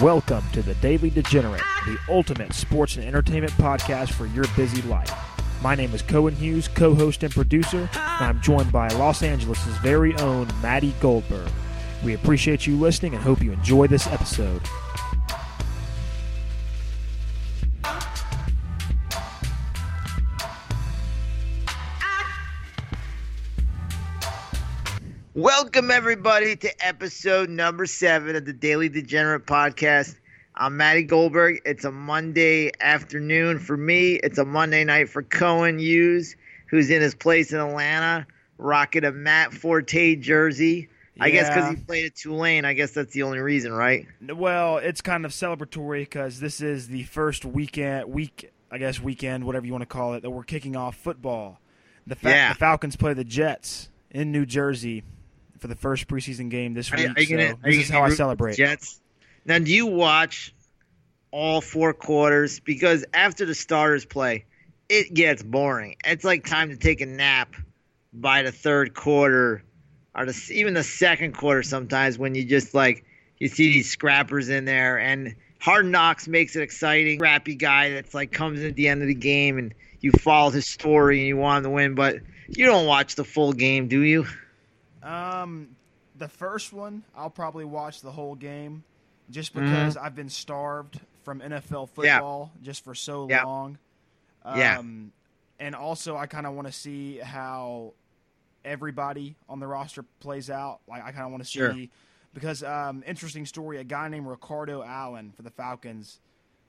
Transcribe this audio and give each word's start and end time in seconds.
Welcome 0.00 0.44
to 0.52 0.62
the 0.62 0.74
Daily 0.74 1.10
Degenerate, 1.10 1.62
the 1.86 1.98
ultimate 2.08 2.52
sports 2.52 2.96
and 2.96 3.04
entertainment 3.04 3.52
podcast 3.54 4.12
for 4.12 4.26
your 4.26 4.44
busy 4.56 4.82
life. 4.82 5.12
My 5.62 5.74
name 5.74 5.94
is 5.94 6.02
Cohen 6.02 6.34
Hughes, 6.34 6.68
co 6.68 6.94
host 6.94 7.22
and 7.22 7.32
producer, 7.32 7.88
and 7.92 8.24
I'm 8.24 8.40
joined 8.40 8.70
by 8.72 8.88
Los 8.88 9.22
Angeles' 9.22 9.58
very 9.78 10.14
own 10.16 10.48
Matty 10.60 10.94
Goldberg. 11.00 11.50
We 12.04 12.14
appreciate 12.14 12.66
you 12.66 12.76
listening 12.76 13.14
and 13.14 13.22
hope 13.22 13.42
you 13.42 13.52
enjoy 13.52 13.86
this 13.86 14.06
episode. 14.06 14.62
Welcome, 25.42 25.90
everybody, 25.90 26.54
to 26.54 26.86
episode 26.86 27.50
number 27.50 27.84
seven 27.84 28.36
of 28.36 28.44
the 28.44 28.52
Daily 28.52 28.88
Degenerate 28.88 29.44
Podcast. 29.44 30.14
I'm 30.54 30.76
Matty 30.76 31.02
Goldberg. 31.02 31.62
It's 31.64 31.84
a 31.84 31.90
Monday 31.90 32.70
afternoon 32.80 33.58
for 33.58 33.76
me. 33.76 34.20
It's 34.22 34.38
a 34.38 34.44
Monday 34.44 34.84
night 34.84 35.08
for 35.08 35.20
Cohen 35.24 35.80
Hughes, 35.80 36.36
who's 36.68 36.90
in 36.90 37.02
his 37.02 37.16
place 37.16 37.52
in 37.52 37.58
Atlanta, 37.58 38.24
rocking 38.56 39.04
a 39.04 39.10
Matt 39.10 39.52
Forte 39.52 40.14
jersey. 40.14 40.88
I 41.18 41.30
guess 41.30 41.48
because 41.48 41.70
he 41.70 41.74
played 41.74 42.06
at 42.06 42.14
Tulane. 42.14 42.64
I 42.64 42.74
guess 42.74 42.92
that's 42.92 43.12
the 43.12 43.24
only 43.24 43.40
reason, 43.40 43.72
right? 43.72 44.06
Well, 44.24 44.76
it's 44.76 45.00
kind 45.00 45.24
of 45.24 45.32
celebratory 45.32 46.02
because 46.02 46.38
this 46.38 46.60
is 46.60 46.86
the 46.86 47.02
first 47.02 47.44
weekend, 47.44 48.12
week, 48.12 48.52
I 48.70 48.78
guess 48.78 49.00
weekend, 49.00 49.42
whatever 49.42 49.66
you 49.66 49.72
want 49.72 49.82
to 49.82 49.86
call 49.86 50.14
it, 50.14 50.20
that 50.22 50.30
we're 50.30 50.44
kicking 50.44 50.76
off 50.76 50.94
football. 50.94 51.58
The, 52.06 52.14
Fa- 52.14 52.28
Yeah. 52.28 52.52
the 52.52 52.58
Falcons 52.60 52.94
play 52.94 53.12
the 53.12 53.24
Jets 53.24 53.88
in 54.12 54.30
New 54.30 54.46
Jersey 54.46 55.02
for 55.62 55.68
the 55.68 55.76
first 55.76 56.08
preseason 56.08 56.50
game 56.50 56.74
this 56.74 56.90
week. 56.90 57.00
you, 57.00 57.14
are 57.16 57.20
you 57.20 57.28
gonna, 57.28 57.50
so 57.50 57.56
this 57.62 57.76
is 57.76 57.88
how 57.88 58.00
I 58.00 58.02
root 58.02 58.06
for 58.06 58.10
the 58.10 58.16
celebrate. 58.16 58.56
Jets. 58.56 59.00
Now, 59.46 59.58
do 59.60 59.72
you 59.72 59.86
watch 59.86 60.52
all 61.30 61.60
four 61.60 61.94
quarters? 61.94 62.60
Because 62.60 63.04
after 63.14 63.46
the 63.46 63.54
starters 63.54 64.04
play, 64.04 64.44
it 64.88 65.14
gets 65.14 65.42
boring. 65.42 65.96
It's 66.04 66.24
like 66.24 66.44
time 66.44 66.70
to 66.70 66.76
take 66.76 67.00
a 67.00 67.06
nap 67.06 67.54
by 68.12 68.42
the 68.42 68.52
third 68.52 68.92
quarter, 68.92 69.62
or 70.14 70.26
the, 70.26 70.50
even 70.52 70.74
the 70.74 70.82
second 70.82 71.34
quarter. 71.36 71.62
Sometimes 71.62 72.18
when 72.18 72.34
you 72.34 72.44
just 72.44 72.74
like 72.74 73.04
you 73.38 73.48
see 73.48 73.72
these 73.72 73.88
scrappers 73.88 74.48
in 74.48 74.64
there, 74.64 74.98
and 74.98 75.36
Hard 75.60 75.86
Knocks 75.86 76.26
makes 76.26 76.56
it 76.56 76.62
exciting. 76.62 77.18
Scrappy 77.18 77.54
guy 77.54 77.90
that's 77.90 78.14
like 78.14 78.32
comes 78.32 78.60
in 78.60 78.66
at 78.66 78.74
the 78.74 78.88
end 78.88 79.00
of 79.00 79.08
the 79.08 79.14
game, 79.14 79.58
and 79.58 79.74
you 80.00 80.10
follow 80.10 80.50
his 80.50 80.66
story 80.66 81.20
and 81.20 81.28
you 81.28 81.36
want 81.36 81.58
him 81.58 81.70
to 81.70 81.70
win, 81.70 81.94
but 81.94 82.16
you 82.48 82.66
don't 82.66 82.86
watch 82.86 83.14
the 83.14 83.24
full 83.24 83.52
game, 83.52 83.86
do 83.86 84.00
you? 84.00 84.26
Um, 85.02 85.76
the 86.16 86.28
first 86.28 86.72
one 86.72 87.02
I'll 87.16 87.30
probably 87.30 87.64
watch 87.64 88.00
the 88.00 88.12
whole 88.12 88.34
game, 88.34 88.84
just 89.30 89.54
Mm-hmm. 89.54 89.64
because 89.64 89.96
I've 89.96 90.14
been 90.14 90.28
starved 90.28 91.00
from 91.22 91.40
NFL 91.40 91.88
football 91.90 92.52
just 92.62 92.84
for 92.84 92.94
so 92.94 93.28
Yeah. 93.28 93.44
long. 93.44 93.78
Um, 94.44 94.58
Yeah. 94.58 94.82
and 95.66 95.74
also 95.74 96.16
I 96.16 96.26
kind 96.26 96.46
of 96.46 96.54
want 96.54 96.66
to 96.66 96.72
see 96.72 97.18
how 97.18 97.94
everybody 98.64 99.36
on 99.48 99.58
the 99.60 99.66
roster 99.66 100.02
plays 100.20 100.50
out. 100.50 100.80
Like 100.88 101.02
I 101.04 101.12
kind 101.12 101.24
of 101.24 101.30
want 101.30 101.42
to 101.42 101.48
see 101.48 101.58
Sure. 101.58 101.74
because 102.34 102.62
um, 102.62 103.02
interesting 103.06 103.46
story. 103.46 103.78
A 103.78 103.84
guy 103.84 104.08
named 104.08 104.26
Ricardo 104.26 104.82
Allen 104.82 105.32
for 105.32 105.42
the 105.42 105.50
Falcons. 105.50 106.20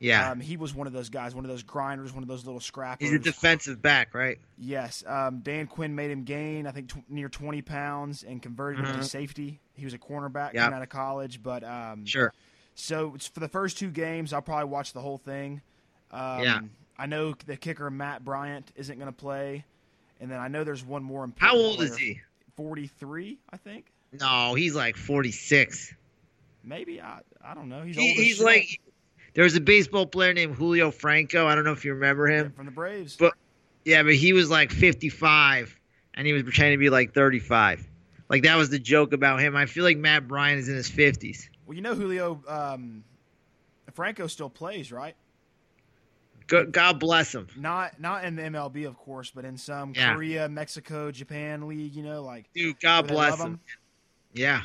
Yeah, 0.04 0.32
Um, 0.32 0.40
he 0.42 0.58
was 0.58 0.76
one 0.76 0.86
of 0.86 0.92
those 0.92 1.10
guys, 1.10 1.34
one 1.34 1.46
of 1.46 1.50
those 1.50 1.64
grinders, 1.64 2.12
one 2.14 2.24
of 2.24 2.28
those 2.28 2.46
little 2.46 2.60
scrappers. 2.60 3.08
he's 3.08 3.16
a 3.16 3.20
defensive 3.20 3.82
back, 3.82 4.14
right? 4.14 4.38
Yes, 4.58 5.02
um, 5.08 5.40
Dan 5.40 5.66
Quinn 5.68 5.96
made 5.96 6.12
him 6.12 6.24
gain, 6.26 6.68
I 6.68 6.72
think, 6.72 6.90
tw- 6.90 7.10
near 7.10 7.30
20 7.30 7.62
pounds 7.62 8.24
and 8.24 8.42
converted 8.42 8.86
him 8.86 8.98
to 8.98 9.04
safety. 9.06 9.62
He 9.76 9.86
was 9.86 9.94
a 9.94 9.98
cornerback 9.98 10.54
Yep. 10.54 10.64
coming 10.64 10.76
out 10.76 10.82
of 10.84 10.90
college, 10.90 11.42
but 11.42 11.64
um, 11.64 12.06
Sure. 12.06 12.34
So 12.76 13.14
it's 13.16 13.28
for 13.28 13.40
the 13.40 13.48
first 13.48 13.78
two 13.78 13.90
games, 13.92 14.34
I'll 14.34 14.42
probably 14.42 14.70
watch 14.70 14.92
the 14.94 15.00
whole 15.02 15.20
thing. 15.20 15.62
Um, 16.12 16.44
Yeah. 16.44 16.60
I 16.98 17.06
know 17.06 17.34
the 17.46 17.56
kicker 17.56 17.90
Matt 17.90 18.26
Bryant 18.26 18.72
isn't 18.76 18.98
going 19.00 19.08
to 19.10 19.18
play, 19.18 19.64
and 20.20 20.30
then 20.30 20.40
I 20.40 20.48
know 20.50 20.64
there's 20.66 20.84
one 20.84 21.04
more. 21.04 21.32
How 21.38 21.56
old 21.56 21.82
is 21.82 21.96
he? 21.98 22.20
43, 22.58 23.38
I 23.52 23.58
think. 23.58 23.86
No, 24.20 24.54
he's 24.54 24.76
like 24.76 24.96
46. 24.98 25.94
Maybe 26.64 27.02
I. 27.02 27.22
I 27.44 27.54
don't 27.56 27.68
know. 27.70 27.82
He's 27.84 27.96
He, 27.96 28.14
he's 28.14 28.42
like 28.42 28.80
there 29.34 29.44
was 29.44 29.56
a 29.56 29.62
baseball 29.62 30.06
player 30.06 30.34
named 30.34 30.56
Julio 30.56 30.92
Franco. 30.92 31.48
I 31.48 31.56
don't 31.56 31.64
know 31.64 31.72
if 31.72 31.84
you 31.86 31.94
remember 31.94 32.28
him. 32.28 32.52
from 32.52 32.66
the 32.66 32.72
Braves. 32.72 33.16
But- 33.18 33.34
Yeah, 33.86 34.04
but 34.04 34.16
he 34.16 34.32
was 34.34 34.50
like 34.50 34.72
55 34.72 35.78
and 36.14 36.26
he 36.28 36.34
was 36.34 36.44
pretending 36.44 36.74
to 36.74 36.78
be 36.80 36.90
like 36.90 37.14
35. 37.14 37.88
Like 38.30 38.44
that 38.44 38.56
was 38.56 38.70
the 38.70 38.80
joke 38.80 39.14
about 39.14 39.40
him. 39.42 39.56
I 39.56 39.66
feel 39.66 39.84
like 39.84 39.98
Matt 39.98 40.28
Bryant 40.28 40.60
is 40.60 40.70
in 40.70 40.76
his 40.76 40.90
50s. 40.90 41.50
well, 41.66 41.76
you 41.76 41.82
know 41.82 41.94
Julio 41.96 42.42
um, 42.48 43.04
Franco 43.94 44.28
still 44.28 44.50
plays, 44.50 44.92
right? 44.92 45.16
God 46.48 47.00
bless 47.00 47.34
him. 47.34 47.48
Not 47.56 48.00
not 48.00 48.26
in 48.26 48.36
the 48.36 48.44
MLB, 48.44 48.86
of 48.86 48.98
course, 48.98 49.32
but 49.32 49.46
in 49.46 49.58
some 49.58 49.94
Yeah. 49.96 50.14
Korea, 50.14 50.48
Mexico, 50.50 51.10
Japan 51.10 51.68
league. 51.68 51.96
You 51.96 52.04
know, 52.04 52.22
like 52.22 52.46
Dude, 52.54 52.80
God 52.80 53.08
bless 53.08 53.40
him. 53.40 53.60
Yeah. 54.34 54.62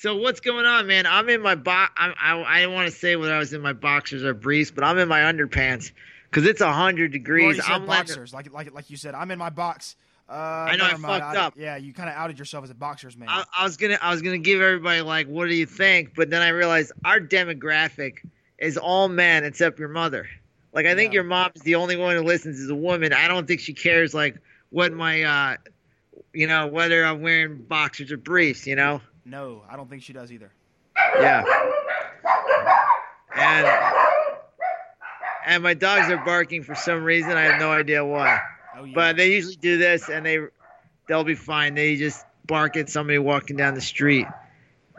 So 0.00 0.16
what's 0.16 0.38
going 0.38 0.64
on, 0.64 0.86
man? 0.86 1.06
I'm 1.06 1.28
in 1.28 1.42
my 1.42 1.56
box. 1.56 1.92
I 1.96 2.12
I 2.46 2.62
don't 2.62 2.72
want 2.72 2.86
to 2.86 2.96
say 2.96 3.16
whether 3.16 3.34
I 3.34 3.38
was 3.38 3.52
in 3.52 3.60
my 3.60 3.72
boxers 3.72 4.22
or 4.22 4.32
briefs, 4.32 4.70
but 4.70 4.84
I'm 4.84 4.96
in 4.98 5.08
my 5.08 5.20
underpants 5.22 5.90
because 6.30 6.46
it's 6.46 6.62
hundred 6.62 7.10
degrees. 7.10 7.60
I'm 7.66 7.84
letting- 7.84 8.06
boxers, 8.06 8.32
like 8.32 8.52
like 8.52 8.72
like 8.72 8.90
you 8.90 8.96
said. 8.96 9.16
I'm 9.16 9.32
in 9.32 9.40
my 9.40 9.50
box. 9.50 9.96
Uh, 10.28 10.32
I 10.34 10.76
know, 10.76 10.84
I 10.84 10.94
fucked 10.94 11.36
up. 11.36 11.54
Yeah, 11.56 11.76
you 11.76 11.92
kind 11.92 12.08
of 12.08 12.14
outed 12.14 12.38
yourself 12.38 12.62
as 12.62 12.70
a 12.70 12.74
boxers 12.74 13.16
man. 13.16 13.28
I, 13.28 13.42
I 13.56 13.64
was 13.64 13.76
gonna 13.76 13.98
I 14.00 14.12
was 14.12 14.22
gonna 14.22 14.38
give 14.38 14.60
everybody 14.60 15.00
like, 15.00 15.26
what 15.26 15.48
do 15.48 15.54
you 15.56 15.66
think? 15.66 16.14
But 16.14 16.30
then 16.30 16.42
I 16.42 16.50
realized 16.50 16.92
our 17.04 17.18
demographic 17.18 18.18
is 18.56 18.76
all 18.76 19.08
men 19.08 19.42
except 19.44 19.80
your 19.80 19.88
mother. 19.88 20.28
Like 20.72 20.86
I 20.86 20.94
think 20.94 21.12
Yeah. 21.12 21.16
your 21.16 21.24
mom 21.24 21.50
is 21.56 21.62
the 21.62 21.74
only 21.74 21.96
one 21.96 22.14
who 22.14 22.22
listens 22.22 22.60
is 22.60 22.70
a 22.70 22.74
woman. 22.76 23.12
I 23.12 23.26
don't 23.26 23.48
think 23.48 23.58
she 23.60 23.74
cares 23.74 24.14
like 24.14 24.36
what 24.70 24.92
my 24.92 25.22
uh 25.24 25.56
you 26.32 26.46
know 26.46 26.68
whether 26.68 27.04
I'm 27.04 27.20
wearing 27.20 27.62
boxers 27.62 28.12
or 28.12 28.16
briefs. 28.16 28.64
You 28.64 28.76
know. 28.76 29.00
No, 29.28 29.62
I 29.68 29.76
don't 29.76 29.88
think 29.88 30.02
she 30.02 30.12
does 30.12 30.32
either. 30.32 30.50
Yeah. 31.20 31.44
And 33.36 33.66
and 35.46 35.62
my 35.62 35.74
dogs 35.74 36.10
are 36.10 36.24
barking 36.24 36.62
for 36.62 36.74
some 36.74 37.04
reason. 37.04 37.32
I 37.32 37.42
have 37.42 37.60
no 37.60 37.70
idea 37.70 38.04
why. 38.04 38.40
Oh 38.76 38.84
yeah. 38.84 38.92
But 38.94 39.16
they 39.16 39.32
usually 39.32 39.56
do 39.56 39.78
this, 39.78 40.08
and 40.08 40.24
they 40.24 40.38
they'll 41.06 41.24
be 41.24 41.34
fine. 41.34 41.74
They 41.74 41.96
just 41.96 42.24
bark 42.46 42.76
at 42.76 42.88
somebody 42.88 43.18
walking 43.18 43.56
down 43.56 43.74
the 43.74 43.80
street. 43.80 44.26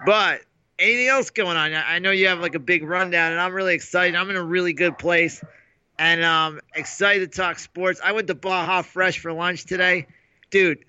But 0.05 0.41
anything 0.77 1.07
else 1.07 1.29
going 1.29 1.57
on? 1.57 1.73
I 1.73 1.99
know 1.99 2.11
you 2.11 2.27
have 2.27 2.39
like 2.39 2.55
a 2.55 2.59
big 2.59 2.83
rundown, 2.83 3.31
and 3.31 3.41
I'm 3.41 3.53
really 3.53 3.75
excited. 3.75 4.15
I'm 4.15 4.29
in 4.29 4.35
a 4.35 4.43
really 4.43 4.73
good 4.73 4.97
place, 4.97 5.43
and 5.97 6.23
um, 6.23 6.61
excited 6.73 7.31
to 7.31 7.37
talk 7.37 7.59
sports. 7.59 7.99
I 8.03 8.13
went 8.13 8.27
to 8.27 8.35
Baja 8.35 8.81
Fresh 8.81 9.19
for 9.19 9.33
lunch 9.33 9.65
today, 9.65 10.07
dude. 10.49 10.85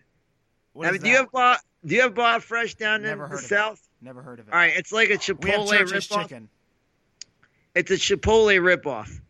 What 0.72 0.93
now, 0.93 0.99
do 0.99 1.09
you 1.09 1.17
have 1.17 1.33
Baja? 1.33 1.59
Do 1.85 1.95
you 1.95 2.03
have 2.03 2.15
Baja 2.15 2.41
Fresh 2.41 2.75
down 2.75 3.03
Never 3.03 3.25
in 3.25 3.31
the 3.31 3.39
south? 3.39 3.81
it. 3.81 4.05
Never 4.05 4.23
heard 4.23 4.41
of 4.41 4.49
it. 4.49 4.53
All 4.53 4.59
right, 4.59 4.73
it's 4.77 4.93
like 4.93 5.11
a 5.11 5.19
Chipotle 5.19 5.69
ripoff. 5.69 6.23
chicken. 6.23 6.49
It's 7.75 7.91
a 7.91 7.95
Chipotle 7.95 8.59
ripoff. 8.61 9.21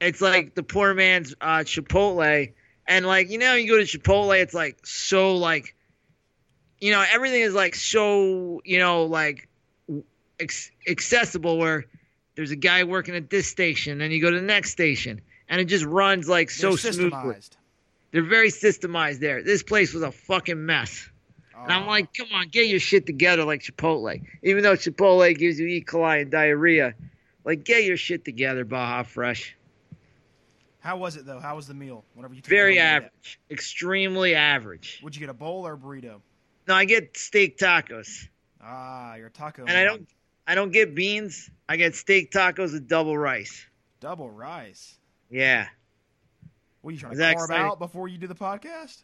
It's 0.00 0.20
like 0.20 0.54
the 0.54 0.62
poor 0.62 0.94
man's 0.94 1.34
uh, 1.40 1.58
Chipotle, 1.58 2.52
and 2.86 3.06
like 3.06 3.30
you 3.30 3.38
know, 3.38 3.54
you 3.54 3.68
go 3.68 3.78
to 3.78 3.98
Chipotle, 3.98 4.40
it's 4.40 4.54
like 4.54 4.84
so 4.86 5.36
like, 5.36 5.74
you 6.80 6.92
know, 6.92 7.04
everything 7.08 7.40
is 7.40 7.54
like 7.54 7.74
so 7.74 8.60
you 8.64 8.78
know 8.78 9.04
like 9.04 9.48
ex- 10.38 10.70
accessible. 10.88 11.58
Where 11.58 11.86
there's 12.34 12.50
a 12.50 12.56
guy 12.56 12.84
working 12.84 13.14
at 13.14 13.30
this 13.30 13.48
station, 13.48 14.00
and 14.00 14.12
you 14.12 14.20
go 14.20 14.30
to 14.30 14.36
the 14.36 14.46
next 14.46 14.70
station, 14.70 15.20
and 15.48 15.60
it 15.60 15.66
just 15.66 15.84
runs 15.84 16.28
like 16.28 16.50
so 16.50 16.76
They're 16.76 16.92
smoothly. 16.92 17.36
They're 18.12 18.22
very 18.22 18.50
systemized 18.50 19.20
there. 19.20 19.42
This 19.42 19.62
place 19.62 19.92
was 19.92 20.02
a 20.02 20.12
fucking 20.12 20.64
mess. 20.64 21.08
And 21.62 21.72
I'm 21.72 21.86
like, 21.86 22.12
come 22.14 22.28
on, 22.34 22.48
get 22.48 22.66
your 22.68 22.80
shit 22.80 23.06
together 23.06 23.44
like 23.44 23.62
Chipotle. 23.62 24.22
Even 24.42 24.62
though 24.62 24.74
Chipotle 24.74 25.36
gives 25.36 25.58
you 25.58 25.66
E. 25.66 25.82
coli 25.82 26.22
and 26.22 26.30
diarrhea, 26.30 26.94
like 27.44 27.64
get 27.64 27.84
your 27.84 27.96
shit 27.96 28.24
together, 28.24 28.64
Baja 28.64 29.02
Fresh. 29.04 29.56
how 30.80 30.96
was 30.98 31.16
it 31.16 31.24
though? 31.26 31.40
How 31.40 31.56
was 31.56 31.66
the 31.66 31.74
meal? 31.74 32.04
Whenever 32.14 32.34
you 32.34 32.42
Very 32.44 32.76
it 32.76 32.80
home 32.80 32.86
to 32.86 32.92
get 32.92 33.02
it? 33.02 33.04
average, 33.06 33.40
extremely 33.50 34.34
average. 34.34 35.00
Would 35.02 35.16
you 35.16 35.20
get 35.20 35.28
a 35.30 35.34
bowl 35.34 35.66
or 35.66 35.72
a 35.74 35.76
burrito? 35.78 36.20
No, 36.68 36.74
I 36.74 36.84
get 36.84 37.16
steak 37.16 37.58
tacos, 37.58 38.28
Ah, 38.60 39.14
you're 39.14 39.30
taco. 39.30 39.62
and 39.66 39.76
I 39.76 39.84
don't, 39.84 40.08
I 40.46 40.54
don't 40.54 40.72
get 40.72 40.94
beans. 40.94 41.48
I 41.68 41.76
get 41.76 41.94
steak 41.94 42.30
tacos 42.32 42.72
with 42.72 42.86
double 42.88 43.16
rice. 43.16 43.66
double 44.00 44.30
rice. 44.30 44.96
Yeah. 45.30 45.66
What 46.82 46.90
are 46.90 46.92
you 46.94 46.98
trying 47.00 47.12
Is 47.14 47.18
to 47.18 47.24
carve 47.24 47.50
exciting? 47.50 47.66
out 47.66 47.78
before 47.80 48.06
you 48.08 48.18
do 48.18 48.26
the 48.28 48.34
podcast? 48.34 49.02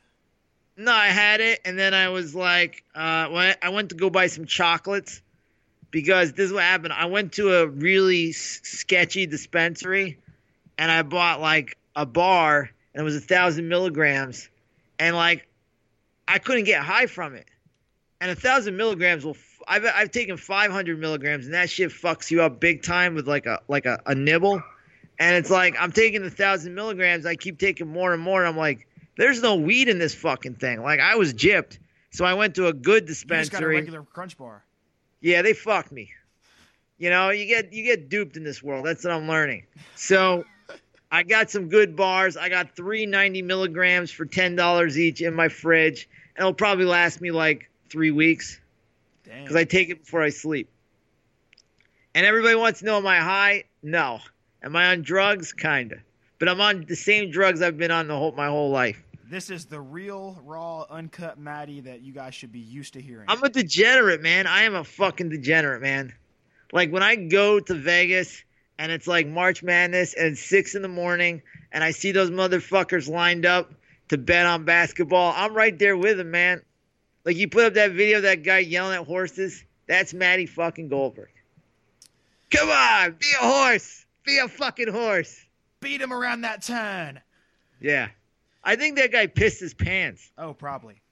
No, 0.77 0.93
I 0.93 1.09
had 1.09 1.41
it, 1.41 1.61
and 1.65 1.79
then 1.79 1.93
I 1.95 2.09
was 2.09 2.35
like, 2.35 2.83
uh, 2.95 3.29
when 3.29 3.55
I- 3.61 3.69
went 3.69 3.91
to 3.91 3.95
go 3.95 4.09
buy 4.11 4.27
some 4.29 4.47
chocolates 4.47 5.21
because 5.91 6.33
this 6.33 6.47
is 6.47 6.53
what 6.53 6.63
happened. 6.63 6.95
I 6.95 7.05
went 7.07 7.35
to 7.35 7.55
a 7.57 7.67
really 7.67 8.33
sketchy 8.33 9.27
dispensary, 9.27 10.19
and 10.79 10.91
I 10.91 11.03
bought 11.03 11.41
like 11.41 11.77
a 11.95 12.07
bar, 12.07 12.71
and 12.95 13.01
it 13.01 13.05
was 13.05 13.17
a 13.17 13.21
thousand 13.21 13.69
milligrams, 13.69 14.49
and 14.99 15.15
like 15.15 15.47
I 16.27 16.39
couldn't 16.39 16.65
get 16.65 16.83
high 16.83 17.07
from 17.07 17.35
it, 17.35 17.47
and 18.21 18.31
a 18.31 18.35
thousand 18.35 18.77
milligrams 18.77 19.25
will 19.25 19.37
I've 19.69 19.85
I've 19.85 20.11
taken 20.11 20.39
500 20.39 20.99
milligrams, 20.99 21.45
and 21.45 21.55
that 21.55 21.69
shit 21.69 21.91
fucks 21.91 22.31
you 22.31 22.43
up 22.43 22.61
big 22.61 22.83
time 22.83 23.15
with 23.15 23.29
like 23.29 23.45
a 23.47 23.61
like 23.69 23.85
a, 23.85 24.01
a 24.07 24.15
nibble. 24.15 24.63
And 25.19 25.37
it's 25.37 25.51
like 25.51 25.77
I'm 25.79 25.93
taking 25.93 26.23
the 26.23 26.31
thousand 26.31 26.75
milligrams. 26.75 27.27
I 27.27 27.37
keep 27.37 27.59
taking 27.59 27.87
more 27.87 28.13
and 28.15 28.23
more. 28.23 28.41
And 28.41 28.49
I'm 28.49 28.57
like, 28.57 28.87
there's 29.17 29.43
no 29.43 29.57
weed 29.57 29.89
in 29.89 29.99
this 29.99 30.15
fucking 30.15 30.57
thing. 30.57 30.83
Like 30.83 31.01
I 31.01 31.17
was 31.17 31.35
gypped, 31.35 31.79
so 32.11 32.25
I 32.25 32.35
went 32.35 32.55
to 32.57 32.69
a 32.69 32.73
good 32.73 33.07
dispensary. 33.07 33.39
You 33.39 33.43
just 33.45 33.53
got 33.53 33.63
a 33.63 33.67
regular 33.69 34.03
crunch 34.03 34.37
bar. 34.39 34.65
Yeah, 35.21 35.43
they 35.43 35.53
fucked 35.53 35.93
me. 35.93 36.11
You 36.99 37.11
know, 37.11 37.31
you 37.31 37.47
get 37.47 37.73
you 37.73 37.85
get 37.85 38.09
duped 38.09 38.37
in 38.37 38.45
this 38.45 38.63
world. 38.63 38.87
That's 38.87 39.05
what 39.05 39.13
I'm 39.13 39.29
learning. 39.29 39.65
So 39.97 40.45
I 41.11 41.23
got 41.23 41.51
some 41.51 41.69
good 41.69 41.97
bars. 41.97 42.37
I 42.37 42.49
got 42.49 42.75
three 42.75 43.07
ninety 43.07 43.43
milligrams 43.43 44.11
for 44.11 44.25
ten 44.25 44.57
dollars 44.57 44.99
each 44.99 45.21
in 45.21 45.35
my 45.35 45.49
fridge, 45.49 46.09
and 46.37 46.43
it'll 46.43 46.55
probably 46.55 46.85
last 46.85 47.21
me 47.21 47.31
like 47.31 47.71
three 47.91 48.11
weeks 48.11 48.61
Damn. 49.25 49.43
because 49.43 49.57
I 49.57 49.65
take 49.65 49.91
it 49.91 50.05
before 50.05 50.23
I 50.23 50.31
sleep. 50.31 50.71
And 52.15 52.27
everybody 52.27 52.55
wants 52.55 52.81
to 52.81 52.87
know, 52.87 52.99
am 52.99 53.07
I 53.07 53.19
high? 53.19 53.65
No. 53.83 54.21
Am 54.63 54.77
I 54.77 54.93
on 54.93 55.03
drugs? 55.03 55.53
Kinda. 55.53 55.97
But 56.43 56.49
I'm 56.49 56.61
on 56.61 56.87
the 56.89 56.97
same 56.97 57.31
drugs 57.31 57.63
I've 57.63 57.79
been 57.79 57.93
on 57.93 58.09
the 58.09 58.17
whole 58.17 58.33
my 58.33 58.49
whole 58.49 58.71
life. 58.71 59.01
This 59.31 59.49
is 59.49 59.67
the 59.67 59.81
real, 59.81 60.43
raw, 60.45 60.85
uncut 60.91 61.39
Matty 61.39 61.83
that 61.83 62.01
you 62.01 62.13
guys 62.13 62.35
should 62.35 62.51
be 62.51 62.59
used 62.59 62.95
to 62.95 63.01
hearing. 63.01 63.27
I'm 63.29 63.45
a 63.45 63.49
degenerate, 63.49 64.21
man. 64.21 64.49
I 64.49 64.65
am 64.65 64.75
a 64.75 64.83
fucking 64.83 65.29
degenerate, 65.29 65.83
man. 65.83 66.13
Like 66.73 66.91
when 66.91 67.05
I 67.05 67.15
go 67.15 67.61
to 67.61 67.75
Vegas 67.75 68.43
and 68.77 68.91
it's 68.91 69.07
like 69.07 69.29
March 69.29 69.63
Madness 69.63 70.15
and 70.15 70.33
it's 70.33 70.41
six 70.41 70.75
in 70.75 70.83
the 70.83 70.89
morning 70.89 71.43
and 71.71 71.85
I 71.85 71.93
see 71.93 72.11
those 72.11 72.33
motherfuckers 72.33 73.09
lined 73.09 73.47
up 73.47 73.71
to 74.09 74.19
bet 74.19 74.45
on 74.45 74.65
basketball, 74.65 75.33
I'm 75.37 75.55
right 75.55 75.79
there 75.79 75.97
with 75.97 76.17
them, 76.17 76.33
man. 76.33 76.61
Like 77.25 77.37
you 77.37 77.47
put 77.47 77.67
up 77.67 77.75
that 77.75 77.93
video 77.93 78.17
of 78.17 78.25
that 78.25 78.43
guy 78.43 78.59
yelling 78.59 78.99
at 78.99 79.07
horses. 79.07 79.63
That's 79.87 80.13
Matty 80.13 80.47
fucking 80.47 80.89
Goldberg. 80.89 81.31
Come 82.51 82.69
on, 82.69 83.13
be 83.13 83.29
a 83.41 83.47
horse. 83.47 84.05
Be 84.25 84.39
a 84.39 84.49
fucking 84.49 84.93
horse. 84.93 85.41
Beat 85.83 86.01
him 86.01 86.13
around 86.13 86.41
that 86.43 86.63
turn. 86.63 87.21
Yeah. 87.81 88.09
I 88.65 88.77
think 88.77 88.97
that 88.97 89.13
guy 89.13 89.27
pissed 89.27 89.61
his 89.61 89.75
pants. 89.75 90.31
Oh, 90.39 90.55
probably. 90.55 91.03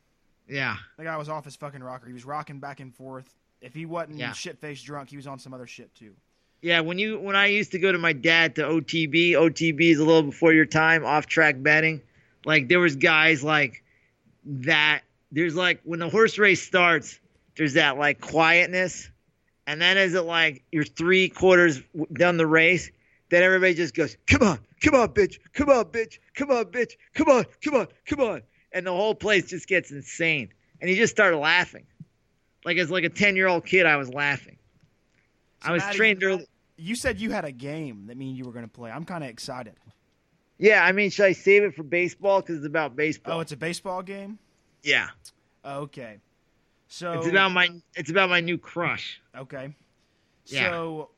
Yeah. 0.48 0.76
The 0.96 1.04
guy 1.04 1.16
was 1.16 1.28
off 1.28 1.44
his 1.44 1.56
fucking 1.56 1.82
rocker. 1.82 2.06
He 2.06 2.12
was 2.12 2.24
rocking 2.24 2.60
back 2.60 2.80
and 2.80 2.94
forth. 2.94 3.34
If 3.60 3.74
he 3.74 3.84
wasn't 3.86 4.18
Yeah. 4.18 4.32
shit 4.32 4.58
faced 4.58 4.86
drunk, 4.86 5.10
he 5.10 5.16
was 5.16 5.26
on 5.26 5.38
some 5.38 5.52
other 5.52 5.66
shit 5.66 5.94
too. 5.94 6.14
Yeah, 6.62 6.80
when 6.80 6.98
you 6.98 7.18
when 7.18 7.36
I 7.36 7.46
used 7.46 7.72
to 7.72 7.78
go 7.78 7.90
to 7.90 7.98
my 7.98 8.12
dad 8.12 8.54
to 8.56 8.62
OTB, 8.62 9.32
OTB 9.32 9.90
is 9.92 9.98
a 9.98 10.04
little 10.04 10.22
before 10.22 10.52
your 10.52 10.66
time, 10.66 11.04
off 11.04 11.26
track 11.26 11.56
betting. 11.62 12.00
Like 12.44 12.68
there 12.68 12.80
was 12.80 12.96
guys 12.96 13.42
like 13.42 13.82
that. 14.44 15.02
There's 15.32 15.54
like 15.56 15.80
when 15.84 16.00
the 16.00 16.08
horse 16.08 16.38
race 16.38 16.62
starts, 16.62 17.18
there's 17.56 17.74
that 17.74 17.96
like 17.98 18.20
quietness, 18.20 19.10
and 19.66 19.80
then 19.80 19.96
as 19.96 20.14
it 20.14 20.22
like 20.22 20.62
you're 20.70 20.84
three 20.84 21.28
quarters 21.30 21.80
down 22.12 22.36
the 22.36 22.46
race, 22.46 22.90
then 23.30 23.42
everybody 23.42 23.74
just 23.74 23.94
goes, 23.94 24.16
"Come 24.26 24.42
on, 24.42 24.58
come 24.82 24.94
on, 24.94 25.08
bitch, 25.08 25.38
come 25.52 25.70
on, 25.70 25.86
bitch, 25.86 26.18
come 26.34 26.50
on, 26.50 26.64
bitch, 26.66 26.92
come 27.14 27.28
on, 27.28 27.44
come 27.62 27.74
on, 27.74 27.86
come 28.06 28.20
on," 28.20 28.42
and 28.72 28.86
the 28.86 28.92
whole 28.92 29.14
place 29.14 29.46
just 29.46 29.66
gets 29.66 29.90
insane, 29.90 30.52
and 30.80 30.90
you 30.90 30.96
just 30.96 31.12
start 31.12 31.34
laughing, 31.34 31.86
like 32.64 32.76
as 32.78 32.90
like 32.90 33.04
a 33.04 33.08
ten 33.08 33.36
year 33.36 33.46
old 33.46 33.64
kid, 33.64 33.86
I 33.86 33.96
was 33.96 34.12
laughing. 34.12 34.58
I 35.62 35.72
was 35.72 35.82
Matty, 35.82 35.96
trained 35.96 36.22
early. 36.24 36.46
You 36.76 36.94
said 36.94 37.20
you 37.20 37.30
had 37.30 37.44
a 37.44 37.52
game 37.52 38.06
that 38.06 38.16
mean 38.16 38.34
you 38.34 38.44
were 38.44 38.52
going 38.52 38.64
to 38.64 38.70
play. 38.70 38.90
I'm 38.90 39.04
kind 39.04 39.22
of 39.22 39.30
excited. 39.30 39.74
Yeah, 40.58 40.84
I 40.84 40.92
mean, 40.92 41.10
should 41.10 41.26
I 41.26 41.32
save 41.32 41.62
it 41.62 41.74
for 41.74 41.82
baseball 41.82 42.40
because 42.40 42.58
it's 42.58 42.66
about 42.66 42.94
baseball? 42.94 43.38
Oh, 43.38 43.40
it's 43.40 43.52
a 43.52 43.56
baseball 43.56 44.02
game. 44.02 44.38
yeah, 44.82 45.08
Okay. 45.64 46.18
So 46.88 47.12
it's 47.12 47.28
about 47.28 47.52
my 47.52 47.70
it's 47.94 48.10
about 48.10 48.30
my 48.30 48.40
new 48.40 48.58
crush. 48.58 49.20
Okay. 49.36 49.74
Yeah. 50.46 50.70
So, 50.70 51.10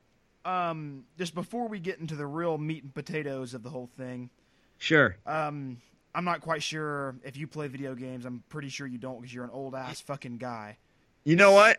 um, 0.45 1.05
just 1.19 1.35
before 1.35 1.69
we 1.69 1.79
get 1.79 1.99
into 1.99 2.15
the 2.17 2.27
real 2.27 2.59
meat 2.59 2.83
and 2.83 2.95
potatoes 2.95 3.55
of 3.55 3.63
the 3.63 3.71
whole 3.71 3.89
thing, 3.97 4.31
Sure. 4.79 5.17
um, 5.27 5.81
I'm 6.15 6.25
not 6.25 6.41
quite 6.41 6.63
sure 6.63 7.15
if 7.25 7.37
you 7.37 7.47
play 7.47 7.69
video 7.69 7.95
games. 7.95 8.25
I'm 8.25 8.43
pretty 8.49 8.69
sure 8.69 8.87
you 8.87 8.99
don't 8.99 9.21
because 9.21 9.33
you're 9.33 9.45
an 9.45 9.51
old 9.51 9.75
ass 9.75 10.01
fucking 10.01 10.39
guy. 10.39 10.77
You 11.25 11.37
know 11.37 11.53
what? 11.53 11.79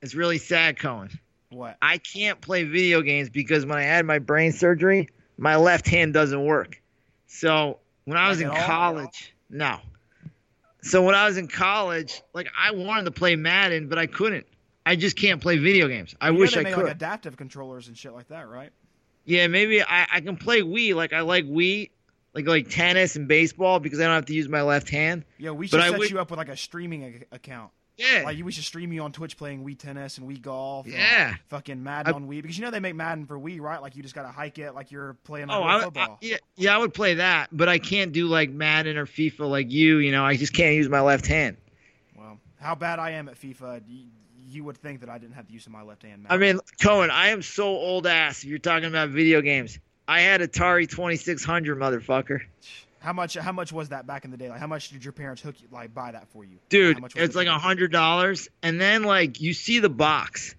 It's 0.00 0.14
really 0.14 0.38
sad, 0.38 0.78
Cohen. 0.78 1.10
What? 1.50 1.76
I 1.82 1.98
can't 1.98 2.40
play 2.40 2.64
video 2.64 3.02
games 3.02 3.28
because 3.28 3.66
when 3.66 3.76
I 3.76 3.82
had 3.82 4.06
my 4.06 4.18
brain 4.18 4.52
surgery, 4.52 5.08
my 5.36 5.56
left 5.56 5.88
hand 5.88 6.14
doesn't 6.14 6.42
work. 6.44 6.80
So 7.26 7.78
when 8.04 8.16
I 8.16 8.28
was 8.28 8.40
Like 8.40 8.56
in 8.56 8.64
college, 8.64 9.34
no. 9.50 9.78
So 10.82 11.02
when 11.02 11.14
I 11.14 11.26
was 11.26 11.36
in 11.36 11.48
college, 11.48 12.22
like 12.32 12.48
I 12.58 12.70
wanted 12.70 13.04
to 13.06 13.10
play 13.10 13.36
Madden, 13.36 13.88
but 13.88 13.98
I 13.98 14.06
couldn't. 14.06 14.46
I 14.90 14.96
just 14.96 15.16
can't 15.16 15.40
play 15.40 15.56
video 15.56 15.86
games. 15.86 16.16
I 16.20 16.30
You 16.30 16.34
wish 16.38 16.56
I 16.56 16.62
make 16.62 16.74
could. 16.74 16.82
like 16.84 16.92
adaptive 16.96 17.36
controllers 17.36 17.86
and 17.86 17.96
shit 17.96 18.12
like 18.12 18.26
that, 18.28 18.48
right? 18.48 18.70
Yeah, 19.24 19.46
maybe 19.46 19.80
I, 19.82 20.06
I 20.14 20.20
can 20.20 20.36
play 20.36 20.62
Wii. 20.62 20.94
Like 20.96 21.12
I 21.12 21.20
like 21.20 21.44
Wii, 21.44 21.90
like 22.34 22.48
like 22.48 22.68
tennis 22.70 23.14
and 23.14 23.28
baseball 23.28 23.78
because 23.78 24.00
I 24.00 24.04
don't 24.04 24.14
have 24.14 24.26
to 24.26 24.34
use 24.34 24.48
my 24.48 24.62
left 24.62 24.88
hand. 24.90 25.24
Yeah, 25.38 25.52
we 25.52 25.68
should 25.68 25.78
I 25.78 25.90
set 25.90 26.10
you 26.10 26.18
up 26.18 26.30
with 26.30 26.38
like 26.38 26.48
a 26.48 26.56
streaming 26.56 27.04
ac- 27.04 27.24
account. 27.30 27.70
Yeah. 27.96 28.22
Like 28.24 28.42
we 28.42 28.50
should 28.50 28.64
stream 28.64 28.92
you 28.92 29.02
on 29.02 29.12
Twitch 29.12 29.36
playing 29.36 29.64
Wii 29.64 29.78
tennis 29.78 30.16
and 30.18 30.28
Wii 30.28 30.40
golf. 30.42 30.86
and 30.86 30.94
Yeah. 30.94 31.34
fucking 31.50 31.82
Madden 31.84 32.12
I- 32.12 32.16
on 32.16 32.26
Wii 32.28 32.42
because 32.42 32.58
you 32.58 32.64
know 32.64 32.70
they 32.72 32.80
make 32.80 32.96
Madden 32.96 33.26
for 33.26 33.38
Wii, 33.38 33.60
right? 33.60 33.80
Like 33.80 33.94
you 33.94 34.02
just 34.02 34.14
gotta 34.16 34.28
hike 34.32 34.58
it 34.58 34.74
like 34.74 34.90
you're 34.90 35.14
playing 35.22 35.46
like 35.48 35.56
Oh, 35.56 35.62
I, 35.62 35.80
football. 35.82 36.18
yeah, 36.20 36.38
yeah, 36.56 36.74
I 36.74 36.78
would 36.78 36.94
play 36.94 37.14
that, 37.14 37.50
but 37.52 37.68
I 37.68 37.78
can't 37.78 38.10
do 38.12 38.26
like 38.26 38.50
Madden 38.50 38.96
or 38.96 39.06
FIFA 39.06 39.48
like 39.50 39.70
you. 39.70 39.98
You 39.98 40.10
know, 40.10 40.24
I 40.24 40.36
just 40.36 40.52
can't 40.54 40.74
use 40.74 40.88
my 40.88 41.02
left 41.02 41.26
hand. 41.26 41.58
Well, 42.16 42.38
how 42.58 42.74
bad 42.74 42.98
I 42.98 43.10
am 43.12 43.28
at 43.28 43.38
FIFA, 43.40 43.82
you, 44.50 44.64
would 44.64 44.76
think 44.76 45.00
that 45.00 45.08
I 45.08 45.18
didn't 45.18 45.34
have 45.34 45.46
the 45.46 45.52
use 45.52 45.66
of 45.66 45.72
my 45.72 45.82
left 45.82 46.02
hand. 46.02 46.26
I 46.28 46.36
mean, 46.36 46.60
Cohen, 46.82 47.10
I 47.10 47.28
am 47.28 47.42
so 47.42 47.66
old 47.66 48.06
ass. 48.06 48.44
You're 48.44 48.58
talking 48.58 48.88
about 48.88 49.10
video 49.10 49.40
games, 49.40 49.78
I 50.10 50.22
had 50.22 50.40
Atari 50.40 50.88
2600, 50.88 51.78
motherfucker. 51.78 52.40
how 52.98 53.12
much? 53.12 53.34
How 53.34 53.52
much 53.52 53.72
was 53.72 53.90
that 53.90 54.08
back 54.08 54.24
in 54.24 54.32
the 54.32 54.36
day? 54.36 54.48
Like, 54.48 54.58
how 54.58 54.66
much 54.66 54.88
did 54.90 55.04
your 55.04 55.12
parents 55.12 55.40
hook 55.40 55.54
you, 55.60 55.68
like 55.70 55.94
buy 55.94 56.10
that 56.10 56.26
for 56.32 56.44
you? 56.44 56.58
Dude, 56.68 56.96
How 56.96 57.00
much 57.02 57.14
was 57.14 57.24
it's 57.24 57.36
like 57.36 57.46
a 57.46 57.58
hundred 57.58 57.92
dollars, 57.92 58.48
and 58.60 58.80
then 58.80 59.04
like 59.04 59.40
you 59.40 59.54
see 59.54 59.78
the 59.78 59.88
box, 59.88 60.56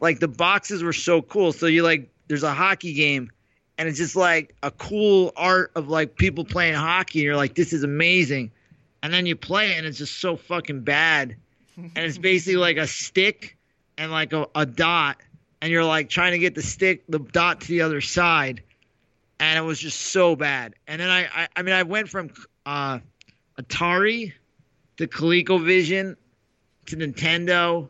like 0.00 0.20
the 0.20 0.28
boxes 0.28 0.84
were 0.84 0.92
so 0.92 1.22
cool. 1.22 1.52
So 1.52 1.66
you 1.66 1.82
like, 1.82 2.08
there's 2.28 2.44
a 2.44 2.54
hockey 2.54 2.94
game, 2.94 3.32
and 3.78 3.88
it's 3.88 3.98
just 3.98 4.14
like 4.14 4.54
a 4.62 4.70
cool 4.70 5.32
art 5.36 5.72
of 5.74 5.88
like 5.88 6.14
people 6.16 6.44
playing 6.44 6.74
hockey. 6.74 7.18
And 7.18 7.24
you're 7.24 7.36
like, 7.36 7.56
this 7.56 7.72
is 7.72 7.82
amazing, 7.82 8.52
and 9.02 9.12
then 9.12 9.26
you 9.26 9.34
play 9.34 9.72
it, 9.72 9.78
and 9.78 9.86
it's 9.88 9.98
just 9.98 10.20
so 10.20 10.36
fucking 10.36 10.82
bad, 10.82 11.34
and 11.76 11.92
it's 11.96 12.18
basically 12.18 12.56
like 12.56 12.76
a 12.76 12.86
stick 12.86 13.56
and 13.98 14.10
like 14.10 14.32
a, 14.32 14.48
a 14.54 14.66
dot, 14.66 15.18
and 15.60 15.70
you're 15.70 15.84
like 15.84 16.08
trying 16.08 16.32
to 16.32 16.38
get 16.38 16.54
the 16.54 16.62
stick, 16.62 17.04
the 17.08 17.18
dot 17.18 17.62
to 17.62 17.68
the 17.68 17.82
other 17.82 18.00
side, 18.00 18.62
and 19.40 19.58
it 19.58 19.62
was 19.62 19.78
just 19.78 20.00
so 20.00 20.36
bad. 20.36 20.74
And 20.86 21.00
then 21.00 21.10
I, 21.10 21.24
I, 21.24 21.48
I 21.56 21.62
mean, 21.62 21.74
I 21.74 21.82
went 21.82 22.08
from 22.08 22.30
uh, 22.66 22.98
Atari 23.60 24.32
to 24.96 25.06
ColecoVision 25.06 26.16
to 26.86 26.96
Nintendo 26.96 27.88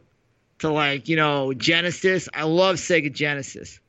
to 0.60 0.70
like 0.70 1.08
you 1.08 1.16
know 1.16 1.52
Genesis. 1.52 2.28
I 2.34 2.44
love 2.44 2.76
Sega 2.76 3.12
Genesis. 3.12 3.80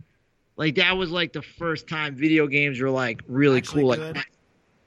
Like 0.58 0.76
that 0.76 0.98
was 0.98 1.12
like 1.12 1.34
the 1.34 1.42
first 1.42 1.88
time 1.88 2.16
video 2.16 2.48
games 2.48 2.80
were 2.80 2.90
like 2.90 3.22
really 3.28 3.58
Actually 3.58 3.84
cool. 3.84 3.96
good? 3.96 4.16
Like, 4.16 4.32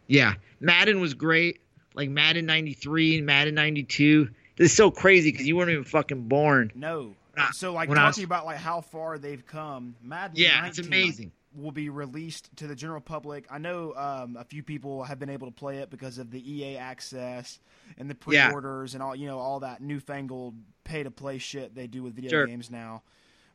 yeah, 0.07 0.35
Madden 0.61 1.01
was 1.01 1.15
great. 1.15 1.61
Like 1.95 2.09
Madden 2.09 2.47
'93 2.47 3.19
and 3.19 3.27
Madden 3.27 3.55
'92. 3.55 4.29
This 4.59 4.73
is 4.73 4.77
so 4.77 4.91
crazy 4.91 5.31
because 5.33 5.47
you 5.47 5.57
weren't 5.57 5.71
even 5.71 5.85
fucking 5.85 6.29
born. 6.29 6.73
no. 6.75 7.15
Ah, 7.41 7.51
So 7.55 7.73
like 7.73 7.89
talking 7.89 8.05
was- 8.05 8.19
about 8.25 8.45
like 8.47 8.57
how 8.59 8.81
far 8.81 9.17
they've 9.17 9.47
come. 9.47 9.95
Madden 10.03 10.37
Yeah, 10.37 10.67
it's 10.67 10.81
amazing. 10.81 11.31
Will 11.55 11.71
be 11.71 11.89
released 11.89 12.51
to 12.57 12.67
the 12.67 12.75
general 12.75 13.01
public. 13.01 13.47
I 13.49 13.59
know 13.59 13.95
um, 13.95 14.37
a 14.37 14.45
few 14.45 14.63
people 14.65 15.05
have 15.05 15.19
been 15.21 15.31
able 15.31 15.47
to 15.47 15.53
play 15.53 15.79
it 15.79 15.89
because 15.89 16.19
of 16.19 16.31
the 16.33 16.41
EA 16.53 16.77
access 16.79 17.61
and 17.97 18.11
the 18.11 18.15
pre-orders 18.17 18.95
and 18.95 19.03
all 19.03 19.15
you 19.15 19.27
know 19.29 19.39
all 19.39 19.61
that 19.61 19.81
newfangled 19.81 20.55
pay-to-play 20.85 21.39
shit 21.39 21.75
they 21.77 21.87
do 21.87 22.03
with 22.03 22.15
video 22.17 22.31
Sure. 22.31 22.47
games 22.47 22.71
now. 22.71 23.03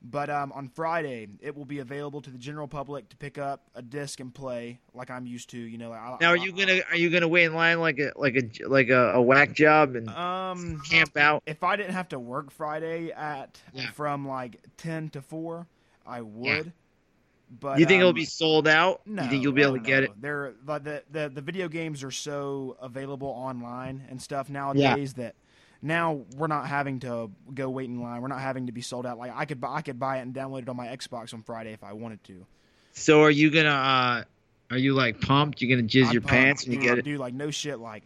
But 0.06 0.30
um, 0.30 0.52
on 0.52 0.68
Friday, 0.68 1.30
it 1.40 1.56
will 1.56 1.64
be 1.64 1.80
available 1.80 2.22
to 2.22 2.30
the 2.30 2.38
general 2.38 2.68
public 2.68 3.08
to 3.10 3.16
pick 3.16 3.38
up 3.38 3.62
a 3.74 3.82
disc 3.82 4.20
and 4.20 4.34
play, 4.34 4.80
like 4.94 5.10
I'm 5.10 5.26
used 5.26 5.50
to. 5.52 5.58
You 5.58 5.78
know, 5.78 5.94
I, 5.94 6.18
Now, 6.20 6.30
are 6.30 6.38
you 6.38 6.52
gonna 6.52 6.82
are 6.90 6.98
you 6.98 7.10
gonna 7.10 7.28
wait 7.30 7.46
in 7.46 7.54
line 7.54 7.80
like 7.80 8.00
a 8.00 8.12
like 8.18 8.36
a 8.36 8.68
like 8.68 8.90
a, 8.90 9.14
a 9.14 9.22
whack 9.22 9.54
job 9.54 9.96
and 9.96 10.10
Um, 10.10 10.82
camp 10.90 11.16
out? 11.16 11.42
if 11.46 11.64
I 11.64 11.78
didn't 11.78 11.94
have 11.94 12.10
to 12.10 12.20
work 12.20 12.52
Friday 12.52 13.12
at 13.12 13.62
Yeah. 13.74 13.92
from 13.92 14.28
like 14.28 14.60
ten 14.76 15.10
to 15.12 15.22
four, 15.22 15.68
I 16.06 16.22
would. 16.22 16.74
But 17.60 17.80
you 17.80 17.86
think 17.86 18.00
it'll 18.00 18.10
um, 18.10 18.16
be 18.16 18.26
sold 18.26 18.68
out? 18.68 19.02
No, 19.06 19.24
you 19.24 19.30
think 19.30 19.44
you'll 19.44 19.54
be 19.54 19.62
able 19.62 19.74
to 19.74 19.78
don't 19.80 19.86
get 19.88 20.04
it? 20.04 20.12
They're 20.20 20.54
the, 20.66 20.80
the 20.80 21.04
the 21.12 21.30
the 21.30 21.42
video 21.42 21.70
games 21.70 22.04
are 22.04 22.12
so 22.12 22.76
available 22.82 23.30
online 23.30 24.04
and 24.10 24.22
stuff 24.22 24.50
nowadays 24.50 25.14
that 25.14 25.36
now 25.84 26.22
we're 26.38 26.48
not 26.48 26.66
having 26.68 27.02
to 27.02 27.30
go 27.54 27.70
wait 27.70 27.90
in 27.90 28.02
line. 28.02 28.22
We're 28.22 28.30
not 28.30 28.40
having 28.40 28.66
to 28.68 28.72
be 28.72 28.82
sold 28.82 29.06
out. 29.06 29.18
Like 29.20 29.34
I 29.36 29.46
could 29.46 29.60
buy, 29.62 29.76
I 29.76 29.82
could 29.82 30.00
buy 30.00 30.18
it 30.18 30.22
and 30.22 30.34
download 30.34 30.64
it 30.64 30.70
on 30.70 30.78
my 30.78 30.88
Xbox 30.88 31.34
on 31.34 31.44
Friday 31.44 31.74
if 31.74 31.84
I 31.84 31.94
wanted 31.94 32.24
to. 32.24 32.46
So 32.94 33.22
are 33.22 33.30
you 33.30 33.52
gonna 33.52 33.70
uh 33.70 34.24
are 34.72 34.78
you 34.78 34.94
like 34.94 35.20
pumped? 35.22 35.62
You're 35.62 35.76
gonna 35.78 35.88
jizz 35.88 36.08
I'm 36.08 36.14
your 36.14 36.22
pumped, 36.22 36.32
pants 36.34 36.66
when 36.68 36.74
you 36.74 36.82
get 36.82 36.98
it? 36.98 37.06
dude. 37.06 37.20
Like 37.20 37.34
no 37.34 37.52
shit. 37.52 37.80
Like 37.80 38.04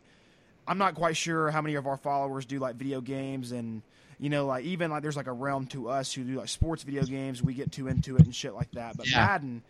I'm 0.67 0.77
not 0.79 0.95
quite 0.95 1.15
sure 1.15 1.51
how 1.51 1.61
many 1.61 1.75
of 1.75 1.87
our 1.87 1.97
followers 1.97 2.45
do 2.45 2.59
like 2.59 2.75
video 2.75 2.99
games 2.99 3.51
and 3.51 3.81
you 4.19 4.29
know 4.29 4.47
like 4.47 4.65
even 4.65 4.89
like 4.89 5.03
there's 5.03 5.15
like 5.15 5.27
a 5.27 5.31
realm 5.31 5.67
to 5.67 5.87
us 5.89 6.11
who 6.11 6.23
do 6.23 6.35
like 6.39 6.49
sports 6.49 6.83
video 6.83 7.03
games. 7.03 7.43
We 7.43 7.53
get 7.53 7.71
too 7.71 7.87
into 7.87 8.15
it 8.15 8.23
and 8.25 8.33
shit 8.35 8.53
like 8.55 8.71
that. 8.71 8.97
But 8.97 9.09
Yeah. 9.09 9.25
Madden 9.25 9.61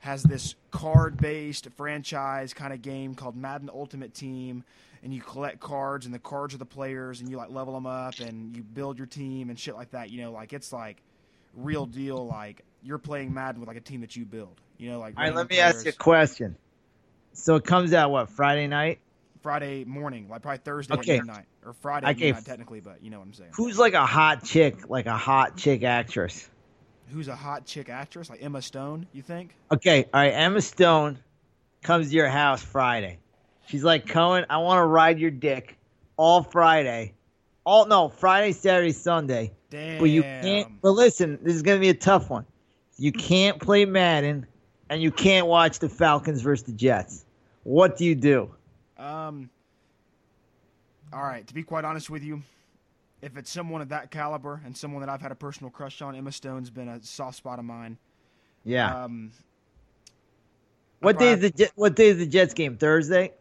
has 0.00 0.22
this 0.22 0.54
card-based 0.70 1.68
franchise 1.76 2.54
kind 2.54 2.72
of 2.72 2.80
game 2.80 3.14
called 3.14 3.34
Madden 3.34 3.68
Ultimate 3.72 4.14
Team, 4.14 4.62
and 5.06 5.14
you 5.14 5.20
collect 5.20 5.60
cards, 5.60 6.04
and 6.04 6.12
the 6.12 6.18
cards 6.18 6.52
are 6.52 6.58
the 6.58 6.66
players, 6.66 7.20
and 7.20 7.30
you 7.30 7.36
like 7.36 7.48
level 7.48 7.74
them 7.74 7.86
up, 7.86 8.18
and 8.18 8.56
you 8.56 8.64
build 8.64 8.98
your 8.98 9.06
team 9.06 9.50
and 9.50 9.58
shit 9.58 9.76
like 9.76 9.92
that. 9.92 10.10
You 10.10 10.20
know, 10.22 10.32
like 10.32 10.52
it's 10.52 10.72
like 10.72 11.00
real 11.54 11.86
deal. 11.86 12.26
Like 12.26 12.62
you're 12.82 12.98
playing 12.98 13.32
Madden 13.32 13.60
with 13.60 13.68
like 13.68 13.76
a 13.76 13.80
team 13.80 14.00
that 14.00 14.16
you 14.16 14.24
build. 14.24 14.60
You 14.78 14.90
know, 14.90 14.98
like 14.98 15.14
All 15.16 15.22
right, 15.22 15.32
let 15.32 15.48
me 15.48 15.58
ask 15.60 15.84
you 15.84 15.90
a 15.90 15.94
question. 15.94 16.56
So 17.34 17.54
it 17.54 17.64
comes 17.64 17.92
out 17.92 18.10
what 18.10 18.30
Friday 18.30 18.66
night? 18.66 18.98
Friday 19.42 19.84
morning, 19.84 20.26
like 20.28 20.42
probably 20.42 20.58
Thursday 20.58 20.94
Okay. 20.94 21.12
at 21.12 21.18
midnight 21.18 21.44
or 21.64 21.72
Friday 21.72 22.08
Okay. 22.08 22.26
midnight 22.26 22.44
technically, 22.44 22.80
but 22.80 23.00
you 23.00 23.10
know 23.10 23.18
what 23.20 23.26
I'm 23.26 23.32
saying. 23.32 23.50
Who's 23.54 23.78
like 23.78 23.94
a 23.94 24.04
hot 24.06 24.42
chick, 24.42 24.90
like 24.90 25.06
a 25.06 25.16
hot 25.16 25.56
chick 25.56 25.84
actress? 25.84 26.50
Who's 27.12 27.28
a 27.28 27.36
hot 27.36 27.64
chick 27.64 27.88
actress 27.88 28.28
like 28.28 28.42
Emma 28.42 28.60
Stone? 28.60 29.06
You 29.12 29.22
think? 29.22 29.54
Okay, 29.70 30.04
all 30.12 30.20
right. 30.20 30.32
Emma 30.32 30.60
Stone 30.60 31.18
comes 31.84 32.08
to 32.08 32.14
your 32.16 32.28
house 32.28 32.60
Friday. 32.60 33.18
She's 33.66 33.84
like, 33.84 34.06
Cohen, 34.06 34.46
I 34.48 34.58
want 34.58 34.78
to 34.78 34.86
ride 34.86 35.18
your 35.18 35.30
dick 35.30 35.76
all 36.16 36.42
Friday. 36.42 37.14
All 37.64 37.86
no 37.86 38.08
Friday, 38.08 38.52
Saturday, 38.52 38.92
Sunday. 38.92 39.52
Damn. 39.70 39.98
But 39.98 40.10
you 40.10 40.22
can't. 40.22 40.80
But 40.80 40.90
listen, 40.90 41.38
this 41.42 41.54
is 41.54 41.62
gonna 41.62 41.80
be 41.80 41.88
a 41.88 41.94
tough 41.94 42.30
one. 42.30 42.46
You 42.96 43.10
can't 43.12 43.60
play 43.60 43.84
Madden, 43.84 44.46
and 44.88 45.02
you 45.02 45.10
can't 45.10 45.48
watch 45.48 45.80
the 45.80 45.88
Falcons 45.88 46.42
versus 46.42 46.64
the 46.64 46.72
Jets. 46.72 47.24
What 47.64 47.96
do 47.96 48.04
you 48.04 48.14
do? 48.14 48.54
Um. 48.96 49.50
All 51.12 51.22
right. 51.22 51.44
To 51.46 51.54
be 51.54 51.64
quite 51.64 51.84
honest 51.84 52.08
with 52.08 52.22
you, 52.22 52.42
if 53.20 53.36
it's 53.36 53.50
someone 53.50 53.82
of 53.82 53.88
that 53.88 54.12
caliber 54.12 54.60
and 54.64 54.76
someone 54.76 55.00
that 55.00 55.08
I've 55.08 55.20
had 55.20 55.32
a 55.32 55.36
personal 55.36 55.70
crush 55.70 56.00
on, 56.02 56.14
Emma 56.14 56.30
Stone's 56.30 56.70
been 56.70 56.88
a 56.88 57.02
soft 57.02 57.36
spot 57.36 57.58
of 57.58 57.64
mine. 57.64 57.98
Yeah. 58.64 59.04
Um. 59.04 59.32
what 61.00 61.18
day 61.18 61.32
is 61.32 61.40
the 61.40 61.70
What 61.74 61.96
day 61.96 62.08
is 62.08 62.18
the 62.18 62.26
Jets 62.26 62.54
game? 62.54 62.76
Thursday. 62.76 63.32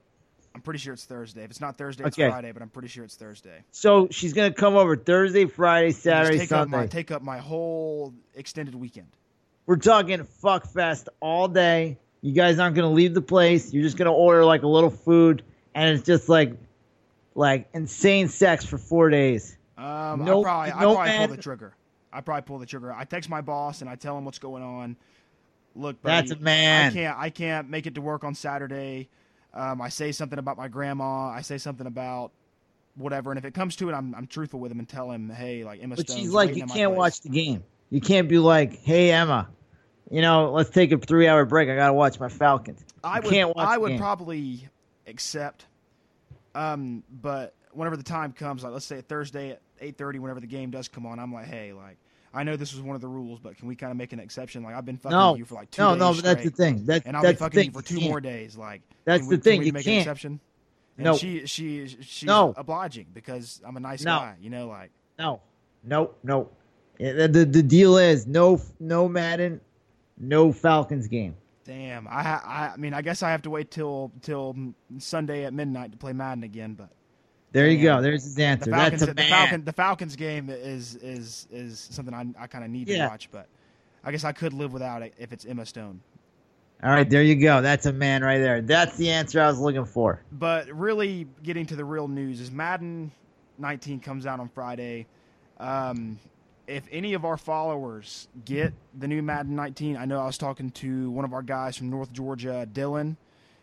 I'm 0.55 0.62
pretty 0.62 0.79
sure 0.79 0.93
it's 0.93 1.03
Thursday. 1.03 1.43
If 1.43 1.51
it's 1.51 1.59
not 1.59 1.77
Thursday, 1.77 2.05
it's 2.05 2.17
Okay. 2.17 2.29
Friday. 2.29 2.51
But 2.53 2.62
I'm 2.62 2.69
pretty 2.69 2.88
sure 2.88 3.03
it's 3.03 3.15
Thursday. 3.15 3.59
So 3.71 4.07
she's 4.09 4.31
gonna 4.33 4.53
come 4.53 4.75
over 4.75 4.95
Thursday, 4.95 5.45
Friday, 5.45 5.91
Saturday, 5.91 6.38
take 6.39 6.51
up 6.53 6.69
my 6.69 6.77
Sunday. 6.77 6.91
take 6.91 7.12
up 7.12 7.21
my 7.21 7.38
whole 7.39 8.13
extended 8.35 8.74
weekend. 8.74 9.07
We're 9.65 9.75
talking 9.75 10.24
fuck 10.24 10.65
fest 10.65 11.09
all 11.19 11.50
day. 11.50 11.97
You 12.21 12.31
guys 12.31 12.57
aren't 12.57 12.75
gonna 12.75 12.89
leave 12.91 13.13
the 13.13 13.21
place. 13.21 13.74
You're 13.74 13.83
just 13.83 13.97
gonna 13.97 14.13
order 14.13 14.45
like 14.45 14.63
a 14.63 14.67
little 14.67 14.89
food, 14.89 15.43
and 15.75 15.89
it's 15.93 16.05
just 16.05 16.29
like, 16.29 16.53
like 17.35 17.67
insane 17.74 18.29
sex 18.29 18.63
for 18.65 18.77
four 18.77 19.09
days. 19.09 19.57
Um, 19.77 20.24
No- 20.24 20.39
I 20.39 20.43
probably, 20.43 20.71
I 20.71 20.81
no 20.81 20.93
probably 20.95 21.17
pull 21.17 21.35
the 21.35 21.41
trigger. 21.41 21.74
I 22.13 22.21
probably 22.21 22.41
pull 22.43 22.59
the 22.59 22.65
trigger. 22.65 22.93
I 22.93 23.03
text 23.03 23.29
my 23.29 23.41
boss 23.41 23.81
and 23.81 23.89
I 23.89 23.95
tell 23.95 24.17
him 24.17 24.24
what's 24.24 24.39
going 24.39 24.63
on. 24.63 24.95
Look, 25.75 26.01
buddy, 26.01 26.29
That's 26.29 26.39
a 26.39 26.41
man. 26.41 26.91
I 26.91 26.93
can't, 26.93 27.17
I 27.19 27.29
can't 27.29 27.69
make 27.69 27.85
it 27.88 27.95
to 27.95 28.01
work 28.01 28.24
on 28.24 28.35
Saturday. 28.35 29.09
Um, 29.55 29.81
I 29.81 29.89
say 29.89 30.12
something 30.12 30.38
about 30.38 30.57
my 30.57 30.67
grandma. 30.67 31.29
I 31.29 31.41
say 31.41 31.57
something 31.57 31.88
about 31.88 32.31
whatever, 32.95 33.31
and 33.31 33.38
if 33.38 33.45
it 33.45 33.53
comes 33.53 33.75
to 33.77 33.89
it, 33.89 33.93
I'm, 33.93 34.13
I'm 34.13 34.27
truthful 34.27 34.59
with 34.59 34.71
him 34.71 34.79
and 34.79 34.88
tell 34.88 35.12
him, 35.12 35.29
hey, 35.29 35.63
like 35.63 35.81
Emma 35.81 35.95
But 35.95 36.09
Stone's 36.09 36.21
she's 36.21 36.31
like, 36.31 36.55
you 36.55 36.65
can't 36.65 36.93
watch 36.93 37.21
the 37.21 37.29
game. 37.29 37.63
You 37.89 38.01
can't 38.01 38.27
be 38.27 38.38
like, 38.39 38.83
hey 38.83 39.12
Emma, 39.12 39.47
you 40.09 40.21
know, 40.21 40.51
let's 40.51 40.69
take 40.69 40.91
a 40.91 40.97
three 40.97 41.27
hour 41.27 41.45
break. 41.45 41.69
I 41.69 41.75
gotta 41.75 41.93
watch 41.93 42.19
my 42.19 42.29
Falcons. 42.29 42.83
I 43.03 43.19
would, 43.19 43.29
can't 43.29 43.55
watch 43.55 43.67
I 43.67 43.77
would 43.77 43.89
game. 43.89 44.00
probably 44.00 44.67
accept. 45.07 45.65
Um, 46.53 47.03
but 47.21 47.53
whenever 47.71 47.95
the 47.97 48.03
time 48.03 48.33
comes, 48.33 48.63
like 48.63 48.74
let's 48.74 48.85
say 48.85 49.01
Thursday 49.01 49.51
at 49.51 49.62
eight 49.79 49.97
thirty, 49.97 50.19
whenever 50.19 50.39
the 50.39 50.47
game 50.47 50.71
does 50.71 50.88
come 50.88 51.05
on, 51.05 51.19
I'm 51.19 51.33
like, 51.33 51.45
hey, 51.47 51.74
like 51.74 51.97
I 52.36 52.44
know 52.44 52.56
this 52.58 52.74
was 52.74 52.82
one 52.82 52.96
of 52.96 53.01
the 53.01 53.08
rules, 53.08 53.39
but 53.39 53.58
can 53.58 53.68
we 53.68 53.75
kind 53.75 53.92
of 53.92 53.98
make 53.98 54.12
an 54.13 54.20
exception? 54.20 54.62
Like 54.63 54.75
I've 54.75 54.86
been 54.86 54.98
fucking 54.98 55.18
No, 55.18 55.36
you 55.36 55.46
for 55.46 55.56
like 55.56 55.72
two 55.72 55.82
no, 55.82 55.92
days 55.92 56.00
no, 56.00 56.13
but 56.13 56.24
that's 56.24 56.44
the 56.44 56.50
straight, 56.51 56.56
thing. 56.58 56.86
That, 56.86 57.04
and 57.06 57.15
I'll 57.15 57.22
be 57.24 57.27
that's 57.30 57.39
the 57.39 57.46
fucking 57.46 57.58
thing. 57.60 57.65
you 57.68 57.72
for 57.72 57.82
two 57.82 57.96
can't. 57.98 58.10
more 58.10 58.22
days. 58.22 58.58
Like 58.58 58.82
That's 59.06 59.22
can 59.22 59.30
the 59.30 59.38
thing, 59.38 59.54
Can 59.54 59.60
we 59.62 59.65
you 59.68 59.74
make 59.74 59.86
can't. 59.86 59.96
an 59.96 60.01
exception? 60.01 60.39
And 60.98 61.06
No. 61.06 61.18
she 61.18 61.46
she 61.46 61.88
she's 62.01 62.27
No. 62.27 62.54
obliging 62.58 63.08
because 63.13 63.62
I'm 63.65 63.77
a 63.77 63.80
nice 63.80 64.04
No. 64.04 64.18
guy. 64.20 64.36
You 64.42 64.50
know, 64.50 64.68
like 64.68 64.92
No, 65.18 65.42
no, 65.84 66.12
no. 66.24 66.50
The, 67.00 67.27
the 67.27 67.46
the 67.46 67.63
deal 67.63 67.98
is 67.98 68.27
no 68.27 68.62
no 68.80 69.08
Madden, 69.10 69.60
no 70.18 70.51
Falcons 70.54 71.08
game. 71.08 71.36
damn. 71.65 72.08
I 72.08 72.12
I 72.12 72.72
I 72.74 72.77
mean, 72.77 72.94
I 72.94 73.01
guess 73.01 73.24
I 73.24 73.32
have 73.32 73.42
to 73.44 73.50
wait 73.50 73.72
till 73.72 74.12
till 74.22 74.56
Sunday 75.00 75.46
at 75.46 75.54
midnight 75.54 75.92
to 75.92 75.98
play 75.98 76.13
Madden 76.13 76.44
again, 76.44 76.74
but. 76.74 76.89
There 77.55 77.69
you 77.69 77.81
go. 77.81 78.01
There's 78.01 78.24
his 78.24 78.35
the 78.35 78.43
answer. 78.43 78.69
Falcons, 78.69 79.00
That's 79.00 79.12
a 79.12 79.13
the 79.13 79.21
man. 79.21 79.29
Falcon, 79.29 79.63
the 79.63 79.71
Falcons 79.71 80.17
game 80.17 80.50
is 80.50 80.95
is 80.95 81.47
is 81.50 81.88
something 81.89 82.13
I, 82.13 82.25
I 82.38 82.47
kind 82.47 82.65
of 82.65 82.69
need 82.69 82.88
to 82.88 83.07
watch, 83.07 83.29
but 83.31 83.47
I 84.03 84.12
guess 84.12 84.25
I 84.25 84.33
could 84.33 84.51
live 84.51 84.74
without 84.74 85.01
it 85.03 85.13
if 85.17 85.31
it's 85.31 85.45
Emma 85.45 85.65
Stone. 85.65 86.01
All 86.83 86.89
right, 86.91 87.09
there 87.09 87.24
you 87.24 87.35
go. 87.38 87.62
That's 87.62 87.85
a 87.85 87.93
man 87.93 88.24
right 88.24 88.39
there. 88.39 88.62
That's 88.62 88.97
the 88.97 89.09
answer 89.09 89.39
I 89.41 89.47
was 89.47 89.57
looking 89.57 89.85
for. 89.85 90.21
But 90.33 90.67
really, 90.67 91.27
getting 91.43 91.65
to 91.67 91.77
the 91.77 91.85
real 91.85 92.09
news 92.09 92.41
is 92.41 92.51
Madden 92.51 93.09
19 93.57 94.01
comes 94.01 94.25
out 94.25 94.41
on 94.41 94.50
Friday. 94.50 95.07
Um, 95.57 96.19
if 96.67 96.83
any 96.91 97.13
of 97.13 97.24
our 97.24 97.38
followers 97.38 98.27
get 98.43 98.74
the 99.00 99.07
new 99.07 99.21
Madden 99.21 99.55
19, 99.55 99.95
I 99.95 100.03
know 100.03 100.19
I 100.19 100.25
was 100.25 100.38
talking 100.38 100.71
to 100.71 101.09
one 101.09 101.24
of 101.24 101.31
our 101.31 101.41
guys 101.41 101.77
from 101.77 101.89
North 101.89 102.12
Georgia, 102.12 102.67
Dylan. 102.69 103.15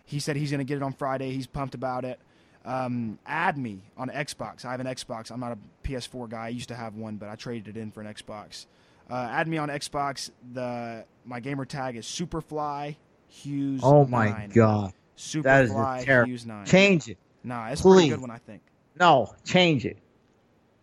He 0.06 0.18
said 0.18 0.36
he's 0.36 0.50
going 0.50 0.60
to 0.60 0.64
get 0.64 0.78
it 0.78 0.82
on 0.82 0.94
Friday. 0.94 1.32
He's 1.32 1.46
pumped 1.46 1.74
about 1.74 2.06
it. 2.06 2.18
Um, 2.64 3.18
add 3.26 3.58
me 3.58 3.82
on 3.96 4.08
Xbox. 4.08 4.64
I 4.64 4.70
have 4.70 4.80
an 4.80 4.86
Xbox. 4.86 5.30
I'm 5.32 5.40
not 5.40 5.52
a 5.52 5.58
PS4 5.88 6.28
guy. 6.30 6.46
I 6.46 6.48
used 6.48 6.68
to 6.68 6.74
have 6.76 6.94
one, 6.94 7.16
but 7.16 7.28
I 7.28 7.34
traded 7.34 7.76
it 7.76 7.80
in 7.80 7.90
for 7.90 8.00
an 8.02 8.12
Xbox. 8.12 8.66
Uh, 9.10 9.14
add 9.30 9.48
me 9.48 9.58
on 9.58 9.68
Xbox. 9.68 10.30
The 10.52 11.04
my 11.24 11.40
gamer 11.40 11.64
tag 11.64 11.96
is 11.96 12.06
Superfly 12.06 12.96
Hughes. 13.28 13.80
Oh 13.82 14.04
my 14.06 14.28
9. 14.28 14.50
god. 14.54 14.92
That 14.92 14.92
is 15.16 15.32
just 15.32 15.44
Superfly 15.74 16.04
terrible. 16.04 16.28
Hughes 16.30 16.46
9. 16.46 16.66
Change 16.66 17.08
it. 17.08 17.18
Nah, 17.44 17.68
it's 17.68 17.80
a 17.80 17.84
pretty 17.84 18.02
Please. 18.02 18.10
good 18.10 18.20
one, 18.20 18.30
I 18.30 18.38
think. 18.38 18.62
No, 18.98 19.34
change 19.44 19.84
it. 19.84 19.98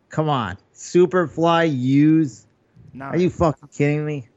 Come 0.09 0.27
on. 0.29 0.57
Superfly 0.75 1.69
Hughes. 1.71 2.45
Nah, 2.93 3.09
Are 3.11 3.17
you 3.17 3.29
fucking 3.29 3.69
kidding 3.69 4.05
me? 4.05 4.27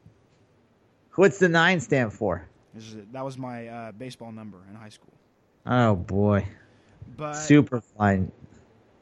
What's 1.15 1.39
the 1.39 1.49
nine 1.49 1.81
stand 1.81 2.13
for? 2.13 2.47
this 2.75 2.85
is- 2.85 3.07
that 3.13 3.25
was 3.25 3.37
my 3.37 3.67
uh, 3.69 3.93
baseball 3.93 4.31
number 4.33 4.59
in 4.71 4.75
high 4.77 4.89
school. 4.91 5.13
Oh 5.67 5.95
boy. 5.97 6.47
But 7.17 7.35
Superfly. 7.35 8.31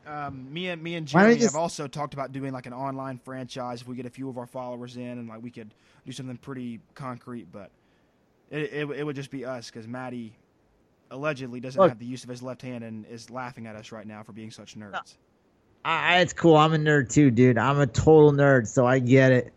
um, 0.07 0.53
me 0.53 0.69
and 0.69 0.83
me 0.83 0.95
and 0.97 1.09
Why 1.11 1.23
Jeremy 1.23 1.41
just- 1.41 1.55
have 1.55 1.61
also 1.61 1.87
talked 1.87 2.15
about 2.15 2.33
doing 2.33 2.53
like 2.53 2.67
an 2.67 2.73
online 2.73 3.19
franchise 3.19 3.83
if 3.83 3.89
we 3.89 3.97
get 3.97 4.07
a 4.07 4.11
few 4.11 4.29
of 4.29 4.39
our 4.39 4.47
followers 4.47 4.97
in, 4.97 5.03
and 5.03 5.29
like 5.29 5.43
we 5.43 5.51
could 5.51 5.75
do 6.07 6.13
something 6.13 6.37
pretty 6.37 6.81
concrete. 6.95 7.49
But 7.53 7.71
it 8.51 8.73
it, 8.73 8.91
it 8.91 9.05
would 9.05 9.17
just 9.17 9.31
be 9.31 9.45
us 9.45 9.71
because 9.71 9.87
Matty 9.87 10.37
allegedly 11.11 11.61
doesn't 11.61 11.81
Look. 11.81 11.89
have 11.89 11.99
the 11.99 12.07
use 12.07 12.23
of 12.25 12.31
his 12.31 12.43
left 12.43 12.63
hand 12.63 12.85
and 12.85 13.05
is 13.07 13.31
laughing 13.31 13.67
at 13.67 13.77
us 13.77 13.91
right 13.93 14.07
now 14.07 14.23
for 14.23 14.33
being 14.33 14.51
such 14.51 14.79
nerds. 14.79 15.17
I, 15.85 16.19
it's 16.21 16.35
cool. 16.35 16.57
I'm 16.57 16.75
a 16.75 16.77
nerd 16.79 17.11
too, 17.11 17.31
dude. 17.31 17.57
I'm 17.59 17.81
a 17.81 17.87
total 17.87 18.33
nerd, 18.33 18.67
so 18.67 18.87
I 18.87 18.99
get 18.99 19.33
it. 19.33 19.53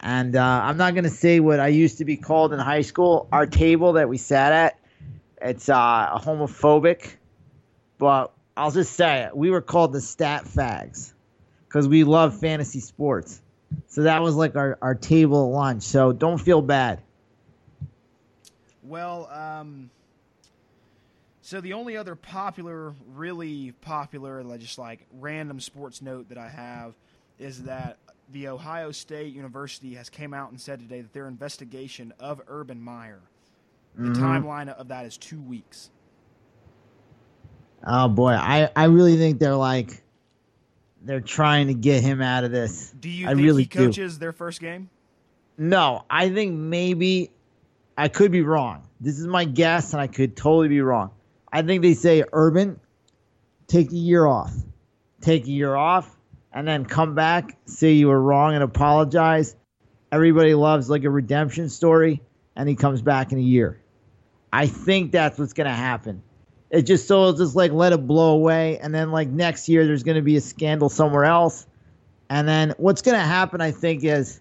And 0.00 0.36
uh, 0.36 0.60
I'm 0.64 0.76
not 0.76 0.94
gonna 0.94 1.08
say 1.08 1.40
what 1.40 1.60
I 1.60 1.68
used 1.68 1.98
to 1.98 2.04
be 2.04 2.16
called 2.16 2.52
in 2.52 2.58
high 2.58 2.82
school. 2.82 3.26
Our 3.32 3.46
table 3.46 3.94
that 3.94 4.08
we 4.08 4.18
sat 4.18 4.52
at, 4.52 4.78
it's 5.40 5.68
uh, 5.68 6.18
homophobic, 6.18 7.14
but 8.02 8.32
I'll 8.56 8.72
just 8.72 8.94
say 8.94 9.22
it. 9.22 9.36
We 9.36 9.52
were 9.52 9.60
called 9.60 9.92
the 9.92 10.00
stat 10.00 10.44
fags 10.44 11.12
because 11.68 11.86
we 11.86 12.02
love 12.02 12.36
fantasy 12.36 12.80
sports. 12.80 13.40
So 13.86 14.02
that 14.02 14.22
was 14.22 14.34
like 14.34 14.56
our, 14.56 14.76
our 14.82 14.96
table 14.96 15.52
lunch. 15.52 15.84
So 15.84 16.12
don't 16.12 16.38
feel 16.38 16.62
bad. 16.62 17.00
Well, 18.82 19.28
um, 19.30 19.90
so 21.42 21.60
the 21.60 21.74
only 21.74 21.96
other 21.96 22.16
popular, 22.16 22.92
really 23.14 23.70
popular, 23.70 24.42
just 24.58 24.78
like 24.80 25.06
random 25.12 25.60
sports 25.60 26.02
note 26.02 26.28
that 26.30 26.38
I 26.38 26.48
have 26.48 26.94
is 27.38 27.62
that 27.62 27.98
the 28.32 28.48
Ohio 28.48 28.90
State 28.90 29.32
University 29.32 29.94
has 29.94 30.10
came 30.10 30.34
out 30.34 30.50
and 30.50 30.60
said 30.60 30.80
today 30.80 31.02
that 31.02 31.12
their 31.12 31.28
investigation 31.28 32.12
of 32.18 32.40
Urban 32.48 32.82
Meyer, 32.82 33.20
the 33.96 34.10
Mhm. 34.10 34.16
timeline 34.16 34.74
of 34.74 34.88
that 34.88 35.06
is 35.06 35.16
two 35.16 35.40
weeks. 35.40 35.90
Oh 37.84 38.08
boy, 38.08 38.32
I, 38.32 38.70
I 38.76 38.84
really 38.84 39.16
think 39.16 39.38
they're 39.38 39.56
like 39.56 40.02
they're 41.04 41.20
trying 41.20 41.66
to 41.66 41.74
get 41.74 42.02
him 42.02 42.22
out 42.22 42.44
of 42.44 42.52
this. 42.52 42.90
Do 43.00 43.08
you 43.08 43.26
I 43.26 43.34
think 43.34 43.44
really 43.44 43.62
he 43.64 43.68
do. 43.68 43.86
coaches 43.86 44.18
their 44.18 44.32
first 44.32 44.60
game? 44.60 44.88
No, 45.58 46.04
I 46.08 46.30
think 46.30 46.54
maybe 46.54 47.30
I 47.96 48.08
could 48.08 48.30
be 48.30 48.42
wrong. 48.42 48.88
This 49.00 49.18
is 49.18 49.26
my 49.26 49.44
guess, 49.44 49.92
and 49.92 50.00
I 50.00 50.06
could 50.06 50.36
totally 50.36 50.68
be 50.68 50.80
wrong. 50.80 51.10
I 51.52 51.62
think 51.62 51.82
they 51.82 51.94
say 51.94 52.24
Urban, 52.32 52.80
take 53.66 53.90
a 53.92 53.96
year 53.96 54.26
off, 54.26 54.52
take 55.20 55.44
a 55.44 55.50
year 55.50 55.74
off, 55.74 56.16
and 56.52 56.66
then 56.66 56.84
come 56.84 57.14
back, 57.14 57.56
say 57.66 57.92
you 57.92 58.08
were 58.08 58.20
wrong, 58.20 58.54
and 58.54 58.62
apologize. 58.62 59.56
Everybody 60.10 60.54
loves 60.54 60.88
like 60.88 61.04
a 61.04 61.10
redemption 61.10 61.68
story, 61.68 62.22
and 62.54 62.68
he 62.68 62.76
comes 62.76 63.02
back 63.02 63.32
in 63.32 63.38
a 63.38 63.42
year. 63.42 63.80
I 64.52 64.66
think 64.66 65.12
that's 65.12 65.38
what's 65.38 65.52
gonna 65.52 65.74
happen. 65.74 66.22
It 66.72 66.82
just 66.86 67.06
so 67.06 67.28
it's 67.28 67.38
just 67.38 67.54
like 67.54 67.70
let 67.70 67.92
it 67.92 68.06
blow 68.06 68.32
away, 68.32 68.78
and 68.78 68.94
then 68.94 69.12
like 69.12 69.28
next 69.28 69.68
year 69.68 69.86
there's 69.86 70.02
going 70.02 70.16
to 70.16 70.22
be 70.22 70.36
a 70.36 70.40
scandal 70.40 70.88
somewhere 70.88 71.26
else, 71.26 71.66
and 72.30 72.48
then 72.48 72.72
what's 72.78 73.02
going 73.02 73.18
to 73.18 73.24
happen, 73.24 73.60
I 73.60 73.70
think, 73.70 74.04
is 74.04 74.40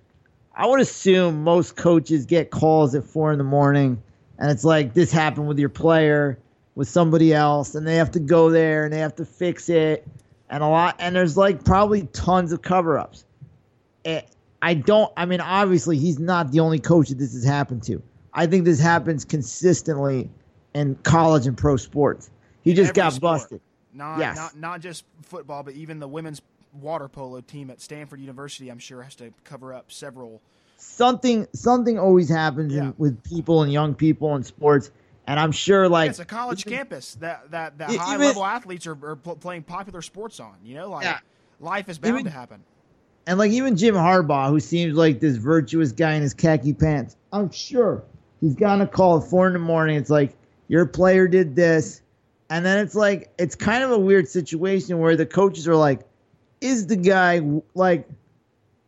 I 0.56 0.66
would 0.66 0.80
assume 0.80 1.44
most 1.44 1.76
coaches 1.76 2.26
get 2.26 2.50
calls 2.50 2.96
at 2.96 3.04
four 3.04 3.34
in 3.34 3.38
the 3.38 3.44
morning, 3.44 4.02
and 4.40 4.50
it's 4.50 4.64
like 4.64 4.94
this 4.94 5.12
happened 5.12 5.50
with 5.50 5.60
your 5.60 5.68
player, 5.68 6.40
with 6.76 6.88
somebody 6.88 7.34
else, 7.34 7.76
and 7.76 7.86
they 7.86 7.98
have 7.98 8.12
to 8.12 8.20
go 8.22 8.50
there 8.50 8.86
and 8.86 8.94
they 8.94 9.00
have 9.00 9.16
to 9.18 9.26
fix 9.26 9.68
it, 9.68 10.08
and 10.50 10.64
a 10.64 10.68
lot, 10.68 10.96
and 11.00 11.14
there's 11.14 11.36
like 11.36 11.66
probably 11.66 12.08
tons 12.14 12.54
of 12.54 12.62
cover-ups. 12.62 13.26
It, 14.06 14.26
I 14.62 14.76
don't. 14.76 15.12
I 15.18 15.26
mean, 15.26 15.42
obviously, 15.42 15.98
he's 15.98 16.18
not 16.18 16.52
the 16.52 16.62
only 16.62 16.80
coach 16.80 17.10
that 17.10 17.18
this 17.18 17.34
has 17.34 17.44
happened 17.44 17.84
to. 17.84 18.02
I 18.34 18.48
think 18.48 18.64
this 18.64 18.80
happens 18.80 19.26
consistently 19.26 20.30
in 20.74 20.96
college 21.04 21.48
and 21.48 21.58
pro 21.58 21.78
sports. 21.78 22.30
He 22.64 22.74
just 22.74 22.90
Every 22.90 23.02
got 23.02 23.14
sport. 23.14 23.22
busted. 23.40 23.62
Not, 23.94 24.20
Yes. 24.20 24.38
not 24.38 24.58
not 24.58 24.82
just 24.82 25.04
football, 25.24 25.64
but 25.64 25.74
even 25.74 26.00
the 26.00 26.08
women's 26.08 26.42
water 26.80 27.08
polo 27.10 27.42
team 27.42 27.70
at 27.70 27.82
Stanford 27.82 28.20
University, 28.22 28.70
I'm 28.70 28.80
sure, 28.80 29.02
has 29.04 29.16
to 29.16 29.34
cover 29.44 29.74
up 29.74 29.92
several. 29.92 30.42
Something 30.78 31.48
something 31.54 32.00
always 32.00 32.30
happens 32.30 32.74
Yeah. 32.74 32.84
in, 32.86 32.94
with 32.98 33.22
people 33.24 33.64
and 33.64 33.72
young 33.72 33.94
people 33.94 34.36
in 34.36 34.44
sports, 34.44 34.92
and 35.28 35.40
I'm 35.40 35.52
sure 35.52 35.90
like 35.90 36.10
it's 36.12 36.20
a 36.20 36.26
college 36.26 36.66
even- 36.66 36.78
campus 36.80 37.16
that 37.16 37.52
that, 37.52 37.78
that 37.80 37.92
E- 37.92 37.98
high 37.98 38.16
even- 38.16 38.28
level 38.28 38.46
athletes 38.46 38.88
are, 38.88 38.98
are 39.06 39.16
pl- 39.18 39.36
playing 39.36 39.64
popular 39.64 40.02
sports 40.02 40.40
on. 40.40 40.54
You 40.64 40.76
know, 40.76 40.90
like 40.90 41.04
Yeah. 41.04 41.20
life 41.60 41.90
is 41.90 41.98
bound 42.00 42.14
Even- 42.16 42.26
to 42.26 42.32
happen. 42.32 42.62
and 43.28 43.38
like 43.38 43.52
even 43.52 43.76
Jim 43.76 43.96
Harbaugh, 43.96 44.50
who 44.50 44.60
seems 44.62 44.96
like 44.96 45.20
this 45.20 45.36
virtuous 45.36 45.92
guy 45.92 46.14
in 46.14 46.22
his 46.22 46.34
khaki 46.34 46.74
pants, 46.74 47.18
I'm 47.34 47.52
sure 47.52 48.04
he's 48.40 48.56
gotten 48.56 48.82
a 48.82 48.88
call 48.88 49.18
at 49.22 49.30
four 49.30 49.48
in 49.48 49.54
the 49.54 49.60
morning. 49.60 49.98
It's 49.98 50.10
like 50.10 50.36
your 50.72 50.86
player 50.86 51.28
did 51.28 51.54
this, 51.54 52.02
and 52.50 52.66
then 52.66 52.78
it's 52.80 52.96
like 52.96 53.30
it's 53.38 53.56
kind 53.56 53.84
of 53.84 53.92
a 53.92 54.00
weird 54.00 54.26
situation 54.26 55.00
where 55.00 55.18
the 55.18 55.26
coaches 55.26 55.68
are 55.68 55.76
like, 55.76 56.00
"Is 56.62 56.88
the 56.88 56.96
guy 56.96 57.42
like, 57.76 58.08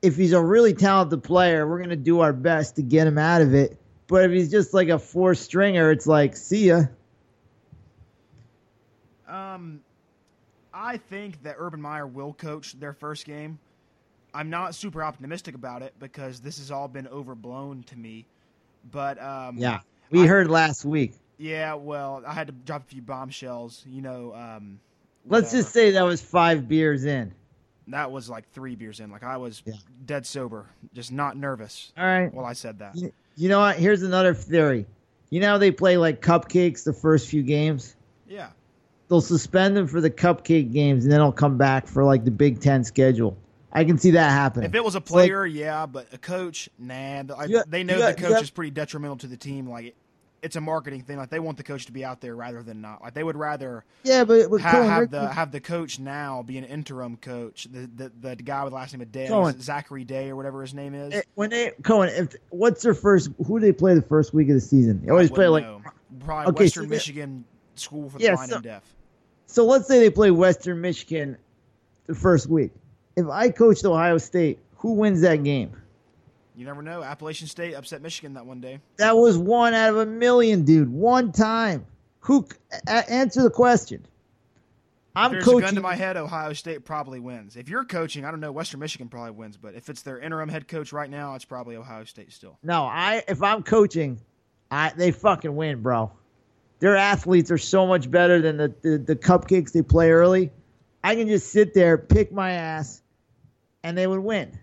if 0.01 0.15
he's 0.15 0.31
a 0.31 0.41
really 0.41 0.73
talented 0.73 1.23
player, 1.25 1.67
we're 1.67 1.81
gonna 1.81 1.97
do 1.97 2.21
our 2.21 2.31
best 2.31 2.77
to 2.77 2.81
get 2.81 3.05
him 3.05 3.17
out 3.17 3.41
of 3.41 3.53
it." 3.53 3.77
But 4.07 4.23
if 4.23 4.31
he's 4.31 4.49
just 4.49 4.73
like 4.73 4.87
a 4.87 4.97
four 4.97 5.35
stringer, 5.35 5.91
it's 5.91 6.07
like, 6.07 6.37
"See 6.37 6.67
ya." 6.69 6.83
Um, 9.27 9.81
I 10.73 10.95
think 10.95 11.43
that 11.43 11.57
Urban 11.59 11.81
Meyer 11.81 12.07
will 12.07 12.31
coach 12.33 12.79
their 12.79 12.93
first 12.93 13.25
game. 13.25 13.59
I'm 14.33 14.49
not 14.49 14.73
super 14.73 15.03
optimistic 15.03 15.53
about 15.53 15.81
it 15.81 15.93
because 15.99 16.39
this 16.39 16.59
has 16.59 16.71
all 16.71 16.87
been 16.87 17.09
overblown 17.09 17.83
to 17.83 17.97
me. 17.97 18.25
But 18.89 19.21
um, 19.21 19.57
Yeah, 19.57 19.81
we 20.11 20.23
I- 20.23 20.27
heard 20.27 20.49
last 20.49 20.85
week. 20.85 21.15
Yeah. 21.37 21.73
Well, 21.75 22.23
I 22.25 22.33
had 22.33 22.47
to 22.47 22.53
drop 22.53 22.83
a 22.83 22.85
few 22.85 23.01
bombshells. 23.01 23.83
You 23.87 24.01
know, 24.01 24.33
um, 24.33 24.79
Let's 25.25 25.47
whatever. 25.47 25.57
just 25.63 25.73
say 25.73 25.91
that 25.91 26.01
was 26.03 26.21
five 26.21 26.67
beers 26.67 27.05
in. 27.05 27.33
that 27.87 28.11
was 28.11 28.29
like 28.29 28.49
three 28.51 28.75
beers 28.75 28.99
in. 28.99 29.11
Like 29.11 29.23
I 29.23 29.37
was 29.37 29.61
Yeah. 29.65 29.73
dead 30.05 30.25
sober, 30.25 30.67
just 30.93 31.11
not 31.11 31.35
nervous. 31.37 31.91
All 31.97 32.05
right. 32.05 32.33
Well, 32.33 32.45
I 32.45 32.53
said 32.53 32.79
that, 32.79 32.95
You, 32.95 33.11
you 33.35 33.49
know 33.49 33.59
what? 33.59 33.75
Here's 33.77 34.03
another 34.03 34.33
theory. 34.33 34.85
You 35.29 35.39
know 35.41 35.47
how 35.49 35.57
they 35.57 35.71
play 35.71 35.97
like 35.97 36.21
cupcakes 36.21 36.83
the 36.85 36.93
first 36.93 37.27
few 37.27 37.43
games? 37.43 37.95
yeah. 38.27 38.49
They'll 39.09 39.19
suspend 39.21 39.75
them 39.77 39.85
for 39.85 39.99
the 40.01 40.09
cupcake 40.09 40.71
games 40.71 41.03
and 41.03 41.11
then 41.11 41.19
they'll 41.19 41.31
come 41.33 41.57
back 41.57 41.85
for 41.87 42.03
like 42.05 42.23
the 42.23 42.31
Big 42.31 42.61
Ten 42.61 42.83
schedule. 42.83 43.37
I 43.71 43.83
can 43.83 43.97
see 43.97 44.11
that 44.11 44.29
happening. 44.31 44.69
If 44.69 44.75
it 44.75 44.83
was 44.83 44.95
a 44.95 44.99
It's 44.99 45.11
like- 45.11 45.25
player, 45.27 45.45
yeah, 45.45 45.85
but 45.85 46.07
a 46.13 46.17
coach, 46.17 46.69
nah. 46.79 47.23
They 47.67 47.83
know 47.83 47.97
got- 47.99 48.15
the 48.15 48.21
coach 48.21 48.31
got- 48.31 48.41
is 48.43 48.49
pretty 48.49 48.71
detrimental 48.71 49.17
to 49.17 49.27
the 49.27 49.35
team. 49.37 49.69
Like 49.69 49.93
it's 50.43 50.55
a 50.55 50.61
marketing 50.61 51.01
thing. 51.03 51.17
Like 51.17 51.29
they 51.29 51.39
want 51.39 51.57
the 51.57 51.63
coach 51.63 51.85
to 51.87 51.91
be 51.91 52.05
out 52.05 52.21
there 52.21 52.35
rather 52.35 52.61
than 52.61 52.81
not. 52.81 53.01
Like 53.01 53.13
they 53.13 53.23
would 53.23 53.35
rather 53.37 53.85
yeah, 54.03 54.23
but, 54.23 54.49
but 54.51 54.61
ha- 54.61 54.83
have 54.83 55.01
Rick- 55.01 55.11
the 55.11 55.27
have 55.29 55.51
the 55.51 55.59
coach 55.59 55.97
now 55.99 56.43
be 56.43 56.57
an 56.57 56.65
interim 56.65 57.17
coach. 57.17 57.67
The 57.71 57.89
the, 58.19 58.35
the 58.35 58.35
guy 58.35 58.63
with 58.63 58.71
the 58.71 58.75
last 58.75 58.93
name 58.93 59.01
of 59.01 59.11
Day, 59.11 59.27
Cohen. 59.27 59.59
Zachary 59.61 60.03
Day 60.03 60.29
or 60.29 60.35
whatever 60.35 60.61
his 60.61 60.73
name 60.73 60.93
is. 60.93 61.13
eh, 61.13 61.21
when 61.35 61.49
they 61.49 61.71
Cohen, 61.83 62.09
if 62.09 62.35
what's 62.49 62.83
their 62.83 62.93
first? 62.93 63.29
Who 63.47 63.59
do 63.59 63.65
they 63.65 63.71
play 63.71 63.95
the 63.95 64.01
first 64.01 64.33
week 64.33 64.49
of 64.49 64.55
the 64.55 64.61
season? 64.61 65.01
They 65.03 65.09
always 65.11 65.31
I 65.31 65.35
play 65.35 65.47
like. 65.47 65.63
know. 65.63 65.81
probably 66.19 66.51
Okay, 66.51 66.63
Western 66.65 66.83
so 66.83 66.89
they- 66.89 66.95
Michigan 66.95 67.45
School 67.75 68.09
for 68.09 68.17
the 68.19 68.23
Yeah, 68.25 68.35
Blind 68.35 68.49
so- 68.49 68.55
and 68.57 68.63
Deaf. 68.63 68.83
So 69.47 69.65
let's 69.65 69.87
say 69.87 69.99
they 69.99 70.09
play 70.09 70.31
Western 70.31 70.81
Michigan 70.81 71.37
the 72.07 72.15
first 72.15 72.47
week. 72.47 72.71
If 73.15 73.27
I 73.27 73.49
coached 73.49 73.85
Ohio 73.85 74.17
State, 74.17 74.59
who 74.77 74.93
wins 74.93 75.21
that 75.21 75.43
game? 75.43 75.71
You 76.55 76.65
never 76.65 76.81
know. 76.81 77.03
Appalachian 77.03 77.47
State 77.47 77.73
upset 77.73 78.01
Michigan 78.01 78.33
that 78.35 78.45
one 78.45 78.61
day. 78.61 78.79
That 78.97 79.17
was 79.17 79.37
one 79.37 79.73
out 79.73 79.89
of 79.89 79.97
a 79.97 80.05
million, 80.05 80.63
dude. 80.63 80.89
One 80.89 81.31
time. 81.31 81.85
Who 82.21 82.47
a- 82.87 83.11
answer 83.11 83.43
the 83.43 83.49
question? 83.49 84.05
I'm 85.15 85.25
if 85.25 85.31
there's 85.31 85.45
coaching. 85.45 85.59
a 85.59 85.61
gun 85.65 85.75
to 85.75 85.81
my 85.81 85.95
head, 85.95 86.17
Ohio 86.17 86.53
State 86.53 86.85
probably 86.85 87.19
wins. 87.19 87.55
If 87.55 87.69
you're 87.69 87.85
coaching, 87.85 88.25
I 88.25 88.31
don't 88.31 88.39
know. 88.39 88.51
Western 88.51 88.79
Michigan 88.79 89.09
probably 89.09 89.31
wins, 89.31 89.57
but 89.57 89.75
if 89.75 89.89
it's 89.89 90.01
their 90.01 90.19
interim 90.19 90.49
head 90.49 90.67
coach 90.67 90.91
right 90.91 91.09
now, 91.09 91.35
it's 91.35 91.45
probably 91.45 91.75
Ohio 91.75 92.03
State 92.05 92.31
still. 92.31 92.57
no, 92.63 92.83
I 92.83 93.23
if 93.27 93.43
I'm 93.43 93.61
coaching, 93.63 94.19
I 94.71 94.91
they 94.95 95.11
fucking 95.11 95.55
win, 95.55 95.81
bro. 95.81 96.11
Their 96.79 96.95
athletes 96.97 97.51
are 97.51 97.57
so 97.57 97.85
much 97.87 98.09
better 98.11 98.41
than 98.41 98.57
the, 98.57 98.73
the, 98.81 98.97
the 98.97 99.15
cupcakes 99.15 99.71
they 99.71 99.81
play 99.83 100.11
early. 100.11 100.51
I 101.03 101.15
can 101.15 101.27
just 101.27 101.51
sit 101.51 101.73
there, 101.73 101.97
pick 101.97 102.31
my 102.31 102.51
ass, 102.51 103.01
and 103.83 103.97
they 103.97 104.05
would 104.07 104.19
win. 104.19 104.57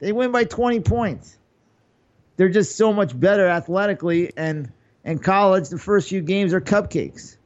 They 0.00 0.12
win 0.12 0.32
by 0.32 0.44
20 0.44 0.80
points. 0.80 1.38
They're 2.36 2.48
just 2.48 2.76
so 2.76 2.92
much 2.92 3.18
better 3.18 3.46
athletically, 3.46 4.32
and 4.36 4.72
in 5.04 5.18
college, 5.18 5.68
the 5.68 5.78
first 5.78 6.08
few 6.08 6.22
games 6.22 6.54
are 6.54 6.60
cupcakes. 6.60 7.36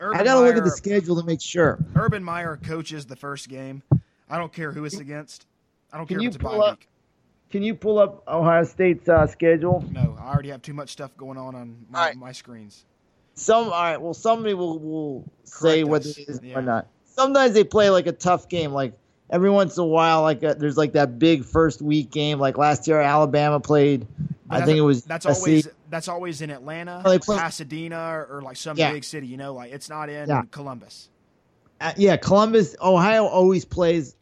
Urban 0.00 0.20
I 0.20 0.24
gotta 0.24 0.40
look 0.40 0.56
at 0.56 0.64
the 0.64 0.70
schedule 0.70 1.16
to 1.20 1.26
make 1.26 1.40
sure. 1.40 1.78
Urban 1.94 2.22
Meyer 2.24 2.56
coaches 2.56 3.04
the 3.06 3.16
first 3.16 3.48
game. 3.48 3.82
I 4.30 4.38
don't 4.38 4.52
care 4.52 4.72
who 4.72 4.84
it's 4.84 4.98
against. 4.98 5.46
I 5.92 5.96
don't 5.98 6.06
Can 6.06 6.16
care 6.16 6.22
you 6.22 6.28
if 6.30 6.34
it's 6.36 6.44
a 6.44 6.46
pull 6.48 6.62
up- 6.62 6.78
week. 6.78 6.88
Can 7.50 7.62
you 7.62 7.74
pull 7.74 7.98
up 7.98 8.22
Ohio 8.28 8.62
State's 8.64 9.08
uh, 9.08 9.26
schedule? 9.26 9.82
No, 9.90 10.16
I 10.20 10.28
already 10.28 10.50
have 10.50 10.60
too 10.60 10.74
much 10.74 10.90
stuff 10.90 11.16
going 11.16 11.38
on 11.38 11.54
on 11.54 11.86
my, 11.88 11.98
All 11.98 12.04
right. 12.06 12.16
my 12.16 12.32
screens. 12.32 12.84
Some 13.34 13.64
all 13.66 13.70
right. 13.70 13.96
Well, 14.00 14.12
somebody 14.14 14.52
will 14.52 14.78
will 14.78 15.24
say 15.44 15.78
Correct 15.82 15.88
what 15.88 16.00
us. 16.02 16.18
it 16.18 16.28
is 16.28 16.40
Yeah. 16.42 16.58
or 16.58 16.62
not. 16.62 16.88
Sometimes 17.06 17.54
they 17.54 17.64
play 17.64 17.88
like 17.88 18.06
a 18.06 18.12
tough 18.12 18.48
game. 18.50 18.72
Like 18.72 18.92
every 19.30 19.50
once 19.50 19.76
in 19.76 19.82
a 19.82 19.86
while, 19.86 20.22
like 20.22 20.42
uh 20.44 20.54
there's 20.54 20.76
like 20.76 20.92
that 20.92 21.18
big 21.18 21.44
first 21.44 21.80
week 21.82 22.10
game. 22.10 22.38
Like 22.38 22.58
last 22.58 22.86
year, 22.86 23.00
Alabama 23.00 23.60
played. 23.60 24.06
But 24.46 24.62
I 24.62 24.64
think 24.64 24.78
it 24.78 24.82
was 24.82 25.04
that's 25.04 25.26
USC. 25.26 25.36
always 25.36 25.68
that's 25.90 26.08
always 26.08 26.40
in 26.42 26.50
Atlanta, 26.50 27.02
Oh, 27.04 27.18
play- 27.18 27.36
Pasadena, 27.36 27.98
or, 27.98 28.38
or 28.38 28.42
like 28.42 28.56
some 28.56 28.76
Yeah. 28.76 28.92
big 28.92 29.04
city. 29.04 29.26
You 29.26 29.36
know, 29.36 29.54
like 29.54 29.72
it's 29.72 29.88
not 29.88 30.08
in 30.08 30.28
Yeah. 30.28 30.42
Columbus. 30.50 31.08
Uh, 31.80 31.92
yeah, 31.96 32.16
Columbus, 32.16 32.74
Ohio 32.82 33.24
always 33.26 33.64
plays 33.64 34.16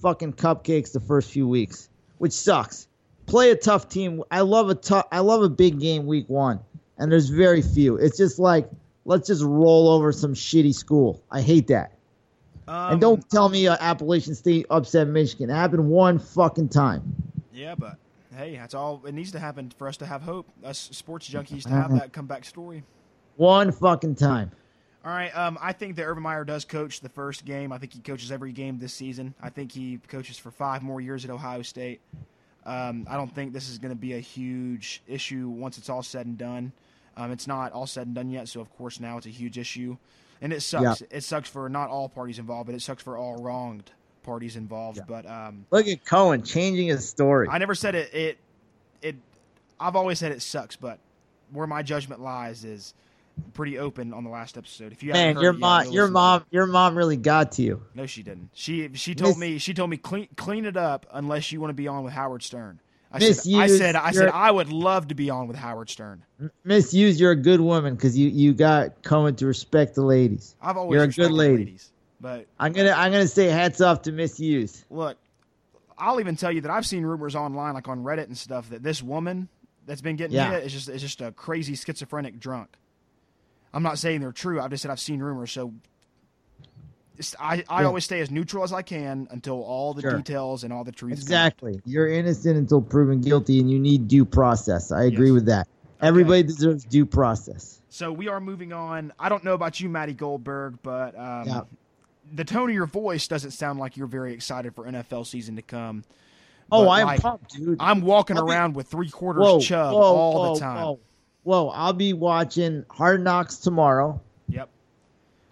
fucking 0.00 0.32
cupcakes 0.34 0.92
the 0.92 1.00
first 1.00 1.30
few 1.30 1.46
weeks, 1.46 1.88
which 2.18 2.32
sucks. 2.32 2.86
Play 3.26 3.50
a 3.50 3.56
tough 3.56 3.88
team. 3.88 4.22
I 4.30 4.40
love 4.42 4.70
a 4.70 4.74
tough. 4.74 5.06
I 5.10 5.20
love 5.20 5.42
a 5.42 5.48
big 5.48 5.80
game 5.80 6.06
week 6.06 6.28
one, 6.28 6.60
and 6.98 7.10
there's 7.10 7.28
very 7.28 7.62
few. 7.62 7.96
It's 7.96 8.16
just 8.16 8.38
like 8.38 8.70
let's 9.06 9.26
just 9.26 9.42
roll 9.42 9.88
over 9.88 10.12
some 10.12 10.34
shitty 10.34 10.74
school. 10.74 11.22
I 11.30 11.40
hate 11.42 11.66
that. 11.68 11.93
Um, 12.66 12.92
and 12.92 13.00
don't 13.00 13.28
tell 13.30 13.48
me 13.48 13.66
uh, 13.68 13.76
Appalachian 13.80 14.34
State 14.34 14.66
upset 14.70 15.06
Michigan. 15.08 15.50
It 15.50 15.54
happened 15.54 15.88
one 15.88 16.18
fucking 16.18 16.68
time. 16.70 17.02
Yeah, 17.52 17.74
but 17.74 17.96
hey, 18.36 18.56
that's 18.56 18.74
all 18.74 19.02
it 19.06 19.12
needs 19.12 19.32
to 19.32 19.38
happen 19.38 19.70
for 19.76 19.86
us 19.88 19.96
to 19.98 20.06
have 20.06 20.22
hope. 20.22 20.46
Us 20.64 20.88
sports 20.92 21.28
junkies 21.28 21.62
to 21.64 21.68
have 21.70 21.90
Mhm. 21.90 21.98
that 22.00 22.12
comeback 22.12 22.44
story. 22.44 22.82
One 23.36 23.70
fucking 23.72 24.14
time. 24.14 24.50
All 25.04 25.10
right. 25.12 25.36
Um, 25.36 25.58
I 25.60 25.72
think 25.72 25.96
that 25.96 26.04
Urban 26.04 26.22
Meyer 26.22 26.44
does 26.44 26.64
coach 26.64 27.00
the 27.00 27.10
first 27.10 27.44
game. 27.44 27.72
I 27.72 27.78
think 27.78 27.92
he 27.92 28.00
coaches 28.00 28.32
every 28.32 28.52
game 28.52 28.78
this 28.78 28.94
season. 28.94 29.34
I 29.42 29.50
think 29.50 29.70
he 29.72 29.98
coaches 30.08 30.38
for 30.38 30.50
five 30.50 30.82
more 30.82 31.00
years 31.00 31.24
at 31.26 31.30
Ohio 31.30 31.60
State. 31.62 32.00
Um, 32.64 33.06
I 33.10 33.16
don't 33.16 33.32
think 33.34 33.52
this 33.52 33.68
is 33.68 33.76
going 33.76 33.90
to 33.92 34.00
be 34.00 34.14
a 34.14 34.18
huge 34.20 35.02
issue 35.06 35.50
once 35.50 35.76
it's 35.76 35.90
all 35.90 36.02
said 36.02 36.24
and 36.24 36.38
done. 36.38 36.72
Um, 37.18 37.30
it's 37.30 37.46
not 37.46 37.72
all 37.72 37.86
said 37.86 38.06
and 38.06 38.14
done 38.16 38.30
yet, 38.30 38.48
so 38.48 38.60
of 38.62 38.74
course 38.78 38.98
now 38.98 39.18
it's 39.18 39.26
a 39.26 39.30
huge 39.30 39.58
issue, 39.58 39.96
and 40.44 40.52
it 40.52 40.60
sucks. 40.60 41.02
It 41.10 41.24
sucks 41.24 41.48
for 41.48 41.70
not 41.70 41.88
all 41.88 42.08
parties 42.08 42.38
involved, 42.38 42.66
but 42.66 42.74
it 42.74 42.82
sucks 42.82 43.02
for 43.02 43.16
all 43.16 43.42
wronged 43.42 43.90
parties 44.22 44.56
involved. 44.56 44.98
Yeah. 44.98 45.04
But 45.08 45.26
um, 45.26 45.64
Look 45.70 45.88
at 45.88 46.04
Cohen 46.04 46.42
changing 46.42 46.88
his 46.88 47.08
story. 47.08 47.48
I 47.50 47.56
never 47.56 47.74
said 47.74 47.94
it. 47.94 48.14
It, 48.14 48.38
it. 49.00 49.16
I've 49.80 49.96
always 49.96 50.18
said 50.18 50.32
it 50.32 50.42
sucks, 50.42 50.76
but 50.76 50.98
where 51.50 51.66
my 51.66 51.82
judgment 51.82 52.20
lies 52.20 52.62
is 52.62 52.92
pretty 53.54 53.78
open 53.78 54.12
on 54.12 54.22
the 54.22 54.28
last 54.28 54.58
episode. 54.58 54.92
If 54.92 55.02
you 55.02 55.14
Man, 55.14 55.40
your 55.40 55.54
mom, 55.54 55.90
your 55.90 56.08
mom, 56.08 56.44
your 56.50 56.66
mom 56.66 56.94
really 56.94 57.16
got 57.16 57.52
to 57.52 57.62
you. 57.62 57.82
No, 57.94 58.04
she 58.04 58.22
didn't. 58.22 58.50
She 58.52 58.90
she 58.92 59.14
told 59.14 59.38
Miss- 59.38 59.38
me 59.38 59.58
she 59.58 59.72
told 59.72 59.88
me 59.88 59.96
clean 59.96 60.28
clean 60.36 60.66
it 60.66 60.76
up 60.76 61.06
unless 61.10 61.52
you 61.52 61.60
want 61.60 61.70
to 61.70 61.74
be 61.74 61.88
on 61.88 62.04
with 62.04 62.12
Howard 62.12 62.42
Stern. 62.42 62.80
I 63.14 63.18
Miss 63.18 63.44
said 63.44 63.54
I 63.54 63.66
said 63.68 63.96
I 63.96 64.10
said 64.10 64.28
I 64.28 64.50
would 64.50 64.70
love 64.72 65.08
to 65.08 65.14
be 65.14 65.30
on 65.30 65.46
with 65.46 65.56
Howard 65.56 65.88
Stern. 65.88 66.24
Mrs. 66.66 66.92
Hughes. 66.92 67.20
You're 67.20 67.30
a 67.30 67.36
good 67.36 67.60
woman 67.60 67.94
because 67.94 68.18
you, 68.18 68.28
you 68.28 68.52
got 68.52 69.02
Cohen 69.04 69.36
to 69.36 69.46
respect 69.46 69.94
the 69.94 70.02
ladies. 70.02 70.56
I've 70.60 70.76
always 70.76 70.96
You're 70.96 71.04
a 71.04 71.06
good 71.06 71.16
respected 71.18 71.34
lady. 71.36 71.56
ladies, 71.64 71.92
but 72.20 72.46
I'm 72.58 72.72
gonna 72.72 72.90
I'm 72.90 73.12
gonna 73.12 73.28
say 73.28 73.46
hats 73.46 73.80
off 73.80 74.02
to 74.02 74.12
Mrs. 74.12 74.38
Hughes. 74.38 74.84
Look, 74.90 75.16
I'll 75.96 76.18
even 76.18 76.34
tell 76.34 76.50
you 76.50 76.60
that 76.62 76.70
I've 76.72 76.86
seen 76.86 77.04
rumors 77.04 77.36
online, 77.36 77.74
like 77.74 77.86
on 77.86 78.02
Reddit 78.02 78.24
and 78.24 78.36
stuff, 78.36 78.68
that 78.70 78.82
this 78.82 79.00
woman 79.02 79.48
that's 79.86 80.00
been 80.00 80.16
getting 80.16 80.34
Yeah. 80.34 80.50
hit 80.50 80.64
is 80.64 80.72
just 80.72 80.88
is 80.88 81.00
just 81.00 81.20
a 81.20 81.30
crazy 81.30 81.76
schizophrenic 81.76 82.40
drunk. 82.40 82.68
I'm 83.72 83.82
not 83.84 83.98
saying 83.98 84.20
they're 84.22 84.32
true. 84.32 84.60
I've 84.60 84.70
just 84.70 84.82
said 84.82 84.90
I've 84.90 84.98
seen 85.00 85.20
rumors. 85.20 85.52
So 85.52 85.72
I, 87.38 87.64
I 87.68 87.82
Yeah. 87.82 87.86
always 87.86 88.04
stay 88.04 88.20
as 88.20 88.30
neutral 88.30 88.64
as 88.64 88.72
I 88.72 88.82
can 88.82 89.28
until 89.30 89.62
all 89.62 89.94
the 89.94 90.02
Sure. 90.02 90.16
details 90.16 90.64
and 90.64 90.72
all 90.72 90.82
the 90.84 90.92
truth. 90.92 91.12
come. 91.12 91.18
Exactly. 91.20 91.80
You're 91.84 92.08
innocent 92.08 92.56
until 92.56 92.82
proven 92.82 93.20
guilty, 93.20 93.60
and 93.60 93.70
you 93.70 93.78
need 93.78 94.08
due 94.08 94.24
process. 94.24 94.90
I 94.90 95.04
agree 95.04 95.28
Yes. 95.28 95.34
with 95.34 95.46
that. 95.46 95.68
Everybody 96.02 96.42
deserves 96.42 96.84
due 96.84 97.06
process. 97.06 97.80
So 97.88 98.12
we 98.12 98.26
are 98.28 98.40
moving 98.40 98.72
on. 98.72 99.12
I 99.18 99.28
don't 99.28 99.44
know 99.44 99.54
about 99.54 99.80
you, 99.80 99.88
Matty 99.88 100.12
Goldberg, 100.14 100.78
but 100.82 101.16
um, 101.18 101.46
Yeah. 101.46 101.60
the 102.34 102.44
tone 102.44 102.68
of 102.70 102.74
your 102.74 102.86
voice 102.86 103.28
doesn't 103.28 103.52
sound 103.52 103.78
like 103.78 103.96
you're 103.96 104.08
very 104.08 104.32
excited 104.34 104.74
for 104.74 104.86
NFL 104.86 105.24
season 105.24 105.54
to 105.56 105.62
come. 105.62 106.02
Oh, 106.72 106.88
I'm 106.88 107.06
like, 107.06 107.20
pumped, 107.20 107.52
dude. 107.54 107.76
I'm 107.78 108.00
walking 108.00 108.36
I'll 108.38 108.46
be- 108.46 108.52
around 108.52 108.74
with 108.74 108.88
three 108.88 109.10
quarters 109.10 109.42
whoa, 109.42 109.60
chub 109.60 109.92
whoa, 109.94 110.00
all 110.00 110.34
whoa, 110.34 110.54
the 110.54 110.60
time. 110.60 110.82
Whoa. 110.84 110.98
whoa, 111.44 111.68
I'll 111.68 111.92
be 111.92 112.12
watching 112.12 112.84
Hard 112.90 113.22
Knocks 113.22 113.58
tomorrow. 113.58 114.20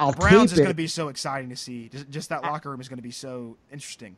Yep. 0.06 0.16
I'll 0.16 0.20
Browns 0.20 0.50
tape 0.50 0.54
is 0.54 0.58
going 0.58 0.68
to 0.68 0.74
be 0.74 0.86
so 0.86 1.08
exciting 1.08 1.50
to 1.50 1.56
see. 1.56 1.88
Just, 1.88 2.10
just 2.10 2.28
that 2.28 2.42
locker 2.42 2.70
room 2.70 2.80
is 2.80 2.88
going 2.88 2.98
to 2.98 3.02
be 3.02 3.10
so 3.10 3.56
interesting. 3.70 4.16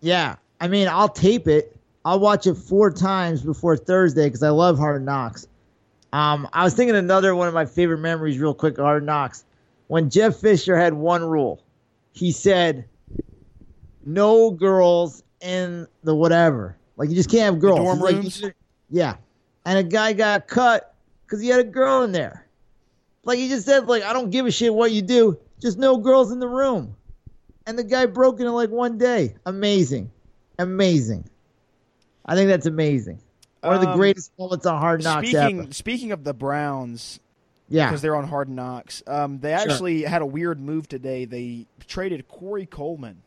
Yeah, 0.00 0.36
I 0.60 0.68
mean, 0.68 0.88
I'll 0.88 1.08
tape 1.08 1.48
it. 1.48 1.76
I'll 2.04 2.20
watch 2.20 2.46
it 2.46 2.54
four 2.54 2.90
times 2.90 3.42
before 3.42 3.76
Thursday 3.76 4.26
because 4.26 4.42
I 4.42 4.50
love 4.50 4.78
Hard 4.78 5.04
Knocks. 5.04 5.46
Um, 6.12 6.48
I 6.52 6.62
was 6.62 6.74
thinking 6.74 6.96
another 6.96 7.34
one 7.34 7.48
of 7.48 7.54
my 7.54 7.64
favorite 7.64 7.98
memories, 7.98 8.38
real 8.38 8.54
quick, 8.54 8.76
Hard 8.76 9.04
Knocks. 9.04 9.44
When 9.88 10.10
Jeff 10.10 10.36
Fisher 10.36 10.76
had 10.76 10.94
one 10.94 11.24
rule, 11.24 11.62
he 12.12 12.30
said, 12.30 12.84
"No 14.04 14.50
girls 14.50 15.22
in 15.40 15.86
the 16.02 16.14
whatever. 16.14 16.76
Like 16.96 17.08
you 17.08 17.16
just 17.16 17.30
can't 17.30 17.54
have 17.54 17.58
girls." 17.58 17.78
dorm 17.78 17.96
He's 17.96 18.02
like, 18.02 18.14
rooms? 18.14 18.44
yeah, 18.90 19.16
and 19.64 19.78
a 19.78 19.82
guy 19.82 20.12
got 20.12 20.46
cut 20.46 20.94
because 21.26 21.40
he 21.40 21.48
had 21.48 21.60
a 21.60 21.64
girl 21.64 22.02
in 22.02 22.12
there. 22.12 22.43
Like 23.24 23.38
he 23.38 23.48
just 23.48 23.66
said, 23.66 23.86
like 23.86 24.02
I 24.02 24.12
don't 24.12 24.30
give 24.30 24.46
a 24.46 24.50
shit 24.50 24.74
what 24.74 24.92
you 24.92 25.02
do, 25.02 25.38
just 25.60 25.78
no 25.78 25.96
girls 25.96 26.30
in 26.32 26.38
the 26.38 26.48
room. 26.48 26.96
And 27.66 27.78
the 27.78 27.84
guy 27.84 28.06
broke 28.06 28.40
it 28.40 28.44
in 28.46 28.52
like 28.52 28.70
one 28.70 28.98
day. 28.98 29.36
Amazing, 29.46 30.10
amazing. 30.58 31.28
I 32.26 32.34
think 32.34 32.48
that's 32.48 32.66
amazing. 32.66 33.20
One 33.62 33.74
of 33.76 33.80
the 33.80 33.88
Um, 33.90 33.96
greatest 33.96 34.30
moments 34.38 34.66
on 34.66 34.78
Hard 34.78 35.02
Knocks 35.02 35.28
Speaking 35.28 35.60
ever. 35.60 35.72
speaking 35.72 36.12
of 36.12 36.24
the 36.24 36.34
Browns, 36.34 37.20
Yeah, 37.70 37.86
because 37.88 38.02
they're 38.02 38.16
on 38.16 38.28
Hard 38.28 38.50
Knocks, 38.50 39.02
um, 39.06 39.38
they 39.40 39.56
Sure. 39.56 39.58
actually 39.72 40.02
had 40.02 40.20
a 40.20 40.26
weird 40.26 40.60
move 40.60 40.86
today. 40.86 41.24
They 41.24 41.66
traded 41.86 42.28
Corey 42.28 42.66
Coleman, 42.66 43.22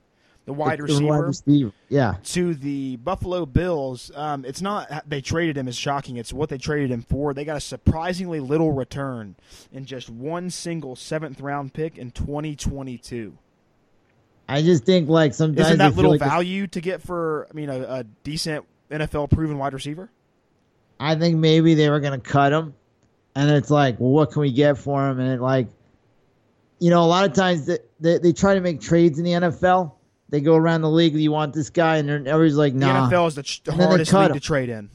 the 0.48 0.54
wide 0.54 0.80
The 0.80 0.84
receiver, 0.84 1.26
receiver. 1.28 1.72
Yeah, 1.90 2.16
to 2.24 2.56
the 2.56 2.96
Buffalo 2.96 3.46
Bills. 3.46 4.12
Um, 4.16 4.46
it's 4.46 4.62
not 4.62 5.04
they 5.08 5.20
traded 5.20 5.58
him 5.58 5.68
is 5.68 5.76
shocking. 5.76 6.16
It's 6.16 6.32
what 6.32 6.48
they 6.48 6.58
traded 6.58 6.90
him 6.90 7.02
for. 7.02 7.34
They 7.34 7.44
got 7.44 7.58
a 7.58 7.62
surprisingly 7.62 8.40
little 8.40 8.72
return 8.72 9.36
in 9.74 9.86
just 9.86 10.10
one 10.10 10.50
single 10.50 10.96
seventh 10.96 11.42
round 11.42 11.74
pick 11.74 11.98
in 11.98 12.12
2022. 12.12 13.38
I 14.48 14.62
just 14.62 14.86
think 14.86 15.10
like 15.10 15.34
sometimes 15.34 15.68
Isn't 15.68 15.80
that 15.80 15.96
little 15.96 16.12
like 16.12 16.22
value 16.22 16.66
to 16.68 16.80
get 16.80 17.02
for? 17.02 17.46
I 17.52 17.54
mean, 17.54 17.70
a, 17.70 17.82
a 17.82 18.04
decent 18.24 18.66
NFL 18.90 19.30
proven 19.30 19.58
wide 19.58 19.74
receiver. 19.74 20.10
I 20.98 21.16
think 21.16 21.36
maybe 21.36 21.74
they 21.74 21.90
were 21.90 22.00
gonna 22.00 22.22
cut 22.22 22.54
him, 22.54 22.74
and 23.36 23.52
it's 23.52 23.70
like, 23.70 24.00
well, 24.00 24.12
what 24.12 24.32
can 24.32 24.44
we 24.44 24.54
get 24.54 24.78
for 24.78 25.10
him? 25.10 25.20
And 25.20 25.30
it 25.30 25.42
like, 25.42 25.68
you 26.80 26.90
know, 26.90 27.04
a 27.04 27.06
lot 27.06 27.26
of 27.26 27.34
times 27.34 27.66
they, 27.66 27.80
they, 28.00 28.18
they 28.20 28.32
try 28.32 28.54
to 28.54 28.62
make 28.62 28.80
trades 28.80 29.20
in 29.20 29.26
the 29.26 29.32
NFL. 29.32 29.92
They 30.30 30.42
go 30.42 30.56
around 30.56 30.82
the 30.82 30.90
league. 30.90 31.16
You 31.16 31.32
want 31.32 31.54
this 31.54 31.70
guy, 31.70 31.98
and 31.98 32.10
everybody's 32.10 32.56
like, 32.56 32.74
nah. 32.74 32.88
The 32.88 32.94
nah. 32.94 33.10
NFL 33.10 33.28
is 33.28 33.36
the 33.36 33.44
ch- 33.44 33.62
And 33.68 33.76
hardest 33.82 34.14
league 34.14 34.28
him. 34.28 34.34
to 34.34 34.40
trade 34.40 34.70
in. 34.70 34.90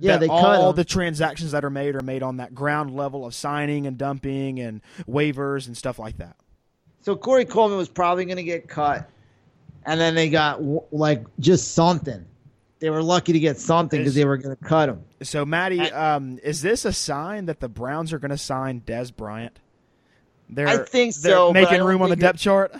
Yeah, 0.00 0.12
That 0.12 0.20
they 0.20 0.28
cut 0.28 0.60
all 0.60 0.72
the 0.72 0.84
transactions 0.84 1.50
that 1.50 1.64
are 1.64 1.70
made 1.70 1.96
are 1.96 2.00
made 2.02 2.22
on 2.22 2.36
that 2.36 2.54
ground 2.54 2.94
level 2.94 3.26
of 3.26 3.34
signing 3.34 3.86
and 3.88 3.98
dumping 3.98 4.60
and 4.60 4.80
waivers 5.08 5.66
and 5.66 5.76
stuff 5.76 5.98
like 5.98 6.18
that. 6.18 6.36
So 7.00 7.16
Corey 7.16 7.44
Coleman 7.44 7.78
was 7.78 7.88
probably 7.88 8.24
gonna 8.24 8.44
get 8.44 8.68
cut, 8.68 9.10
and 9.84 10.00
then 10.00 10.14
they 10.14 10.28
got 10.28 10.58
w- 10.58 10.82
like 10.92 11.24
just 11.40 11.74
something. 11.74 12.24
They 12.78 12.90
were 12.90 13.02
lucky 13.02 13.32
to 13.32 13.40
get 13.40 13.58
something 13.58 13.98
because 13.98 14.14
they 14.14 14.24
were 14.24 14.36
gonna 14.36 14.54
cut 14.54 14.88
him. 14.88 15.02
So, 15.22 15.44
Matty, 15.44 15.80
um, 15.80 16.38
is 16.44 16.62
this 16.62 16.84
a 16.84 16.92
sign 16.92 17.46
that 17.46 17.58
the 17.58 17.68
Browns 17.68 18.12
are 18.12 18.20
going 18.20 18.30
to 18.30 18.38
sign 18.38 18.82
Dez 18.86 19.14
Bryant? 19.14 19.58
They're, 20.48 20.68
I 20.68 20.76
think 20.78 21.14
they're 21.16 21.32
so, 21.32 21.52
Making 21.52 21.82
room 21.82 22.02
on 22.02 22.10
the 22.10 22.16
depth 22.16 22.38
chart. 22.38 22.72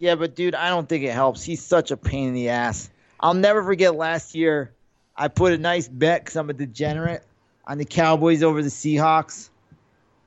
Yeah, 0.00 0.14
but 0.14 0.34
dude, 0.34 0.54
I 0.54 0.70
don't 0.70 0.88
think 0.88 1.04
it 1.04 1.12
helps. 1.12 1.44
He's 1.44 1.62
such 1.62 1.90
a 1.90 1.96
pain 1.96 2.28
in 2.28 2.34
the 2.34 2.48
ass. 2.48 2.90
I'll 3.20 3.34
never 3.34 3.62
forget 3.62 3.94
last 3.94 4.34
year. 4.34 4.72
I 5.14 5.28
put 5.28 5.52
a 5.52 5.58
nice 5.58 5.86
bet 5.88 6.22
because 6.24 6.36
I'm 6.36 6.48
a 6.48 6.54
degenerate 6.54 7.22
on 7.66 7.76
the 7.76 7.84
Cowboys 7.84 8.42
over 8.42 8.62
the 8.62 8.70
Seahawks, 8.70 9.50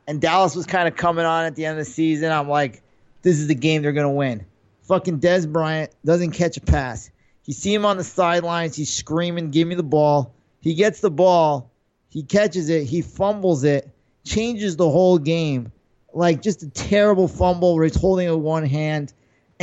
and 0.08 0.22
Dallas 0.22 0.56
was 0.56 0.68
kind 0.68 0.88
of 0.88 0.96
coming 0.96 1.26
on 1.26 1.46
at 1.46 1.56
the 1.56 1.66
end 1.66 1.80
of 1.80 1.86
the 1.86 1.92
season. 1.92 2.32
I'm 2.32 2.48
like, 2.48 2.84
this 3.24 3.40
is 3.40 3.48
the 3.48 3.56
game 3.56 3.82
they're 3.82 3.94
gonna 3.94 4.12
win. 4.12 4.46
Fucking 4.84 5.20
Dez 5.20 5.52
Bryant 5.52 5.92
doesn't 6.06 6.32
catch 6.32 6.56
a 6.58 6.62
pass. 6.62 7.10
You 7.46 7.54
see 7.54 7.74
him 7.74 7.84
on 7.84 7.98
the 7.98 8.04
sidelines. 8.04 8.76
He's 8.76 8.94
screaming, 8.94 9.50
"Give 9.50 9.68
me 9.68 9.74
the 9.74 9.82
ball!" 9.82 10.36
He 10.62 10.76
gets 10.76 11.00
the 11.00 11.10
ball. 11.10 11.72
He 12.10 12.22
catches 12.22 12.70
it. 12.70 12.84
He 12.84 13.02
fumbles 13.02 13.64
it. 13.64 13.90
Changes 14.24 14.76
the 14.76 14.90
whole 14.90 15.18
game. 15.18 15.72
Like 16.14 16.44
just 16.44 16.62
a 16.62 16.70
terrible 16.70 17.28
fumble 17.28 17.74
where 17.74 17.86
he's 17.86 17.96
holding 17.96 18.28
it 18.28 18.32
with 18.32 18.44
one 18.44 18.66
hand 18.66 19.12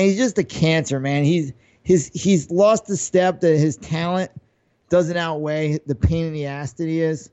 and 0.01 0.09
he's 0.09 0.17
just 0.19 0.39
a 0.39 0.45
cancer, 0.45 0.99
man. 0.99 1.25
He's 1.25 1.53
his 1.83 2.11
he's 2.15 2.51
lost 2.51 2.87
the 2.87 2.97
step 2.97 3.41
that 3.41 3.57
his 3.59 3.77
talent 3.77 4.31
doesn't 4.89 5.17
outweigh 5.17 5.79
the 5.87 5.95
pain 5.95 6.25
in 6.27 6.33
the 6.33 6.47
ass 6.47 6.73
that 6.75 6.87
he 6.87 7.01
is. 7.01 7.31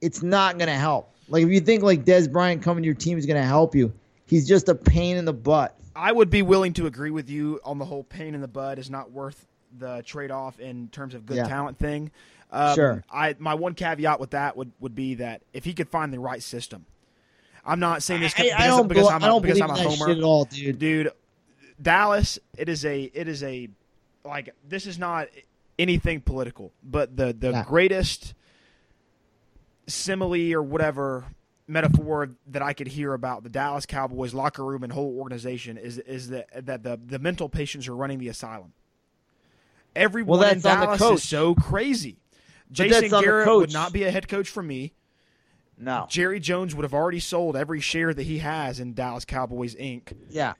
It's 0.00 0.22
not 0.22 0.58
gonna 0.58 0.76
help. 0.76 1.12
Like 1.28 1.44
if 1.44 1.50
you 1.50 1.60
think 1.60 1.82
like 1.82 2.04
Dez 2.04 2.30
Bryant 2.30 2.62
coming 2.62 2.82
to 2.82 2.86
your 2.86 2.94
team 2.94 3.16
is 3.16 3.26
gonna 3.26 3.44
help 3.44 3.74
you, 3.74 3.92
he's 4.26 4.46
just 4.46 4.68
a 4.68 4.74
pain 4.74 5.16
in 5.16 5.24
the 5.24 5.32
butt. 5.32 5.76
I 5.96 6.10
would 6.10 6.30
be 6.30 6.42
willing 6.42 6.72
to 6.74 6.86
agree 6.86 7.10
with 7.10 7.30
you 7.30 7.60
on 7.64 7.78
the 7.78 7.84
whole 7.84 8.02
pain 8.02 8.34
in 8.34 8.40
the 8.40 8.48
butt 8.48 8.78
is 8.80 8.90
not 8.90 9.12
worth 9.12 9.46
the 9.78 10.02
trade 10.04 10.30
off 10.32 10.58
in 10.58 10.88
terms 10.88 11.14
of 11.14 11.26
good 11.26 11.36
Yeah. 11.36 11.46
talent 11.48 11.78
thing. 11.78 12.10
Um, 12.50 12.74
Sure. 12.74 13.04
I 13.10 13.34
my 13.38 13.54
one 13.54 13.74
caveat 13.74 14.18
with 14.20 14.30
that 14.30 14.56
would, 14.56 14.72
would 14.80 14.94
be 14.94 15.14
that 15.16 15.42
if 15.52 15.64
he 15.64 15.72
could 15.72 15.88
find 15.88 16.12
the 16.12 16.18
right 16.20 16.42
system, 16.42 16.86
I'm 17.64 17.80
not 17.80 18.02
saying 18.02 18.20
this 18.20 18.34
I, 18.36 18.42
because, 18.42 18.60
I 18.60 18.66
don't, 18.66 18.88
because 18.88 19.04
bel- 19.08 19.16
I'm 19.16 19.22
I 19.22 19.26
a, 19.26 19.30
don't 19.30 19.42
because 19.42 19.58
believe 19.58 19.70
I'm 19.70 19.76
a 19.76 19.78
that 19.88 19.98
homer. 19.98 20.08
shit 20.10 20.18
at 20.18 20.24
all, 20.24 20.44
dude. 20.44 20.78
dude 20.78 21.10
dallas 21.84 22.38
it 22.58 22.68
is 22.68 22.84
a 22.84 23.02
it 23.14 23.28
is 23.28 23.42
a 23.44 23.68
like 24.24 24.52
this 24.68 24.86
is 24.86 24.98
not 24.98 25.28
anything 25.78 26.20
political 26.20 26.72
but 26.82 27.16
the 27.16 27.32
the 27.32 27.50
Yeah. 27.50 27.64
greatest 27.64 28.34
simile 29.86 30.52
or 30.54 30.62
whatever 30.62 31.24
metaphor 31.66 32.30
that 32.48 32.62
i 32.62 32.72
could 32.72 32.88
hear 32.88 33.12
about 33.14 33.42
the 33.42 33.48
dallas 33.48 33.86
cowboys 33.86 34.34
locker 34.34 34.64
room 34.64 34.82
and 34.82 34.92
whole 34.92 35.18
organization 35.18 35.76
is 35.78 35.98
is 35.98 36.28
that 36.30 36.66
that 36.66 36.82
the 36.82 36.98
the 37.06 37.18
mental 37.18 37.48
patients 37.48 37.88
are 37.88 37.96
running 37.96 38.18
the 38.18 38.28
asylum 38.28 38.72
everyone 39.96 40.40
Well, 40.40 40.48
in 40.50 40.60
that's 40.60 40.66
on 40.66 40.80
the 40.80 40.96
dallas 40.96 41.22
is 41.22 41.28
so 41.28 41.54
crazy 41.54 42.18
jason 42.70 43.08
garrett 43.10 43.46
would 43.48 43.72
not 43.72 43.92
be 43.92 44.04
a 44.04 44.10
head 44.10 44.28
coach 44.28 44.48
for 44.48 44.62
me 44.62 44.92
No. 45.78 46.06
jerry 46.08 46.38
jones 46.40 46.74
would 46.74 46.82
have 46.84 46.94
already 46.94 47.20
sold 47.20 47.56
every 47.56 47.80
share 47.80 48.12
that 48.12 48.24
he 48.24 48.38
has 48.38 48.78
in 48.80 48.92
dallas 48.94 49.24
cowboys 49.24 49.74
inc 49.76 50.12
Yeah. 50.28 50.54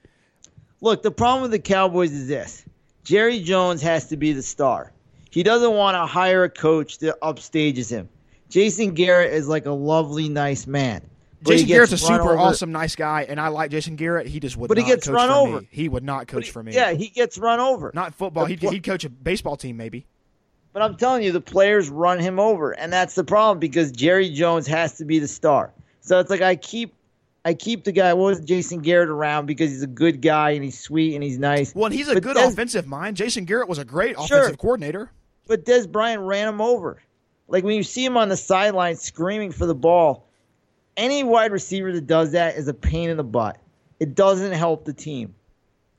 Look, 0.85 1.01
the 1.01 1.09
problem 1.09 1.41
with 1.41 1.49
the 1.49 1.57
Cowboys 1.57 2.11
is 2.11 2.27
this. 2.27 2.63
Jerry 3.03 3.39
Jones 3.39 3.81
has 3.81 4.05
to 4.09 4.17
be 4.17 4.33
the 4.33 4.43
star. 4.43 4.91
He 5.31 5.41
doesn't 5.41 5.73
want 5.73 5.95
to 5.95 6.05
hire 6.05 6.43
a 6.43 6.49
coach 6.49 6.99
that 6.99 7.19
upstages 7.21 7.89
him. 7.89 8.07
Jason 8.49 8.93
Garrett 8.93 9.33
is 9.33 9.47
like 9.47 9.65
a 9.65 9.71
lovely, 9.71 10.29
nice 10.29 10.67
man. 10.67 11.01
Jason 11.43 11.65
Garrett's 11.65 11.91
a 11.91 11.97
super 11.97 12.21
over- 12.21 12.37
awesome, 12.37 12.71
nice 12.71 12.95
guy, 12.95 13.25
and 13.27 13.41
I 13.41 13.47
like 13.47 13.71
Jason 13.71 13.95
Garrett. 13.95 14.27
He 14.27 14.39
just 14.39 14.57
would 14.57 14.67
But 14.67 14.77
he 14.77 14.83
not 14.83 14.89
gets 14.89 15.07
coach 15.07 15.15
run 15.15 15.29
for 15.29 15.35
over. 15.35 15.61
me. 15.61 15.67
He 15.71 15.89
would 15.89 16.03
not 16.03 16.27
coach 16.27 16.45
he- 16.45 16.51
for 16.51 16.61
me. 16.61 16.73
Yeah, 16.73 16.91
he 16.93 17.09
gets 17.09 17.39
run 17.39 17.59
over. 17.59 17.89
Not 17.95 18.13
football. 18.13 18.45
He'd, 18.45 18.59
pl- 18.59 18.69
he'd 18.69 18.83
coach 18.83 19.03
a 19.05 19.09
baseball 19.09 19.57
team, 19.57 19.77
maybe. 19.77 20.05
But 20.71 20.83
I'm 20.83 20.97
telling 20.97 21.23
you, 21.23 21.31
the 21.31 21.41
players 21.41 21.89
run 21.89 22.19
him 22.19 22.39
over, 22.39 22.73
and 22.73 22.93
that's 22.93 23.15
the 23.15 23.23
problem 23.23 23.57
because 23.57 23.91
Jerry 23.91 24.29
Jones 24.29 24.67
has 24.67 24.99
to 24.99 25.05
be 25.05 25.17
the 25.17 25.27
star. 25.27 25.73
So 26.01 26.19
it's 26.19 26.29
like 26.29 26.41
I 26.43 26.55
keep, 26.55 26.93
I 27.45 27.53
keep 27.53 27.83
the 27.83 27.91
guy. 27.91 28.11
What 28.13 28.25
was 28.25 28.39
it, 28.39 28.45
Jason 28.45 28.79
Garrett 28.79 29.09
around 29.09 29.45
because 29.45 29.69
he's 29.69 29.83
a 29.83 29.87
good 29.87 30.19
guy 30.21 30.51
and 30.51 30.63
he's 30.63 30.79
sweet 30.79 31.13
and 31.13 31.23
he's 31.23 31.37
nice. 31.37 31.75
Well, 31.75 31.85
and 31.85 31.93
he's 31.93 32.09
a 32.09 32.15
But 32.15 32.23
good 32.23 32.35
Des- 32.35 32.47
offensive 32.47 32.87
mind. 32.87 33.15
Jason 33.17 33.45
Garrett 33.45 33.69
was 33.69 33.77
a 33.77 33.85
great 33.85 34.15
Sure. 34.15 34.39
offensive 34.39 34.57
coordinator. 34.57 35.11
But 35.47 35.63
Dez 35.63 35.89
Bryant 35.89 36.23
ran 36.23 36.47
him 36.47 36.59
over. 36.59 37.01
Like 37.47 37.63
when 37.63 37.75
you 37.75 37.83
see 37.83 38.03
him 38.03 38.17
on 38.17 38.29
the 38.29 38.35
sideline 38.37 38.95
screaming 38.95 39.51
for 39.51 39.67
the 39.67 39.75
ball, 39.75 40.27
any 40.97 41.23
wide 41.23 41.51
receiver 41.51 41.91
that 41.93 42.07
does 42.07 42.31
that 42.31 42.55
is 42.55 42.67
a 42.67 42.73
pain 42.73 43.09
in 43.11 43.17
the 43.17 43.23
butt. 43.23 43.59
It 43.99 44.15
doesn't 44.15 44.53
help 44.53 44.85
the 44.85 44.93
team. 44.93 45.35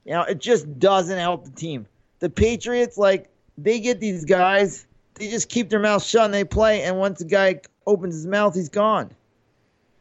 You 0.04 0.14
know, 0.14 0.22
it 0.22 0.40
just 0.40 0.78
doesn't 0.80 1.18
help 1.18 1.44
the 1.44 1.50
team. 1.52 1.87
The 2.18 2.28
Patriots, 2.30 2.98
like, 2.98 3.28
they 3.56 3.78
get 3.78 4.00
these 4.00 4.24
guys, 4.24 4.87
they 5.14 5.28
just 5.30 5.48
keep 5.48 5.70
their 5.70 5.78
mouth 5.80 6.02
shut 6.04 6.24
and 6.24 6.35
they 6.35 6.44
play, 6.44 6.82
and 6.82 6.98
once 6.98 7.20
the 7.20 7.24
guy 7.24 7.61
opens 7.87 8.14
his 8.14 8.26
mouth, 8.26 8.54
he's 8.54 8.68
gone. 8.68 9.11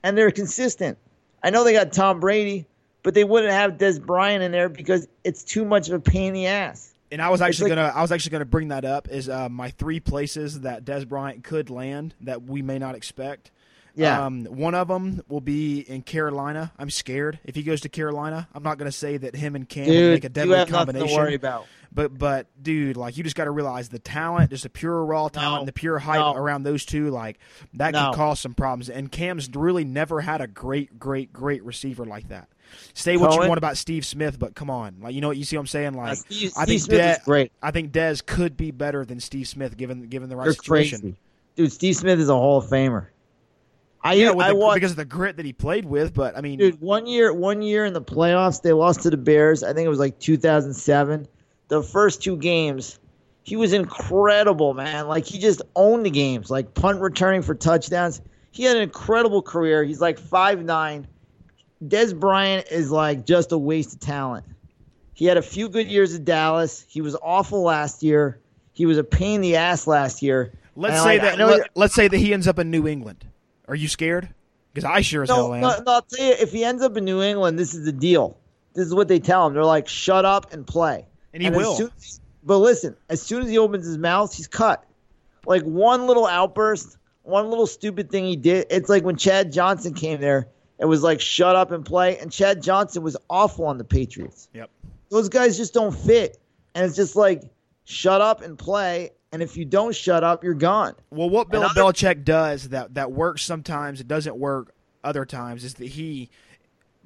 And 0.03 0.17
they're 0.17 0.31
consistent. 0.31 0.97
I 1.45 1.51
know 1.51 1.63
they 1.63 1.73
got 1.73 1.93
Tom 1.93 2.19
Brady, 2.19 2.65
but 3.03 3.13
they 3.13 3.23
wouldn't 3.23 3.53
have 3.53 3.73
Dez 3.73 4.03
Bryant 4.03 4.43
in 4.43 4.51
there 4.51 4.67
because 4.67 5.08
it's 5.23 5.43
too 5.43 5.63
much 5.63 5.88
of 5.89 5.93
a 5.93 5.99
pain 5.99 6.29
in 6.29 6.34
the 6.34 6.47
ass. 6.47 6.91
And 7.12 7.21
I 7.21 7.29
was 7.29 7.39
actually 7.39 7.69
like- 7.69 7.77
gonna, 7.77 7.93
I 7.95 8.01
was 8.01 8.12
actually 8.12 8.31
gonna 8.31 8.45
bring 8.45 8.69
that 8.69 8.84
up. 8.84 9.08
Is 9.10 9.29
uh, 9.29 9.47
my 9.47 9.69
three 9.69 9.99
places 9.99 10.62
that 10.62 10.86
Dez 10.86 11.08
Bryant 11.08 11.43
could 11.43 11.69
land 11.69 12.15
that 12.21 12.43
we 12.43 12.63
may 12.63 12.79
not 12.79 12.95
expect. 12.95 13.51
Yeah. 13.93 14.25
Um, 14.25 14.45
one 14.45 14.75
of 14.75 14.88
them 14.89 15.21
will 15.29 15.39
be 15.39 15.79
in 15.79 16.01
Carolina. 16.01 16.73
I'm 16.77 16.89
scared 16.89 17.39
if 17.45 17.55
he 17.55 17.63
goes 17.63 17.79
to 17.81 17.89
Carolina. 17.89 18.49
I'm 18.53 18.63
not 18.63 18.77
going 18.77 18.91
to 18.91 18.97
say 18.97 19.15
that 19.17 19.36
him 19.36 19.55
and 19.55 19.69
Cam 19.69 19.86
Dude, 19.86 20.15
make 20.15 20.23
a 20.25 20.29
deadly 20.29 20.58
nothing 20.58 20.73
combination. 20.73 21.08
to 21.10 21.15
worry 21.15 21.36
about. 21.36 21.65
But 21.95 22.17
but 22.17 22.47
dude, 22.62 22.97
like 22.97 23.15
you 23.17 23.23
just 23.23 23.38
got 23.38 23.45
to 23.45 23.51
realize 23.51 23.88
the 23.88 23.99
talent, 23.99 24.49
just 24.51 24.63
the 24.63 24.69
pure 24.69 25.03
raw 25.05 25.29
talent, 25.29 25.53
No. 25.53 25.60
and 25.60 25.67
the 25.67 25.71
pure 25.73 25.97
hype 25.97 26.19
No. 26.19 26.36
around 26.36 26.63
those 26.63 26.86
two, 26.86 27.10
like 27.10 27.39
that 27.75 27.93
No. 27.93 28.10
could 28.10 28.17
cause 28.17 28.41
some 28.41 28.53
problems. 28.53 28.89
And 28.89 29.10
Cam's 29.10 29.49
really 29.55 29.86
never 29.86 30.19
had 30.21 30.41
a 30.41 30.47
great, 30.47 30.99
great, 30.99 31.31
great 31.31 31.63
receiver 31.63 32.05
like 32.05 32.27
that. 32.27 32.49
Say 32.93 33.15
what 33.15 33.31
you 33.41 33.47
want 33.47 33.58
about 33.58 33.77
Steve 33.77 34.05
Smith, 34.05 34.38
but 34.38 34.55
come 34.55 34.69
on, 34.69 34.97
like 35.01 35.15
you 35.15 35.21
know 35.21 35.29
what 35.29 35.38
you 35.38 35.45
see 35.45 35.55
what 35.55 35.62
I'm 35.62 35.67
saying? 35.67 35.93
Like 35.93 36.12
Uh, 36.12 36.15
Steve, 36.15 36.51
I 36.58 36.63
Steve 36.63 36.67
think 36.67 36.81
Smith 36.81 37.01
Dez, 37.01 37.12
is 37.19 37.23
great. 37.23 37.51
I 37.63 37.71
think 37.71 37.91
Dez 37.93 38.25
could 38.25 38.58
be 38.58 38.71
better 38.71 39.05
than 39.05 39.21
Steve 39.21 39.47
Smith 39.47 39.77
given 39.77 40.08
given 40.08 40.27
the 40.29 40.36
right 40.36 40.45
You're 40.45 40.53
situation. 40.53 40.99
crazy, 40.99 41.15
dude. 41.55 41.71
Steve 41.71 41.95
Smith 41.95 42.19
is 42.19 42.27
a 42.27 42.34
Hall 42.34 42.58
of 42.58 42.65
Famer. 42.65 43.05
I 44.03 44.13
Yeah, 44.15 44.31
with 44.31 44.45
I 44.45 44.49
the, 44.49 44.55
watched, 44.55 44.75
because 44.75 44.91
of 44.91 44.97
the 44.97 45.05
grit 45.05 45.38
that 45.38 45.45
he 45.45 45.53
played 45.53 45.86
with, 45.86 46.13
but 46.13 46.38
I 46.38 46.41
mean, 46.41 46.60
dude. 46.60 46.81
One 46.81 47.08
year, 47.08 47.34
one 47.34 47.62
year 47.62 47.86
in 47.86 47.93
the 47.93 48.01
playoffs, 48.01 48.62
they 48.62 48.73
lost 48.73 49.01
to 49.03 49.10
the 49.10 49.17
Bears. 49.17 49.63
I 49.63 49.71
think 49.73 49.86
it 49.86 49.89
was 49.89 49.97
like 49.99 50.19
2007. 50.19 51.27
The 51.67 51.82
first 51.82 52.21
two 52.21 52.38
games, 52.38 52.99
he 53.43 53.56
was 53.56 53.73
incredible, 53.73 54.73
man. 54.73 55.08
Like 55.08 55.25
he 55.25 55.39
just 55.39 55.62
owned 55.75 56.06
the 56.06 56.10
games, 56.12 56.49
like 56.51 56.73
punt 56.73 57.01
returning 57.01 57.41
for 57.41 57.56
touchdowns. 57.56 58.21
He 58.51 58.63
had 58.63 58.78
an 58.78 58.84
incredible 58.84 59.41
career. 59.41 59.84
He's 59.84 60.01
like 60.01 60.19
five 60.19 60.63
nine. 60.63 61.08
Dez 61.84 62.17
Bryant 62.17 62.67
is 62.71 62.89
like 62.91 63.25
just 63.25 63.51
a 63.51 63.58
waste 63.58 63.93
of 63.95 63.99
talent. 63.99 64.45
He 65.13 65.25
had 65.25 65.38
a 65.38 65.41
few 65.41 65.69
good 65.69 65.88
years 65.88 66.13
at 66.15 66.25
Dallas. 66.25 66.86
He 66.88 67.01
was 67.01 67.15
awful 67.21 67.63
last 67.63 68.04
year. 68.04 68.39
He 68.73 68.86
was 68.86 68.97
a 68.97 69.04
pain 69.04 69.36
in 69.36 69.41
the 69.41 69.56
ass 69.56 69.88
last 69.88 70.21
year. 70.21 70.54
let's 70.75 70.95
And, 70.95 71.04
say 71.04 71.19
like, 71.19 71.38
that 71.38 71.47
Let, 71.47 71.69
let's 71.75 71.95
say 71.95 72.08
that 72.08 72.17
he 72.17 72.34
ends 72.34 72.47
up 72.47 72.60
in 72.60 72.69
New 72.69 72.88
England. 72.88 73.25
Are 73.67 73.75
you 73.75 73.88
scared? 73.88 74.30
Because 74.73 74.84
I 74.89 75.01
sure 75.01 75.23
as 75.23 75.30
No, 75.30 75.36
hell 75.36 75.54
am. 75.54 75.62
no, 75.62 75.69
no, 75.69 75.91
I'll 75.93 76.01
tell 76.01 76.25
you, 76.25 76.34
if 76.34 76.51
he 76.51 76.65
ends 76.65 76.84
up 76.84 76.97
in 76.97 77.06
New 77.06 77.21
England, 77.21 77.58
this 77.58 77.73
is 77.73 77.86
the 77.86 77.93
deal. 77.93 78.38
This 78.73 78.86
is 78.86 78.93
what 78.93 79.08
they 79.08 79.19
tell 79.19 79.47
him. 79.47 79.54
They're 79.54 79.63
like, 79.63 79.88
shut 79.88 80.25
up 80.25 80.51
and 80.51 80.67
play. 80.67 81.06
And 81.36 81.43
he 81.43 81.50
as 81.50 81.56
will. 81.56 81.91
as- 81.98 82.19
but 82.43 82.58
listen, 82.60 82.95
as 83.10 83.21
soon 83.21 83.43
as 83.43 83.50
he 83.50 83.58
opens 83.58 83.86
his 83.86 83.98
mouth, 83.98 84.34
he's 84.34 84.48
cut. 84.48 84.84
Like 85.45 85.63
one 85.63 86.08
little 86.08 86.26
outburst, 86.26 86.98
one 87.24 87.50
little 87.50 87.67
stupid 87.67 88.10
thing 88.10 88.26
he 88.26 88.36
did. 88.36 88.67
It's 88.69 88.89
like 88.89 89.04
when 89.04 89.15
Chad 89.15 89.52
Johnson 89.52 89.93
came 89.93 90.21
there, 90.21 90.48
it 90.80 90.86
was 90.86 91.04
like, 91.04 91.21
shut 91.21 91.56
up 91.56 91.71
and 91.71 91.86
play. 91.86 92.17
And 92.19 92.32
Chad 92.32 92.62
Johnson 92.62 93.04
was 93.04 93.17
awful 93.30 93.65
on 93.65 93.78
the 93.78 93.84
Patriots. 93.84 94.48
Yep. 94.54 94.69
Those 95.10 95.30
guys 95.30 95.58
just 95.58 95.74
don't 95.74 95.95
fit. 95.95 96.38
And 96.74 96.86
it's 96.86 96.95
just 96.95 97.15
like, 97.15 97.43
shut 97.86 98.21
up 98.21 98.41
and 98.41 98.58
play. 98.58 99.12
And 99.32 99.41
if 99.41 99.58
you 99.58 99.65
don't 99.65 99.95
shut 99.95 100.24
up, 100.24 100.43
you're 100.43 100.54
gone. 100.54 100.95
Well, 101.10 101.30
what 101.30 101.50
Bill 101.50 101.63
And 101.63 101.71
Belichick 101.71 102.24
does 102.24 102.69
that 102.69 102.93
that 102.93 103.12
works 103.12 103.43
sometimes, 103.43 104.00
it 104.00 104.08
doesn't 104.08 104.36
work 104.38 104.74
other 105.04 105.26
times, 105.26 105.63
is 105.63 105.74
that 105.76 105.88
he 105.88 106.30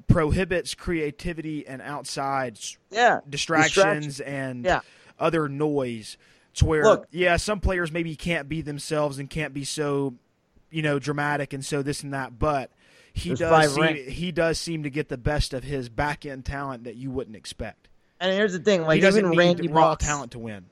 prohibits 0.10 0.76
creativity 0.76 1.66
and 1.66 1.82
outside 1.82 2.60
Yeah. 2.92 3.20
distractions 3.30 4.18
Distraction. 4.18 4.26
and 4.34 4.66
Yeah. 4.66 4.80
other 5.20 5.48
noise. 5.48 6.18
To 6.56 6.66
where, 6.66 6.84
Look. 6.84 7.08
yeah, 7.12 7.38
some 7.38 7.60
players 7.62 7.92
maybe 7.92 8.16
can't 8.16 8.50
be 8.50 8.62
themselves 8.62 9.20
and 9.20 9.30
can't 9.30 9.54
be 9.54 9.64
so, 9.64 10.16
you 10.72 10.82
know, 10.82 11.00
dramatic 11.00 11.54
and 11.54 11.64
so 11.64 11.82
this 11.82 12.04
and 12.04 12.14
that, 12.14 12.38
but 12.40 12.72
he 13.14 13.34
does 13.36 13.74
seem, 13.76 13.96
he 13.96 14.32
does 14.32 14.60
seem 14.60 14.84
to 14.84 14.90
get 14.90 15.08
the 15.10 15.18
best 15.18 15.54
of 15.54 15.64
his 15.64 15.88
back 15.90 16.26
end 16.26 16.44
talent 16.46 16.84
that 16.84 16.96
you 16.96 17.12
wouldn't 17.12 17.36
expect. 17.36 17.88
And 18.20 18.34
here's 18.34 18.52
the 18.54 18.60
thing, 18.60 18.82
like 18.82 18.96
he 18.96 19.02
doesn't 19.02 19.24
even 19.26 19.38
Randy 19.38 19.68
raw 19.70 19.90
Moss, 19.92 19.98
talent 20.00 20.32
to 20.34 20.40
win. 20.40 20.66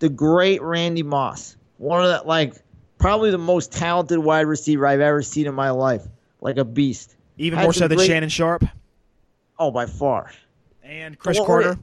the 0.00 0.08
great 0.08 0.60
Randy 0.62 1.02
Moss, 1.04 1.56
one 1.76 2.04
of 2.04 2.10
the 2.10 2.26
like 2.26 2.54
probably 2.98 3.30
the 3.30 3.38
most 3.38 3.70
talented 3.70 4.18
wide 4.18 4.46
receiver 4.46 4.86
I've 4.86 5.00
ever 5.00 5.22
seen 5.22 5.46
in 5.46 5.54
my 5.54 5.70
life, 5.70 6.02
like 6.40 6.56
a 6.56 6.64
beast. 6.64 7.14
Even 7.36 7.58
Had 7.58 7.64
more 7.66 7.72
so 7.72 7.86
than 7.86 8.00
Shannon 8.00 8.30
Sharpe 8.30 8.64
Oh, 9.58 9.70
by 9.70 9.86
far. 9.86 10.30
and 10.82 11.18
Chris 11.18 11.36
Well, 11.38 11.46
Carter. 11.46 11.78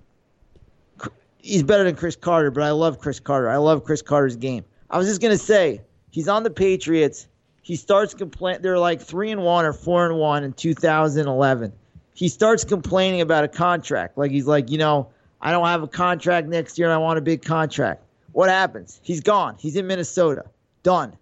He's 1.37 1.61
better 1.63 1.83
than 1.83 1.95
Cris 1.95 2.15
Carter, 2.15 2.49
but 2.49 2.63
I 2.63 2.71
love 2.71 2.99
Cris 2.99 3.19
Carter. 3.19 3.49
I 3.49 3.57
love 3.57 3.83
Cris 3.83 4.01
Carter's 4.01 4.35
game. 4.35 4.65
I 4.89 4.97
was 4.97 5.07
just 5.07 5.21
gonna 5.21 5.37
say 5.37 5.81
he's 6.09 6.27
on 6.27 6.41
the 6.43 6.49
Patriots. 6.49 7.27
He 7.61 7.75
starts 7.75 8.13
complain. 8.13 8.61
They're 8.61 8.79
like 8.79 9.01
three 9.01 9.31
and 9.31 9.43
one 9.43 9.65
or 9.65 9.73
four 9.73 10.05
and 10.07 10.17
one 10.17 10.43
in 10.43 10.53
2011. 10.53 11.71
He 12.15 12.29
starts 12.29 12.63
complaining 12.63 13.21
about 13.21 13.43
a 13.43 13.47
contract. 13.47 14.17
Like 14.17 14.31
he's 14.31 14.47
like, 14.47 14.71
you 14.71 14.77
know, 14.79 15.09
I 15.41 15.51
don't 15.51 15.65
have 15.67 15.83
a 15.83 15.87
contract 15.87 16.47
next 16.47 16.79
year, 16.79 16.87
and 16.87 16.93
I 16.93 16.97
want 16.97 17.19
a 17.19 17.21
big 17.21 17.43
contract. 17.43 18.03
What 18.31 18.49
happens? 18.49 18.99
He's 19.03 19.21
gone. 19.21 19.55
He's 19.59 19.75
in 19.75 19.85
Minnesota. 19.85 20.45
Done. 20.83 21.15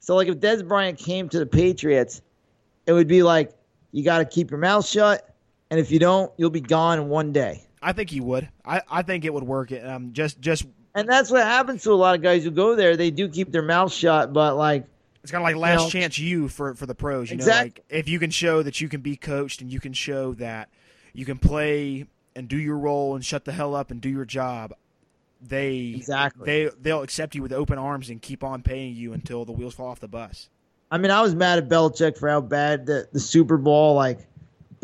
So 0.00 0.16
like 0.16 0.28
if 0.28 0.36
Dez 0.36 0.66
Bryant 0.66 0.98
came 0.98 1.28
to 1.30 1.38
the 1.38 1.46
Patriots, 1.46 2.20
it 2.86 2.92
would 2.92 3.08
be 3.08 3.22
like 3.22 3.52
you 3.92 4.04
got 4.04 4.18
to 4.18 4.24
keep 4.26 4.50
your 4.50 4.60
mouth 4.60 4.86
shut, 4.86 5.34
and 5.70 5.80
if 5.80 5.90
you 5.90 5.98
don't, 5.98 6.32
you'll 6.36 6.50
be 6.50 6.60
gone 6.60 6.98
in 6.98 7.08
one 7.08 7.32
day. 7.32 7.62
I 7.82 7.92
think 7.92 8.10
he 8.10 8.20
would. 8.20 8.48
I, 8.64 8.82
I 8.90 9.02
think 9.02 9.24
it 9.24 9.32
would 9.32 9.44
work. 9.44 9.72
Um, 9.72 10.12
just 10.12 10.40
just 10.40 10.66
And 10.94 11.08
that's 11.08 11.30
what 11.30 11.42
happens 11.42 11.82
to 11.84 11.92
a 11.92 11.94
lot 11.94 12.14
of 12.16 12.22
guys 12.22 12.42
who 12.44 12.50
go 12.50 12.74
there. 12.74 12.96
They 12.96 13.10
do 13.10 13.28
keep 13.28 13.52
their 13.52 13.62
mouth 13.62 13.92
shut, 13.92 14.32
but 14.32 14.56
like, 14.56 14.86
it's 15.22 15.30
kind 15.30 15.42
of 15.42 15.44
like 15.44 15.56
last 15.56 15.84
know, 15.84 15.88
chance 15.90 16.18
you 16.18 16.48
for 16.48 16.74
for 16.74 16.86
the 16.86 16.94
pros. 16.94 17.30
You 17.30 17.34
Exact- 17.34 17.58
know, 17.58 17.64
like 17.64 17.84
if 17.88 18.08
you 18.08 18.18
can 18.18 18.30
show 18.30 18.62
that 18.62 18.80
you 18.80 18.88
can 18.88 19.00
be 19.00 19.16
coached 19.16 19.60
and 19.60 19.72
you 19.72 19.80
can 19.80 19.92
show 19.92 20.34
that 20.34 20.68
you 21.12 21.24
can 21.24 21.38
play 21.38 22.06
and 22.34 22.48
do 22.48 22.56
your 22.58 22.78
role 22.78 23.14
and 23.14 23.24
shut 23.24 23.44
the 23.44 23.52
hell 23.52 23.74
up 23.74 23.90
and 23.90 24.00
do 24.00 24.08
your 24.08 24.24
job, 24.24 24.72
they 25.40 25.94
Exactly. 25.96 26.44
they 26.46 26.70
they'll 26.80 27.02
accept 27.02 27.34
you 27.34 27.42
with 27.42 27.52
open 27.52 27.78
arms 27.78 28.08
and 28.10 28.20
keep 28.22 28.42
on 28.42 28.62
paying 28.62 28.94
you 28.94 29.12
until 29.12 29.44
the 29.44 29.52
wheels 29.52 29.74
fall 29.74 29.88
off 29.88 30.00
the 30.00 30.08
bus. 30.08 30.48
I 30.90 30.98
mean, 30.98 31.10
I 31.10 31.20
was 31.20 31.34
mad 31.34 31.58
at 31.58 31.68
Belichick 31.68 32.16
for 32.16 32.28
how 32.28 32.40
bad 32.40 32.86
the, 32.86 33.08
the 33.12 33.18
Super 33.20 33.56
Bowl, 33.56 33.94
like 33.94 34.20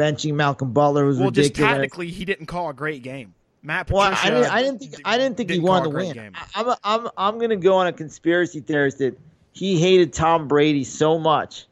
benching 0.02 0.34
Malcolm 0.34 0.72
Butler 0.72 1.04
was 1.06 1.18
Well, 1.18 1.30
just 1.30 1.50
ridiculous. 1.50 1.72
tactically, 1.74 2.10
he 2.10 2.24
didn't 2.24 2.46
call 2.46 2.70
a 2.70 2.74
great 2.74 3.02
game. 3.02 3.34
Matt 3.64 3.90
well, 3.90 4.12
I 4.12 4.28
didn't, 4.30 4.50
I 4.52 4.62
didn't 4.62 4.78
think 4.80 4.94
I 5.04 5.16
didn't 5.18 5.36
think 5.36 5.50
he 5.50 5.56
didn't 5.56 5.68
wanted 5.68 5.90
to 5.90 5.96
win. 5.96 6.12
game. 6.14 6.32
I, 6.34 6.46
I'm 6.62 6.74
I'm 6.82 7.10
I'm 7.16 7.38
gonna 7.38 7.56
go 7.56 7.76
on 7.76 7.86
a 7.86 7.92
conspiracy 7.92 8.58
theorist 8.60 8.98
that 8.98 9.16
he 9.52 9.78
hated 9.78 10.12
Tom 10.12 10.48
Brady 10.48 10.82
so 10.82 11.16
much 11.16 11.66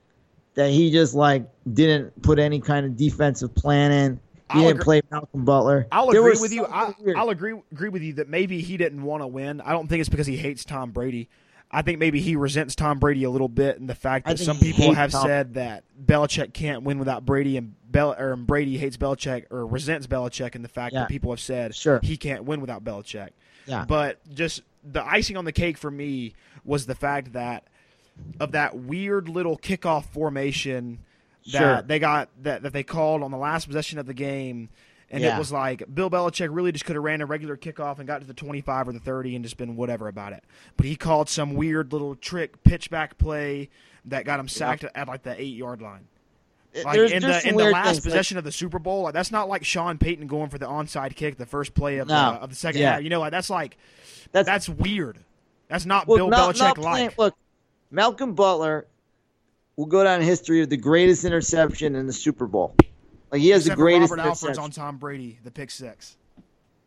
that 0.54 0.70
he 0.70 0.92
just 0.92 1.14
like 1.14 1.48
didn't 1.72 2.22
put 2.22 2.38
any 2.38 2.60
kind 2.60 2.86
of 2.86 2.96
defensive 2.96 3.52
plan 3.56 3.90
in. 3.90 4.14
He 4.14 4.20
I'll 4.50 4.60
didn't 4.60 4.70
agree- 4.76 4.84
play 4.84 5.02
Malcolm 5.10 5.44
Butler. 5.44 5.86
I'll 5.90 6.10
There 6.12 6.20
agree 6.20 6.40
with 6.40 6.52
you. 6.52 6.64
I, 6.64 6.94
I'll 7.16 7.30
agree 7.30 7.54
agree 7.72 7.88
with 7.88 8.02
you 8.02 8.12
that 8.14 8.28
maybe 8.28 8.60
he 8.60 8.76
didn't 8.76 9.02
want 9.02 9.24
to 9.24 9.26
win. 9.26 9.60
I 9.60 9.72
don't 9.72 9.88
think 9.88 9.98
it's 10.00 10.08
because 10.08 10.28
he 10.28 10.36
hates 10.36 10.64
Tom 10.64 10.92
Brady. 10.92 11.28
I 11.72 11.82
think 11.82 11.98
maybe 12.00 12.20
he 12.20 12.34
resents 12.36 12.74
Tom 12.76 12.98
Brady 13.00 13.22
a 13.24 13.30
little 13.30 13.48
bit, 13.48 13.78
and 13.80 13.88
the 13.88 13.94
fact 13.96 14.26
that 14.26 14.38
some 14.40 14.58
people 14.58 14.92
have 14.92 15.10
Tom- 15.12 15.24
said 15.26 15.54
that 15.54 15.84
Belichick 16.04 16.52
can't 16.52 16.82
win 16.82 16.98
without 16.98 17.24
Brady, 17.26 17.56
and 17.56 17.74
Bel 17.90 18.14
or 18.18 18.36
Brady 18.36 18.78
hates 18.78 18.96
Belichick 18.96 19.44
or 19.50 19.66
resents 19.66 20.06
Belichick, 20.06 20.54
and 20.54 20.64
the 20.64 20.68
fact 20.68 20.94
Yeah. 20.94 21.00
that 21.00 21.08
people 21.08 21.30
have 21.32 21.40
said 21.40 21.74
Sure. 21.74 22.00
he 22.02 22.16
can't 22.16 22.44
win 22.44 22.60
without 22.60 22.84
Belichick. 22.84 23.30
Yeah. 23.66 23.84
But 23.86 24.18
just 24.32 24.62
the 24.84 25.04
icing 25.04 25.36
on 25.36 25.44
the 25.44 25.52
cake 25.52 25.76
for 25.76 25.90
me 25.90 26.34
was 26.64 26.86
the 26.86 26.94
fact 26.94 27.32
that 27.32 27.64
of 28.38 28.52
that 28.52 28.76
weird 28.76 29.28
little 29.28 29.56
kickoff 29.58 30.04
formation 30.06 30.98
that 31.52 31.58
Sure. 31.58 31.82
they 31.82 31.98
got 31.98 32.28
that, 32.42 32.62
that 32.62 32.72
they 32.72 32.82
called 32.82 33.22
on 33.22 33.30
the 33.30 33.36
last 33.38 33.66
possession 33.66 33.98
of 33.98 34.06
the 34.06 34.14
game. 34.14 34.68
And 35.12 35.22
Yeah. 35.22 35.34
it 35.34 35.38
was 35.38 35.50
like 35.50 35.82
Bill 35.92 36.08
Belichick 36.08 36.48
really 36.52 36.70
just 36.70 36.84
could 36.84 36.94
have 36.94 37.02
ran 37.04 37.20
a 37.20 37.26
regular 37.26 37.56
kickoff 37.56 37.98
and 37.98 38.06
got 38.06 38.20
to 38.20 38.26
the 38.26 38.34
25 38.34 38.86
or 38.88 38.92
the 38.92 39.00
30 39.00 39.34
and 39.34 39.44
just 39.44 39.56
been 39.56 39.74
whatever 39.74 40.06
about 40.06 40.32
it. 40.32 40.44
But 40.76 40.86
he 40.86 40.94
called 40.96 41.28
some 41.28 41.54
weird 41.54 41.92
little 41.92 42.14
trick 42.14 42.62
pitchback 42.62 43.18
play 43.18 43.70
that 44.04 44.24
got 44.24 44.38
him 44.38 44.46
sacked 44.48 44.84
at 44.94 45.08
like 45.08 45.24
the 45.24 45.40
eight 45.40 45.56
yard 45.56 45.82
line. 45.82 46.06
Like 46.84 46.94
There's- 46.94 47.10
in 47.10 47.22
there's 47.22 47.42
the 47.42 47.48
in 47.48 47.56
the 47.56 47.64
last 47.70 47.86
things, 47.86 47.96
like- 47.98 48.02
possession 48.04 48.38
of 48.38 48.44
the 48.44 48.52
Super 48.52 48.78
Bowl, 48.78 49.02
like 49.02 49.12
that's 49.14 49.32
not 49.32 49.48
like 49.48 49.64
Sean 49.64 49.98
Payton 49.98 50.26
going 50.28 50.50
for 50.50 50.58
the 50.58 50.66
onside 50.66 51.16
kick 51.16 51.36
the 51.36 51.46
first 51.46 51.74
play 51.74 51.98
of 51.98 52.06
No. 52.08 52.14
uh, 52.14 52.38
of 52.42 52.50
the 52.50 52.56
second 52.56 52.80
Yeah. 52.80 52.92
half. 52.94 53.02
You 53.02 53.10
know, 53.10 53.18
like 53.20 53.32
that's 53.32 53.50
like 53.50 53.76
That's- 54.32 54.46
that's 54.46 54.68
weird. 54.68 55.18
That's 55.68 55.84
not 55.86 56.06
Well, 56.06 56.18
Bill 56.18 56.28
not- 56.28 56.54
Belichick 56.54 56.60
not 56.60 56.78
like. 56.78 57.18
Look, 57.18 57.34
Malcolm 57.90 58.34
Butler 58.34 58.86
will 59.76 59.86
go 59.86 60.04
down 60.04 60.20
in 60.20 60.26
history 60.26 60.62
of 60.62 60.68
the 60.70 60.76
greatest 60.76 61.24
interception 61.24 61.96
in 61.96 62.06
the 62.06 62.12
Super 62.12 62.46
Bowl. 62.46 62.74
Like 63.32 63.40
he 63.40 63.48
has 63.50 63.62
Except 63.62 63.76
the 63.76 63.82
greatest 63.82 64.10
Robert 64.10 64.22
Alford's 64.22 64.42
interception. 64.58 64.64
on 64.64 64.70
Tom 64.70 64.96
Brady, 64.98 65.38
the 65.42 65.50
pick 65.50 65.70
six. 65.72 66.16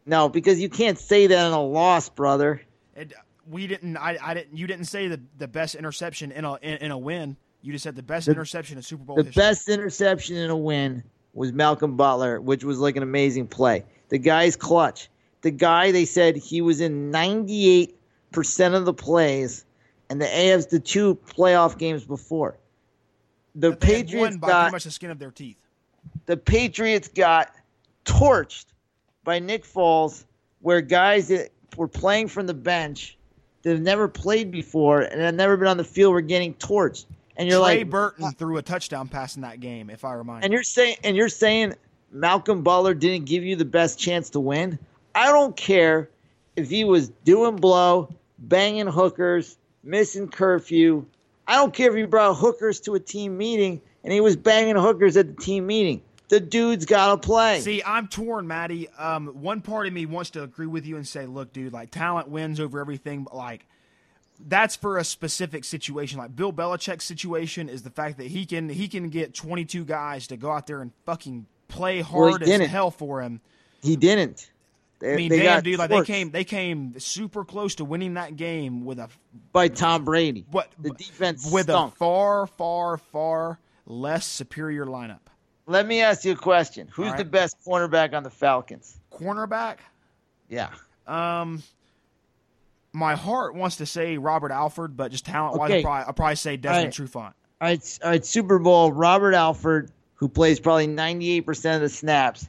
No, 0.05 0.29
because 0.29 0.59
you 0.61 0.69
can't 0.69 0.97
say 0.99 1.27
that 1.27 1.47
in 1.47 1.53
a 1.53 1.61
loss, 1.61 2.07
brother. 2.09 2.61
It, 2.95 3.13
we 3.49 3.67
didn't. 3.67 3.97
I, 3.97 4.17
I 4.21 4.33
didn't. 4.33 4.57
You 4.57 4.67
didn't 4.67 4.85
say 4.85 5.07
the, 5.07 5.19
the 5.37 5.47
best 5.47 5.75
interception 5.75 6.31
in 6.31 6.45
a 6.45 6.53
in, 6.55 6.77
in 6.77 6.91
a 6.91 6.97
win. 6.97 7.35
You 7.63 7.71
just 7.71 7.83
said 7.83 7.95
the 7.95 8.03
best 8.03 8.25
The- 8.27 8.33
interception 8.33 8.77
in 8.77 8.83
Super 8.83 9.03
Bowl 9.03 9.15
The 9.15 9.23
history. 9.23 9.41
best 9.41 9.69
interception 9.69 10.35
in 10.35 10.49
a 10.49 10.55
win 10.57 11.01
was 11.33 11.51
Malcolm 11.53 11.95
Butler, 11.97 12.39
which 12.41 12.63
was 12.63 12.77
like 12.77 12.95
an 12.97 13.03
amazing 13.03 13.47
play. 13.47 13.83
The 14.09 14.19
guy's 14.19 14.55
clutch. 14.55 15.09
The 15.41 15.49
guy 15.51 15.91
they 15.91 16.05
said 16.05 16.35
he 16.35 16.61
was 16.61 16.79
in 16.81 17.09
98% 17.11 17.93
of 18.75 18.85
the 18.85 18.93
plays, 18.93 19.65
and 20.09 20.21
the 20.21 20.27
AF's 20.27 20.67
the 20.67 20.79
two 20.79 21.15
playoff 21.25 21.77
games 21.77 22.03
before. 22.03 22.57
The 23.55 23.75
Patriots 23.75 24.31
won 24.33 24.37
by 24.39 24.47
got 24.47 24.61
pretty 24.63 24.75
much 24.75 24.83
the 24.83 24.91
skin 24.91 25.09
of 25.11 25.19
their 25.19 25.31
teeth. 25.31 25.57
the 26.25 26.37
Patriots 26.37 27.07
got 27.07 27.51
torched 28.05 28.65
by 29.23 29.39
Nick 29.39 29.63
Foles, 29.63 30.25
where 30.61 30.81
guys 30.81 31.29
that 31.29 31.49
were 31.77 31.87
playing 31.87 32.27
from 32.27 32.45
the 32.47 32.53
bench 32.53 33.17
that 33.63 33.71
have 33.71 33.81
never 33.81 34.07
played 34.07 34.51
before 34.51 35.01
and 35.01 35.21
have 35.21 35.35
never 35.35 35.55
been 35.57 35.67
on 35.67 35.77
the 35.77 35.83
field 35.83 36.13
were 36.13 36.21
getting 36.21 36.53
torched. 36.55 37.05
And 37.35 37.49
you're 37.49 37.63
Trey 37.63 37.79
like, 37.79 37.89
Burton 37.89 38.31
threw 38.33 38.57
a 38.57 38.61
touchdown 38.61 39.07
pass 39.07 39.35
in 39.35 39.41
that 39.41 39.59
game, 39.59 39.89
if 39.89 40.05
I 40.05 40.13
remind. 40.13 40.43
and 40.43 40.51
you. 40.51 40.57
you're 40.57 40.63
saying, 40.63 40.97
and 41.03 41.15
you're 41.17 41.29
saying 41.29 41.73
Malcolm 42.11 42.61
Butler 42.61 42.93
didn't 42.93 43.25
give 43.25 43.43
you 43.43 43.55
the 43.55 43.65
best 43.65 43.99
chance 43.99 44.29
to 44.31 44.39
win. 44.39 44.77
I 45.15 45.31
don't 45.31 45.55
care 45.55 46.09
if 46.55 46.69
he 46.69 46.83
was 46.83 47.09
doing 47.09 47.55
blow, 47.55 48.13
banging 48.37 48.87
hookers, 48.87 49.57
missing 49.83 50.27
curfew. 50.27 51.05
I 51.47 51.55
don't 51.55 51.73
care 51.73 51.89
if 51.89 51.95
he 51.95 52.03
brought 52.03 52.35
hookers 52.35 52.79
to 52.81 52.95
a 52.95 52.99
team 52.99 53.37
meeting 53.37 53.81
and 54.03 54.13
he 54.13 54.21
was 54.21 54.35
banging 54.35 54.75
hookers 54.75 55.17
at 55.17 55.35
the 55.35 55.41
team 55.41 55.67
meeting. 55.67 56.01
The 56.29 56.39
dude's 56.39 56.85
got 56.85 57.09
to 57.09 57.17
play. 57.17 57.59
See, 57.59 57.83
I'm 57.85 58.07
torn, 58.07 58.47
Matty. 58.47 58.89
Um, 58.89 59.27
one 59.27 59.61
part 59.61 59.87
of 59.87 59.93
me 59.93 60.05
wants 60.05 60.31
to 60.31 60.43
agree 60.43 60.67
with 60.67 60.85
you 60.85 60.95
and 60.95 61.07
say, 61.07 61.25
look, 61.25 61.53
dude, 61.53 61.73
like 61.73 61.91
talent 61.91 62.27
wins 62.29 62.59
over 62.59 62.79
everything, 62.79 63.23
but 63.23 63.35
like 63.35 63.65
that's 64.47 64.75
for 64.75 64.97
a 64.97 65.03
specific 65.03 65.63
situation. 65.63 66.17
Like 66.19 66.35
Bill 66.35 66.51
Belichick's 66.53 67.05
situation 67.05 67.69
is 67.69 67.83
the 67.83 67.89
fact 67.89 68.17
that 68.17 68.27
he 68.27 68.45
can 68.45 68.69
he 68.69 68.87
can 68.87 69.09
get 69.09 69.33
22 69.33 69.85
guys 69.85 70.27
to 70.27 70.37
go 70.37 70.51
out 70.51 70.67
there 70.67 70.81
and 70.81 70.91
fucking 71.05 71.45
play 71.67 71.97
Well, 72.01 72.29
hard 72.29 72.43
as 72.43 72.49
didn't. 72.49 72.69
hell 72.69 72.91
for 72.91 73.21
him. 73.21 73.41
he 73.81 73.95
didn't. 73.95 74.49
They, 74.99 75.13
I 75.13 75.15
mean, 75.17 75.29
they 75.29 75.39
damn, 75.39 75.61
dude, 75.63 75.79
like 75.79 75.89
they 75.89 76.03
came 76.03 76.31
they 76.31 76.43
came 76.45 76.97
super 76.99 77.43
close 77.43 77.75
to 77.75 77.85
winning 77.85 78.13
that 78.13 78.35
game 78.37 78.85
with 78.85 78.99
a 78.99 79.09
by 79.51 79.67
Tom 79.67 80.05
Brady. 80.05 80.45
what 80.51 80.69
The 80.79 80.91
defense 80.91 81.49
with 81.51 81.63
stunk. 81.65 81.93
a 81.93 81.97
far, 81.97 82.47
far, 82.47 82.97
far 82.97 83.59
less 83.85 84.25
superior 84.25 84.85
lineup. 84.85 85.19
Let 85.65 85.87
me 85.87 86.01
ask 86.01 86.23
you 86.25 86.33
a 86.33 86.35
question. 86.37 86.87
Who's 86.93 87.09
right. 87.09 87.17
the 87.17 87.25
best 87.25 87.57
cornerback 87.65 88.13
on 88.13 88.23
the 88.23 88.29
Falcons? 88.29 88.97
Cornerback, 89.11 89.77
Yeah. 90.49 90.69
Um, 91.07 91.63
my 92.93 93.15
heart 93.15 93.55
wants 93.55 93.77
to 93.77 93.85
say 93.85 94.17
Robert 94.17 94.51
Alford, 94.51 94.95
but 94.95 95.11
just 95.11 95.25
talent 95.25 95.57
wise, 95.57 95.69
Okay. 95.69 95.77
I'll, 95.79 95.83
probably, 95.83 96.05
I'll 96.05 96.13
probably 96.13 96.35
say 96.35 96.57
Desmond 96.57 96.85
right. 96.99 97.09
Trufant. 97.09 97.33
All 97.61 97.67
right, 97.69 97.99
all 98.03 98.09
right, 98.11 98.25
Super 98.25 98.59
Bowl, 98.59 98.91
Robert 98.91 99.33
Alford, 99.33 99.91
who 100.15 100.27
plays 100.29 100.59
probably 100.59 100.87
98% 100.87 101.75
of 101.75 101.81
the 101.81 101.89
snaps. 101.89 102.47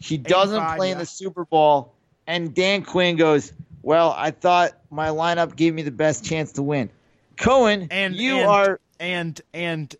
He 0.00 0.18
doesn't 0.18 0.56
85, 0.56 0.76
play 0.76 0.90
in 0.90 0.98
the 0.98 1.06
Super 1.06 1.44
Bowl. 1.44 1.94
And 2.26 2.54
Dan 2.54 2.82
Quinn 2.82 3.16
goes, 3.16 3.52
Well, 3.82 4.14
I 4.16 4.32
thought 4.32 4.72
my 4.90 5.08
lineup 5.08 5.56
gave 5.56 5.72
me 5.72 5.82
the 5.82 5.90
best 5.90 6.24
chance 6.24 6.52
to 6.52 6.62
win. 6.62 6.90
Cohen, 7.38 7.88
And 7.90 8.14
you 8.16 8.36
and, 8.38 8.46
are. 8.48 8.80
and 8.98 9.40
and 9.54 9.94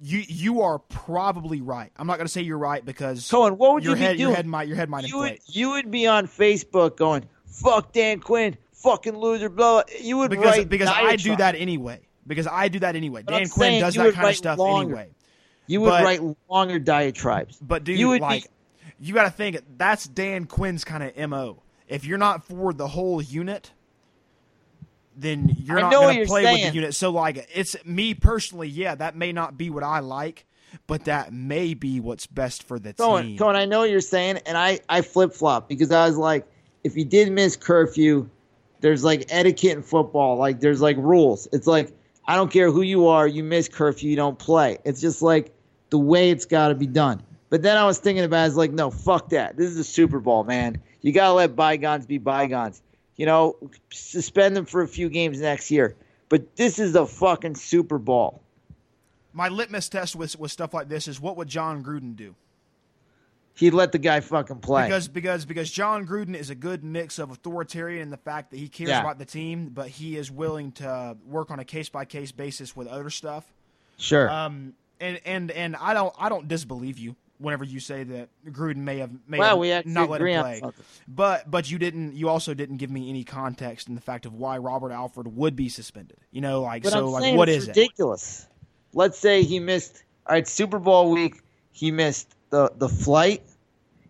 you 0.00 0.22
you 0.26 0.60
are 0.62 0.78
probably 0.78 1.60
right. 1.60 1.90
I'm 1.96 2.06
not 2.06 2.16
going 2.18 2.26
to 2.26 2.32
say 2.32 2.42
you're 2.42 2.58
right 2.58 2.84
because 2.84 3.28
Cohen, 3.30 3.56
what 3.58 3.74
would 3.74 3.84
your 3.84 3.96
you 3.96 4.02
head 4.02 4.16
be 4.16 4.22
your 4.22 4.34
head 4.34 4.46
might 4.46 4.68
your 4.68 4.76
head 4.76 4.88
might 4.90 5.08
you, 5.08 5.18
would, 5.18 5.38
you 5.46 5.70
would 5.70 5.90
be 5.90 6.06
on 6.06 6.26
Facebook 6.26 6.96
going, 6.96 7.24
Fuck 7.46 7.92
Dan 7.92 8.20
Quinn, 8.20 8.56
fucking 8.84 9.16
loser, 9.16 9.48
blah. 9.48 9.82
blah." 9.82 9.94
You 10.00 10.18
would 10.18 10.30
because 10.30 10.58
write 10.58 10.68
because 10.68 10.88
I 10.88 11.16
do 11.16 11.34
that 11.36 11.56
anyway. 11.56 12.00
Because 12.26 12.46
I 12.46 12.68
do 12.68 12.78
that 12.78 12.94
anyway. 12.96 13.22
But 13.22 13.32
Dan 13.32 13.42
I'm 13.42 13.48
Quinn 13.48 13.80
does 13.80 13.94
that 13.94 14.14
kind 14.14 14.28
of 14.28 14.36
stuff 14.36 14.58
longer. 14.58 14.94
anyway. 14.96 15.10
You 15.66 15.80
would 15.80 15.90
but- 15.90 16.04
write 16.04 16.20
longer 16.48 16.78
diatribes. 16.78 17.58
But 17.60 17.84
dude, 17.84 17.98
You 17.98 18.08
would 18.08 18.20
be- 18.20 18.26
like 18.26 18.46
you 19.00 19.12
got 19.12 19.24
to 19.24 19.30
think 19.30 19.60
that's 19.76 20.06
Dan 20.06 20.44
Quinn's 20.46 20.84
kind 20.84 21.02
of 21.02 21.28
mo. 21.30 21.62
If 21.88 22.04
you're 22.04 22.18
not 22.18 22.44
for 22.46 22.72
the 22.72 22.86
whole 22.88 23.20
unit, 23.20 23.72
then 25.16 25.54
you're 25.58 25.78
I 25.78 25.82
not 25.82 25.92
going 25.92 26.20
to 26.20 26.26
play 26.26 26.44
with 26.44 26.62
the 26.70 26.74
unit. 26.74 26.94
So 26.94 27.10
like, 27.10 27.48
it's 27.54 27.76
me 27.84 28.14
personally. 28.14 28.68
Yeah, 28.68 28.94
that 28.94 29.16
may 29.16 29.32
not 29.32 29.56
be 29.58 29.70
what 29.70 29.82
I 29.84 29.98
like, 30.00 30.46
but 30.86 31.04
that 31.04 31.32
may 31.32 31.74
be 31.74 32.00
what's 32.00 32.26
best 32.26 32.62
for 32.62 32.78
the 32.78 32.94
Cohen, 32.94 33.26
team. 33.26 33.38
Cohen, 33.38 33.56
I 33.56 33.64
know 33.64 33.80
what 33.80 33.90
you're 33.90 34.00
saying, 34.00 34.38
and 34.46 34.56
I, 34.56 34.80
I 34.88 35.02
flip 35.02 35.32
flop 35.32 35.68
because 35.68 35.92
I 35.92 36.06
was 36.06 36.16
like, 36.16 36.46
if 36.82 36.96
you 36.96 37.04
did 37.04 37.30
miss 37.32 37.56
curfew, 37.56 38.28
there's 38.84 39.02
like 39.02 39.24
etiquette 39.30 39.78
in 39.78 39.82
football. 39.82 40.36
Like 40.36 40.60
there's 40.60 40.82
like 40.82 40.98
rules. 40.98 41.48
It's 41.52 41.66
like 41.66 41.90
I 42.26 42.36
don't 42.36 42.52
care 42.52 42.70
who 42.70 42.82
you 42.82 43.06
are, 43.08 43.26
you 43.26 43.42
miss 43.42 43.66
curfew, 43.66 44.10
you 44.10 44.16
don't 44.16 44.38
play. 44.38 44.76
It's 44.84 45.00
just 45.00 45.22
like 45.22 45.54
the 45.88 45.98
way 45.98 46.30
it's 46.30 46.44
got 46.44 46.68
to 46.68 46.74
be 46.74 46.86
done. 46.86 47.22
But 47.48 47.62
then 47.62 47.78
I 47.78 47.86
was 47.86 47.98
thinking 47.98 48.24
about, 48.24 48.50
it, 48.50 48.54
like, 48.56 48.72
no, 48.72 48.90
fuck 48.90 49.30
that. 49.30 49.56
This 49.56 49.70
is 49.70 49.78
a 49.78 49.84
Super 49.84 50.20
Bowl, 50.20 50.44
man. 50.44 50.82
You 51.00 51.12
gotta 51.12 51.32
let 51.32 51.56
bygones 51.56 52.04
be 52.04 52.18
bygones. 52.18 52.82
You 53.16 53.24
know, 53.24 53.56
suspend 53.90 54.54
them 54.54 54.66
for 54.66 54.82
a 54.82 54.88
few 54.88 55.08
games 55.08 55.40
next 55.40 55.70
year. 55.70 55.96
But 56.28 56.54
this 56.56 56.78
is 56.78 56.92
the 56.92 57.06
fucking 57.06 57.54
Super 57.54 57.96
Bowl. 57.96 58.42
My 59.32 59.48
litmus 59.48 59.88
test 59.88 60.14
with 60.14 60.38
with 60.38 60.50
stuff 60.50 60.74
like 60.74 60.90
this 60.90 61.08
is 61.08 61.22
what 61.22 61.38
would 61.38 61.48
Jon 61.48 61.82
Gruden 61.82 62.16
do? 62.16 62.34
He'd 63.56 63.72
let 63.72 63.92
the 63.92 63.98
guy 63.98 64.18
fucking 64.20 64.58
play. 64.58 64.84
Because 64.88 65.06
because 65.06 65.44
because 65.44 65.70
Jon 65.70 66.06
Gruden 66.06 66.34
is 66.34 66.50
a 66.50 66.54
good 66.56 66.82
mix 66.82 67.18
of 67.20 67.30
authoritarian 67.30 68.02
and 68.02 68.12
the 68.12 68.16
fact 68.16 68.50
that 68.50 68.56
he 68.58 68.68
cares 68.68 68.90
Yeah. 68.90 69.00
about 69.00 69.18
the 69.18 69.24
team, 69.24 69.70
but 69.72 69.88
he 69.88 70.16
is 70.16 70.30
willing 70.30 70.72
to 70.72 71.16
work 71.24 71.50
on 71.52 71.60
a 71.60 71.64
case 71.64 71.88
by 71.88 72.04
case 72.04 72.32
basis 72.32 72.74
with 72.74 72.88
other 72.88 73.10
stuff. 73.10 73.44
sure. 73.96 74.28
Um, 74.28 74.74
and 75.00 75.20
and 75.24 75.50
and 75.52 75.76
I 75.76 75.94
don't 75.94 76.12
I 76.18 76.28
don't 76.28 76.48
disbelieve 76.48 76.98
you 76.98 77.14
whenever 77.38 77.64
you 77.64 77.78
say 77.80 78.04
that 78.04 78.28
Gruden 78.48 78.76
may 78.78 78.98
have 78.98 79.10
may 79.28 79.38
Well, 79.38 79.50
have 79.62 79.84
we 79.86 79.92
not 79.92 80.08
let 80.08 80.20
him 80.20 80.40
play, 80.42 80.62
but 81.08 81.48
but 81.50 81.70
you 81.70 81.78
didn't 81.78 82.14
you 82.16 82.28
also 82.28 82.54
didn't 82.54 82.78
give 82.78 82.90
me 82.90 83.08
any 83.08 83.22
context 83.24 83.88
in 83.88 83.94
the 83.94 84.00
fact 84.00 84.24
of 84.26 84.34
why 84.34 84.58
Robert 84.58 84.90
Alford 84.92 85.28
would 85.36 85.54
be 85.54 85.68
suspended. 85.68 86.18
You 86.32 86.40
know, 86.40 86.62
like 86.62 86.82
But 86.84 86.92
so 86.92 87.06
I'm 87.06 87.12
like 87.22 87.36
what 87.36 87.48
is 87.48 87.64
it? 87.64 87.68
ridiculous. 87.68 88.46
Let's 88.94 89.18
say 89.18 89.42
he 89.42 89.58
missed. 89.60 90.02
All 90.26 90.34
right, 90.34 90.46
Super 90.48 90.78
Bowl 90.78 91.10
week. 91.12 91.40
He 91.72 91.90
missed 91.90 92.34
the 92.54 92.72
the 92.76 92.88
flight. 92.88 93.42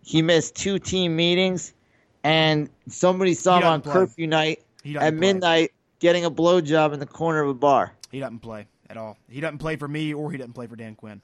He 0.03 0.21
missed 0.21 0.55
two 0.55 0.77
team 0.77 1.15
meetings, 1.15 1.73
and 2.23 2.69
somebody 2.87 3.33
saw 3.33 3.57
him 3.57 3.63
on 3.65 3.81
play. 3.81 3.93
curfew 3.93 4.27
night 4.27 4.59
at 4.85 4.91
play. 4.93 5.11
midnight 5.11 5.71
getting 5.99 6.25
a 6.25 6.29
blowjob 6.31 6.93
in 6.93 6.99
the 6.99 7.07
corner 7.07 7.41
of 7.41 7.49
a 7.49 7.53
bar. 7.55 7.93
He 8.11 8.19
doesn't 8.19 8.39
play 8.39 8.67
at 8.87 8.97
all. 8.97 9.17
He 9.27 9.39
doesn't 9.41 9.57
play 9.57 9.77
for 9.77 9.87
me 9.87 10.13
or 10.13 10.31
he 10.31 10.37
doesn't 10.37 10.53
play 10.53 10.67
for 10.67 10.75
Dan 10.75 10.93
Quinn. 10.95 11.21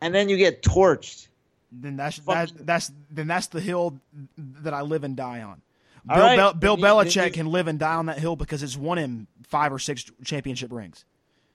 And 0.00 0.14
then 0.14 0.28
you 0.28 0.36
get 0.36 0.62
torched. 0.62 1.26
Then 1.72 1.96
that's 1.96 2.18
that, 2.20 2.52
that's 2.60 2.92
then 3.10 3.26
that's 3.26 3.48
the 3.48 3.60
hill 3.60 3.98
that 4.38 4.72
I 4.72 4.82
live 4.82 5.02
and 5.02 5.16
die 5.16 5.42
on. 5.42 5.60
Bill, 6.06 6.16
right, 6.16 6.36
Bel- 6.36 6.54
Bill 6.54 6.78
you- 6.78 6.84
Belichick 6.84 7.26
you- 7.26 7.32
can 7.32 7.46
live 7.46 7.66
and 7.66 7.78
die 7.78 7.94
on 7.94 8.06
that 8.06 8.18
hill 8.20 8.36
because 8.36 8.62
it's 8.62 8.76
won 8.76 8.98
him 8.98 9.26
five 9.48 9.72
or 9.72 9.78
six 9.80 10.04
championship 10.24 10.70
rings. 10.72 11.04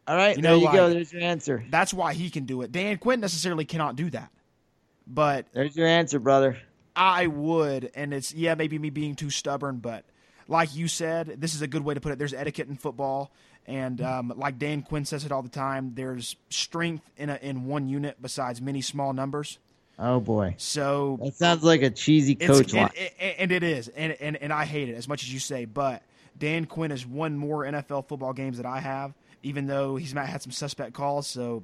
All 0.08 0.16
right, 0.16 0.36
You 0.36 0.42
there 0.44 0.52
know, 0.52 0.58
you 0.58 0.72
go. 0.72 0.90
There's 0.94 1.12
your 1.14 1.22
answer. 1.24 1.66
That's 1.70 1.94
why 1.94 2.14
he 2.14 2.30
can 2.30 2.46
do 2.46 2.62
it. 2.62 2.72
Dan 2.72 2.98
Quinn 2.98 3.20
necessarily 3.22 3.64
cannot 3.66 3.96
do 3.96 4.10
that. 4.12 4.30
But 5.08 5.48
There's 5.54 5.76
your 5.76 5.88
answer, 5.88 6.20
brother. 6.20 6.58
I 6.96 7.28
would, 7.28 7.92
and 7.94 8.14
it's 8.14 8.34
yeah, 8.34 8.56
maybe 8.56 8.80
me 8.80 8.90
being 8.90 9.16
too 9.16 9.30
stubborn, 9.30 9.78
but 9.78 10.06
like 10.48 10.76
you 10.76 10.88
said, 10.88 11.42
this 11.42 11.54
is 11.54 11.62
a 11.62 11.68
good 11.68 11.84
way 11.84 11.94
to 11.94 12.00
put 12.00 12.12
it. 12.12 12.18
There's 12.20 12.34
etiquette 12.34 12.68
in 12.70 12.76
football, 12.76 13.32
and 13.66 14.02
um, 14.02 14.34
like 14.36 14.58
Dan 14.58 14.82
Quinn 14.82 15.04
says 15.06 15.26
it 15.26 15.32
all 15.32 15.42
the 15.42 15.50
time. 15.50 15.92
There's 15.96 16.36
strength 16.50 17.10
in 17.18 17.30
a, 17.30 17.40
in 17.42 17.66
one 17.66 17.90
unit 17.90 18.22
besides 18.22 18.62
many 18.62 18.82
small 18.82 19.12
numbers. 19.14 19.60
Oh 19.98 20.20
boy, 20.20 20.56
So 20.58 21.18
that 21.22 21.36
sounds 21.36 21.64
like 21.64 21.82
a 21.82 21.90
cheesy 21.90 22.36
coach 22.36 22.74
line. 22.74 22.90
and, 22.98 23.10
and, 23.20 23.36
and 23.40 23.52
it 23.52 23.64
is, 23.64 23.88
and, 23.90 24.14
and 24.20 24.38
and 24.38 24.52
I 24.54 24.66
hate 24.66 24.90
it 24.90 24.96
as 24.96 25.08
much 25.08 25.24
as 25.24 25.34
you 25.34 25.40
say. 25.40 25.66
But 25.66 26.04
Dan 26.38 26.66
Quinn 26.66 26.92
has 26.92 27.06
won 27.06 27.38
more 27.38 27.64
NFL 27.64 28.08
football 28.08 28.34
games 28.34 28.58
than 28.58 28.66
I 28.66 28.80
have, 28.80 29.14
even 29.44 29.68
though 29.68 29.96
he's 29.96 30.14
not 30.14 30.28
had 30.28 30.42
some 30.42 30.52
suspect 30.52 30.94
calls. 30.94 31.28
So 31.28 31.64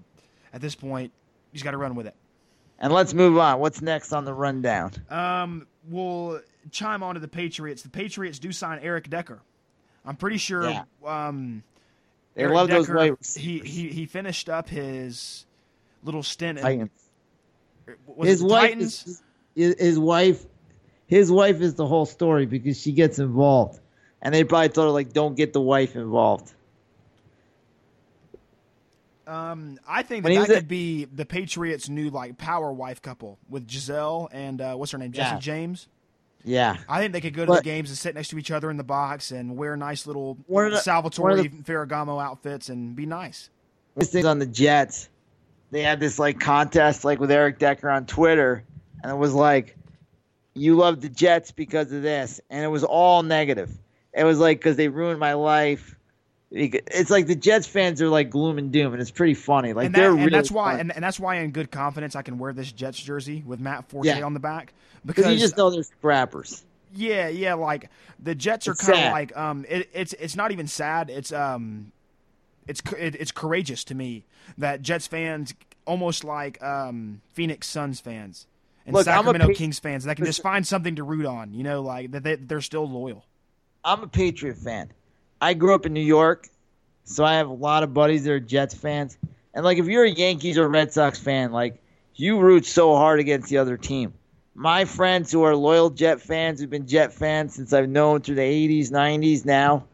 at 0.53 0.61
this 0.61 0.75
point, 0.75 1.11
he's 1.51 1.63
got 1.63 1.71
to 1.71 1.77
run 1.77 1.95
with 1.95 2.07
it. 2.07 2.15
And 2.81 2.91
let's 2.91 3.13
move 3.13 3.37
on. 3.37 3.59
What's 3.59 3.81
next 3.81 4.11
on 4.11 4.25
the 4.25 4.33
rundown? 4.33 4.91
Um, 5.09 5.67
we'll 5.87 6.41
chime 6.71 7.03
on 7.03 7.13
to 7.13 7.21
the 7.21 7.27
Patriots. 7.27 7.83
The 7.83 7.89
Patriots 7.89 8.39
do 8.39 8.51
sign 8.51 8.79
Eric 8.81 9.09
Decker. 9.09 9.39
I'm 10.03 10.15
pretty 10.15 10.37
sure. 10.37 10.67
Yeah. 10.67 10.83
Um, 11.05 11.63
They 12.33 12.43
Eric 12.43 12.55
love 12.55 12.69
those 12.69 12.87
Decker, 12.87 13.17
He, 13.37 13.59
he 13.59 13.89
he 13.89 14.05
finished 14.07 14.49
up 14.49 14.67
his 14.67 15.45
little 16.03 16.23
stint. 16.23 16.57
In, 16.57 16.63
Titans. 16.63 16.91
was 18.07 18.27
his 18.27 18.43
wife 18.43 18.61
Titans? 18.71 19.07
is 19.07 19.23
his, 19.55 19.75
his 19.79 19.99
wife 19.99 20.45
his 21.05 21.31
wife 21.31 21.61
is 21.61 21.75
the 21.75 21.85
whole 21.85 22.05
story 22.07 22.45
because 22.47 22.81
she 22.81 22.93
gets 22.93 23.19
involved 23.19 23.79
and 24.21 24.33
they 24.33 24.43
probably 24.43 24.69
told 24.69 24.87
her 24.87 24.91
like 24.91 25.13
don't 25.13 25.35
get 25.35 25.53
the 25.53 25.61
wife 25.61 25.95
involved 25.95 26.51
Um, 29.31 29.79
I 29.87 30.03
think 30.03 30.25
that, 30.25 30.33
that 30.35 30.47
could 30.47 30.67
be 30.67 31.05
the 31.05 31.25
Patriots' 31.25 31.87
new 31.89 32.09
like 32.09 32.37
power 32.37 32.71
wife 32.73 33.01
couple 33.01 33.39
with 33.49 33.65
Gisele 33.67 34.29
and 34.31 34.59
uh, 34.59 34.75
what's 34.75 34.91
her 34.91 34.97
name, 34.97 35.11
Jessie 35.13 35.35
Yeah. 35.35 35.39
James. 35.39 35.87
yeah 36.43 36.77
I 36.89 36.99
think 36.99 37.13
they 37.13 37.21
could 37.21 37.33
go 37.33 37.43
to 37.45 37.51
But- 37.51 37.57
the 37.57 37.63
games 37.63 37.89
and 37.89 37.97
sit 37.97 38.13
next 38.15 38.29
to 38.29 38.37
each 38.37 38.51
other 38.51 38.69
in 38.69 38.77
the 38.77 38.83
box 38.83 39.31
and 39.31 39.55
wear 39.55 39.77
nice 39.77 40.05
little 40.07 40.37
the- 40.49 40.77
Salvatore 40.77 41.37
the- 41.43 41.49
Ferragamo 41.49 42.21
outfits 42.21 42.69
and 42.69 42.95
be 42.95 43.05
nice. 43.05 43.49
this 43.95 44.11
thing 44.11 44.25
on 44.25 44.39
the 44.39 44.45
jets 44.47 45.07
they 45.69 45.81
had 45.83 45.99
this 45.99 46.17
like 46.19 46.39
contest 46.39 47.05
like 47.05 47.19
with 47.19 47.31
eric 47.31 47.59
decker 47.59 47.89
on 47.89 48.05
twitter 48.05 48.63
and 49.03 49.11
it 49.11 49.15
was 49.15 49.33
like 49.33 49.77
you 50.55 50.75
love 50.75 50.99
the 50.99 51.09
jets 51.09 51.51
because 51.51 51.91
of 51.93 52.01
this 52.01 52.41
and 52.49 52.63
it 52.63 52.67
was 52.67 52.83
all 52.83 53.21
negative 53.23 53.69
it 54.13 54.23
was 54.25 54.39
like 54.39 54.57
because 54.59 54.75
they 54.77 54.87
ruined 54.89 55.19
my 55.19 55.33
life 55.33 55.95
it's 56.53 57.09
like 57.09 57.27
the 57.27 57.35
jets 57.35 57.65
fans 57.65 58.01
are 58.01 58.09
like 58.09 58.29
gloom 58.29 58.57
and 58.57 58.73
doom 58.73 58.91
and 58.91 59.01
it's 59.01 59.09
pretty 59.09 59.33
funny 59.33 59.71
like 59.71 59.85
and, 59.85 59.95
they're 59.95 60.09
that, 60.09 60.11
really 60.11 60.23
and 60.23 60.33
that's 60.33 60.51
why, 60.51 60.77
and, 60.77 60.93
and 60.93 61.01
that's 61.01 61.17
why, 61.19 61.35
in 61.37 61.51
good 61.51 61.71
confidence, 61.71 62.13
I 62.15 62.23
can 62.23 62.37
wear 62.37 62.51
this 62.51 62.71
Jets 62.71 63.01
jersey 63.01 63.41
with 63.45 63.61
Matt 63.61 63.89
Forte 63.89 64.07
Yeah. 64.07 64.25
on 64.25 64.33
the 64.33 64.39
back 64.41 64.73
because 65.05 65.27
you 65.27 65.39
just 65.39 65.55
know 65.55 65.69
they're 65.69 65.83
scrappers 65.83 66.65
yeah, 66.93 67.27
yeah, 67.27 67.53
like 67.53 67.89
the 68.19 68.35
Jets 68.35 68.67
are 68.67 68.75
kind 68.75 69.05
of 69.05 69.11
like 69.11 69.35
um, 69.37 69.65
it, 69.69 69.89
it's 69.93 70.13
it's 70.13 70.35
not 70.35 70.51
even 70.51 70.67
sad. 70.67 71.09
It's 71.09 71.31
um, 71.31 71.91
it's 72.67 72.81
it, 72.97 73.15
it's 73.15 73.31
courageous 73.31 73.83
to 73.85 73.95
me 73.95 74.25
that 74.57 74.81
Jets 74.81 75.07
fans 75.07 75.53
almost 75.85 76.23
like 76.23 76.61
um, 76.61 77.21
Phoenix 77.33 77.67
Suns 77.67 77.99
fans 77.99 78.47
and 78.85 78.93
Look, 78.93 79.05
Sacramento 79.05 79.47
pa- 79.47 79.53
Kings 79.53 79.79
fans 79.79 80.03
that 80.05 80.15
can 80.15 80.25
just 80.25 80.41
find 80.41 80.65
something 80.65 80.95
to 80.95 81.03
root 81.03 81.25
on. 81.25 81.53
You 81.53 81.63
know, 81.63 81.81
like 81.81 82.11
that 82.11 82.23
they, 82.23 82.35
they're 82.35 82.61
still 82.61 82.89
loyal. 82.89 83.25
I'm 83.83 84.03
a 84.03 84.07
Patriot 84.07 84.57
fan. 84.57 84.91
I 85.41 85.55
grew 85.55 85.73
up 85.73 85.85
in 85.85 85.93
New 85.93 85.99
York, 85.99 86.47
so 87.03 87.25
I 87.25 87.33
have 87.33 87.49
a 87.49 87.53
lot 87.53 87.83
of 87.83 87.93
buddies 87.93 88.23
that 88.23 88.31
are 88.31 88.39
Jets 88.39 88.75
fans. 88.75 89.17
And 89.53 89.65
like, 89.65 89.79
if 89.79 89.87
you're 89.87 90.05
a 90.05 90.09
Yankees 90.09 90.57
or 90.57 90.69
Red 90.69 90.93
Sox 90.93 91.19
fan, 91.19 91.51
like 91.51 91.81
you 92.15 92.39
root 92.39 92.65
so 92.65 92.95
hard 92.95 93.19
against 93.19 93.49
the 93.49 93.57
other 93.57 93.75
team. 93.75 94.13
My 94.53 94.85
friends 94.85 95.31
who 95.31 95.43
are 95.43 95.55
loyal 95.55 95.89
Jet 95.89 96.21
fans, 96.21 96.59
who've 96.59 96.69
been 96.69 96.87
Jet 96.87 97.11
fans 97.11 97.55
since 97.55 97.73
I've 97.73 97.89
known 97.89 98.21
through 98.21 98.35
the 98.35 98.41
80s, 98.41 98.91
90s 98.91 99.45
now, 99.45 99.85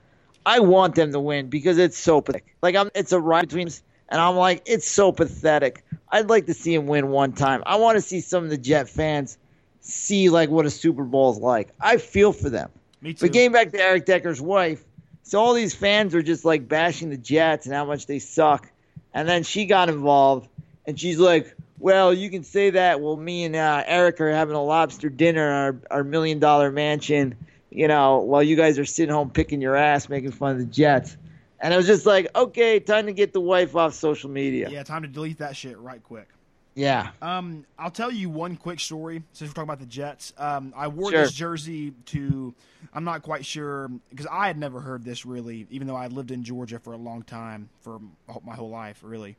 I 0.46 0.60
want 0.60 0.96
them 0.96 1.12
to 1.12 1.20
win 1.20 1.48
because 1.48 1.78
it's 1.78 1.98
so 1.98 2.22
pathetic. 2.22 2.56
Like, 2.62 2.76
I'm, 2.76 2.90
it's 2.96 3.12
a 3.12 3.20
ride 3.20 3.48
between 3.48 3.70
and 4.10 4.22
I'm 4.22 4.36
like, 4.36 4.64
it's 4.66 4.90
so 4.90 5.12
pathetic. 5.12 5.84
I'd 6.10 6.30
like 6.30 6.46
to 6.46 6.54
see 6.54 6.74
him 6.74 6.88
win 6.88 7.10
one 7.10 7.34
time. 7.34 7.64
I 7.66 7.76
want 7.76 7.98
to 7.98 8.02
see 8.02 8.22
some 8.22 8.44
of 8.44 8.50
the 8.50 8.58
Jet 8.58 8.90
fans 8.90 9.38
see 9.82 10.30
like 10.30 10.50
what 10.50 10.66
a 10.66 10.70
Super 10.70 11.04
Bowl 11.04 11.32
is 11.32 11.38
like. 11.38 11.70
I 11.80 11.98
feel 11.98 12.34
for 12.34 12.50
them. 12.50 12.70
Me 13.02 13.14
too. 13.14 13.26
But 13.26 13.34
getting 13.34 13.52
back 13.52 13.72
to 13.72 13.80
Eric 13.80 14.06
Decker's 14.06 14.42
wife, 14.42 14.84
so 15.28 15.42
all 15.42 15.54
these 15.54 15.76
fans 15.76 16.14
were 16.14 16.22
just 16.22 16.46
like 16.46 16.70
bashing 16.70 17.10
the 17.10 17.18
Jets 17.18 17.66
and 17.66 17.76
how 17.76 17.84
much 17.84 18.06
they 18.06 18.20
suck. 18.20 18.72
And 19.14 19.28
then 19.28 19.44
she 19.44 19.66
got 19.66 19.90
involved 19.90 20.48
and 20.86 20.98
she's 20.98 21.20
like, 21.20 21.54
well, 21.80 22.14
you 22.14 22.30
can 22.30 22.44
say 22.46 22.70
that. 22.70 23.02
Well, 23.02 23.18
me 23.18 23.44
and 23.44 23.54
uh, 23.54 23.84
Eric 23.86 24.22
are 24.22 24.32
having 24.32 24.56
a 24.56 24.64
lobster 24.64 25.10
dinner 25.10 25.46
in 25.46 25.54
our, 25.54 25.76
our 25.92 26.04
million 26.06 26.40
dollar 26.40 26.72
mansion, 26.72 27.36
you 27.70 27.90
know, 27.90 28.20
while 28.20 28.42
you 28.42 28.56
guys 28.56 28.80
are 28.80 28.86
sitting 28.86 29.14
home 29.14 29.30
picking 29.30 29.60
your 29.60 29.76
ass, 29.76 30.08
making 30.08 30.32
fun 30.32 30.54
of 30.54 30.60
the 30.60 30.66
Jets. 30.66 31.18
And 31.60 31.74
I 31.74 31.78
was 31.78 31.88
just 31.88 32.06
like, 32.06 32.30
okay, 32.34 32.80
time 32.80 33.08
to 33.08 33.14
get 33.14 33.34
the 33.34 33.42
wife 33.42 33.76
off 33.76 33.96
social 33.96 34.30
media. 34.30 34.70
yeah, 34.70 34.84
time 34.84 35.02
to 35.02 35.10
delete 35.10 35.40
that 35.40 35.58
shit 35.58 35.78
right 35.78 36.02
quick. 36.02 36.30
Yeah. 36.78 37.10
Um, 37.24 37.66
I'll 37.80 37.90
tell 37.90 38.12
you 38.12 38.30
one 38.30 38.56
quick 38.56 38.80
story 38.80 39.24
since 39.34 39.50
we're 39.50 39.56
talking 39.56 39.64
about 39.68 39.80
the 39.80 39.88
Jets. 39.88 40.32
Um, 40.38 40.74
I 40.78 40.88
wore 40.88 41.10
Sure. 41.10 41.24
this 41.24 41.34
jersey 41.34 41.92
to, 42.08 42.54
I'm 42.94 43.04
not 43.04 43.24
quite 43.24 43.46
sure 43.48 43.90
because 44.12 44.28
I 44.32 44.46
had 44.46 44.60
never 44.60 44.80
heard 44.80 45.04
this 45.04 45.26
really, 45.26 45.66
even 45.72 45.88
though 45.88 45.96
I 45.96 46.06
lived 46.06 46.30
in 46.30 46.44
Georgia 46.44 46.78
for 46.78 46.94
a 46.94 46.98
long 46.98 47.24
time, 47.24 47.70
for 47.82 48.00
my 48.46 48.54
whole 48.54 48.70
life 48.70 49.00
really. 49.02 49.38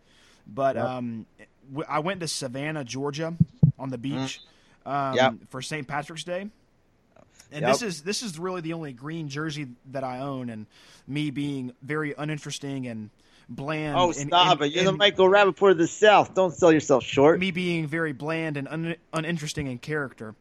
But 0.49 0.75
Yep. 0.75 0.85
um, 0.85 1.27
I 1.89 2.01
went 2.01 2.19
to 2.21 2.29
Savannah, 2.29 2.83
Georgia, 2.83 3.35
on 3.79 3.91
the 3.91 3.99
beach 3.99 4.41
um, 4.85 5.15
Yep. 5.15 5.35
for 5.51 5.63
St. 5.63 5.87
Patrick's 5.87 6.25
Day. 6.25 6.51
And 7.53 7.63
Yep. 7.63 7.71
this 7.71 7.83
is 7.83 8.03
this 8.03 8.23
is 8.23 8.39
really 8.39 8.61
the 8.63 8.73
only 8.75 8.93
green 8.93 9.29
jersey 9.29 9.69
that 9.93 10.03
I 10.05 10.19
own, 10.19 10.51
and 10.51 10.67
me 11.07 11.31
being 11.31 11.73
very 11.83 12.15
uninteresting 12.19 12.87
and 12.87 13.11
bland. 13.49 13.97
Oh, 13.97 14.07
and- 14.07 14.15
stop 14.15 14.61
and- 14.61 14.67
it. 14.71 14.75
You're 14.75 14.85
the 14.85 14.93
Michael 14.93 15.29
Rapaport 15.29 15.73
of 15.73 15.79
the 15.79 15.87
South. 15.89 16.35
Don't 16.35 16.55
sell 16.55 16.73
yourself 16.73 17.05
short. 17.05 17.39
me 17.41 17.51
being 17.51 17.87
very 17.87 18.13
bland 18.13 18.57
and 18.57 18.69
un- 18.69 18.97
uninteresting 19.13 19.67
in 19.67 19.79
character. 19.79 20.35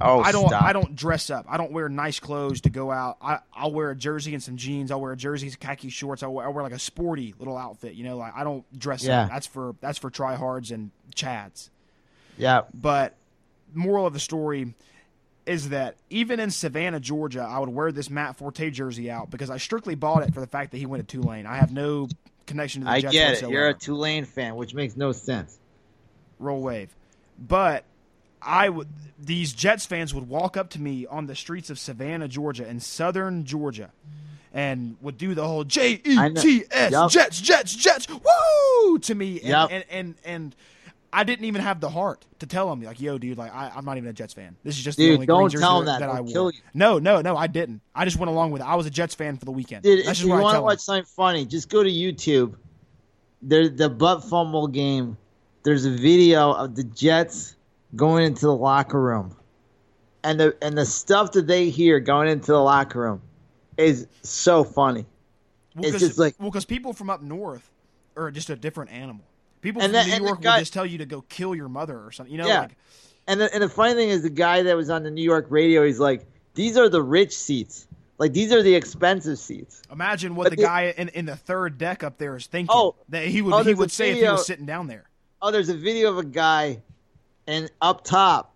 oh, 0.00 0.20
I 0.20 0.32
don't 0.32 0.48
stop. 0.48 0.62
I 0.62 0.72
don't 0.72 0.94
dress 0.96 1.30
up. 1.30 1.46
I 1.48 1.56
don't 1.56 1.72
wear 1.72 1.88
nice 1.88 2.20
clothes 2.20 2.62
to 2.62 2.70
go 2.70 2.90
out. 2.90 3.18
I 3.20 3.38
I'll 3.52 3.72
wear 3.72 3.90
a 3.90 3.96
jersey 3.96 4.32
and 4.34 4.42
some 4.42 4.56
jeans. 4.56 4.90
I'll 4.90 5.00
wear 5.00 5.12
a 5.12 5.16
jerseys, 5.16 5.56
khaki 5.56 5.90
shorts. 5.90 6.22
I'll 6.22 6.32
wear, 6.32 6.46
I'll 6.46 6.52
wear 6.52 6.62
like 6.62 6.72
a 6.72 6.78
sporty 6.78 7.34
little 7.38 7.56
outfit. 7.56 7.94
You 7.94 8.04
know, 8.04 8.16
like 8.16 8.34
I 8.34 8.44
don't 8.44 8.64
dress 8.78 9.04
Yeah. 9.04 9.22
up. 9.22 9.28
That's 9.30 9.46
for 9.46 9.74
that's 9.80 9.98
for 9.98 10.10
tryhards 10.10 10.70
and 10.72 10.90
chads. 11.14 11.68
Yeah. 12.38 12.62
But 12.72 13.14
moral 13.74 14.06
of 14.06 14.12
the 14.14 14.20
story 14.20 14.74
is 15.50 15.70
that 15.70 15.96
even 16.10 16.38
in 16.38 16.48
Savannah, 16.52 17.00
Georgia, 17.00 17.40
I 17.42 17.58
would 17.58 17.68
wear 17.70 17.90
this 17.90 18.08
Matt 18.08 18.36
Forte 18.36 18.70
jersey 18.70 19.10
out 19.10 19.30
because 19.30 19.50
I 19.50 19.56
strictly 19.56 19.96
bought 19.96 20.22
it 20.22 20.32
for 20.32 20.38
the 20.38 20.46
fact 20.46 20.70
that 20.70 20.78
he 20.78 20.86
went 20.86 21.08
to 21.08 21.16
Tulane. 21.20 21.44
I 21.44 21.56
have 21.56 21.72
no 21.72 22.08
connection 22.46 22.82
to 22.82 22.84
the 22.84 22.90
I 22.92 23.00
Jets 23.00 23.12
get 23.12 23.26
it. 23.26 23.30
whatsoever. 23.32 23.52
You're 23.52 23.68
a 23.70 23.74
Tulane 23.74 24.24
fan, 24.26 24.54
which 24.54 24.74
makes 24.74 24.96
no 24.96 25.10
sense. 25.10 25.58
roll 26.38 26.62
wave. 26.62 26.94
But 27.36 27.82
I 28.40 28.68
would 28.68 28.86
these 29.18 29.52
Jets 29.52 29.86
fans 29.86 30.14
would 30.14 30.28
walk 30.28 30.56
up 30.56 30.70
to 30.70 30.80
me 30.80 31.04
on 31.06 31.26
the 31.26 31.34
streets 31.34 31.68
of 31.68 31.80
Savannah, 31.80 32.28
Georgia, 32.28 32.68
in 32.68 32.78
southern 32.78 33.44
Georgia, 33.44 33.90
and 34.54 34.96
would 35.02 35.18
do 35.18 35.34
the 35.34 35.46
whole 35.48 35.64
J 35.64 36.00
E 36.06 36.16
I. 36.16 36.28
T 36.30 36.62
S. 36.70 37.12
Jets 37.12 37.40
Jets 37.40 37.74
Jets 37.74 38.06
woo 38.08 38.98
to 39.00 39.14
me, 39.16 39.40
and, 39.40 39.48
Yup. 39.48 39.70
and 39.72 39.84
and 39.90 40.14
and 40.24 40.56
I 41.12 41.24
didn't 41.24 41.44
even 41.46 41.60
have 41.60 41.80
the 41.80 41.88
heart 41.88 42.24
to 42.38 42.46
tell 42.46 42.72
him 42.72 42.82
like, 42.82 43.00
"Yo, 43.00 43.18
dude, 43.18 43.36
like 43.36 43.52
I, 43.52 43.72
I'm 43.74 43.84
not 43.84 43.96
even 43.96 44.08
a 44.08 44.12
Jets 44.12 44.32
fan. 44.32 44.56
This 44.62 44.76
is 44.78 44.84
just 44.84 44.96
the 44.96 45.12
only 45.14 45.26
don't 45.26 45.50
green 45.50 45.60
tell 45.60 45.82
that, 45.82 46.00
that. 46.00 46.08
I 46.08 46.20
wore." 46.20 46.32
kill 46.32 46.50
you. 46.52 46.60
No, 46.72 46.98
no, 46.98 47.20
no, 47.20 47.36
I 47.36 47.46
didn't. 47.46 47.80
I 47.94 48.04
just 48.04 48.16
went 48.16 48.30
along 48.30 48.52
with 48.52 48.62
it. 48.62 48.68
I 48.68 48.76
was 48.76 48.86
a 48.86 48.90
Jets 48.90 49.14
fan 49.14 49.36
for 49.36 49.44
the 49.44 49.50
weekend. 49.50 49.82
Dude, 49.82 50.06
That's 50.06 50.20
if 50.20 50.26
you 50.26 50.32
want 50.32 50.56
to 50.56 50.62
watch 50.62 50.74
him. 50.74 50.78
something 50.78 51.04
funny, 51.04 51.44
just 51.46 51.68
go 51.68 51.82
to 51.82 51.90
YouTube. 51.90 52.54
There's 53.42 53.72
the 53.72 53.88
butt 53.88 54.22
fumble 54.24 54.68
game. 54.68 55.16
There's 55.62 55.84
a 55.84 55.90
video 55.90 56.52
of 56.52 56.76
the 56.76 56.84
Jets 56.84 57.56
going 57.96 58.24
into 58.24 58.42
the 58.42 58.54
locker 58.54 59.00
room, 59.00 59.36
and 60.22 60.38
the 60.38 60.56
and 60.62 60.78
the 60.78 60.86
stuff 60.86 61.32
that 61.32 61.46
they 61.46 61.70
hear 61.70 61.98
going 61.98 62.28
into 62.28 62.52
the 62.52 62.60
locker 62.60 63.00
room 63.00 63.22
is 63.76 64.06
so 64.22 64.62
funny. 64.62 65.06
Well, 65.74 65.86
it's 65.86 65.98
just 65.98 66.18
like- 66.18 66.34
well, 66.38 66.50
because 66.50 66.64
people 66.64 66.92
from 66.92 67.10
up 67.10 67.22
north 67.22 67.70
are 68.16 68.30
just 68.30 68.50
a 68.50 68.56
different 68.56 68.90
animal. 68.90 69.24
People 69.60 69.82
And 69.82 69.92
from 69.92 70.06
that- 70.08 70.18
New 70.20 70.26
York 70.26 70.40
guy- 70.40 70.54
will 70.56 70.60
just 70.60 70.72
tell 70.72 70.86
you 70.86 70.98
to 70.98 71.06
go 71.06 71.22
kill 71.22 71.54
your 71.54 71.68
mother 71.68 71.98
or 71.98 72.10
something. 72.12 72.32
You 72.32 72.38
know, 72.38 72.46
Yeah. 72.48 72.60
like 72.60 72.76
And 73.26 73.40
the, 73.40 73.52
and 73.54 73.62
the 73.62 73.68
funny 73.68 73.94
thing 73.94 74.08
is, 74.08 74.22
the 74.22 74.30
guy 74.30 74.62
that 74.62 74.74
was 74.76 74.90
on 74.90 75.02
the 75.02 75.10
New 75.10 75.22
York 75.22 75.46
radio, 75.50 75.84
he's 75.86 76.00
like, 76.00 76.26
"These 76.54 76.76
are 76.76 76.88
the 76.88 77.02
rich 77.02 77.36
seats. 77.36 77.86
Like 78.18 78.32
these 78.32 78.52
are 78.52 78.62
the 78.62 78.74
expensive 78.74 79.38
seats." 79.38 79.82
imagine 79.92 80.34
what 80.34 80.50
the 80.50 80.56
the- 80.56 80.62
guy 80.62 80.94
in, 80.96 81.08
in 81.10 81.26
the 81.26 81.36
third 81.36 81.78
deck 81.78 82.02
up 82.02 82.18
there 82.18 82.34
is 82.36 82.46
thinking. 82.46 82.74
Oh. 82.74 82.94
that 83.10 83.24
he 83.26 83.42
would 83.42 83.54
Oh, 83.54 83.62
he 83.62 83.74
would 83.74 83.90
say 83.92 84.10
if 84.12 84.16
he 84.18 84.22
was 84.24 84.46
sitting 84.46 84.66
down 84.66 84.86
there. 84.88 85.04
oh, 85.42 85.50
there's 85.50 85.68
a 85.68 85.76
video 85.76 86.10
of 86.10 86.18
a 86.18 86.24
guy, 86.24 86.80
and 87.46 87.70
up 87.82 88.02
top, 88.04 88.52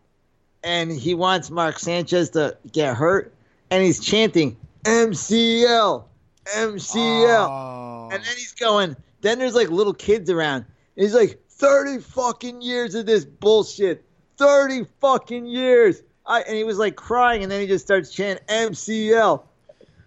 and 0.65 0.91
he 0.91 1.15
wants 1.15 1.51
Mark 1.51 1.79
Sanchez 1.79 2.31
to 2.31 2.57
get 2.73 2.97
hurt, 2.97 3.33
and 3.71 3.83
he's 3.85 4.01
chanting 4.01 4.57
MCL, 4.85 6.05
MCL, 6.57 7.49
Oh. 7.49 8.09
and 8.13 8.23
then 8.25 8.35
he's 8.37 8.53
going. 8.55 8.97
Then 9.21 9.39
there's 9.39 9.55
like 9.55 9.71
little 9.71 9.95
kids 9.95 10.29
around. 10.31 10.65
And 10.97 11.05
he's 11.05 11.15
like, 11.15 11.41
30 11.51 11.99
fucking 11.99 12.61
years 12.63 12.95
of 12.95 13.07
this 13.07 13.25
bullshit, 13.25 14.05
30 14.39 14.85
fucking 15.01 15.47
years. 15.47 16.03
I, 16.27 16.41
and 16.43 16.57
he 16.57 16.65
was 16.65 16.79
like 16.79 16.97
crying, 16.97 17.43
and 17.43 17.51
then 17.53 17.61
he 17.61 17.67
just 17.67 17.85
starts 17.85 18.11
chanting 18.11 18.45
MCL. 18.49 19.45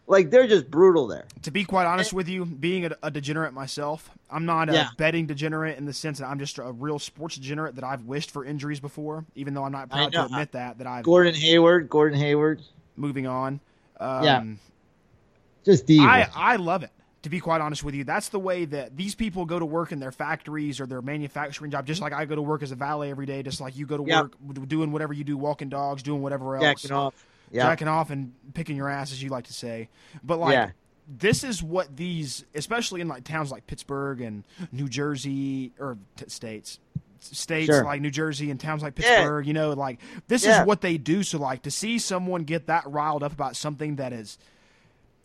Like 0.09 0.29
they're 0.29 0.47
just 0.47 0.71
brutal 0.71 1.05
there. 1.07 1.25
to 1.43 1.51
be 1.51 1.65
quite 1.65 1.85
honest 1.85 2.13
with 2.13 2.29
you, 2.29 2.45
being 2.45 2.85
a, 2.85 2.91
a 3.03 3.11
degenerate 3.11 3.53
myself, 3.53 4.09
I'm 4.29 4.45
not 4.45 4.69
a 4.69 4.73
Yeah. 4.73 4.87
betting 4.97 5.25
degenerate 5.27 5.77
in 5.77 5.83
the 5.85 5.91
sense 5.93 6.19
that 6.19 6.27
I'm 6.27 6.39
just 6.39 6.57
a 6.59 6.71
real 6.71 6.97
sports 6.97 7.35
degenerate 7.35 7.75
that 7.75 7.83
I've 7.83 8.03
wished 8.03 8.31
for 8.31 8.45
injuries 8.45 8.79
before, 8.79 9.25
even 9.35 9.53
though 9.53 9.65
I'm 9.65 9.73
not 9.73 9.89
proud 9.89 10.13
to 10.13 10.25
admit 10.25 10.53
that. 10.53 10.77
That 10.77 10.87
I've 10.87 11.03
Gordon 11.03 11.35
Hayward, 11.35 11.89
Gordon 11.89 12.17
Hayward, 12.19 12.61
moving 12.95 13.27
on. 13.27 13.59
Um, 13.99 14.23
Yeah. 14.23 14.43
just 15.65 15.89
evil. 15.89 16.07
I 16.07 16.27
I 16.33 16.55
love 16.55 16.83
it. 16.83 16.91
To 17.27 17.29
be 17.29 17.41
quite 17.41 17.59
honest 17.59 17.83
with 17.83 17.93
you, 17.93 18.05
that's 18.05 18.29
the 18.29 18.39
way 18.39 18.63
that 18.63 18.95
these 18.95 19.13
people 19.13 19.43
go 19.43 19.59
to 19.59 19.65
work 19.65 19.91
in 19.91 19.99
their 19.99 20.13
factories 20.13 20.79
or 20.79 20.85
their 20.85 21.01
manufacturing 21.01 21.71
job. 21.71 21.85
Just 21.85 21.99
like 21.99 22.13
I 22.13 22.23
go 22.23 22.35
to 22.35 22.41
work 22.41 22.63
as 22.63 22.71
a 22.71 22.75
valet 22.75 23.11
every 23.11 23.25
day, 23.25 23.43
just 23.43 23.59
like 23.59 23.75
you 23.75 23.85
go 23.85 23.97
to 23.97 24.05
Yeah. 24.07 24.21
work 24.21 24.33
doing 24.69 24.93
whatever 24.93 25.11
you 25.11 25.25
do, 25.25 25.35
walking 25.37 25.67
dogs, 25.67 26.01
doing 26.03 26.21
whatever 26.21 26.55
else, 26.55 26.63
Jacking 26.83 26.91
off. 26.95 27.25
Yeah. 27.51 27.63
jacking 27.63 27.89
off 27.89 28.11
and 28.11 28.31
picking 28.53 28.77
your 28.77 28.87
ass, 28.87 29.11
as 29.11 29.21
you 29.21 29.27
like 29.29 29.47
to 29.47 29.53
say. 29.53 29.89
But 30.23 30.39
like, 30.39 30.53
Yeah. 30.53 30.69
this 31.05 31.43
is 31.43 31.61
what 31.61 31.97
these, 31.97 32.45
especially 32.55 33.01
in 33.01 33.09
like 33.09 33.25
towns 33.25 33.51
like 33.51 33.67
Pittsburgh 33.67 34.21
and 34.21 34.45
New 34.71 34.87
Jersey 34.87 35.73
or 35.79 35.97
t- 36.15 36.29
states, 36.29 36.79
states 37.19 37.65
Sure. 37.65 37.83
like 37.83 37.99
New 37.99 38.09
Jersey 38.11 38.51
and 38.51 38.57
towns 38.57 38.81
like 38.83 38.97
Yeah. 38.97 39.17
Pittsburgh, 39.17 39.45
you 39.47 39.53
know, 39.53 39.71
like 39.73 39.99
this 40.29 40.45
Yeah. 40.45 40.61
is 40.61 40.65
what 40.67 40.79
they 40.79 40.97
do. 40.97 41.23
So 41.23 41.39
like 41.39 41.63
to 41.63 41.71
see 41.71 41.99
someone 41.99 42.45
get 42.45 42.67
that 42.67 42.85
riled 42.87 43.21
up 43.21 43.33
about 43.33 43.57
something 43.57 43.97
that 43.97 44.13
is 44.13 44.37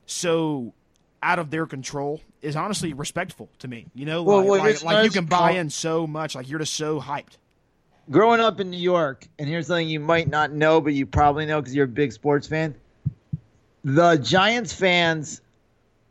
so 0.07 0.75
out 1.23 1.39
of 1.39 1.51
their 1.51 1.67
control 1.67 2.21
is 2.41 2.57
honestly 2.57 2.93
respectful 2.93 3.49
to 3.61 3.69
me. 3.69 3.87
You 3.95 4.05
know, 4.07 4.23
Well, 4.23 4.39
like, 4.39 4.49
well, 4.49 4.59
like, 4.59 4.83
like 4.83 5.05
you 5.05 5.11
can 5.11 5.27
buy 5.27 5.53
in 5.53 5.71
so 5.71 6.07
much, 6.07 6.35
like 6.35 6.49
you're 6.49 6.59
just 6.59 6.75
so 6.75 7.01
hyped. 7.01 7.39
growing 8.11 8.41
up 8.41 8.59
in 8.61 8.71
New 8.71 8.79
York, 8.81 9.27
and 9.39 9.49
here's 9.49 9.69
something 9.69 9.89
you 9.89 10.01
might 10.01 10.29
not 10.29 10.53
know, 10.53 10.81
but 10.81 10.93
you 10.95 11.07
probably 11.07 11.47
know 11.47 11.61
because 11.61 11.75
you're 11.75 11.85
a 11.85 11.89
big 11.89 12.13
sports 12.13 12.47
fan. 12.49 12.75
The 13.85 14.17
Giants 14.17 14.73
fans 14.73 15.41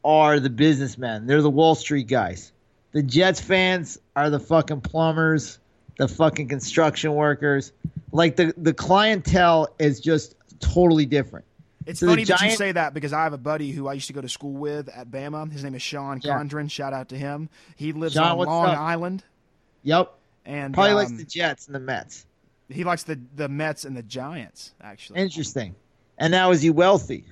are 0.04 0.40
the 0.40 0.50
businessmen. 0.50 1.28
They're 1.28 1.42
the 1.42 1.50
Wall 1.50 1.76
Street 1.76 2.08
guys. 2.08 2.52
The 2.92 3.04
Jets 3.04 3.40
fans 3.40 3.98
are 4.16 4.30
the 4.30 4.40
fucking 4.40 4.82
plumbers, 4.82 5.60
the 5.98 6.08
fucking 6.08 6.48
construction 6.50 7.14
workers. 7.14 7.72
Like 8.12 8.36
the 8.36 8.54
the 8.58 8.74
clientele 8.74 9.70
is 9.80 10.00
just 10.02 10.36
totally 10.60 11.06
different. 11.06 11.46
It's 11.86 12.00
So 12.00 12.08
funny 12.08 12.24
that 12.26 12.42
you 12.42 12.52
say 12.52 12.72
that 12.74 12.94
because 12.94 13.12
I 13.14 13.24
have 13.24 13.34
a 13.34 13.38
buddy 13.38 13.72
who 13.72 13.88
I 13.88 13.94
used 13.94 14.08
to 14.08 14.14
go 14.14 14.22
to 14.22 14.30
school 14.30 14.54
with 14.54 14.88
at 14.90 15.10
Bama. 15.10 15.52
His 15.52 15.64
name 15.64 15.76
is 15.76 15.82
Sean 15.82 16.20
Yeah. 16.24 16.38
Condren. 16.38 16.70
Shout 16.70 16.94
out 16.94 17.10
to 17.10 17.18
him. 17.18 17.50
He 17.76 17.92
lives 17.94 18.14
Sean, 18.14 18.40
on 18.40 18.46
Long 18.48 18.66
up? 18.68 18.78
Island, 18.78 19.24
Yep. 19.84 20.14
and 20.46 20.74
Probably 20.74 20.92
um, 20.92 20.98
likes 20.98 21.12
the 21.12 21.24
Jets 21.26 21.66
and 21.68 21.76
the 21.76 21.80
Mets. 21.80 22.26
he 22.70 22.84
likes 22.84 23.04
the 23.04 23.20
the 23.36 23.50
Mets 23.50 23.84
and 23.86 23.96
the 23.98 24.04
Giants. 24.04 24.74
Actually, 24.82 25.20
Interesting. 25.22 25.76
And 26.18 26.32
now 26.32 26.52
is 26.52 26.62
he 26.62 26.70
wealthy? 26.70 27.26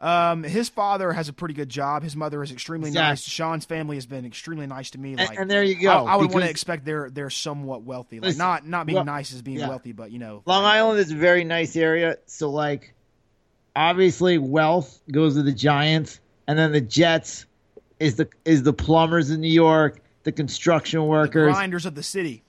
Um, 0.00 0.44
his 0.44 0.68
father 0.68 1.12
has 1.12 1.28
a 1.28 1.32
pretty 1.32 1.54
good 1.54 1.68
job. 1.68 2.04
His 2.04 2.14
mother 2.14 2.40
is 2.42 2.52
extremely 2.52 2.88
Exactly. 2.88 3.08
nice. 3.10 3.22
Sean's 3.22 3.64
family 3.64 3.96
has 3.96 4.06
been 4.06 4.24
extremely 4.24 4.66
nice 4.68 4.90
to 4.90 4.98
me. 4.98 5.10
And, 5.10 5.18
Like, 5.18 5.36
and 5.38 5.50
there 5.50 5.64
you 5.64 5.74
go. 5.80 5.90
I, 5.90 6.12
I 6.12 6.16
would 6.16 6.30
want 6.32 6.44
to 6.44 6.50
expect 6.50 6.84
they're 6.84 7.10
they're 7.10 7.30
somewhat 7.30 7.82
wealthy. 7.82 8.20
Like 8.20 8.28
Listen, 8.28 8.38
not 8.38 8.66
not 8.66 8.86
being 8.86 8.94
well, 8.96 9.04
nice 9.04 9.32
as 9.34 9.42
being 9.42 9.58
yeah. 9.58 9.68
wealthy, 9.68 9.90
but 9.92 10.12
you 10.12 10.20
know, 10.20 10.42
Long 10.46 10.64
Island 10.64 11.00
is 11.00 11.10
a 11.10 11.16
very 11.16 11.42
nice 11.42 11.74
area. 11.74 12.16
So 12.26 12.50
like, 12.50 12.94
obviously, 13.78 14.38
wealth 14.38 15.00
goes 15.10 15.34
to 15.34 15.42
the 15.42 15.52
Giants, 15.52 16.20
and 16.46 16.58
then 16.58 16.72
the 16.72 16.80
Jets 16.80 17.46
is 18.00 18.16
the 18.16 18.28
is 18.44 18.62
the 18.64 18.72
plumbers 18.72 19.30
in 19.30 19.40
New 19.40 19.48
York, 19.48 20.00
the 20.24 20.32
construction 20.32 21.06
workers, 21.06 21.48
the 21.48 21.52
grinders 21.52 21.86
of 21.86 21.94
the 21.94 22.02
city. 22.02 22.42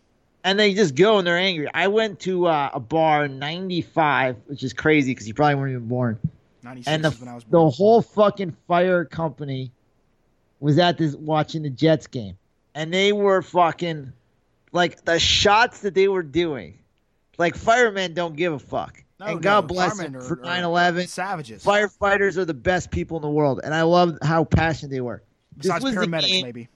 and 0.43 0.59
they 0.59 0.73
just 0.73 0.95
go 0.95 1.17
and 1.19 1.27
they're 1.27 1.38
angry. 1.38 1.69
I 1.73 1.88
went 1.88 2.19
to 2.21 2.47
uh, 2.47 2.71
a 2.73 2.80
bar 2.80 3.25
in 3.25 3.39
'95, 3.39 4.38
which 4.47 4.63
is 4.63 4.73
crazy 4.73 5.11
because 5.11 5.27
you 5.27 5.34
probably 5.34 5.55
weren't 5.55 5.71
even 5.71 5.88
born. 5.88 6.19
Ninety 6.63 6.84
and 6.88 7.03
the, 7.03 7.09
is 7.09 7.19
when 7.19 7.30
I 7.30 7.36
was 7.36 7.45
the 7.49 7.69
whole 7.69 8.01
fucking 8.01 8.55
fire 8.67 9.05
company 9.05 9.71
was 10.59 10.77
at 10.77 10.97
this 10.97 11.15
watching 11.15 11.63
the 11.63 11.69
Jets 11.69 12.07
game, 12.07 12.38
and 12.75 12.93
they 12.93 13.13
were 13.13 13.41
fucking 13.41 14.11
like 14.71 15.05
the 15.05 15.19
shots 15.19 15.82
that 15.82 15.93
they 15.93 16.07
were 16.07 16.23
doing. 16.23 16.77
Like 17.38 17.55
firemen 17.55 18.13
don't 18.13 18.36
give 18.36 18.51
a 18.51 18.59
fuck, 18.59 19.01
No, 19.20 19.26
and 19.26 19.36
no, 19.36 19.39
God 19.41 19.67
bless 19.67 19.97
them 19.97 20.13
for 20.22 20.38
9/11. 20.38 21.07
savages. 21.07 21.63
Firefighters 21.63 22.38
are 22.38 22.45
the 22.45 22.53
best 22.53 22.89
people 22.89 23.17
in 23.17 23.22
the 23.22 23.30
world, 23.30 23.59
and 23.63 23.74
I 23.74 23.82
love 23.82 24.17
how 24.22 24.45
passionate 24.45 24.91
they 24.91 25.01
were. 25.01 25.22
Besides 25.57 25.84
was 25.84 25.95
the 25.95 26.01
paramedics, 26.01 26.28
game- 26.28 26.45
maybe. 26.45 26.70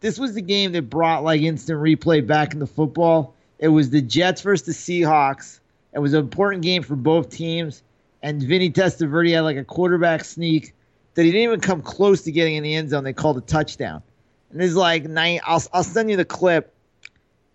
This 0.00 0.18
was 0.18 0.34
the 0.34 0.42
game 0.42 0.72
that 0.72 0.88
brought 0.90 1.24
like 1.24 1.40
instant 1.42 1.78
replay 1.78 2.26
back 2.26 2.52
into 2.52 2.66
football. 2.66 3.34
It 3.58 3.68
was 3.68 3.90
the 3.90 4.00
Jets 4.00 4.40
versus 4.42 4.66
the 4.66 4.72
Seahawks. 4.72 5.60
It 5.92 5.98
was 5.98 6.14
an 6.14 6.20
important 6.20 6.62
game 6.62 6.82
for 6.82 6.96
both 6.96 7.30
teams. 7.30 7.82
And 8.22 8.42
Vinny 8.42 8.70
Testaverde 8.70 9.32
had 9.34 9.40
like 9.40 9.56
a 9.56 9.64
quarterback 9.64 10.24
sneak 10.24 10.74
that 11.14 11.24
he 11.24 11.32
didn't 11.32 11.44
even 11.44 11.60
come 11.60 11.82
close 11.82 12.22
to 12.22 12.32
getting 12.32 12.56
in 12.56 12.62
the 12.62 12.74
end 12.74 12.90
zone. 12.90 13.04
They 13.04 13.12
called 13.12 13.38
a 13.38 13.42
touchdown. 13.42 14.02
And 14.50 14.62
it's 14.62 14.74
like 14.74 15.04
nine. 15.04 15.40
I'll 15.46 15.62
I'll 15.72 15.84
send 15.84 16.10
you 16.10 16.16
the 16.16 16.24
clip. 16.24 16.74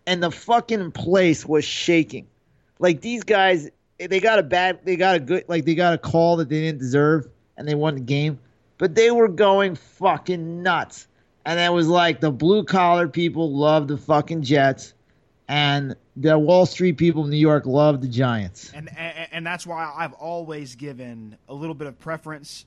And 0.07 0.21
the 0.21 0.32
fucking 0.32 0.91
place 0.91 1.45
was 1.45 1.65
shaking. 1.65 2.28
Like 2.78 3.01
these 3.01 3.23
guys, 3.23 3.69
Eh, 3.99 4.07
they 4.07 4.19
got 4.19 4.39
a 4.39 4.43
bad, 4.43 4.79
they 4.83 4.95
got 4.95 5.15
a 5.15 5.19
good, 5.19 5.45
like 5.47 5.65
they 5.65 5.75
got 5.75 5.93
a 5.93 5.97
call 5.97 6.35
that 6.37 6.49
they 6.49 6.61
didn't 6.61 6.79
deserve, 6.79 7.27
and 7.57 7.67
they 7.67 7.75
won 7.75 7.95
the 7.95 8.01
game. 8.01 8.39
But 8.77 8.95
they 8.95 9.11
were 9.11 9.27
going 9.29 9.75
fucking 9.75 10.61
nuts. 10.61 11.07
And 11.45 11.59
it 11.59 11.71
was 11.71 11.87
like 11.87 12.19
the 12.21 12.31
blue 12.31 12.63
collar 12.63 13.07
people 13.07 13.51
love 13.53 13.87
the 13.87 13.97
fucking 13.97 14.41
Jets, 14.41 14.93
and 15.47 15.95
the 16.17 16.37
Wall 16.39 16.65
Street 16.65 16.97
people 16.97 17.23
in 17.23 17.29
New 17.29 17.37
York 17.37 17.65
love 17.65 18.01
the 18.01 18.07
Giants. 18.07 18.71
and, 18.73 18.89
and 18.97 19.27
and 19.31 19.45
that's 19.45 19.67
why 19.67 19.93
I've 19.95 20.13
always 20.13 20.75
given 20.75 21.37
a 21.47 21.53
little 21.53 21.75
bit 21.75 21.87
of 21.87 21.99
preference. 21.99 22.65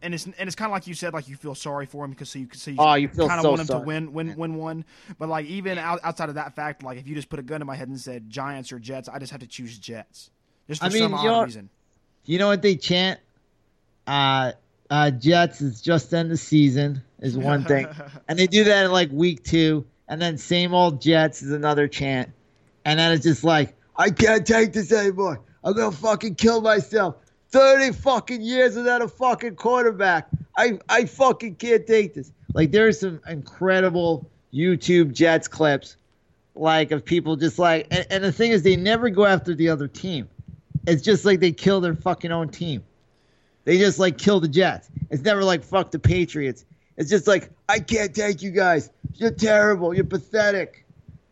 And 0.00 0.12
it's 0.14 0.24
and 0.26 0.34
it's 0.38 0.54
kind 0.54 0.70
of 0.70 0.72
like 0.72 0.86
you 0.86 0.94
said, 0.94 1.12
like 1.14 1.28
you 1.28 1.36
feel 1.36 1.54
sorry 1.54 1.86
for 1.86 2.04
him 2.04 2.10
because 2.10 2.30
so 2.30 2.38
you 2.38 2.48
so 2.52 2.70
you, 2.70 2.76
Oh, 2.78 2.94
you 2.94 3.08
kind 3.08 3.32
of 3.32 3.40
so 3.42 3.48
want 3.50 3.60
him 3.62 3.66
sorry. 3.66 3.80
to 3.80 3.86
win 3.86 4.12
win 4.12 4.36
win 4.36 4.54
one. 4.56 4.84
But 5.18 5.28
like 5.28 5.46
even 5.46 5.78
out, 5.78 6.00
outside 6.02 6.28
of 6.30 6.34
that 6.36 6.54
fact, 6.56 6.82
like 6.82 6.98
if 6.98 7.06
you 7.06 7.14
just 7.14 7.28
put 7.28 7.38
a 7.38 7.42
gun 7.42 7.60
to 7.60 7.64
my 7.66 7.74
head 7.76 7.88
and 7.88 7.98
said 8.00 8.28
Giants 8.30 8.70
or 8.72 8.78
Jets, 8.78 9.08
I 9.08 9.18
just 9.18 9.32
have 9.32 9.40
to 9.40 9.46
choose 9.46 9.78
Jets, 9.78 10.30
just 10.68 10.80
for 10.80 10.86
I 10.86 10.90
mean, 10.90 11.02
some 11.02 11.12
you 11.12 11.18
odd 11.18 11.24
know- 11.24 11.44
reason. 11.44 11.70
You 12.26 12.38
know 12.38 12.46
what 12.46 12.62
they 12.62 12.76
chant? 12.76 13.20
Uh, 14.06 14.52
uh, 14.90 15.10
Jets 15.10 15.60
is 15.60 15.80
just 15.80 16.12
end 16.14 16.30
the 16.30 16.36
season 16.36 17.02
is 17.20 17.36
one 17.36 17.64
thing, 17.66 17.86
and 18.28 18.38
they 18.38 18.46
do 18.46 18.64
that 18.64 18.86
in 18.86 18.92
like 18.92 19.10
week 19.12 19.42
two, 19.44 19.84
and 20.08 20.20
then 20.20 20.38
same 20.38 20.72
old 20.74 21.02
Jets 21.02 21.42
is 21.42 21.52
another 21.52 21.86
chant, 21.88 22.30
and 22.84 22.98
then 22.98 23.12
it's 23.12 23.24
just 23.24 23.44
like 23.44 23.74
I 23.96 24.10
can't 24.10 24.46
take 24.46 24.72
this 24.72 24.90
anymore. 24.92 25.40
I'm 25.62 25.74
gonna 25.74 25.92
fucking 25.92 26.36
kill 26.36 26.60
myself. 26.60 27.16
Thirty 27.50 27.92
fucking 27.92 28.40
years 28.42 28.74
without 28.76 29.02
a 29.02 29.08
fucking 29.08 29.56
quarterback. 29.56 30.28
I 30.56 30.78
I 30.88 31.04
fucking 31.04 31.56
can't 31.56 31.86
take 31.86 32.14
this. 32.14 32.32
Like 32.54 32.70
there's 32.72 33.00
some 33.00 33.20
incredible 33.28 34.30
YouTube 34.52 35.12
Jets 35.12 35.48
clips, 35.48 35.96
like 36.54 36.90
of 36.90 37.04
people 37.04 37.36
just 37.36 37.58
like, 37.58 37.86
and, 37.90 38.06
and 38.10 38.24
the 38.24 38.32
thing 38.32 38.52
is 38.52 38.62
they 38.62 38.76
never 38.76 39.10
go 39.10 39.24
after 39.26 39.54
the 39.54 39.68
other 39.68 39.88
team. 39.88 40.28
It's 40.86 41.02
just 41.02 41.24
like 41.24 41.40
they 41.40 41.52
kill 41.52 41.80
their 41.80 41.94
fucking 41.94 42.30
own 42.32 42.48
team. 42.48 42.84
They 43.64 43.78
just 43.78 43.98
like 43.98 44.18
kill 44.18 44.40
the 44.40 44.48
Jets. 44.48 44.90
It's 45.10 45.22
never 45.22 45.42
like 45.42 45.62
fuck 45.64 45.90
the 45.90 45.98
Patriots. 45.98 46.64
It's 46.96 47.10
just 47.10 47.26
like 47.26 47.50
I 47.68 47.78
can't 47.80 48.14
take 48.14 48.42
you 48.42 48.50
guys. 48.50 48.90
You're 49.14 49.30
terrible. 49.30 49.94
You're 49.94 50.04
pathetic. 50.04 50.84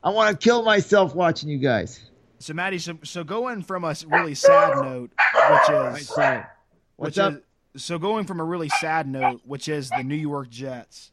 I 0.03 0.11
want 0.11 0.39
to 0.39 0.43
kill 0.45 0.63
myself 0.63 1.15
watching 1.15 1.49
you 1.49 1.59
guys. 1.59 2.01
So 2.39 2.55
Matty, 2.55 2.79
so, 2.79 2.99
so 3.05 3.23
going 3.23 3.63
from 3.63 3.85
a 3.85 3.95
really 4.09 4.35
sad 4.35 4.77
note, 4.83 5.13
which 5.51 6.01
is 6.01 6.09
Sorry. 6.09 6.45
What's 6.97 7.17
which 7.17 7.19
up? 7.19 7.35
Is, 7.75 7.85
so 7.85 7.99
going 7.99 8.25
from 8.27 8.41
a 8.41 8.45
really 8.45 8.69
sad 8.69 9.07
note, 9.07 9.43
which 9.45 9.69
is 9.69 9.91
the 9.91 10.03
New 10.03 10.17
York 10.17 10.51
Jets. 10.51 11.13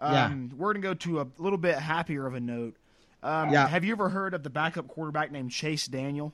Um, 0.00 0.12
Yeah. 0.12 0.56
We're 0.56 0.72
gonna 0.72 0.82
go 0.82 0.94
to 0.94 1.20
a 1.22 1.26
little 1.38 1.58
bit 1.58 1.76
happier 1.76 2.26
of 2.26 2.34
a 2.34 2.40
note. 2.40 2.76
Um, 3.22 3.50
Yeah. 3.50 3.66
Have 3.66 3.84
you 3.84 3.92
ever 3.92 4.10
heard 4.10 4.32
of 4.32 4.44
the 4.44 4.50
backup 4.50 4.86
quarterback 4.86 5.32
named 5.32 5.50
Chase 5.50 5.86
Daniel? 5.86 6.32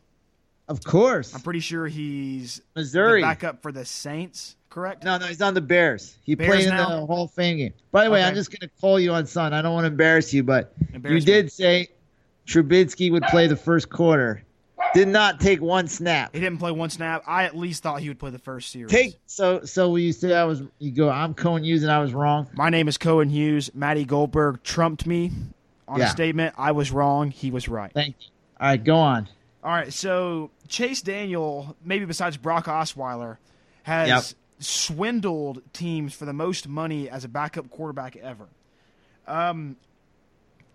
Of 0.68 0.82
course. 0.82 1.34
I'm 1.34 1.40
pretty 1.42 1.60
sure 1.60 1.86
he's 1.86 2.60
Missouri. 2.74 3.20
the 3.20 3.26
backup 3.26 3.62
for 3.62 3.70
the 3.72 3.84
Saints. 3.84 4.56
Correct? 4.68 5.04
No, 5.04 5.16
no, 5.16 5.26
he's 5.26 5.40
on 5.40 5.54
the 5.54 5.60
Bears. 5.60 6.16
He 6.24 6.34
Bears 6.34 6.50
played 6.50 6.64
in 6.68 6.74
now? 6.74 7.00
the 7.00 7.06
Hall 7.06 7.24
of 7.24 7.30
Fame 7.30 7.56
game. 7.58 7.72
By 7.92 8.04
the 8.04 8.10
way, 8.10 8.22
I'm 8.22 8.34
just 8.34 8.50
gonna 8.50 8.70
call 8.80 8.98
you 9.00 9.12
on 9.12 9.26
son. 9.26 9.54
I 9.54 9.62
don't 9.62 9.72
want 9.72 9.84
to 9.84 9.90
embarrass 9.90 10.34
you, 10.34 10.42
but 10.42 10.74
Embarrass 10.92 11.24
you 11.24 11.32
me. 11.34 11.42
did 11.42 11.52
say 11.52 11.88
Trubisky 12.46 13.10
would 13.10 13.22
play 13.24 13.46
the 13.46 13.56
first 13.56 13.88
quarter. 13.90 14.42
Did 14.94 15.08
not 15.08 15.40
take 15.40 15.60
one 15.60 15.88
snap. 15.88 16.34
He 16.34 16.40
didn't 16.40 16.58
play 16.58 16.70
one 16.72 16.90
snap. 16.90 17.22
I 17.26 17.44
at 17.44 17.56
least 17.56 17.82
thought 17.82 18.00
he 18.00 18.08
would 18.08 18.18
play 18.18 18.30
the 18.30 18.38
first 18.38 18.70
series. 18.70 18.90
Take 18.90 19.16
so 19.26 19.64
so 19.64 19.90
when 19.90 20.02
you 20.02 20.12
say 20.12 20.34
I 20.34 20.44
was 20.44 20.62
you 20.78 20.90
go 20.90 21.08
I'm 21.10 21.32
Cohen 21.34 21.64
Hughes 21.64 21.82
and 21.82 21.90
I 21.92 21.98
was 22.00 22.12
wrong. 22.12 22.46
My 22.54 22.68
name 22.70 22.86
is 22.88 22.98
Cohen 22.98 23.28
Hughes. 23.30 23.70
Matty 23.74 24.04
Goldberg 24.04 24.62
trumped 24.62 25.06
me 25.06 25.32
on 25.88 25.98
Yeah. 26.00 26.06
a 26.06 26.10
statement. 26.10 26.54
I 26.58 26.72
was 26.72 26.92
wrong. 26.92 27.30
He 27.30 27.50
was 27.50 27.68
right. 27.68 27.90
Thank 27.92 28.16
you. 28.20 28.26
All 28.60 28.68
right, 28.68 28.82
go 28.82 28.96
on. 28.96 29.28
All 29.66 29.72
right, 29.72 29.92
so 29.92 30.52
Chase 30.68 31.02
Daniel, 31.02 31.76
maybe 31.84 32.04
besides 32.04 32.36
Brock 32.36 32.66
Osweiler, 32.66 33.38
has 33.82 34.08
Yep. 34.08 34.24
swindled 34.60 35.60
teams 35.72 36.14
for 36.14 36.24
the 36.24 36.32
most 36.32 36.68
money 36.68 37.10
as 37.10 37.24
a 37.24 37.28
backup 37.28 37.68
quarterback 37.68 38.14
ever. 38.14 38.46
Um, 39.26 39.76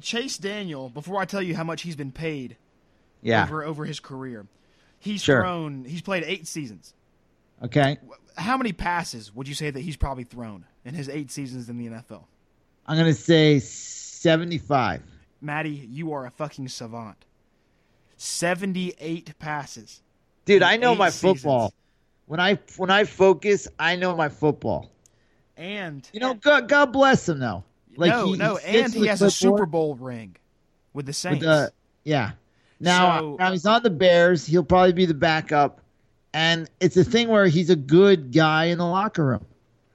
Chase 0.01 0.37
Daniel, 0.37 0.89
before 0.89 1.21
I 1.21 1.25
tell 1.25 1.41
you 1.41 1.55
how 1.55 1.63
much 1.63 1.83
he's 1.83 1.95
been 1.95 2.11
paid 2.11 2.57
Yeah. 3.21 3.43
over 3.45 3.63
over 3.63 3.85
his 3.85 4.01
career, 4.01 4.45
he's 4.99 5.21
Sure. 5.21 5.41
thrown. 5.41 5.85
He's 5.85 6.01
played 6.01 6.23
eight 6.25 6.45
seasons. 6.45 6.93
Okay. 7.63 7.97
How 8.35 8.57
many 8.57 8.73
passes 8.73 9.33
would 9.33 9.47
you 9.47 9.55
say 9.55 9.69
that 9.69 9.79
he's 9.79 9.95
probably 9.95 10.25
thrown 10.25 10.65
in 10.83 10.95
his 10.95 11.07
eight 11.07 11.31
seasons 11.31 11.69
in 11.69 11.77
the 11.77 11.85
NFL? 11.87 12.27
I'm 12.85 12.97
gonna 12.97 13.13
say 13.13 13.59
75. 13.59 15.01
Matty, 15.39 15.69
you 15.69 16.11
are 16.11 16.25
a 16.25 16.31
fucking 16.31 16.67
savant. 16.67 17.23
Seventy-eight 18.21 19.37
passes. 19.39 20.01
Dude, 20.45 20.61
I 20.61 20.77
know 20.77 20.93
my 20.93 21.09
seasons. 21.09 21.41
football. 21.41 21.73
When 22.27 22.39
I 22.39 22.59
when 22.77 22.91
I 22.91 23.03
focus, 23.05 23.67
I 23.79 23.95
know 23.95 24.15
my 24.15 24.29
football. 24.29 24.91
And 25.57 26.07
You 26.13 26.19
know, 26.19 26.35
God, 26.35 26.67
God 26.69 26.93
bless 26.93 27.27
him 27.27 27.39
though. 27.39 27.63
Like 27.97 28.11
no, 28.11 28.25
he- 28.27 28.31
he 28.33 28.37
no, 28.37 28.57
sits 28.57 28.67
and 28.67 28.93
he 28.93 29.07
has 29.07 29.21
a 29.23 29.31
Super 29.31 29.65
Bowl 29.65 29.95
ring 29.95 30.35
with 30.93 31.05
the 31.05 31.09
with 31.09 31.15
Saints. 31.15 31.43
the- 31.43 31.73
yeah. 32.03 32.31
Now, 32.79 33.19
So- 33.19 33.35
now 33.39 33.51
he's 33.51 33.65
on 33.65 33.81
the 33.83 33.89
Bears. 33.89 34.45
He'll 34.45 34.63
probably 34.63 34.93
be 34.93 35.05
the 35.07 35.13
backup, 35.15 35.81
and 36.33 36.69
it's 36.79 36.97
a 36.97 37.03
thing 37.03 37.27
where 37.27 37.47
he's 37.47 37.69
a 37.71 37.75
good 37.75 38.31
guy 38.31 38.65
in 38.65 38.77
the 38.77 38.85
locker 38.87 39.25
room. 39.25 39.45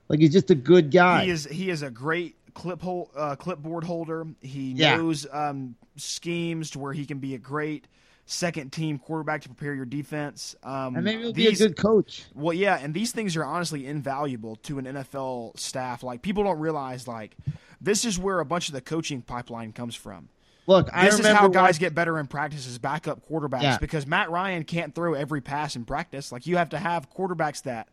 Like 0.08 0.18
he's 0.18 0.32
just 0.32 0.50
a 0.50 0.54
good 0.56 0.90
guy. 0.90 1.24
he 1.26 1.30
is 1.30 1.44
he 1.44 1.70
is 1.70 1.82
a 1.82 1.90
great 1.90 2.34
clip 2.54 2.84
uh, 2.84 3.36
clipboard 3.36 3.84
holder. 3.84 4.26
He 4.40 4.72
Yeah. 4.72 4.96
knows 4.96 5.26
um, 5.32 5.76
schemes 5.96 6.70
to 6.70 6.80
where 6.80 6.92
he 6.92 7.06
can 7.06 7.18
be 7.18 7.34
a 7.34 7.38
great 7.38 7.86
second 8.26 8.72
team 8.72 8.98
quarterback 8.98 9.42
to 9.42 9.48
prepare 9.48 9.72
your 9.74 9.84
defense. 9.84 10.56
Um, 10.62 10.96
and 10.96 11.04
maybe 11.04 11.22
he'll 11.22 11.32
these- 11.32 11.58
be 11.58 11.64
a 11.64 11.68
good 11.68 11.76
coach. 11.76 12.24
Well, 12.34 12.52
yeah, 12.54 12.78
and 12.82 12.92
these 12.92 13.12
things 13.12 13.36
are 13.36 13.44
honestly 13.44 13.86
invaluable 13.86 14.56
to 14.64 14.78
an 14.78 14.84
NFL 14.86 15.58
staff. 15.58 16.02
Like 16.02 16.22
people 16.22 16.42
don't 16.44 16.58
realize, 16.58 17.06
like 17.06 17.36
this 17.80 18.04
is 18.04 18.18
where 18.18 18.40
a 18.40 18.44
bunch 18.44 18.68
of 18.68 18.74
the 18.74 18.80
coaching 18.80 19.22
pipeline 19.22 19.72
comes 19.72 19.94
from. 19.94 20.28
Look, 20.68 20.88
I 20.92 21.04
This 21.04 21.20
is 21.20 21.26
how 21.28 21.46
guys 21.46 21.78
get 21.78 21.94
better 21.94 22.18
in 22.18 22.26
practice 22.26 22.66
as 22.66 22.78
backup 22.78 23.24
quarterbacks 23.28 23.62
Yeah. 23.62 23.78
because 23.78 24.04
Matt 24.04 24.30
Ryan 24.30 24.64
can't 24.64 24.92
throw 24.92 25.14
every 25.14 25.40
pass 25.40 25.76
in 25.76 25.84
practice. 25.84 26.32
Like 26.32 26.48
you 26.48 26.56
have 26.56 26.70
to 26.70 26.78
have 26.78 27.08
quarterbacks 27.08 27.62
that 27.62 27.88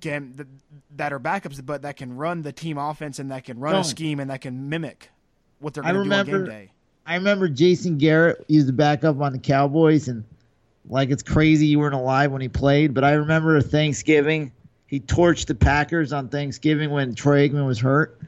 can 0.00 0.46
that, 0.94 1.12
are 1.12 1.18
backups, 1.18 1.64
but 1.66 1.82
that 1.82 1.96
can 1.96 2.16
run 2.16 2.42
the 2.42 2.52
team 2.52 2.78
offense 2.78 3.18
and 3.18 3.32
that 3.32 3.42
can 3.42 3.58
run 3.58 3.74
a 3.74 3.82
scheme 3.82 4.20
and 4.20 4.30
that 4.30 4.40
can 4.40 4.68
mimic 4.68 5.10
what 5.58 5.74
they're 5.74 5.82
going 5.82 5.96
to 5.96 6.04
do 6.04 6.12
on 6.14 6.26
game 6.26 6.44
day. 6.44 6.70
I 7.06 7.14
remember 7.16 7.48
Jason 7.48 7.98
Garrett 7.98 8.44
used 8.48 8.66
to 8.68 8.72
back 8.72 9.04
up 9.04 9.20
on 9.20 9.32
the 9.32 9.38
Cowboys, 9.38 10.08
and 10.08 10.24
like 10.88 11.10
it's 11.10 11.22
crazy 11.22 11.66
you 11.66 11.78
weren't 11.78 11.94
alive 11.94 12.30
when 12.32 12.40
he 12.40 12.48
played. 12.48 12.94
But 12.94 13.04
I 13.04 13.12
remember 13.12 13.60
Thanksgiving, 13.60 14.52
he 14.86 15.00
torched 15.00 15.46
the 15.46 15.54
Packers 15.54 16.12
on 16.12 16.28
Thanksgiving 16.28 16.90
when 16.90 17.14
Troy 17.14 17.48
Aikman 17.48 17.66
was 17.66 17.78
hurt, 17.80 18.20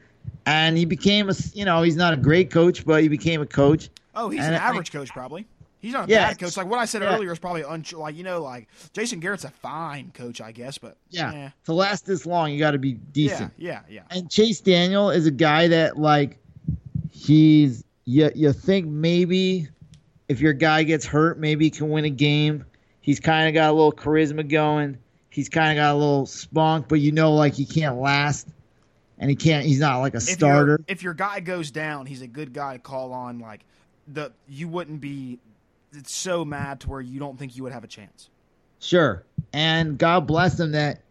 and 0.45 0.77
he 0.77 0.85
became 0.85 1.29
a 1.29 1.33
you 1.53 1.65
know 1.65 1.81
he's 1.81 1.95
not 1.95 2.13
a 2.13 2.17
great 2.17 2.51
coach, 2.51 2.85
but 2.85 3.01
he 3.01 3.07
became 3.07 3.41
a 3.41 3.45
coach. 3.45 3.89
Oh, 4.15 4.29
he's 4.29 4.41
And 4.41 4.53
an 4.55 4.61
I- 4.61 4.65
average 4.65 4.91
coach, 4.91 5.09
probably. 5.09 5.45
He's 5.79 5.91
not 5.91 6.07
a 6.07 6.11
Yeah, 6.11 6.29
bad 6.29 6.39
coach. 6.39 6.55
Like 6.55 6.67
what 6.67 6.79
I 6.79 6.85
said 6.85 7.01
yeah. 7.01 7.13
earlier 7.13 7.33
is 7.33 7.39
probably 7.39 7.63
un- 7.65 7.83
like 7.93 8.15
you 8.15 8.23
know 8.23 8.41
like 8.41 8.69
Jason 8.93 9.19
Garrett's 9.19 9.43
a 9.43 9.49
fine 9.49 10.11
coach, 10.13 10.39
I 10.39 10.53
guess, 10.53 10.77
but 10.77 10.95
Yeah. 11.09 11.33
eh. 11.33 11.49
To 11.65 11.73
last 11.73 12.05
this 12.05 12.25
long, 12.25 12.53
you 12.53 12.59
got 12.59 12.71
to 12.71 12.77
be 12.79 12.91
yeah, 12.91 12.97
decent. 13.11 13.53
yeah, 13.57 13.79
yeah. 13.89 14.01
And 14.09 14.29
Chase 14.29 14.61
Daniel 14.61 15.09
is 15.09 15.25
a 15.25 15.31
guy 15.31 15.67
that 15.67 15.97
like 15.99 16.37
he's 17.11 17.83
you 18.05 18.31
you 18.35 18.53
think 18.53 18.87
maybe 18.87 19.67
if 20.27 20.39
your 20.39 20.53
guy 20.53 20.83
gets 20.83 21.05
hurt, 21.05 21.39
maybe 21.39 21.65
he 21.65 21.71
can 21.71 21.89
win 21.89 22.05
a 22.05 22.09
game. 22.09 22.65
He's 23.01 23.19
kind 23.19 23.47
of 23.47 23.53
got 23.53 23.69
a 23.69 23.73
little 23.73 23.91
charisma 23.91 24.47
going. 24.47 24.97
He's 25.29 25.49
kind 25.49 25.77
of 25.77 25.81
got 25.81 25.93
a 25.93 25.97
little 25.97 26.25
spunk, 26.25 26.87
but 26.87 26.99
you 26.99 27.11
know 27.11 27.33
like 27.33 27.53
he 27.53 27.65
can't 27.65 27.97
last, 27.97 28.47
and 29.17 29.29
he 29.29 29.35
can't. 29.35 29.65
He's 29.65 29.79
not 29.79 29.99
like 29.99 30.13
a 30.13 30.17
If 30.17 30.23
starter. 30.23 30.79
If 30.87 31.03
your 31.03 31.13
guy 31.13 31.39
goes 31.39 31.71
down, 31.71 32.05
he's 32.05 32.21
a 32.21 32.27
good 32.27 32.53
guy 32.53 32.73
to 32.73 32.79
call 32.79 33.13
on. 33.13 33.39
Like 33.39 33.61
the 34.07 34.31
you 34.47 34.67
wouldn't 34.67 35.01
be 35.01 35.39
it's 35.95 36.11
so 36.11 36.43
mad 36.43 36.79
to 36.81 36.89
where 36.89 37.01
you 37.01 37.19
don't 37.19 37.37
think 37.37 37.55
you 37.55 37.63
would 37.63 37.71
have 37.71 37.83
a 37.83 37.87
chance. 37.87 38.29
Sure. 38.79 39.23
And 39.53 39.97
God 39.97 40.27
bless 40.27 40.59
him 40.59 40.71
that, 40.71 41.01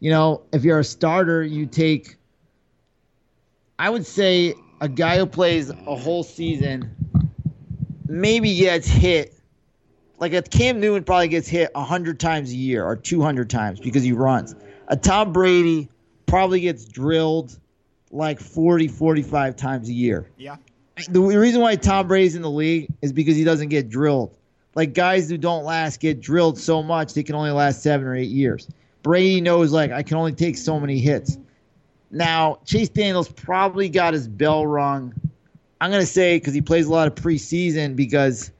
you 0.00 0.10
know, 0.10 0.42
if 0.52 0.64
you're 0.64 0.80
a 0.80 0.84
starter, 0.84 1.42
you 1.42 1.66
take, 1.66 2.16
I 3.78 3.90
would 3.90 4.04
say, 4.04 4.54
a 4.80 4.88
guy 4.88 5.18
who 5.18 5.26
plays 5.26 5.70
a 5.70 5.96
whole 5.96 6.22
season 6.22 6.94
maybe 8.08 8.54
gets 8.56 8.86
hit. 8.86 9.34
Like 10.18 10.32
a 10.32 10.42
Cam 10.42 10.80
Newton 10.80 11.04
probably 11.04 11.28
gets 11.28 11.48
hit 11.48 11.70
100 11.74 12.20
times 12.20 12.50
a 12.52 12.56
year 12.56 12.84
or 12.84 12.96
200 12.96 13.50
times 13.50 13.80
because 13.80 14.02
he 14.02 14.12
runs. 14.12 14.54
A 14.88 14.96
Tom 14.96 15.32
Brady 15.32 15.88
probably 16.26 16.60
gets 16.60 16.84
drilled 16.84 17.58
like 18.10 18.40
40, 18.40 18.88
45 18.88 19.56
times 19.56 19.88
a 19.88 19.92
year 19.92 20.30
Yeah. 20.36 20.56
the 21.08 21.20
reason 21.20 21.60
why 21.60 21.74
Tom 21.76 22.06
Brady's 22.06 22.36
in 22.36 22.42
the 22.42 22.50
league 22.50 22.88
is 23.02 23.12
because 23.12 23.36
he 23.36 23.42
doesn't 23.44 23.68
get 23.68 23.88
drilled. 23.88 24.36
Like 24.76 24.92
guys 24.94 25.28
who 25.28 25.36
don't 25.36 25.64
last 25.64 26.00
get 26.00 26.20
drilled 26.20 26.58
so 26.58 26.82
much 26.82 27.14
they 27.14 27.22
can 27.22 27.34
only 27.34 27.50
last 27.50 27.82
seven 27.82 28.06
or 28.06 28.14
eight 28.14 28.30
years. 28.30 28.68
Brady 29.02 29.40
knows 29.40 29.72
like 29.72 29.90
I 29.90 30.02
can 30.02 30.16
only 30.16 30.32
take 30.32 30.56
so 30.56 30.78
many 30.78 30.98
hits. 30.98 31.38
Now 32.14 32.60
Chase 32.64 32.88
Daniels 32.88 33.28
probably 33.28 33.88
got 33.88 34.14
his 34.14 34.28
bell 34.28 34.66
rung. 34.66 35.14
I'm 35.80 35.90
gonna 35.90 36.06
say 36.06 36.36
because 36.38 36.54
he 36.54 36.60
plays 36.60 36.86
a 36.86 36.92
lot 36.92 37.08
of 37.08 37.14
preseason 37.14 37.96
because, 37.96 38.50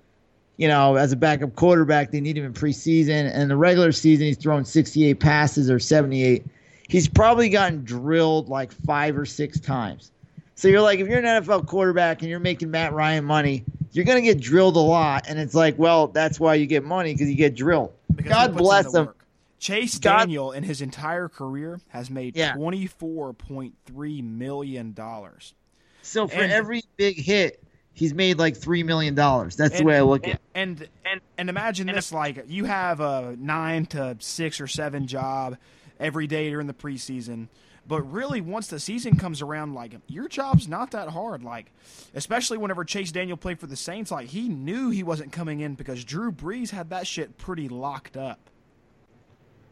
you 0.57 0.69
know, 0.69 0.97
as 0.97 1.13
a 1.13 1.17
backup 1.17 1.55
quarterback 1.55 2.11
they 2.11 2.21
need 2.21 2.37
him 2.37 2.45
in 2.45 2.53
preseason 2.53 3.33
and 3.33 3.43
in 3.43 3.49
the 3.49 3.57
regular 3.57 3.93
season 3.93 4.27
he's 4.27 4.37
thrown 4.37 4.65
68 4.65 5.21
passes 5.21 5.71
or 5.71 5.79
78. 5.79 6.45
He's 6.89 7.09
probably 7.09 7.49
gotten 7.49 7.85
drilled 7.85 8.49
like 8.49 8.73
five 8.73 9.17
or 9.17 9.25
six 9.25 9.59
times. 9.59 10.11
So 10.57 10.69
you're 10.69 10.83
like, 10.83 11.01
if 11.01 11.09
you're 11.09 11.19
an 11.19 11.25
NFL 11.25 11.67
quarterback 11.67 12.21
and 12.21 12.31
you're 12.31 12.41
making 12.41 12.71
Matt 12.71 12.93
Ryan 12.93 13.25
money, 13.25 13.65
you're 13.93 14.05
gonna 14.05 14.21
get 14.21 14.41
drilled 14.41 14.77
a 14.77 14.81
lot, 14.81 15.27
and 15.29 15.39
it's 15.39 15.55
like, 15.55 15.79
well, 15.79 16.09
that's 16.09 16.41
why 16.41 16.55
you 16.55 16.67
get 16.67 16.85
money 16.85 17.15
because 17.15 17.31
you 17.31 17.37
get 17.37 17.55
drilled. 17.55 17.93
Because 18.15 18.33
God 18.33 18.57
bless 18.57 18.93
him. 18.93 19.07
work. 19.07 19.24
Chase 19.59 19.99
God- 19.99 20.19
Daniel 20.19 20.53
in 20.53 20.63
his 20.63 20.81
entire 20.83 21.29
career 21.29 21.81
has 21.89 22.11
made 22.11 22.37
Yeah. 22.37 22.55
twenty 22.55 22.87
four 22.87 23.33
point 23.33 23.75
three 23.87 24.21
million 24.23 24.93
dollars. 24.93 25.55
So 26.03 26.29
for 26.29 26.41
And- 26.43 26.53
every 26.53 26.83
big 26.97 27.17
hit, 27.17 27.63
he's 27.95 28.13
made 28.13 28.39
like 28.39 28.57
three 28.57 28.83
million 28.83 29.15
dollars. 29.15 29.57
That's 29.57 29.79
the 29.79 29.85
way 29.85 29.97
I 29.97 30.03
look 30.03 30.27
at. 30.27 30.35
it. 30.35 30.41
And 30.55 30.89
and 31.05 31.21
and 31.39 31.49
imagine 31.49 31.87
this: 31.87 32.13
like 32.13 32.45
you 32.49 32.65
have 32.67 33.01
a 33.01 33.37
nine 33.39 33.87
to 33.87 34.17
six 34.21 34.61
or 34.61 34.67
seven 34.67 35.07
job 35.07 35.57
every 35.99 36.27
day 36.27 36.51
during 36.51 36.67
the 36.67 36.75
preseason, 36.75 37.49
but 37.87 38.03
really 38.03 38.41
once 38.43 38.67
the 38.67 38.81
season 38.81 39.17
comes 39.17 39.41
around, 39.41 39.73
like 39.75 39.95
your 40.09 40.29
job's 40.29 40.69
not 40.69 40.91
that 40.91 41.09
hard. 41.09 41.43
Like 41.43 41.71
especially 42.15 42.59
whenever 42.59 42.85
Chase 42.85 43.13
Daniel 43.13 43.37
played 43.39 43.59
for 43.61 43.67
the 43.67 43.77
Saints, 43.77 44.11
like 44.11 44.29
he 44.29 44.49
knew 44.51 44.91
he 44.91 45.03
wasn't 45.03 45.33
coming 45.33 45.61
in 45.61 45.75
because 45.75 46.05
Drew 46.05 46.31
Brees 46.31 46.71
had 46.71 46.91
that 46.91 47.07
shit 47.07 47.39
pretty 47.39 47.69
locked 47.69 48.17
up. 48.19 48.51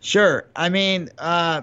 Sure. 0.03 0.45
I 0.55 0.69
mean, 0.69 1.09
uh, 1.17 1.63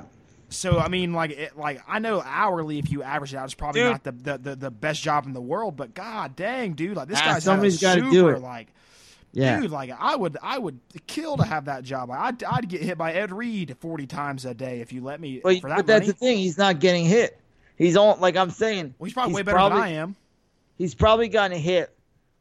So 0.50 0.80
I 0.80 0.88
mean, 0.88 1.14
like, 1.14 1.32
it, 1.32 1.58
like 1.58 1.82
I 1.88 2.00
know 2.00 2.24
hourly, 2.26 2.80
if 2.80 2.90
you 2.92 3.04
average 3.04 3.34
it 3.34 3.38
out, 3.38 3.46
it's 3.46 3.54
probably 3.54 3.82
Dude. 3.82 3.92
not 3.92 4.04
the, 4.04 4.12
the, 4.12 4.38
the, 4.38 4.56
the 4.56 4.72
best 4.72 5.04
job 5.04 5.28
in 5.28 5.34
the 5.34 5.42
world. 5.42 5.78
But 5.78 5.94
god 5.94 6.36
dang, 6.36 6.74
dude, 6.74 6.98
like 6.98 7.08
this 7.08 7.20
Ah, 7.22 7.34
guy's 7.34 7.44
somebody's 7.44 7.80
got 7.80 8.00
gotta 8.00 8.10
do 8.10 8.30
it. 8.30 8.42
Like, 8.42 8.68
yeah. 9.32 9.60
dude, 9.60 9.70
like 9.70 9.92
I 9.98 10.16
would, 10.16 10.38
I 10.42 10.58
would 10.58 10.80
kill 11.06 11.38
to 11.38 11.44
have 11.44 11.66
that 11.66 11.84
job. 11.84 12.10
Like, 12.10 12.20
I'd, 12.20 12.44
I'd 12.44 12.70
get 12.70 12.82
hit 12.82 12.98
by 12.98 13.14
Ed 13.14 13.32
Reed 13.32 13.76
forty 13.80 14.08
times 14.08 14.46
a 14.46 14.56
day 14.56 14.80
if 14.82 14.92
you 14.92 15.04
let 15.04 15.20
me 15.22 15.40
But, 15.44 15.62
for 15.62 15.70
that 15.70 15.76
but 15.78 15.86
that's 15.86 16.08
the 16.08 16.14
thing. 16.14 16.40
He's 16.40 16.58
not 16.58 16.80
getting 16.80 17.06
hit. 17.06 17.38
He's 17.78 17.96
on. 17.96 18.20
Like 18.20 18.36
I'm 18.36 18.50
saying, 18.50 18.96
well, 18.98 19.06
he's 19.06 19.14
probably 19.14 19.36
way 19.36 19.44
better 19.44 19.58
probably, 19.58 19.78
than 19.80 19.88
I 19.88 19.92
am. 19.92 20.16
He's 20.78 20.96
probably 20.96 21.28
gotten 21.28 21.58
hit 21.60 21.94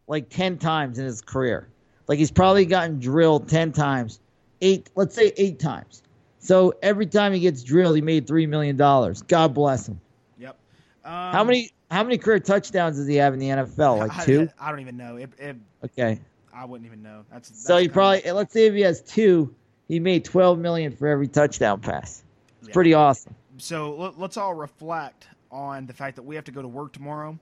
like 0.06 0.30
ten 0.30 0.56
times 0.58 0.98
in 0.98 1.04
his 1.04 1.20
career. 1.20 1.68
Like 2.06 2.18
he's 2.18 2.30
probably 2.30 2.64
gotten 2.64 3.00
drilled 3.00 3.48
ten 3.50 3.72
times, 3.72 4.18
eight. 4.60 4.90
Let's 4.94 5.14
say 5.14 5.32
eight 5.36 5.58
times. 5.58 6.02
So 6.40 6.74
every 6.82 7.06
time 7.06 7.32
he 7.32 7.40
gets 7.40 7.62
drilled, 7.62 7.96
he 7.96 8.02
made 8.02 8.26
three 8.26 8.46
million 8.46 8.76
dollars. 8.76 9.22
God 9.22 9.54
bless 9.54 9.88
him. 9.88 10.00
Yep. 10.38 10.56
Um, 11.04 11.10
How 11.12 11.44
many 11.44 11.70
how 11.90 12.02
many 12.04 12.18
career 12.18 12.38
touchdowns 12.38 12.96
does 12.96 13.06
he 13.06 13.16
have 13.16 13.32
in 13.34 13.40
the 13.40 13.48
NFL? 13.48 13.98
Like 13.98 14.16
I, 14.18 14.24
two. 14.24 14.48
I, 14.60 14.70
don't 14.70 14.80
even 14.80 14.96
know. 14.96 15.16
It, 15.16 15.30
it, 15.38 15.56
Okay. 15.84 16.20
I 16.54 16.64
wouldn't 16.64 16.86
even 16.86 17.02
know. 17.02 17.24
That's, 17.30 17.48
that's 17.48 17.62
So 17.66 17.76
he 17.78 17.88
probably 17.88 18.30
let's 18.32 18.52
say 18.52 18.66
if 18.66 18.74
he 18.74 18.80
has 18.82 19.00
two, 19.02 19.54
he 19.88 20.00
made 20.00 20.24
twelve 20.24 20.58
million 20.58 20.94
for 20.94 21.06
every 21.08 21.28
touchdown 21.28 21.80
pass. 21.80 22.22
It's 22.60 22.68
Yeah. 22.68 22.74
pretty 22.74 22.94
awesome. 22.94 23.34
so 23.58 23.94
let, 23.96 24.18
let's 24.18 24.36
all 24.36 24.54
reflect 24.54 25.26
on 25.50 25.86
the 25.86 25.92
fact 25.92 26.16
that 26.16 26.22
we 26.22 26.34
have 26.34 26.44
to 26.44 26.52
go 26.52 26.60
to 26.62 26.68
work 26.68 26.92
tomorrow, 26.92 27.38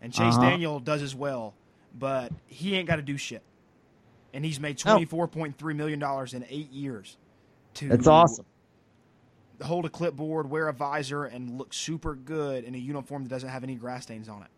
and 0.00 0.12
Chase 0.12 0.34
Uh-huh. 0.34 0.50
Daniel 0.50 0.80
does 0.80 1.02
as 1.02 1.14
well, 1.14 1.52
but 1.98 2.32
he 2.46 2.74
ain't 2.74 2.88
got 2.88 2.96
to 2.96 3.02
do 3.02 3.16
shit, 3.18 3.42
and 4.34 4.44
he's 4.44 4.60
made 4.60 4.76
twenty 4.76 5.04
four 5.06 5.26
point 5.26 5.56
three 5.56 5.72
million 5.74 5.98
dollars 5.98 6.34
in 6.34 6.44
eight 6.50 6.70
years. 6.70 7.16
To 7.74 7.88
That's 7.88 8.06
awesome. 8.06 8.44
Hold 9.62 9.84
a 9.84 9.88
clipboard, 9.88 10.50
wear 10.50 10.68
a 10.68 10.72
visor, 10.72 11.24
and 11.24 11.56
look 11.58 11.72
super 11.72 12.14
good 12.16 12.64
in 12.64 12.74
a 12.74 12.78
uniform 12.78 13.22
that 13.22 13.30
doesn't 13.30 13.48
have 13.48 13.62
any 13.64 13.76
grass 13.76 14.02
stains 14.02 14.28
on 14.28 14.42
it. 14.42 14.48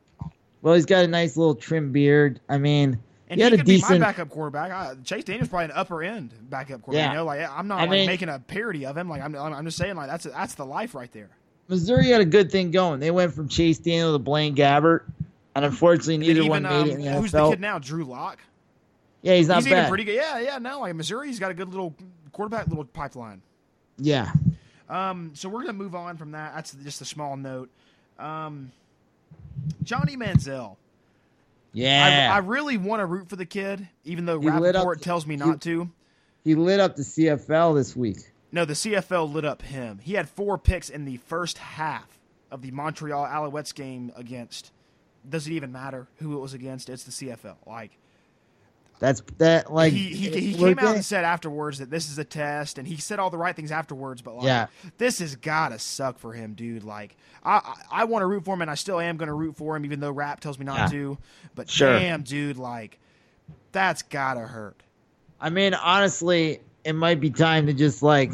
Well, 0.62 0.74
he's 0.74 0.86
got 0.86 1.04
a 1.04 1.08
nice 1.08 1.36
little 1.36 1.54
trim 1.54 1.92
beard. 1.92 2.40
I 2.48 2.58
mean, 2.58 2.98
And 3.28 3.38
he 3.38 3.42
he, 3.42 3.42
had 3.42 3.52
a 3.52 3.56
could 3.58 3.66
be 3.66 3.76
decent. 3.76 4.00
my 4.00 4.06
backup 4.06 4.30
quarterback. 4.30 4.72
I, 4.72 4.94
Chase 5.04 5.24
Daniel's 5.24 5.48
probably 5.48 5.66
an 5.66 5.72
upper 5.72 6.02
end 6.02 6.32
backup 6.50 6.82
quarterback. 6.82 7.08
Yeah. 7.08 7.12
You 7.12 7.16
know, 7.18 7.24
like 7.24 7.48
I'm 7.48 7.68
not 7.68 7.78
I 7.78 7.82
like, 7.82 7.90
mean- 7.90 8.06
making 8.06 8.30
a 8.30 8.38
parody 8.38 8.86
of 8.86 8.96
him. 8.96 9.08
Like 9.08 9.22
I'm, 9.22 9.36
I'm 9.36 9.64
just 9.64 9.76
saying, 9.76 9.96
like 9.96 10.08
that's 10.08 10.24
that's 10.24 10.54
the 10.54 10.66
life 10.66 10.94
right 10.94 11.12
there. 11.12 11.30
Missouri 11.68 12.08
had 12.08 12.20
a 12.20 12.24
good 12.26 12.50
thing 12.50 12.70
going. 12.70 13.00
They 13.00 13.10
went 13.10 13.34
from 13.34 13.48
Chase 13.48 13.78
Daniel 13.78 14.12
to 14.12 14.18
Blaine 14.18 14.54
Gabbert, 14.56 15.00
and 15.54 15.64
unfortunately, 15.64 16.14
And 16.14 16.22
neither 16.22 16.40
even, 16.40 16.50
one 16.50 16.62
made 16.62 16.70
um, 16.70 16.88
it 16.90 16.94
in 16.94 17.02
the 17.02 17.12
who's 17.12 17.32
the 17.32 17.50
kid 17.50 17.60
now? 17.60 17.78
Drew 17.78 18.04
Lock. 18.04 18.38
Yeah, 19.22 19.34
he's 19.34 19.48
not 19.48 19.56
He's 19.58 19.66
even 19.68 19.78
bad. 19.84 19.88
pretty 19.88 20.04
good. 20.04 20.14
Yeah, 20.14 20.38
yeah. 20.38 20.58
No, 20.58 20.80
like 20.80 20.94
Missouri's 20.94 21.38
got 21.38 21.50
a 21.50 21.54
good 21.54 21.68
little 21.68 21.94
quarterback, 22.32 22.68
little 22.68 22.84
pipeline. 22.84 23.42
Yeah, 23.98 24.30
Um, 24.90 25.30
so 25.34 25.48
we're 25.48 25.60
gonna 25.60 25.72
move 25.72 25.94
on 25.94 26.16
from 26.18 26.32
that. 26.32 26.54
That's 26.54 26.72
just 26.72 27.00
a 27.00 27.04
small 27.06 27.36
note. 27.36 27.70
Um, 28.18 28.70
Johnny 29.82 30.16
Manziel. 30.16 30.76
yeah. 31.72 32.28
I, 32.32 32.36
I 32.36 32.38
really 32.38 32.76
want 32.76 33.00
to 33.00 33.06
root 33.06 33.28
for 33.28 33.36
the 33.36 33.46
kid, 33.46 33.88
even 34.04 34.26
though 34.26 34.38
He 34.40 34.50
lit 34.50 34.76
up 34.76 34.86
Rapaport 34.86 35.00
tells 35.00 35.26
me 35.26 35.34
he- 35.34 35.38
not 35.38 35.60
to. 35.62 35.90
he 36.44 36.54
lit 36.54 36.78
up 36.80 36.96
the 36.96 37.02
CFL 37.02 37.74
this 37.74 37.96
week. 37.96 38.18
No, 38.52 38.64
the 38.64 38.74
CFL 38.74 39.32
lit 39.32 39.44
up 39.44 39.62
him. 39.62 39.98
He 40.02 40.14
had 40.14 40.28
four 40.28 40.56
picks 40.58 40.88
in 40.88 41.04
the 41.04 41.16
first 41.18 41.58
half 41.58 42.06
of 42.50 42.62
the 42.62 42.70
Montreal 42.70 43.26
Alouettes 43.26 43.74
game 43.74 44.12
against. 44.14 44.70
Does 45.28 45.46
it 45.46 45.52
even 45.52 45.72
matter 45.72 46.06
who 46.18 46.36
it 46.36 46.40
was 46.40 46.54
against? 46.54 46.88
It's 46.88 47.02
the 47.04 47.10
CFL. 47.10 47.56
Like 47.66 47.90
That's 48.98 49.22
that. 49.38 49.72
Like 49.72 49.92
he 49.92 50.04
he, 50.14 50.30
he 50.30 50.54
came 50.54 50.78
out 50.78 50.94
and 50.94 51.04
said 51.04 51.24
afterwards 51.24 51.78
that 51.78 51.90
this 51.90 52.10
is 52.10 52.18
a 52.18 52.24
test, 52.24 52.78
and 52.78 52.88
he 52.88 52.96
said 52.96 53.18
all 53.18 53.28
the 53.30 53.36
right 53.38 53.54
things 53.54 53.70
afterwards. 53.70 54.22
But 54.22 54.36
like, 54.36 54.44
Yeah. 54.46 54.66
this 54.98 55.18
has 55.18 55.36
gotta 55.36 55.78
suck 55.78 56.18
for 56.18 56.32
him, 56.32 56.54
dude. 56.54 56.82
Like, 56.84 57.16
I 57.44 57.56
I, 57.56 57.74
I 58.02 58.04
want 58.04 58.22
to 58.22 58.26
root 58.26 58.44
for 58.44 58.54
him, 58.54 58.62
and 58.62 58.70
I 58.70 58.74
still 58.74 58.98
am 58.98 59.16
gonna 59.18 59.34
root 59.34 59.56
for 59.56 59.76
him, 59.76 59.84
even 59.84 60.00
though 60.00 60.12
Rap 60.12 60.40
tells 60.40 60.58
me 60.58 60.64
not 60.64 60.78
Yeah. 60.78 60.86
to. 60.98 61.18
But 61.54 61.68
Sure. 61.68 61.98
damn, 61.98 62.22
dude, 62.22 62.56
like, 62.56 62.98
that's 63.72 64.02
gotta 64.02 64.40
hurt. 64.40 64.82
I 65.40 65.50
mean, 65.50 65.74
honestly, 65.74 66.60
it 66.84 66.94
might 66.94 67.20
be 67.20 67.28
time 67.30 67.66
to 67.66 67.74
just 67.74 68.02
like 68.02 68.32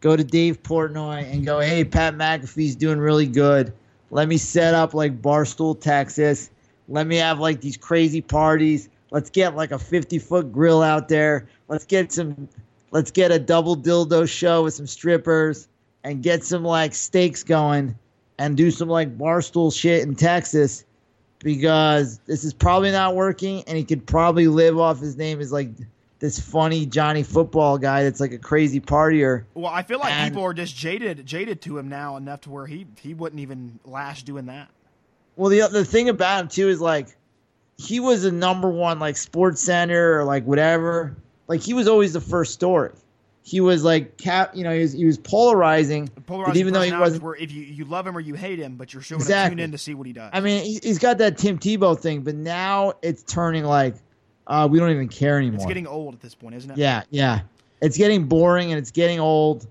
go 0.00 0.16
to 0.16 0.24
Dave 0.24 0.62
Portnoy 0.62 1.30
and 1.30 1.44
go, 1.44 1.60
"Hey, 1.60 1.84
Pat 1.84 2.14
McAfee's 2.16 2.76
doing 2.76 2.98
really 2.98 3.26
good. 3.26 3.72
Let 4.10 4.26
me 4.28 4.38
set 4.38 4.72
up 4.72 4.94
like 4.94 5.20
Barstool, 5.20 5.78
Texas. 5.78 6.48
Let 6.88 7.06
me 7.06 7.16
have 7.16 7.38
like 7.40 7.60
these 7.60 7.76
crazy 7.76 8.22
parties. 8.22 8.88
Let's 9.10 9.30
get 9.30 9.56
like 9.56 9.70
a 9.72 9.78
50 9.78 10.18
foot 10.18 10.52
grill 10.52 10.82
out 10.82 11.08
there. 11.08 11.46
Let's 11.68 11.84
get 11.84 12.12
some. 12.12 12.48
Let's 12.90 13.10
get 13.10 13.30
a 13.30 13.38
double 13.38 13.76
dildo 13.76 14.28
show 14.28 14.64
with 14.64 14.74
some 14.74 14.86
strippers 14.86 15.68
and 16.04 16.22
get 16.22 16.44
some 16.44 16.62
like 16.64 16.94
steaks 16.94 17.42
going 17.42 17.96
and 18.38 18.56
do 18.56 18.70
some 18.70 18.88
like 18.88 19.16
Barstool 19.18 19.74
shit 19.76 20.02
in 20.02 20.14
Texas." 20.14 20.84
Because 21.40 22.18
this 22.26 22.42
is 22.42 22.52
probably 22.52 22.90
not 22.90 23.14
working, 23.14 23.62
and 23.68 23.78
he 23.78 23.84
could 23.84 24.04
probably 24.06 24.48
live 24.48 24.76
off 24.76 24.98
his 24.98 25.16
name 25.16 25.40
as 25.40 25.52
like 25.52 25.70
this 26.18 26.40
funny 26.40 26.84
Johnny 26.84 27.22
football 27.22 27.78
guy 27.78 28.02
that's 28.02 28.18
like 28.18 28.32
a 28.32 28.38
crazy 28.38 28.80
partier. 28.80 29.44
Well, 29.54 29.72
I 29.72 29.84
feel 29.84 30.00
like 30.00 30.12
And- 30.12 30.32
people 30.32 30.44
are 30.44 30.52
just 30.52 30.76
jaded 30.76 31.24
jaded 31.24 31.60
to 31.62 31.78
him 31.78 31.88
now 31.88 32.16
enough 32.16 32.40
to 32.42 32.50
where 32.50 32.66
he 32.66 32.86
he 33.00 33.14
wouldn't 33.14 33.40
even 33.40 33.78
last 33.84 34.26
doing 34.26 34.46
that. 34.46 34.68
Well, 35.36 35.48
the 35.48 35.68
the 35.70 35.84
thing 35.84 36.08
about 36.08 36.40
him 36.40 36.48
too 36.48 36.68
is 36.68 36.80
like 36.80 37.16
he 37.78 38.00
was 38.00 38.24
a 38.24 38.32
number 38.32 38.68
one 38.68 38.98
like 38.98 39.16
Sports 39.16 39.62
Center 39.62 40.18
or 40.18 40.24
like 40.24 40.44
whatever. 40.44 41.16
Like 41.46 41.60
he 41.62 41.72
was 41.74 41.88
always 41.88 42.12
the 42.12 42.20
first 42.20 42.52
story. 42.52 42.90
He 43.42 43.60
was 43.60 43.82
like 43.82 44.18
cap, 44.18 44.54
you 44.54 44.62
know, 44.64 44.74
he 44.74 44.80
was 44.80 44.92
he 44.92 45.06
was 45.06 45.16
polarizing. 45.16 46.08
Polarizing 46.26 46.60
even 46.60 46.74
though 46.74 46.82
he 46.82 46.92
wasn't, 46.92 47.22
where 47.22 47.34
if 47.36 47.50
you, 47.50 47.62
you 47.62 47.84
love 47.86 48.06
him 48.06 48.14
or 48.16 48.20
you 48.20 48.34
hate 48.34 48.58
him, 48.58 48.76
but 48.76 48.92
you're 48.92 49.02
still 49.02 49.16
going 49.18 49.26
to 49.26 49.32
Exactly. 49.32 49.56
tune 49.56 49.64
in 49.64 49.72
to 49.72 49.78
see 49.78 49.94
what 49.94 50.06
he 50.06 50.12
does. 50.12 50.30
I 50.34 50.40
mean, 50.40 50.62
he- 50.64 50.80
he's 50.82 50.98
got 50.98 51.16
that 51.18 51.38
Tim 51.38 51.58
Tebow 51.58 51.98
thing, 51.98 52.20
but 52.22 52.34
now 52.34 52.92
it's 53.00 53.22
turning 53.22 53.64
like 53.64 53.94
uh, 54.46 54.68
we 54.70 54.78
don't 54.78 54.90
even 54.90 55.08
care 55.08 55.38
anymore. 55.38 55.56
it's 55.56 55.66
getting 55.66 55.86
old 55.86 56.14
at 56.14 56.20
this 56.20 56.34
point, 56.34 56.54
isn't 56.56 56.70
it? 56.72 56.76
Yeah, 56.78 57.02
yeah. 57.10 57.40
It's 57.80 57.96
getting 57.96 58.24
boring 58.26 58.70
and 58.72 58.78
it's 58.78 58.90
getting 58.90 59.20
old, 59.20 59.66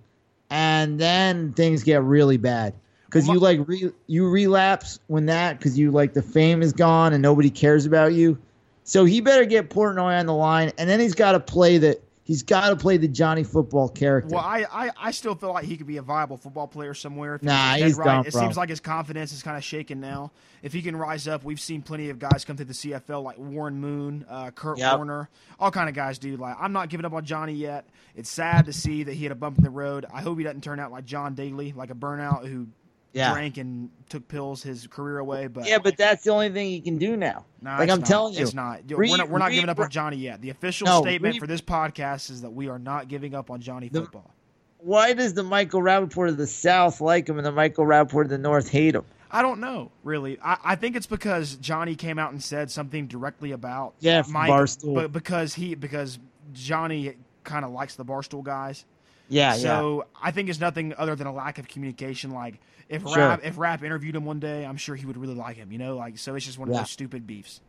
and 0.49 0.99
then 0.99 1.53
things 1.53 1.83
get 1.83 2.01
really 2.03 2.37
bad 2.37 2.73
because 3.07 3.25
Well, 3.25 3.35
you 3.35 3.39
like 3.41 3.67
re- 3.67 3.91
you 4.05 4.29
relapse 4.29 4.99
when 5.07 5.25
that 5.25 5.57
because 5.57 5.77
you 5.77 5.91
like 5.91 6.13
the 6.13 6.21
fame 6.21 6.61
is 6.61 6.73
gone 6.73 7.13
and 7.13 7.21
nobody 7.21 7.49
cares 7.49 7.85
about 7.85 8.13
you. 8.13 8.37
So 8.83 9.03
he 9.03 9.19
better 9.19 9.43
get 9.45 9.69
Portnoy 9.69 10.17
on 10.19 10.27
the 10.27 10.33
line, 10.33 10.71
and 10.77 10.89
then 10.89 10.99
he's 11.01 11.15
got 11.15 11.33
to 11.33 11.39
play 11.41 11.77
the 11.77 11.99
he's 12.23 12.43
got 12.43 12.69
to 12.69 12.75
play 12.75 12.97
the 12.97 13.07
Johnny 13.07 13.43
Football 13.43 13.89
character. 13.89 14.35
Well, 14.35 14.43
I, 14.43 14.65
I, 14.69 14.91
I 14.97 15.11
still 15.11 15.35
feel 15.35 15.53
like 15.53 15.63
he 15.65 15.75
could 15.77 15.87
be 15.87 15.97
a 15.97 16.01
viable 16.01 16.37
football 16.37 16.67
player 16.67 16.93
somewhere. 16.93 17.35
If 17.35 17.43
Nah, 17.43 17.75
dead 17.77 17.83
he's 17.85 17.97
right. 17.97 18.05
done, 18.05 18.25
It 18.25 18.31
bro. 18.33 18.41
seems 18.41 18.55
like 18.57 18.69
his 18.69 18.79
confidence 18.81 19.31
is 19.33 19.43
kind 19.43 19.55
of 19.57 19.63
shaken 19.63 19.99
now. 20.01 20.31
If 20.61 20.73
he 20.73 20.81
can 20.81 20.95
rise 20.95 21.27
up, 21.27 21.43
we've 21.43 21.59
seen 21.59 21.81
plenty 21.81 22.09
of 22.09 22.19
guys 22.19 22.43
come 22.45 22.55
through 22.57 22.65
the 22.65 22.73
CFL 22.73 23.23
like 23.23 23.37
Warren 23.37 23.79
Moon, 23.79 24.25
uh, 24.29 24.51
Kurt 24.51 24.77
Yep. 24.77 24.95
Warner, 24.97 25.29
all 25.59 25.71
kind 25.71 25.87
of 25.89 25.95
guys, 25.95 26.17
dude. 26.17 26.39
Like 26.39 26.55
I'm 26.59 26.73
not 26.73 26.89
giving 26.89 27.05
up 27.05 27.13
on 27.13 27.23
Johnny 27.25 27.53
yet. 27.53 27.87
It's 28.15 28.29
sad 28.29 28.65
to 28.65 28.73
see 28.73 29.03
that 29.03 29.13
he 29.13 29.23
had 29.23 29.31
a 29.31 29.35
bump 29.35 29.57
in 29.57 29.63
the 29.63 29.69
road. 29.69 30.05
I 30.13 30.21
hope 30.21 30.37
he 30.37 30.43
doesn't 30.43 30.63
turn 30.63 30.79
out 30.79 30.91
like 30.91 31.05
John 31.05 31.35
Daly, 31.35 31.71
like 31.73 31.91
a 31.91 31.95
burnout 31.95 32.47
who 32.47 32.67
yeah, 33.13 33.33
drank 33.33 33.57
and 33.57 33.89
took 34.09 34.27
pills 34.27 34.61
his 34.63 34.87
career 34.87 35.19
away. 35.19 35.47
But 35.47 35.67
yeah, 35.67 35.79
but 35.79 35.97
that's 35.97 36.23
the 36.23 36.31
only 36.31 36.49
thing 36.49 36.67
he 36.69 36.81
can 36.81 36.97
do 36.97 37.17
now. 37.17 37.45
Nah, 37.61 37.77
like 37.77 37.89
I'm 37.89 37.99
not. 37.99 38.07
telling 38.07 38.33
you, 38.35 38.41
it's 38.41 38.53
not. 38.53 38.89
Yo, 38.89 38.97
Re- 38.97 39.09
we're 39.09 39.17
not. 39.17 39.29
We're 39.29 39.39
not 39.39 39.51
giving 39.51 39.69
up 39.69 39.79
on 39.79 39.89
Johnny 39.89 40.17
yet. 40.17 40.41
The 40.41 40.49
official 40.49 40.85
No, 40.87 41.01
statement 41.01 41.37
for 41.39 41.47
this 41.47 41.61
podcast 41.61 42.29
is 42.29 42.41
that 42.41 42.51
we 42.51 42.67
are 42.69 42.79
not 42.79 43.07
giving 43.07 43.33
up 43.35 43.49
on 43.51 43.61
Johnny 43.61 43.89
The- 43.89 44.01
football. 44.01 44.31
Why 44.79 45.13
does 45.13 45.33
the 45.33 45.41
Michael 45.43 45.81
Rapaport 45.81 46.29
of 46.29 46.37
the 46.37 46.45
South 46.47 47.01
like 47.01 47.27
him 47.27 47.37
and 47.37 47.45
the 47.45 47.51
Michael 47.51 47.85
Rapaport 47.85 48.25
of 48.25 48.29
the 48.29 48.37
North 48.37 48.69
hate 48.69 48.93
him? 48.93 49.05
I 49.31 49.41
don't 49.41 49.59
know, 49.59 49.91
really. 50.03 50.37
I, 50.41 50.57
I 50.63 50.75
think 50.75 50.95
it's 50.95 51.07
because 51.07 51.55
Johnny 51.55 51.95
came 51.95 52.19
out 52.19 52.31
and 52.31 52.41
said 52.41 52.69
something 52.71 53.07
directly 53.07 53.51
about 53.51 53.95
Yeah, 53.99 54.21
Mike, 54.29 54.51
Barstool. 54.51 54.93
but 54.93 55.11
because 55.11 55.55
he 55.55 55.73
because 55.75 56.19
Johnny 56.53 57.15
kind 57.43 57.65
of 57.65 57.71
likes 57.71 57.95
the 57.95 58.05
Barstool 58.05 58.43
guys. 58.43 58.85
Yeah, 59.29 59.55
yeah. 59.55 59.61
so 59.61 60.05
I 60.21 60.31
think 60.31 60.49
it's 60.49 60.59
nothing 60.59 60.93
other 60.97 61.15
than 61.15 61.27
a 61.27 61.33
lack 61.33 61.57
of 61.59 61.67
communication. 61.67 62.31
Like 62.31 62.59
if 62.89 63.01
Sure. 63.01 63.17
Rap 63.17 63.41
if 63.43 63.57
Rap 63.57 63.83
interviewed 63.83 64.15
him 64.15 64.25
one 64.25 64.39
day, 64.39 64.65
I'm 64.65 64.77
sure 64.77 64.95
he 64.95 65.05
would 65.05 65.17
really 65.17 65.35
like 65.35 65.57
him. 65.57 65.71
You 65.71 65.77
know, 65.77 65.95
like 65.97 66.17
so 66.17 66.35
it's 66.35 66.45
just 66.45 66.57
one 66.57 66.69
of 66.69 66.75
those 66.75 66.89
stupid 66.89 67.27
beefs. 67.27 67.61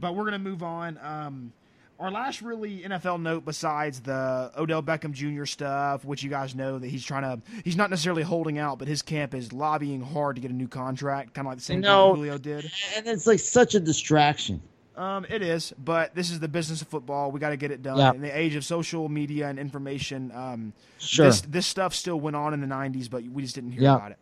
But 0.00 0.14
we're 0.14 0.24
gonna 0.24 0.38
move 0.38 0.62
on. 0.62 0.98
Um, 1.02 1.52
our 2.00 2.12
last 2.12 2.42
really 2.42 2.82
NFL 2.82 3.20
note, 3.20 3.44
besides 3.44 3.98
the 4.00 4.52
Odell 4.56 4.84
Beckham 4.84 5.10
Jr. 5.10 5.44
stuff, 5.46 6.04
which 6.04 6.22
you 6.22 6.30
guys 6.30 6.54
know 6.54 6.78
that 6.78 6.86
he's 6.86 7.04
trying 7.04 7.22
to, 7.24 7.42
he's 7.64 7.74
not 7.76 7.90
necessarily 7.90 8.22
holding 8.22 8.56
out, 8.56 8.78
but 8.78 8.86
his 8.86 9.02
camp 9.02 9.34
is 9.34 9.52
lobbying 9.52 10.00
hard 10.00 10.36
to 10.36 10.40
get 10.42 10.52
a 10.52 10.54
new 10.54 10.68
contract, 10.68 11.34
kind 11.34 11.48
of 11.48 11.50
like 11.50 11.58
the 11.58 11.64
same 11.64 11.80
No. 11.80 12.10
thing 12.10 12.14
Julio 12.22 12.38
did. 12.38 12.70
and 12.94 13.04
it's 13.08 13.26
like 13.26 13.40
such 13.40 13.74
a 13.74 13.80
distraction. 13.80 14.62
Um, 14.98 15.24
it 15.30 15.42
is, 15.42 15.72
but 15.78 16.12
this 16.16 16.30
is 16.30 16.40
the 16.40 16.48
business 16.48 16.82
of 16.82 16.88
football. 16.88 17.30
We 17.30 17.38
got 17.38 17.50
to 17.50 17.56
get 17.56 17.70
it 17.70 17.82
done. 17.82 17.98
Yeah. 17.98 18.12
In 18.12 18.20
the 18.20 18.36
age 18.36 18.56
of 18.56 18.64
social 18.64 19.08
media 19.08 19.48
and 19.48 19.58
information, 19.58 20.32
um, 20.34 20.72
Sure. 20.98 21.26
this 21.26 21.40
this 21.42 21.66
stuff 21.66 21.94
still 21.94 22.18
went 22.18 22.34
on 22.34 22.52
in 22.52 22.60
the 22.60 22.66
'90s, 22.66 23.08
but 23.08 23.22
we 23.22 23.42
just 23.42 23.54
didn't 23.54 23.70
hear 23.72 23.82
Yeah. 23.82 23.94
about 23.96 24.10
it. 24.10 24.18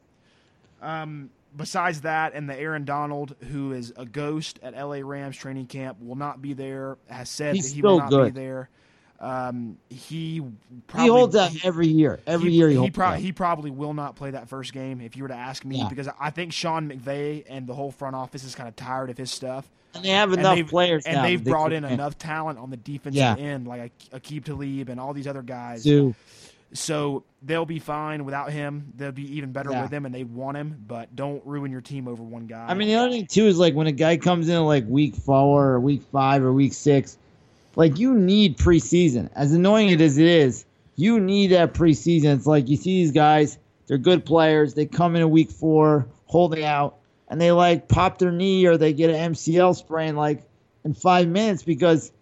Um, 0.82 1.30
besides 1.56 2.02
that, 2.02 2.34
and 2.34 2.48
the 2.48 2.58
Aaron 2.58 2.84
Donald, 2.84 3.34
who 3.50 3.72
is 3.72 3.92
a 3.96 4.04
ghost 4.04 4.58
at 4.62 4.74
LA 4.74 5.00
Rams 5.02 5.36
training 5.36 5.66
camp, 5.66 5.96
will 6.02 6.14
not 6.16 6.42
be 6.42 6.52
there. 6.52 6.98
Has 7.08 7.30
said 7.30 7.54
He's 7.56 7.70
that 7.70 7.74
he 7.76 7.80
will 7.82 7.98
not 7.98 8.10
good. 8.10 8.34
be 8.34 8.40
there. 8.40 8.68
Um, 9.18 9.78
he 9.88 10.42
probably 10.88 11.04
he 11.04 11.08
holds 11.08 11.34
out 11.36 11.52
every 11.64 11.86
year. 11.88 12.20
Every 12.26 12.52
year 12.52 12.68
he, 12.68 12.76
he, 12.78 12.92
out. 13.00 13.18
he 13.18 13.32
probably 13.32 13.70
will 13.70 13.94
not 13.94 14.14
play 14.14 14.32
that 14.32 14.50
first 14.50 14.74
game 14.74 15.00
if 15.00 15.16
you 15.16 15.22
were 15.22 15.30
to 15.30 15.34
ask 15.34 15.64
me 15.64 15.78
Yeah. 15.78 15.88
because 15.88 16.06
I 16.20 16.28
think 16.28 16.52
Sean 16.52 16.90
McVay 16.90 17.44
and 17.48 17.66
the 17.66 17.72
whole 17.72 17.90
front 17.90 18.14
office 18.14 18.44
is 18.44 18.54
kind 18.54 18.68
of 18.68 18.76
tired 18.76 19.08
of 19.08 19.16
his 19.16 19.30
stuff 19.30 19.66
and 19.96 20.04
they 20.04 20.10
have 20.10 20.32
enough 20.32 20.54
they've- 20.56 20.68
players 20.68 21.04
and 21.04 21.16
now. 21.16 21.22
they've 21.22 21.42
they 21.42 21.50
brought 21.50 21.72
in 21.72 21.82
win. 21.84 21.92
enough 21.92 22.16
talent 22.18 22.58
on 22.58 22.70
the 22.70 22.76
defensive 22.76 23.14
Yeah. 23.18 23.36
end, 23.36 23.66
like 23.66 23.92
Aqib 24.12 24.44
Talib 24.44 24.88
and 24.88 24.98
all 25.00 25.12
these 25.12 25.26
other 25.26 25.42
guys. 25.42 25.86
So 26.72 27.22
they'll 27.42 27.64
be 27.64 27.78
fine 27.78 28.24
without 28.24 28.50
him. 28.50 28.92
They'll 28.96 29.12
be 29.12 29.36
even 29.36 29.52
better 29.52 29.70
Yeah. 29.70 29.82
with 29.82 29.92
him, 29.92 30.04
and 30.04 30.14
they 30.14 30.24
want 30.24 30.56
him. 30.56 30.76
But 30.86 31.14
don't 31.14 31.40
ruin 31.46 31.70
your 31.70 31.80
team 31.80 32.08
over 32.08 32.22
one 32.22 32.46
guy. 32.46 32.66
I 32.68 32.74
mean, 32.74 32.88
the 32.88 32.96
other 32.96 33.10
thing 33.10 33.26
too 33.26 33.46
is 33.46 33.58
like 33.58 33.74
when 33.74 33.86
a 33.86 33.92
guy 33.92 34.16
comes 34.16 34.48
in 34.48 34.60
like 34.64 34.84
week 34.88 35.14
four 35.14 35.70
or 35.72 35.80
week 35.80 36.02
five 36.12 36.42
or 36.42 36.52
week 36.52 36.72
six, 36.74 37.16
like 37.76 37.98
you 37.98 38.14
need 38.14 38.58
preseason. 38.58 39.30
As 39.34 39.52
annoying 39.52 39.90
it 39.90 40.00
as 40.00 40.18
it 40.18 40.26
is, 40.26 40.64
you 40.96 41.20
need 41.20 41.48
that 41.48 41.72
preseason. 41.72 42.34
It's 42.36 42.46
like 42.46 42.68
you 42.68 42.76
see 42.76 43.02
these 43.02 43.12
guys, 43.12 43.58
they're 43.86 43.96
good 43.98 44.24
players. 44.24 44.74
They 44.74 44.86
come 44.86 45.14
in 45.14 45.22
a 45.22 45.28
week 45.28 45.50
four 45.50 46.06
holding 46.26 46.64
out, 46.64 46.96
and 47.28 47.40
they 47.40 47.52
like 47.52 47.88
pop 47.88 48.18
their 48.18 48.32
knee 48.32 48.66
or 48.66 48.76
they 48.76 48.92
get 48.92 49.10
an 49.10 49.32
MCL 49.32 49.76
sprain 49.76 50.16
like 50.16 50.42
in 50.84 50.94
five 50.94 51.28
minutes 51.28 51.62
because, 51.62 52.12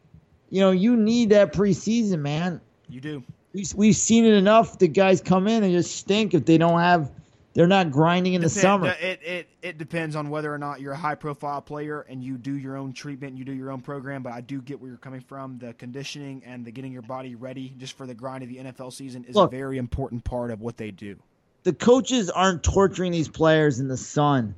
you 0.51 0.61
know, 0.61 0.71
you 0.71 0.97
need 0.97 1.31
that 1.31 1.53
preseason, 1.53 2.21
man. 2.21 2.61
you 2.89 3.01
do. 3.01 3.23
We- 3.53 3.65
We've 3.77 3.97
seen 3.97 4.25
it 4.25 4.35
enough. 4.35 4.79
The 4.79 4.89
guys 4.89 5.21
come 5.21 5.47
in 5.47 5.63
and 5.63 5.73
just 5.73 5.95
stink 5.95 6.35
if 6.35 6.45
they 6.45 6.59
don't 6.59 6.81
have, 6.81 7.11
they're 7.53 7.69
not 7.69 7.93
grinding 7.93 8.35
in 8.35 8.41
the 8.43 8.49
summer. 8.49 8.89
It, 9.01 9.21
it 9.23 9.49
it 9.63 9.79
depends 9.79 10.17
on 10.17 10.29
whether 10.29 10.53
or 10.53 10.59
not 10.59 10.81
you're 10.81 10.93
a 10.93 10.97
high 10.97 11.15
profile 11.15 11.63
player 11.63 12.01
and 12.01 12.21
you 12.21 12.37
do 12.37 12.53
your 12.59 12.77
own 12.77 12.93
treatment, 12.93 13.31
and 13.31 13.39
you 13.39 13.45
do 13.45 13.53
your 13.53 13.71
own 13.71 13.81
program. 13.81 14.25
But 14.25 14.33
I 14.33 14.41
do 14.41 14.61
get 14.61 14.81
where 14.81 14.89
you're 14.89 14.99
coming 14.99 15.21
from. 15.21 15.59
The 15.59 15.73
conditioning 15.75 16.43
and 16.45 16.65
the 16.65 16.73
getting 16.73 16.91
your 16.93 17.03
body 17.03 17.37
ready 17.37 17.73
just 17.79 17.97
for 17.97 18.09
the 18.09 18.15
grind 18.15 18.43
of 18.43 18.49
the 18.49 18.57
NFL 18.57 18.93
season 18.93 19.25
is 19.29 19.37
Look. 19.37 19.53
a 19.53 19.57
very 19.57 19.79
important 19.79 20.25
part 20.25 20.51
of 20.51 20.61
what 20.61 20.77
they 20.77 20.91
do. 20.91 21.15
the 21.63 21.73
coaches 21.73 22.29
aren't 22.31 22.65
torturing 22.65 23.13
these 23.13 23.29
players 23.29 23.79
in 23.79 23.87
the 23.87 23.97
sun 23.97 24.57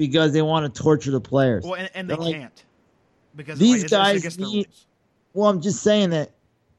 because 0.00 0.32
they 0.32 0.42
want 0.42 0.74
to 0.74 0.82
torture 0.82 1.10
the 1.10 1.20
players. 1.20 1.62
Well, 1.64 1.74
and, 1.74 1.90
and 1.94 2.10
they 2.10 2.16
like- 2.16 2.34
can't 2.34 2.64
because 3.36 3.58
These 3.58 3.92
like, 3.92 4.14
it's- 4.16 4.24
it's 4.24 4.36
guys 4.36 4.36
the 4.36 4.42
need- 4.52 4.68
Well, 5.34 5.48
I'm 5.48 5.60
just 5.60 5.82
saying 5.82 6.10
that 6.10 6.30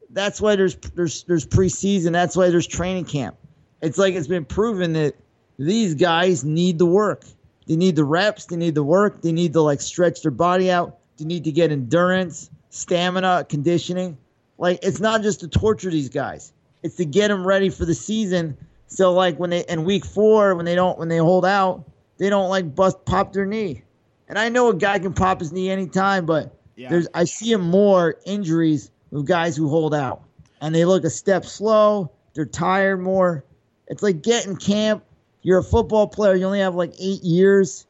that's 0.10 0.42
why 0.42 0.58
there's 0.58 0.76
there's 0.76 1.24
there's 1.24 1.46
preseason. 1.46 2.12
That's 2.12 2.36
why 2.36 2.50
there's 2.50 2.68
training 2.68 3.06
camp. 3.06 3.38
It's 3.82 3.98
like 3.98 4.16
it's 4.16 4.28
been 4.28 4.44
proven 4.44 4.92
that 4.94 5.16
these 5.58 5.94
guys 5.94 6.44
need 6.44 6.80
the 6.80 6.86
work. 6.86 7.24
They 7.68 7.76
need 7.78 7.96
the 7.96 8.04
reps. 8.04 8.48
They 8.48 8.58
need 8.58 8.76
the 8.76 8.84
work. 8.84 9.22
They 9.22 9.32
need 9.32 9.54
to 9.54 9.62
like 9.62 9.80
stretch 9.80 10.22
their 10.24 10.32
body 10.32 10.70
out. 10.70 10.98
They 11.18 11.26
need 11.26 11.44
to 11.46 11.52
get 11.52 11.72
endurance, 11.72 12.50
stamina, 12.72 13.46
conditioning. 13.48 14.18
Like 14.58 14.80
it's 14.82 15.00
not 15.00 15.22
just 15.22 15.40
to 15.42 15.48
torture 15.48 15.90
these 15.92 16.10
guys. 16.10 16.52
It's 16.84 16.96
to 16.96 17.06
get 17.06 17.30
them 17.30 17.46
ready 17.48 17.70
for 17.70 17.86
the 17.86 17.94
season. 17.94 18.58
So 18.88 19.14
like 19.14 19.40
when 19.40 19.52
they 19.52 19.64
in 19.70 19.86
week 19.86 20.04
four 20.06 20.56
when 20.56 20.66
they 20.66 20.76
don't 20.76 21.00
when 21.00 21.08
they 21.08 21.18
hold 21.18 21.46
out, 21.46 21.86
they 22.22 22.30
don't 22.30 22.50
like 22.50 22.76
bust 22.76 23.04
pop 23.04 23.34
their 23.34 23.48
knee. 23.48 23.82
And 24.30 24.38
I 24.38 24.48
know 24.50 24.70
a 24.70 24.76
guy 24.76 25.00
can 25.00 25.12
pop 25.12 25.40
his 25.40 25.52
knee 25.52 25.72
anytime, 25.72 26.28
but 26.28 26.56
Yeah. 26.76 26.90
there's 26.92 27.08
I 27.16 27.24
see 27.24 27.56
more 27.56 28.18
injuries 28.28 28.92
with 29.10 29.26
guys 29.26 29.58
who 29.58 29.68
hold 29.70 29.96
out, 29.96 30.22
and 30.62 30.76
they 30.76 30.86
look 30.86 31.04
a 31.04 31.10
step 31.10 31.46
slow. 31.46 32.12
They're 32.36 32.46
tired 32.46 32.98
more. 33.02 33.44
It's 33.88 34.04
like 34.04 34.22
getting 34.22 34.56
camp. 34.56 35.04
You're 35.42 35.58
a 35.58 35.64
football 35.64 36.08
player. 36.08 36.36
You 36.36 36.46
only 36.46 36.60
have 36.60 36.76
like 36.76 36.94
eight 37.00 37.24
years. 37.24 37.88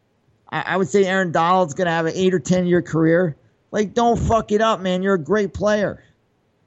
I, 0.50 0.62
I 0.66 0.78
would 0.78 0.88
say 0.88 1.04
Aaron 1.04 1.34
Donald's 1.34 1.74
gonna 1.74 1.92
have 1.92 2.06
an 2.06 2.14
eight 2.16 2.34
or 2.34 2.40
ten 2.40 2.66
year 2.66 2.82
career. 2.82 3.36
Like, 3.72 3.94
don't 3.94 4.18
fuck 4.18 4.54
it 4.54 4.62
up, 4.62 4.80
man. 4.80 5.04
You're 5.04 5.16
a 5.16 5.20
great 5.20 5.54
player, 5.54 6.06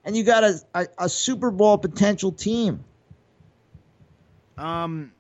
and 0.05 0.15
you 0.15 0.23
got 0.23 0.45
a 0.45 0.61
a, 0.75 0.87
a 0.99 1.09
Super 1.09 1.51
Bowl 1.51 1.79
potential 1.79 2.31
team. 2.31 2.85
Um, 4.59 5.13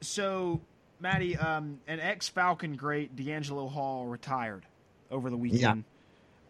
so 0.00 0.60
Matty, 1.00 1.36
um, 1.36 1.80
an 1.86 2.00
ex 2.00 2.28
Falcon 2.28 2.76
great 2.76 3.16
DeAngelo 3.16 3.70
Hall 3.70 4.06
retired 4.06 4.64
over 5.10 5.30
the 5.30 5.36
weekend. 5.36 5.84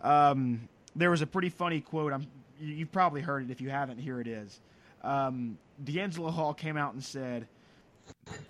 Um, 0.01 0.69
there 0.97 1.11
was 1.11 1.23
a 1.23 1.27
pretty 1.27 1.51
funny 1.51 1.81
quote. 1.81 2.13
I'm 2.13 2.27
you, 2.61 2.75
you've 2.75 2.93
probably 2.93 3.21
heard 3.21 3.45
it. 3.45 3.51
If 3.51 3.61
you 3.61 3.71
haven't, 3.71 3.99
here 3.99 4.21
it 4.21 4.27
is. 4.27 4.61
Um, 5.03 5.59
DeAngelo 5.83 6.31
Hall 6.33 6.53
came 6.53 6.77
out 6.77 6.95
and 6.95 7.03
said, 7.03 7.47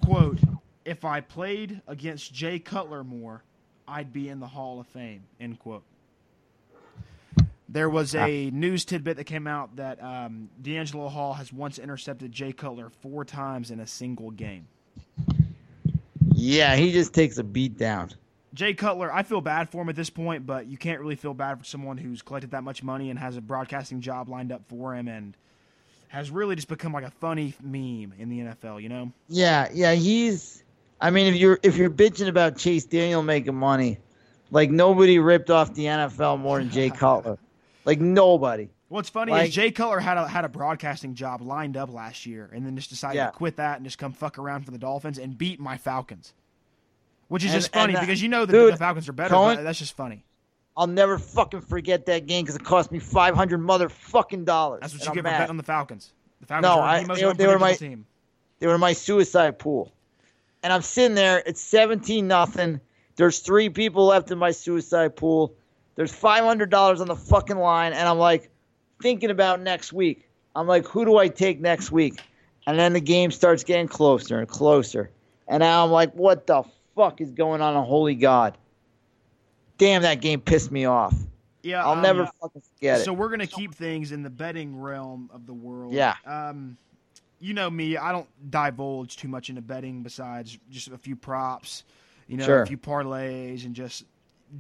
"quote 0.05 0.38
If 0.84 1.05
I 1.05 1.20
played 1.20 1.80
against 1.86 2.32
Jay 2.32 2.59
Cutler 2.59 3.05
more, 3.05 3.42
I'd 3.86 4.12
be 4.12 4.28
in 4.28 4.40
the 4.40 4.48
Hall 4.48 4.80
of 4.80 4.86
Fame." 4.88 5.24
End 5.38 5.59
quote. 5.59 5.84
There 7.68 7.88
was 7.88 8.16
a 8.16 8.51
news 8.51 8.84
tidbit 8.84 9.16
that 9.18 9.24
came 9.24 9.46
out 9.46 9.76
that 9.76 10.03
um, 10.03 10.51
DeAngelo 10.61 11.09
Hall 11.09 11.34
has 11.34 11.53
once 11.53 11.78
intercepted 11.78 12.32
Jay 12.32 12.53
Cutler 12.53 12.90
four 13.01 13.24
times 13.24 13.70
in 13.70 13.78
a 13.78 13.86
single 13.86 14.32
game. 14.32 14.66
Yeah, 16.41 16.74
he 16.76 16.93
just 16.93 17.12
takes 17.12 17.38
a 17.38 17.45
beat 17.45 17.76
down. 17.76 18.11
Jay 18.55 18.74
Cutler, 18.74 19.12
I 19.12 19.22
feel 19.22 19.41
bad 19.41 19.68
for 19.68 19.82
him 19.82 19.88
at 19.88 19.97
this 19.97 20.11
point, 20.11 20.47
but 20.47 20.66
you 20.66 20.76
can't 20.76 21.01
really 21.01 21.14
feel 21.16 21.34
bad 21.34 21.59
for 21.59 21.64
someone 21.64 21.99
who's 21.99 22.22
collected 22.22 22.51
that 22.53 22.64
much 22.64 22.82
money 22.82 23.11
and 23.11 23.18
has 23.18 23.36
a 23.36 23.41
broadcasting 23.41 24.01
job 24.01 24.28
lined 24.28 24.51
up 24.51 24.62
for 24.68 24.97
him 24.97 25.07
and 25.07 25.36
has 26.09 26.30
really 26.30 26.57
just 26.57 26.66
become 26.66 26.93
like 26.93 27.05
a 27.05 27.11
funny 27.11 27.55
meme 27.62 28.14
in 28.18 28.28
the 28.28 28.41
NFL, 28.41 28.82
you 28.82 28.88
know? 28.88 29.12
Yeah, 29.28 29.68
yeah, 29.72 29.93
he's. 29.93 30.64
I 31.01 31.11
mean, 31.11 31.32
if 31.32 31.36
you're 31.41 31.59
if 31.62 31.76
you're 31.76 31.91
bitching 31.91 32.28
about 32.28 32.57
Chase 32.57 32.84
Daniel 32.84 33.22
making 33.22 33.55
money, 33.55 33.99
Like 34.51 34.70
nobody 34.70 35.18
ripped 35.18 35.51
off 35.51 35.74
the 35.74 35.84
NFL 35.84 36.41
more 36.41 36.59
than 36.59 36.70
Jay 36.70 36.91
Cutler. 37.03 37.38
Like 37.84 38.01
nobody. 38.01 38.68
What's 38.91 39.09
funny 39.09 39.30
Like- 39.30 39.49
is 39.49 39.55
Jay 39.55 39.70
Cutler 39.70 40.01
had 40.01 40.18
a 40.18 40.26
had 40.26 40.45
a 40.45 40.49
broadcasting 40.49 41.14
job 41.14 41.41
lined 41.43 41.76
up 41.76 41.93
last 41.93 42.26
year, 42.26 42.51
and 42.53 42.66
then 42.66 42.74
just 42.76 42.91
decided 42.91 43.16
Yeah. 43.18 43.26
to 43.26 43.32
quit 43.32 43.57
that 43.57 43.76
and 43.76 43.84
just 43.84 43.99
come 43.99 44.12
fuck 44.12 44.36
around 44.36 44.64
for 44.64 44.72
the 44.72 44.78
Dolphins 44.78 45.16
and 45.16 45.38
beat 45.38 45.61
my 45.61 45.76
Falcons. 45.78 46.34
Which 47.28 47.45
is 47.45 47.53
And- 47.53 47.61
just 47.62 47.72
funny 47.72 47.95
and 47.95 47.97
that- 47.97 48.01
because 48.01 48.20
you 48.20 48.28
know 48.28 48.45
that 48.45 48.53
dude, 48.53 48.72
the 48.74 48.78
Falcons 48.78 49.09
are 49.09 49.12
better. 49.12 49.32
Cohen- 49.32 49.62
that's 49.62 49.78
just 49.78 49.97
funny. 49.97 50.24
I'll 50.76 50.88
never 50.88 51.18
fucking 51.18 51.61
forget 51.61 52.07
that 52.07 52.26
game 52.26 52.45
because 52.45 52.57
it 52.57 52.64
cost 52.64 52.91
me 52.91 52.99
five 52.99 53.36
hundred 53.36 53.61
motherfucking 53.61 54.45
dollars. 54.45 54.80
That's 54.80 54.95
what 54.95 55.03
you 55.05 55.09
I'm 55.11 55.14
get 55.14 55.24
for 55.24 55.30
betting 55.30 55.51
on 55.51 55.57
the 55.57 55.62
Falcons. 55.62 56.12
The 56.41 56.47
Falcons 56.47 56.62
No, 56.64 56.80
are 56.80 56.88
I- 56.88 57.03
the 57.03 57.09
most 57.09 57.20
they 57.20 57.26
were- 57.26 57.34
they 57.34 57.47
were 57.47 57.59
my- 57.61 57.74
team. 57.74 58.07
They 58.59 58.66
were 58.66 58.78
my 58.78 58.93
suicide 58.93 59.59
pool. 59.59 59.93
And 60.64 60.72
I'm 60.72 60.82
sitting 60.82 61.14
there, 61.14 61.43
it's 61.47 61.61
17 61.61 62.26
nothing. 62.26 62.80
There's 63.16 63.38
three 63.38 63.68
people 63.68 64.07
left 64.07 64.30
in 64.32 64.38
my 64.38 64.51
suicide 64.51 65.14
pool. 65.16 65.55
There's 65.95 66.12
$500 66.12 67.01
on 67.01 67.07
the 67.07 67.16
fucking 67.16 67.57
line. 67.59 67.93
And 67.93 68.09
I'm 68.09 68.18
like, 68.18 68.49
thinking 69.03 69.30
about 69.30 69.61
next 69.61 69.92
week. 69.92 70.28
I'm 70.55 70.66
like, 70.66 70.86
who 70.86 71.05
do 71.05 71.18
I 71.18 71.28
take 71.28 71.61
next 71.61 71.92
week? 71.92 72.20
And 72.66 72.78
then 72.78 72.92
the 72.92 73.01
game 73.01 73.30
starts 73.30 73.64
getting 73.64 73.88
closer 73.88 74.38
and 74.38 74.48
closer. 74.48 75.11
And 75.48 75.61
now 75.61 75.84
I'm 75.84 75.90
like, 75.90 76.12
what 76.12 76.46
the 76.46 76.62
fuck 76.94 77.20
is 77.20 77.30
going 77.30 77.61
on? 77.61 77.74
Holy 77.84 78.14
God. 78.14 78.57
Damn, 79.78 80.03
that 80.03 80.20
game 80.20 80.40
pissed 80.40 80.70
me 80.70 80.84
off. 80.84 81.14
Yeah, 81.62 81.84
I'll 81.84 81.92
um, 81.92 82.03
never 82.03 82.26
fucking 82.40 82.62
forget 82.74 83.01
it. 83.01 83.05
So 83.05 83.12
we're 83.12 83.28
gonna 83.28 83.46
keep 83.46 83.74
things 83.74 84.12
in 84.12 84.22
the 84.22 84.30
betting 84.30 84.78
realm 84.78 85.30
of 85.32 85.46
the 85.46 85.53
world. 85.53 85.92
Yeah. 85.92 86.14
Um, 86.26 86.76
you 87.38 87.55
know 87.55 87.70
me, 87.70 87.96
I 87.96 88.12
don't 88.12 88.28
divulge 88.51 89.16
too 89.16 89.28
much 89.28 89.48
into 89.48 89.62
betting 89.62 90.03
besides 90.03 90.59
just 90.70 90.88
a 90.88 90.98
few 90.98 91.16
props, 91.16 91.84
you 92.28 92.36
know, 92.36 92.44
Sure. 92.44 92.62
a 92.62 92.66
few 92.66 92.78
parlays 92.78 93.64
and 93.64 93.74
just 93.74 94.05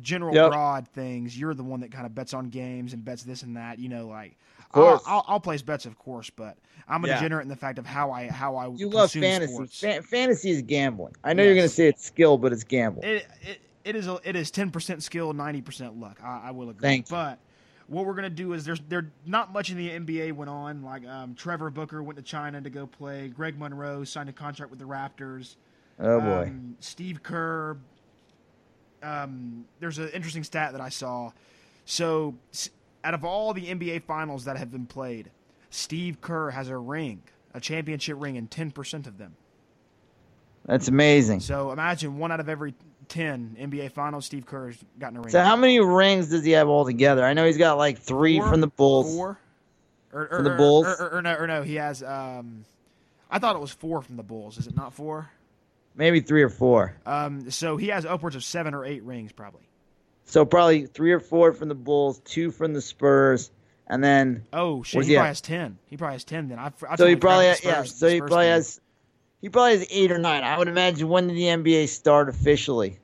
general 0.02 0.34
Yep. 0.34 0.50
broad 0.50 0.88
things. 0.88 1.38
You're 1.38 1.54
the 1.54 1.62
one 1.64 1.80
that 1.80 1.90
kind 1.92 2.06
of 2.06 2.14
bets 2.14 2.34
on 2.34 2.48
games 2.48 2.92
and 2.92 3.04
bets 3.04 3.22
this 3.22 3.42
and 3.42 3.56
that. 3.56 3.78
You 3.78 3.88
know, 3.88 4.06
like. 4.08 4.36
I'll, 4.72 5.02
I'll, 5.04 5.24
I'll 5.26 5.40
place 5.40 5.62
bets, 5.62 5.84
of 5.84 5.98
course, 5.98 6.30
but 6.30 6.56
I'm 6.86 7.04
a 7.04 7.08
Yeah. 7.08 7.14
degenerate 7.14 7.42
in 7.42 7.48
the 7.48 7.56
fact 7.56 7.76
of 7.80 7.86
how 7.86 8.12
I 8.12 8.28
how 8.28 8.54
I 8.54 8.68
You 8.68 8.88
love 8.88 9.10
fantasy. 9.10 9.66
Fa- 9.66 10.00
fantasy 10.00 10.50
is 10.50 10.62
gambling. 10.62 11.12
I 11.24 11.32
know 11.32 11.42
you're 11.42 11.56
going 11.56 11.66
to 11.66 11.74
say 11.74 11.88
it's 11.88 12.04
skill, 12.04 12.38
but 12.38 12.52
it's 12.52 12.62
gambling. 12.62 13.08
It, 13.08 13.26
it, 13.42 13.58
it 13.84 13.96
is 13.96 14.06
a, 14.06 14.20
it 14.22 14.36
is 14.36 14.52
ten 14.52 14.70
percent 14.70 15.02
skill, 15.02 15.32
ninety 15.32 15.60
percent 15.60 15.98
luck. 15.98 16.20
I, 16.22 16.42
I 16.44 16.50
will 16.52 16.70
agree. 16.70 16.82
Thank 16.82 17.08
but 17.08 17.40
what 17.88 18.06
we're 18.06 18.14
gonna 18.14 18.30
do 18.30 18.52
is 18.52 18.64
there's 18.64 18.80
there 18.88 19.10
not 19.26 19.52
much 19.52 19.70
in 19.70 19.76
the 19.76 19.90
NBA 19.90 20.34
went 20.34 20.48
on. 20.48 20.84
Like 20.84 21.04
um, 21.04 21.34
Trevor 21.34 21.70
Booker 21.70 22.00
went 22.04 22.16
to 22.18 22.22
China 22.22 22.60
to 22.60 22.70
go 22.70 22.86
play. 22.86 23.26
Greg 23.26 23.58
Monroe 23.58 24.04
signed 24.04 24.28
a 24.28 24.32
contract 24.32 24.70
with 24.70 24.78
the 24.78 24.84
Raptors. 24.84 25.56
oh, 25.98 26.20
boy. 26.20 26.42
Um, 26.44 26.76
Steve 26.78 27.24
Kerr. 27.24 27.76
Um, 29.02 29.64
there's 29.78 29.98
an 29.98 30.08
interesting 30.10 30.44
stat 30.44 30.72
that 30.72 30.80
I 30.80 30.88
saw. 30.88 31.32
So, 31.84 32.34
out 33.02 33.14
of 33.14 33.24
all 33.24 33.52
the 33.54 33.66
NBA 33.66 34.02
finals 34.04 34.44
that 34.44 34.56
have 34.56 34.70
been 34.70 34.86
played, 34.86 35.30
Steve 35.70 36.20
Kerr 36.20 36.50
has 36.50 36.68
a 36.68 36.76
ring, 36.76 37.22
a 37.54 37.60
championship 37.60 38.16
ring, 38.18 38.36
in 38.36 38.48
10% 38.48 39.06
of 39.06 39.18
them. 39.18 39.34
That's 40.66 40.88
amazing. 40.88 41.40
So, 41.40 41.72
imagine 41.72 42.18
one 42.18 42.30
out 42.30 42.40
of 42.40 42.48
every 42.48 42.74
10 43.10 43.56
NBA 43.60 43.92
finals, 43.92 44.24
Steve 44.24 44.46
Kerr's 44.46 44.76
gotten 44.98 45.18
a 45.18 45.20
ring. 45.20 45.30
So 45.30 45.42
how 45.42 45.56
many 45.56 45.80
rings 45.80 46.28
does 46.28 46.44
he 46.44 46.52
have 46.52 46.68
altogether? 46.68 47.24
I 47.24 47.34
know 47.34 47.44
he's 47.44 47.58
got 47.58 47.76
like 47.76 47.98
three 47.98 48.38
Four? 48.38 48.48
from 48.48 48.60
the 48.60 48.68
Bulls. 48.68 49.14
Four? 49.14 49.38
Or, 50.12 50.26
From 50.28 50.38
er, 50.40 50.42
the 50.42 50.52
or- 50.52 50.56
Bulls? 50.56 50.86
Or, 50.86 50.94
or, 50.94 51.18
or 51.18 51.22
no, 51.22 51.34
or 51.34 51.46
no, 51.46 51.62
he 51.62 51.74
has. 51.74 52.02
Um, 52.02 52.64
I 53.30 53.38
thought 53.38 53.54
it 53.56 53.60
was 53.60 53.70
four 53.70 54.00
from 54.02 54.16
the 54.16 54.22
Bulls. 54.22 54.58
Is 54.58 54.66
it 54.66 54.76
not 54.76 54.92
four? 54.94 55.30
Maybe 55.94 56.20
three 56.20 56.42
or 56.42 56.48
four. 56.48 56.96
Um, 57.04 57.50
so 57.50 57.76
he 57.76 57.88
has 57.88 58.06
upwards 58.06 58.36
of 58.36 58.44
seven 58.44 58.74
or 58.74 58.84
eight 58.84 59.02
rings, 59.02 59.32
probably. 59.32 59.62
So 60.24 60.44
probably 60.44 60.86
three 60.86 61.12
or 61.12 61.20
four 61.20 61.52
from 61.52 61.68
the 61.68 61.74
Bulls, 61.74 62.20
two 62.24 62.50
from 62.52 62.72
the 62.72 62.80
Spurs, 62.80 63.50
and 63.88 64.02
then 64.02 64.44
Oh 64.52 64.82
shit! 64.84 65.02
He 65.02 65.10
he 65.10 65.14
probably 65.16 65.28
has 65.28 65.40
ten. 65.40 65.78
He 65.86 65.96
probably 65.96 66.14
has 66.14 66.24
ten. 66.24 66.48
Then 66.48 66.58
I. 66.58 66.72
I 66.88 66.96
so 66.96 67.06
he 67.06 67.16
probably 67.16 67.46
has, 67.46 67.64
yeah. 67.64 67.82
So 67.82 68.08
he 68.08 68.20
probably 68.20 68.46
has 68.46 68.80
he 69.40 69.48
probably 69.48 69.78
has 69.78 69.86
eight 69.90 70.12
or 70.12 70.18
nine. 70.18 70.44
I 70.44 70.56
would 70.56 70.68
imagine 70.68 71.08
when 71.08 71.26
did 71.26 71.36
the 71.36 71.42
NBA 71.44 71.88
start 71.88 72.28
officially? 72.28 72.98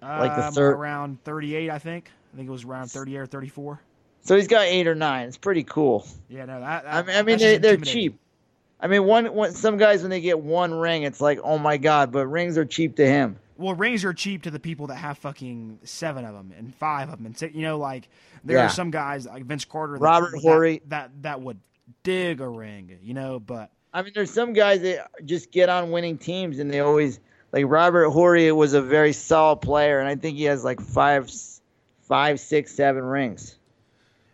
like 0.00 0.34
the 0.34 0.46
Um, 0.46 0.54
third- 0.54 0.76
around 0.76 1.22
thirty-eight, 1.24 1.68
I 1.68 1.78
think. 1.78 2.10
I 2.32 2.36
think 2.38 2.48
it 2.48 2.52
was 2.52 2.64
around 2.64 2.88
thirty-eight 2.90 3.18
or 3.18 3.26
thirty-four. 3.26 3.80
So 4.22 4.36
he's 4.36 4.48
got 4.48 4.62
eight 4.62 4.86
or 4.86 4.94
nine. 4.94 5.28
It's 5.28 5.36
pretty 5.36 5.64
cool. 5.64 6.06
Yeah, 6.30 6.46
no, 6.46 6.60
that. 6.60 6.84
that 6.84 6.94
I 6.94 7.02
mean, 7.02 7.16
I 7.16 7.22
mean 7.22 7.38
they, 7.38 7.58
they're 7.58 7.76
cheap. 7.76 8.18
I 8.82 8.86
mean, 8.86 9.04
one, 9.04 9.34
one 9.34 9.52
some 9.52 9.76
guys 9.76 10.02
when 10.02 10.10
they 10.10 10.20
get 10.20 10.40
one 10.40 10.72
ring, 10.72 11.02
it's 11.02 11.20
like, 11.20 11.38
oh 11.44 11.58
my 11.58 11.76
god, 11.76 12.12
but 12.12 12.26
rings 12.26 12.56
are 12.56 12.64
cheap 12.64 12.96
to 12.96 13.06
him. 13.06 13.38
Well, 13.58 13.74
rings 13.74 14.04
are 14.06 14.14
cheap 14.14 14.42
to 14.44 14.50
the 14.50 14.58
people 14.58 14.86
that 14.86 14.94
have 14.96 15.18
fucking 15.18 15.80
seven 15.84 16.24
of 16.24 16.32
them 16.34 16.52
and 16.56 16.74
five 16.74 17.10
of 17.10 17.18
them, 17.18 17.26
and 17.26 17.36
six, 17.36 17.54
you 17.54 17.60
know, 17.62 17.76
like 17.78 18.08
there 18.42 18.56
Yeah. 18.56 18.66
are 18.66 18.70
some 18.70 18.90
guys 18.90 19.26
like 19.26 19.44
Vince 19.44 19.66
Carter, 19.66 19.94
that, 19.94 20.00
Robert 20.00 20.32
that, 20.32 20.40
Horry. 20.40 20.80
that 20.88 21.10
that 21.22 21.42
would 21.42 21.58
dig 22.02 22.40
a 22.40 22.48
ring, 22.48 22.98
you 23.02 23.12
know, 23.12 23.38
but 23.38 23.70
I 23.92 24.02
mean, 24.02 24.12
there's 24.14 24.30
some 24.30 24.52
guys 24.54 24.80
that 24.82 25.10
just 25.26 25.50
get 25.50 25.68
on 25.68 25.90
winning 25.90 26.16
teams 26.16 26.58
and 26.58 26.70
they 26.70 26.80
always 26.80 27.20
like 27.52 27.64
Robert 27.68 28.08
Horry 28.10 28.50
was 28.52 28.72
a 28.72 28.80
very 28.80 29.12
solid 29.12 29.56
player, 29.56 29.98
and 30.00 30.08
I 30.08 30.14
think 30.16 30.38
he 30.38 30.44
has 30.44 30.64
like 30.64 30.80
five, 30.80 31.30
five, 32.02 32.40
six, 32.40 32.74
seven 32.74 33.04
rings. 33.04 33.56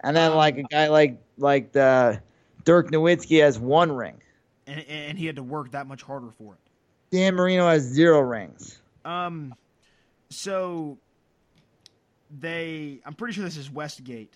And 0.05 0.17
then 0.17 0.31
Um, 0.33 0.37
like 0.37 0.57
a 0.59 0.63
guy 0.63 0.87
like 0.87 1.19
like 1.37 1.73
the 1.73 2.21
Dirk 2.65 2.93
Nowitzki 2.93 3.41
has 3.43 3.59
one 3.59 3.91
ring. 3.91 4.21
And, 4.67 4.85
and 4.89 5.19
he 5.19 5.27
had 5.27 5.37
to 5.37 5.43
work 5.43 5.71
that 5.73 5.87
much 5.87 6.03
harder 6.03 6.31
for 6.39 6.55
it. 6.55 6.61
Dan 7.11 7.35
Marino 7.35 7.69
has 7.69 7.83
zero 7.83 8.21
rings. 8.21 8.81
Um, 9.05 9.55
so 10.29 10.99
they, 12.41 13.01
I'm 13.05 13.15
pretty 13.15 13.35
sure 13.35 13.45
this 13.45 13.57
is 13.57 13.71
Westgate. 13.71 14.35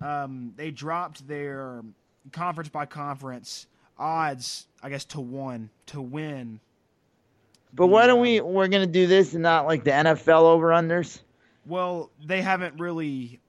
Um, 0.00 0.52
they 0.56 0.70
dropped 0.70 1.26
their 1.28 1.82
conference 2.32 2.68
by 2.68 2.86
conference 2.86 3.66
odds, 3.98 4.66
I 4.82 4.90
guess, 4.90 5.04
to 5.06 5.20
one 5.20 5.70
to 5.86 6.02
win. 6.02 6.60
But 7.72 7.86
why 7.86 8.06
don't 8.06 8.20
we? 8.20 8.40
We're 8.40 8.68
gonna 8.68 8.86
do 8.86 9.06
this 9.06 9.32
and 9.32 9.42
not 9.42 9.66
like 9.66 9.84
the 9.84 9.92
NFL 9.92 10.42
over 10.42 10.68
unders. 10.68 11.20
Well, 11.64 12.10
they 12.22 12.42
haven't 12.42 12.78
really 12.78 13.40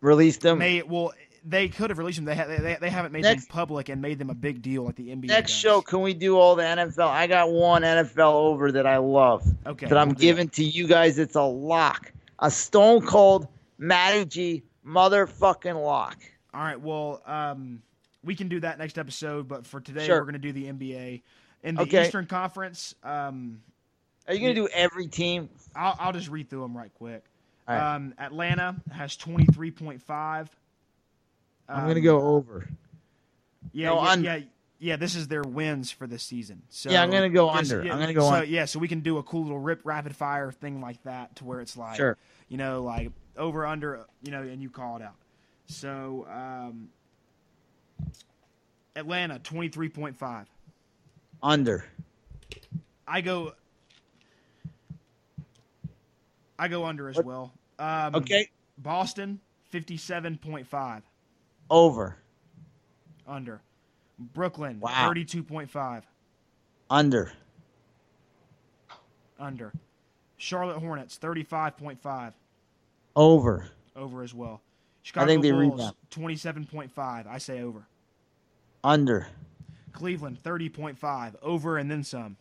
released 0.00 0.40
them. 0.40 0.58
made. 0.58 0.84
Well, 0.84 1.12
they 1.48 1.68
could 1.68 1.90
have 1.90 1.98
released 1.98 2.16
them. 2.16 2.24
They 2.24 2.34
ha- 2.36 2.46
they, 2.46 2.76
they 2.80 2.90
haven't 2.90 3.12
made 3.12 3.22
Next- 3.22 3.46
them 3.46 3.52
public 3.52 3.88
and 3.88 4.02
made 4.02 4.18
them 4.18 4.28
a 4.30 4.34
big 4.34 4.60
deal 4.62 4.84
like 4.84 4.96
the 4.96 5.08
NBA. 5.08 5.26
Next 5.28 5.52
does. 5.52 5.58
show, 5.60 5.80
can 5.80 6.02
we 6.02 6.12
do 6.14 6.36
all 6.36 6.54
the 6.56 6.62
NFL? 6.62 7.08
I 7.08 7.26
got 7.26 7.50
one 7.50 7.82
NFL 7.82 8.32
over 8.34 8.72
that 8.72 8.86
I 8.86 8.98
love. 8.98 9.42
okay, 9.66 9.86
that 9.86 9.96
I'm 9.96 10.08
we'll 10.08 10.16
giving 10.16 10.48
to 10.50 10.64
you 10.64 10.86
guys. 10.86 11.18
It's 11.18 11.36
a 11.36 11.42
lock, 11.42 12.12
a 12.38 12.50
stone 12.50 13.04
cold 13.06 13.48
Matty 13.78 14.24
G 14.24 14.62
motherfucking 14.86 15.82
lock. 15.82 16.18
All 16.54 16.60
right. 16.62 16.80
Well, 16.80 17.22
um, 17.26 17.82
we 18.24 18.34
can 18.34 18.48
do 18.48 18.60
that 18.60 18.78
next 18.78 18.98
episode, 18.98 19.48
but 19.48 19.66
for 19.66 19.80
today, 19.80 20.06
Sure. 20.06 20.16
we're 20.18 20.24
going 20.30 20.32
to 20.34 20.38
do 20.38 20.52
the 20.52 20.66
NBA 20.66 21.22
in 21.62 21.74
the 21.76 21.82
Okay. 21.82 22.04
Eastern 22.06 22.26
Conference. 22.26 22.94
Um, 23.02 23.60
Are 24.26 24.34
you 24.34 24.40
gonna 24.40 24.54
do 24.54 24.68
every 24.74 25.06
team? 25.06 25.48
I'll, 25.74 25.96
I'll 25.98 26.12
just 26.12 26.28
read 26.28 26.50
through 26.50 26.60
them 26.62 26.76
right 26.76 26.92
quick. 26.94 27.24
Right. 27.66 27.94
Um, 27.96 28.14
Atlanta 28.18 28.76
has 28.92 29.16
twenty 29.16 29.46
three 29.46 29.70
point 29.70 30.02
five. 30.02 30.50
I'm 31.68 31.86
gonna 31.86 32.00
go 32.00 32.20
over. 32.20 32.68
Yeah, 33.72 33.88
no, 33.88 34.02
yeah, 34.02 34.08
un- 34.10 34.24
yeah, 34.24 34.38
yeah. 34.78 34.96
This 34.96 35.14
is 35.14 35.28
their 35.28 35.42
wins 35.42 35.90
for 35.90 36.06
this 36.06 36.22
season. 36.22 36.62
So 36.70 36.90
Yeah, 36.90 37.02
I'm 37.02 37.10
gonna 37.10 37.28
go 37.28 37.48
just- 37.54 37.72
under. 37.72 37.84
yeah, 37.86 37.92
I'm 37.92 38.00
gonna 38.00 38.14
go 38.14 38.22
so, 38.28 38.34
un- 38.36 38.48
Yeah, 38.48 38.64
so 38.64 38.78
we 38.78 38.88
can 38.88 39.00
do 39.00 39.18
a 39.18 39.22
cool 39.22 39.42
little 39.42 39.58
rip 39.58 39.82
rapid 39.84 40.16
fire 40.16 40.50
thing 40.50 40.80
like 40.80 41.02
that, 41.02 41.36
to 41.36 41.44
where 41.44 41.60
it's 41.60 41.76
like, 41.76 41.96
Sure. 41.96 42.16
you 42.48 42.56
know, 42.56 42.82
like 42.82 43.10
over 43.36 43.66
under, 43.66 44.06
you 44.22 44.30
know, 44.30 44.42
and 44.42 44.62
you 44.62 44.70
call 44.70 44.96
it 44.96 45.02
out. 45.02 45.16
So 45.66 46.26
um, 46.30 46.88
Atlanta 48.96 49.38
twenty 49.38 49.68
three 49.68 49.88
point 49.90 50.16
five. 50.16 50.46
Under. 51.42 51.84
I 53.06 53.20
go. 53.20 53.52
I 56.58 56.68
go 56.68 56.84
under 56.86 57.08
as 57.08 57.16
What- 57.16 57.26
well. 57.26 57.52
Um, 57.78 58.14
Okay. 58.16 58.48
Boston 58.78 59.40
fifty 59.70 59.96
seven 59.96 60.38
point 60.38 60.66
five 60.66 61.02
Over. 61.70 62.16
under. 63.26 63.60
Brooklyn 64.34 64.80
Wow. 64.80 65.08
thirty 65.08 65.24
two 65.24 65.42
point 65.42 65.70
five 65.70 66.04
Under. 66.90 67.32
under. 69.38 69.72
Charlotte 70.36 70.78
Hornets 70.78 71.16
thirty 71.16 71.42
five 71.42 71.76
point 71.76 72.00
five 72.00 72.32
Over. 73.14 73.68
over 73.94 74.22
as 74.22 74.34
well. 74.34 74.60
Chicago 75.02 75.26
think 75.26 75.42
they 75.42 75.50
Bulls 75.52 75.92
twenty 76.10 76.36
seven 76.36 76.64
point 76.66 76.90
five. 76.92 77.26
I 77.26 77.38
say 77.38 77.60
over. 77.62 77.86
Under. 78.82 79.26
Cleveland 79.92 80.38
thirty 80.42 80.68
point 80.68 80.98
five 80.98 81.36
over 81.42 81.78
and 81.78 81.90
then 81.90 82.02
some. 82.02 82.36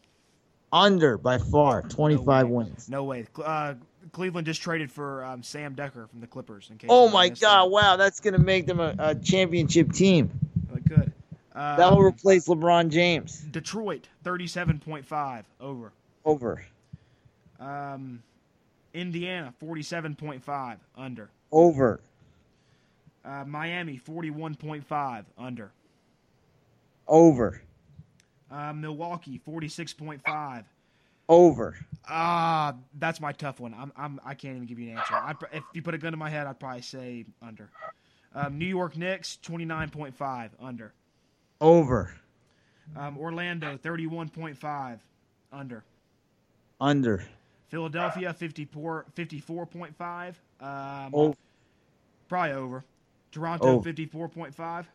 Under 0.72 1.18
by 1.18 1.38
far. 1.38 1.82
25 1.84 2.48
way. 2.48 2.54
wins. 2.54 2.90
No 2.90 3.06
way. 3.06 3.26
Uh, 3.42 3.76
Cleveland 4.18 4.48
just 4.48 4.64
traded 4.64 4.92
for 4.92 5.24
um, 5.24 5.44
Sam 5.44 5.76
Dekker 5.76 6.10
from 6.10 6.22
the 6.22 6.26
Clippers. 6.26 6.70
In 6.72 6.80
case 6.80 6.90
Oh 6.92 7.08
my 7.08 7.30
God! 7.30 7.66
that. 7.66 7.70
Wow, 7.70 7.98
that's 7.98 8.20
gonna 8.20 8.40
make 8.40 8.66
them 8.66 8.80
a, 8.80 8.96
a 8.98 9.14
championship 9.14 9.94
team. 9.94 10.32
Good. 10.88 11.14
Um, 11.54 11.78
That 11.78 11.92
will 11.92 12.02
replace 12.02 12.48
LeBron 12.48 12.90
James. 12.90 13.42
Detroit, 13.52 14.08
37.5 14.26 15.44
over. 15.62 15.92
Over. 16.26 16.66
Um, 17.60 18.24
Indiana, 18.96 19.54
47.5 19.64 20.78
under. 20.98 21.30
Over. 21.52 22.00
Uh, 23.24 23.44
Miami, 23.46 24.02
41.5 24.04 25.26
under. 25.38 25.72
Over. 27.08 27.62
Uh, 28.50 28.74
Milwaukee, 28.74 29.40
46.5. 29.48 30.64
Over. 31.30 31.76
Ah, 32.08 32.76
that's 32.98 33.20
my 33.20 33.34
tough 33.34 33.60
one. 33.60 33.74
I'm, 33.74 33.92
I'm, 33.98 34.20
I 34.24 34.34
can't 34.34 34.56
even 34.56 34.68
give 34.68 34.80
you 34.80 34.92
an 34.92 34.98
answer. 34.98 35.14
I, 35.14 35.34
if 35.52 35.64
you 35.74 35.82
put 35.82 35.94
a 35.94 35.98
gun 35.98 36.12
to 36.12 36.18
my 36.18 36.30
head, 36.30 36.48
I'd 36.48 36.60
probably 36.60 36.82
say 36.82 37.26
under. 37.42 37.70
Um, 38.34 38.58
New 38.58 38.66
York 38.66 38.96
Knicks, 38.96 39.38
29.5 39.44 40.50
under. 40.60 40.94
Over. 41.60 42.14
Um, 42.96 43.18
Orlando, 43.18 43.78
31.5 43.78 45.00
under. 45.52 45.84
Under. 46.80 47.26
Philadelphia, 47.70 48.34
54, 48.34 49.06
54.5. 49.16 50.36
Um, 50.62 51.14
Over. 51.14 51.36
Probably 52.30 52.52
over. 52.54 52.86
Toronto, 53.32 53.68
Over. 53.68 53.94
54.5. 53.94 54.86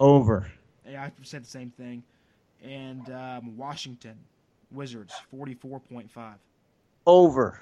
Over. 0.00 0.50
Yeah, 0.86 1.04
I 1.04 1.12
said 1.22 1.44
the 1.44 1.48
same 1.48 1.70
thing. 1.70 2.02
And 2.62 3.08
um, 3.10 3.56
Washington 3.56 4.16
Wizards, 4.70 5.14
44.5. 5.34 6.34
Over. 7.06 7.60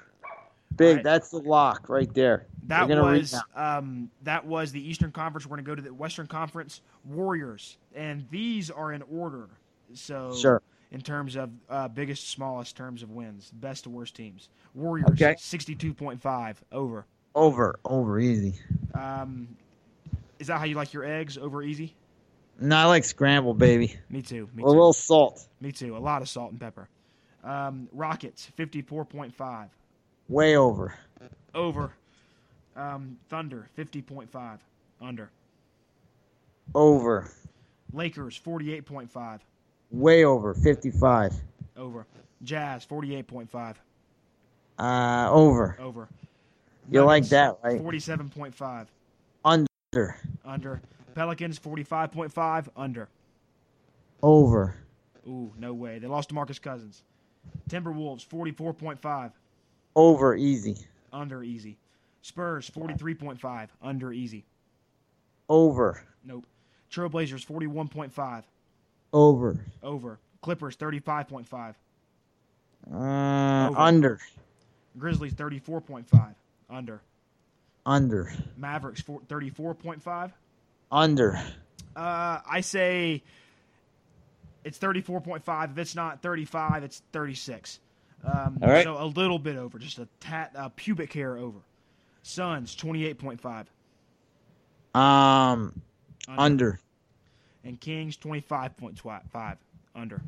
Big. 0.75 0.87
Alright. 0.89 1.03
That's 1.03 1.29
the 1.29 1.37
lock 1.39 1.87
right 1.89 2.13
there. 2.13 2.45
That 2.67 2.81
We're 2.87 2.95
gonna 2.97 3.11
read 3.11 3.21
was 3.21 3.41
um, 3.55 4.11
that 4.23 4.45
was 4.45 4.71
the 4.71 4.87
Eastern 4.87 5.11
Conference. 5.11 5.45
We're 5.45 5.55
going 5.55 5.65
to 5.65 5.71
go 5.71 5.75
to 5.75 5.81
the 5.81 5.93
Western 5.93 6.27
Conference 6.27 6.81
Warriors, 7.05 7.77
and 7.95 8.25
these 8.29 8.69
are 8.69 8.91
in 8.91 9.01
order. 9.03 9.47
So 9.93 10.35
Sure. 10.35 10.61
in 10.91 10.99
terms 11.01 11.37
of 11.37 11.49
uh, 11.69 11.87
biggest, 11.87 12.29
smallest 12.29 12.75
terms 12.75 13.01
of 13.01 13.09
wins, 13.11 13.49
best 13.55 13.85
to 13.85 13.89
worst 13.89 14.15
teams. 14.15 14.49
Warriors, 14.75 15.07
Okay. 15.11 15.35
62.5 15.35 16.57
over. 16.73 17.05
Over. 17.33 17.79
Over. 17.85 18.19
Easy. 18.19 18.59
Um, 18.93 19.47
is 20.39 20.47
that 20.47 20.59
how 20.59 20.65
you 20.65 20.75
like 20.75 20.91
your 20.93 21.05
eggs 21.05 21.37
over 21.37 21.63
easy? 21.63 21.95
No, 22.59 22.75
I 22.75 22.85
like 22.85 23.05
scramble, 23.05 23.53
baby. 23.53 23.95
Me 24.09 24.21
too. 24.21 24.49
Me 24.53 24.63
With 24.63 24.71
a 24.71 24.73
too. 24.73 24.77
little 24.77 24.93
salt. 24.93 25.47
Me 25.61 25.71
too. 25.71 25.95
A 25.95 25.99
lot 25.99 26.21
of 26.21 26.27
salt 26.27 26.51
and 26.51 26.59
pepper. 26.59 26.89
Um, 27.43 27.87
Rockets, 27.93 28.49
54.5 28.57 29.67
Way 30.29 30.57
over. 30.57 30.93
over. 31.55 31.93
Um, 32.75 33.17
Thunder, 33.29 33.69
50.5 33.77 34.59
under. 35.01 35.29
Over. 36.75 37.31
Lakers, 37.93 38.39
48.5 38.45 39.39
Way 39.91 40.25
over. 40.25 40.53
55. 40.53 41.33
over. 41.77 42.05
Jazz, 42.43 42.85
48.5 42.85 43.75
Uh, 44.77 45.29
over. 45.31 45.75
over. 45.79 46.07
You 46.91 47.03
like 47.03 47.25
that, 47.29 47.57
right? 47.63 47.81
47.5 47.81 48.87
Under. 49.43 50.17
under. 50.45 50.81
Pelicans, 51.15 51.57
45.5 51.59 52.67
under. 52.75 53.07
Over. 54.21 54.75
Ooh, 55.27 55.51
no 55.57 55.73
way. 55.73 55.99
They 55.99 56.07
lost 56.07 56.29
DeMarcus 56.29 56.61
Cousins. 56.61 57.03
Timberwolves, 57.69 58.25
44.5 58.27 59.31
Over. 59.95 60.35
Easy. 60.35 60.77
under 61.13 61.43
easy. 61.43 61.77
Spurs, 62.21 62.69
43.5 62.69 63.69
under 63.81 64.11
easy. 64.11 64.45
Over. 65.49 66.03
Nope. 66.23 66.45
Trailblazers, 66.91 67.45
41.5 67.45 68.43
Over. 69.13 69.65
over. 69.83 70.19
Clippers, 70.41 70.75
35.5. 70.77 71.75
Uh, 72.89 73.67
Over. 73.69 73.79
under. 73.79 74.19
Grizzlies, 74.97 75.33
34.5 75.33 76.35
under. 76.69 77.01
Under. 77.85 78.31
Mavericks, 78.57 79.01
four- 79.01 79.21
34.5. 79.27 80.31
Under. 80.91 81.35
Uh, 81.95 82.39
I 82.45 82.61
say 82.61 83.23
it's 84.67 84.77
34.5. 84.77 85.71
If 85.71 85.77
it's 85.77 85.95
not 85.95 86.21
35, 86.21 86.83
it's 86.83 87.01
36. 87.13 87.79
Um, 88.23 88.59
All 88.61 88.69
right. 88.69 88.83
So 88.83 89.01
a 89.01 89.05
little 89.05 89.39
bit 89.39 89.55
over, 89.55 89.79
just 89.79 89.97
a 89.99 90.07
tat, 90.19 90.51
a 90.55 90.69
pubic 90.69 91.13
hair 91.13 91.37
over. 91.37 91.59
Suns, 92.23 92.75
28.5. 92.75 93.65
Um, 94.99 95.81
Under. 96.27 96.41
under. 96.41 96.79
And 97.63 97.79
Kings, 97.79 98.17
25.5. 98.17 99.57
Under. 99.95 100.21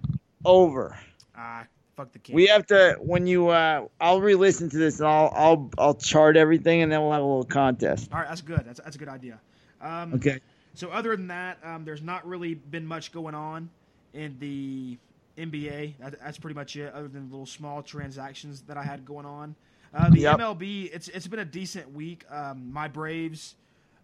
Over. 0.46 0.98
Ah, 1.36 1.66
fuck 1.98 2.12
the 2.14 2.20
Kings. 2.20 2.36
We 2.36 2.48
have 2.48 2.66
to 2.68 2.96
when 3.00 3.28
you. 3.28 3.50
Uh, 3.50 3.88
I'll 4.00 4.22
re-listen 4.22 4.70
to 4.70 4.78
this 4.78 5.00
and 5.00 5.08
I'll 5.08 5.32
I'll 5.36 5.70
I'll 5.78 5.94
chart 5.96 6.38
everything 6.38 6.82
and 6.82 6.92
then 6.92 7.02
we'll 7.02 7.12
have 7.12 7.22
a 7.22 7.26
little 7.26 7.44
contest. 7.44 8.10
All 8.12 8.20
right, 8.20 8.28
that's 8.30 8.42
good. 8.42 8.64
That's, 8.66 8.80
that's 8.80 8.96
a 8.96 9.00
good 9.00 9.10
idea. 9.10 9.40
Um, 9.82 10.14
Okay. 10.14 10.40
So 10.76 10.90
other 10.90 11.16
than 11.16 11.28
that, 11.28 11.58
um, 11.64 11.84
there's 11.84 12.02
not 12.02 12.26
really 12.26 12.54
been 12.54 12.86
much 12.86 13.12
going 13.12 13.36
on 13.36 13.70
in 14.14 14.38
the 14.40 14.98
NBA. 15.38 15.96
That, 16.00 16.20
that's 16.20 16.38
pretty 16.38 16.56
much 16.56 16.76
it. 16.76 16.94
Other 16.94 17.08
than 17.08 17.30
little 17.30 17.46
small 17.46 17.82
transactions 17.82 18.62
that 18.64 18.78
I 18.78 18.84
had 18.84 19.06
going 19.06 19.26
on. 19.26 19.56
Uh, 19.94 20.10
the 20.10 20.20
Yep. 20.20 20.38
MLB, 20.40 20.90
it's 20.94 21.08
it's 21.08 21.28
been 21.28 21.40
a 21.40 21.46
decent 21.46 21.94
week. 21.94 22.24
Um, 22.30 22.72
my 22.72 22.88
Braves 22.88 23.56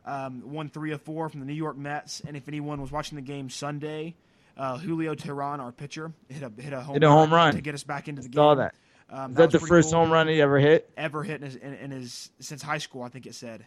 um, 0.05 0.41
won 0.51 0.69
three 0.69 0.91
of 0.91 1.01
four 1.01 1.29
from 1.29 1.41
the 1.41 1.45
New 1.45 1.53
York 1.53 1.77
Mets, 1.77 2.21
and 2.27 2.35
if 2.35 2.47
anyone 2.47 2.81
was 2.81 2.91
watching 2.91 3.17
the 3.17 3.21
game 3.21 3.49
Sunday, 3.51 4.15
uh, 4.57 4.77
Julio 4.77 5.13
Teheran, 5.13 5.59
our 5.59 5.71
pitcher, 5.71 6.11
hit 6.27 6.41
a 6.41 6.51
hit 6.61 6.73
a 6.73 6.81
home, 6.81 6.95
Hit 6.95 7.03
a 7.03 7.09
home 7.09 7.31
run. 7.33 7.53
to 7.53 7.61
get 7.61 7.75
us 7.75 7.83
back 7.83 8.07
into 8.07 8.21
the 8.23 8.29
game. 8.29 8.35
Saw 8.39 8.55
that. 8.55 8.73
Um, 9.11 9.31
Is 9.31 9.37
that 9.37 9.51
was 9.53 9.61
the 9.61 9.67
first 9.67 9.91
cool. 9.91 9.99
home 10.01 10.11
run 10.11 10.27
he 10.27 10.41
ever 10.41 10.57
hit? 10.57 10.89
ever 10.97 11.21
hit 11.21 11.35
in 11.41 11.45
his, 11.45 11.55
in, 11.55 11.73
in 11.75 11.91
his 11.91 12.31
since 12.39 12.63
high 12.63 12.79
school. 12.79 13.03
I 13.03 13.09
think 13.09 13.27
it 13.27 13.35
said. 13.35 13.63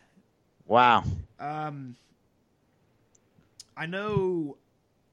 Wow. 0.67 1.05
Um, 1.39 1.95
I 3.77 3.87
know 3.87 4.57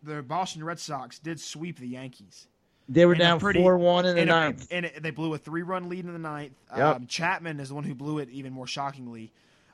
the 0.05 0.21
Boston 0.21 0.63
Red 0.63 0.79
Sox 0.79 1.19
did 1.19 1.39
sweep 1.39 1.79
the 1.79 1.87
Yankees. 1.87 2.47
They 2.87 3.05
were 3.05 3.15
down 3.15 3.39
four 3.39 3.77
one 3.79 4.05
in 4.05 4.15
the 4.15 4.21
a- 4.21 4.25
ninth. 4.25 4.67
and 4.71 4.85
it- 4.85 5.01
they 5.01 5.09
blew 5.11 5.33
a 5.33 5.37
three-run 5.39 5.89
lead 5.89 6.05
in 6.05 6.13
the 6.13 6.19
ninth. 6.19 6.53
Yep. 6.77 6.95
Um, 6.95 7.07
Chapman 7.07 7.59
is 7.59 7.69
the 7.69 7.75
one 7.75 7.83
who 7.83 7.95
blew 7.95 8.19
it 8.19 8.29
even 8.29 8.53
more 8.53 8.67
shockingly. 8.67 9.31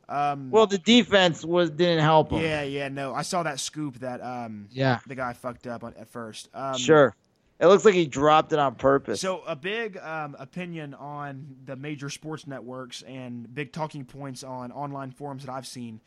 Um, 0.08 0.50
Well, 0.52 0.68
the 0.68 0.78
defense 0.78 1.44
was 1.46 1.70
didn't 1.70 2.00
help 2.04 2.32
him. 2.32 2.42
yeah, 2.42 2.64
yeah, 2.64 2.88
no, 2.90 3.14
I 3.14 3.22
saw 3.22 3.44
that 3.44 3.60
scoop 3.60 4.00
that 4.00 4.22
um, 4.22 4.68
Yeah. 4.72 5.00
the 5.08 5.16
guy 5.16 5.34
fucked 5.34 5.68
up 5.68 5.84
on, 5.84 5.94
at 5.96 6.08
first. 6.10 6.50
Um, 6.54 6.78
Sure. 6.78 7.16
It 7.60 7.68
looks 7.68 7.86
like 7.86 7.94
he 7.94 8.08
dropped 8.08 8.54
it 8.54 8.60
on 8.60 8.74
purpose. 8.76 9.22
So 9.22 9.42
a 9.46 9.56
big 9.56 9.98
um, 9.98 10.36
opinion 10.40 10.94
on 10.96 11.58
the 11.66 11.76
major 11.76 12.10
sports 12.10 12.48
networks 12.48 13.04
and 13.04 13.54
big 13.54 13.72
talking 13.72 14.04
points 14.04 14.44
on 14.44 14.72
online 14.72 15.12
forums 15.12 15.46
that 15.46 15.52
I've 15.54 15.68
seen 15.68 16.02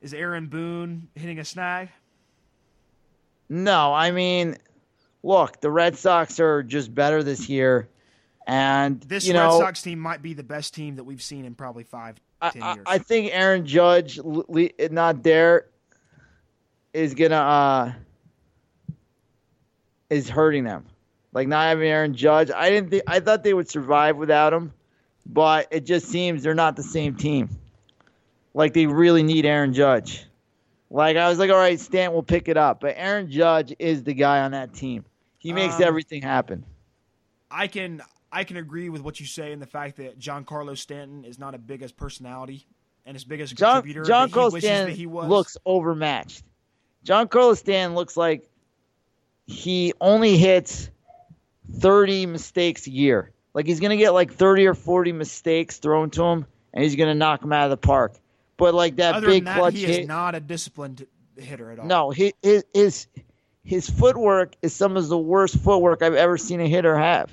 is 0.00 0.14
Aaron 0.14 0.46
Boone 0.46 1.08
hitting 1.16 1.38
a 1.40 1.44
snag. 1.44 1.88
No, 3.50 3.92
I 3.92 4.12
mean, 4.12 4.56
look, 5.24 5.60
the 5.60 5.70
Red 5.70 5.98
Sox 5.98 6.38
are 6.38 6.62
just 6.62 6.94
better 6.94 7.22
this 7.24 7.48
year, 7.48 7.88
and 8.46 9.00
This 9.00 9.26
you 9.26 9.34
Red 9.34 9.50
Sox 9.50 9.82
team 9.82 9.98
might 9.98 10.22
be 10.22 10.34
the 10.34 10.44
best 10.44 10.72
team 10.72 10.96
that 10.96 11.04
we've 11.04 11.20
seen 11.20 11.44
in 11.44 11.56
probably 11.56 11.82
five, 11.82 12.16
I, 12.40 12.50
ten 12.50 12.62
I, 12.62 12.74
years. 12.74 12.86
I 12.86 12.98
think 12.98 13.34
Aaron 13.34 13.66
Judge 13.66 14.20
not 14.90 15.24
there 15.24 15.66
is 16.94 17.14
gonna 17.14 17.36
uh 17.36 17.92
is 20.08 20.28
hurting 20.28 20.64
them. 20.64 20.86
Like 21.32 21.48
not 21.48 21.66
having 21.68 21.88
Aaron 21.88 22.14
Judge, 22.14 22.50
I 22.50 22.70
didn't 22.70 22.90
think 22.90 23.02
I 23.08 23.18
thought 23.18 23.42
they 23.42 23.54
would 23.54 23.68
survive 23.68 24.16
without 24.16 24.52
him, 24.52 24.72
but 25.26 25.66
it 25.72 25.84
just 25.84 26.06
seems 26.06 26.44
they're 26.44 26.54
not 26.54 26.76
the 26.76 26.82
same 26.84 27.16
team. 27.16 27.48
Like 28.54 28.74
they 28.74 28.86
really 28.86 29.24
need 29.24 29.44
Aaron 29.44 29.72
Judge. 29.74 30.24
Like 30.90 31.16
I 31.16 31.28
was 31.28 31.38
like, 31.38 31.50
all 31.50 31.56
right, 31.56 31.78
Stant 31.78 32.12
will 32.12 32.22
pick 32.22 32.48
it 32.48 32.56
up, 32.56 32.80
but 32.80 32.94
Aaron 32.96 33.30
Judge 33.30 33.74
is 33.78 34.02
the 34.02 34.12
guy 34.14 34.40
on 34.40 34.50
that 34.52 34.74
team. 34.74 35.04
He 35.38 35.52
makes 35.52 35.76
Um, 35.76 35.84
everything 35.84 36.22
happen. 36.22 36.64
I 37.50 37.66
can 37.68 38.02
I 38.32 38.44
can 38.44 38.56
agree 38.56 38.88
with 38.88 39.00
what 39.02 39.18
you 39.20 39.26
say 39.26 39.52
in 39.52 39.60
the 39.60 39.66
fact 39.66 39.96
that 39.96 40.18
Giancarlo 40.18 40.76
Stanton 40.76 41.24
is 41.24 41.38
not 41.38 41.54
as 41.54 41.60
big 41.60 41.82
as 41.82 41.90
personality 41.92 42.66
and 43.06 43.16
as 43.16 43.24
big 43.24 43.40
as 43.40 43.52
John 43.52 43.82
contributor 43.82 44.02
Giancarlo 44.02 44.52
wishes 44.52 44.68
that 44.68 44.88
he 44.88 44.94
Stanton 44.94 45.10
was. 45.12 45.28
looks 45.28 45.56
overmatched. 45.64 46.44
Giancarlo 47.04 47.56
Stanton 47.56 47.94
looks 47.94 48.16
like 48.16 48.48
he 49.46 49.92
only 50.00 50.36
hits 50.36 50.90
30 51.72 52.26
mistakes 52.26 52.86
a 52.86 52.90
year. 52.90 53.32
Like 53.54 53.66
he's 53.66 53.80
going 53.80 53.90
to 53.90 53.96
get 53.96 54.10
like 54.10 54.32
30 54.32 54.66
or 54.66 54.74
40 54.74 55.12
mistakes 55.12 55.78
thrown 55.78 56.10
to 56.10 56.22
him 56.22 56.46
and 56.72 56.84
he's 56.84 56.94
going 56.96 57.08
to 57.08 57.14
knock 57.14 57.40
them 57.40 57.52
out 57.52 57.64
of 57.64 57.70
the 57.70 57.76
park. 57.76 58.14
But 58.60 58.74
like 58.74 58.96
that 58.96 59.16
Other 59.16 59.26
big 59.26 59.44
that, 59.46 59.58
clutch 59.58 59.74
he 59.74 59.84
hit 59.84 60.00
is 60.02 60.06
not 60.06 60.34
a 60.34 60.40
disciplined 60.40 61.06
hitter 61.36 61.72
at 61.72 61.78
all. 61.78 61.86
No, 61.86 62.10
his, 62.10 62.32
his 62.42 62.64
his 62.72 63.06
his 63.64 63.90
footwork 63.90 64.54
is 64.62 64.74
some 64.74 64.96
of 64.96 65.08
the 65.08 65.18
worst 65.18 65.56
footwork 65.58 66.02
I've 66.02 66.14
ever 66.14 66.36
seen 66.36 66.60
a 66.60 66.68
hitter 66.68 66.96
have. 66.96 67.32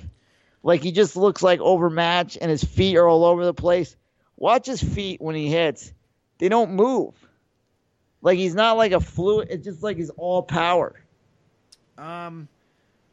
Like 0.62 0.82
he 0.82 0.90
just 0.90 1.16
looks 1.16 1.42
like 1.42 1.60
overmatched, 1.60 2.38
and 2.40 2.50
his 2.50 2.64
feet 2.64 2.96
are 2.96 3.06
all 3.06 3.24
over 3.24 3.44
the 3.44 3.54
place. 3.54 3.94
Watch 4.36 4.66
his 4.66 4.82
feet 4.82 5.20
when 5.20 5.36
he 5.36 5.48
hits; 5.48 5.92
they 6.38 6.48
don't 6.48 6.72
move. 6.72 7.14
Like 8.22 8.38
he's 8.38 8.54
not 8.54 8.76
like 8.76 8.92
a 8.92 9.00
fluid. 9.00 9.48
It's 9.50 9.64
just 9.64 9.82
like 9.82 9.98
he's 9.98 10.10
all 10.10 10.42
power. 10.42 10.98
Um, 11.96 12.48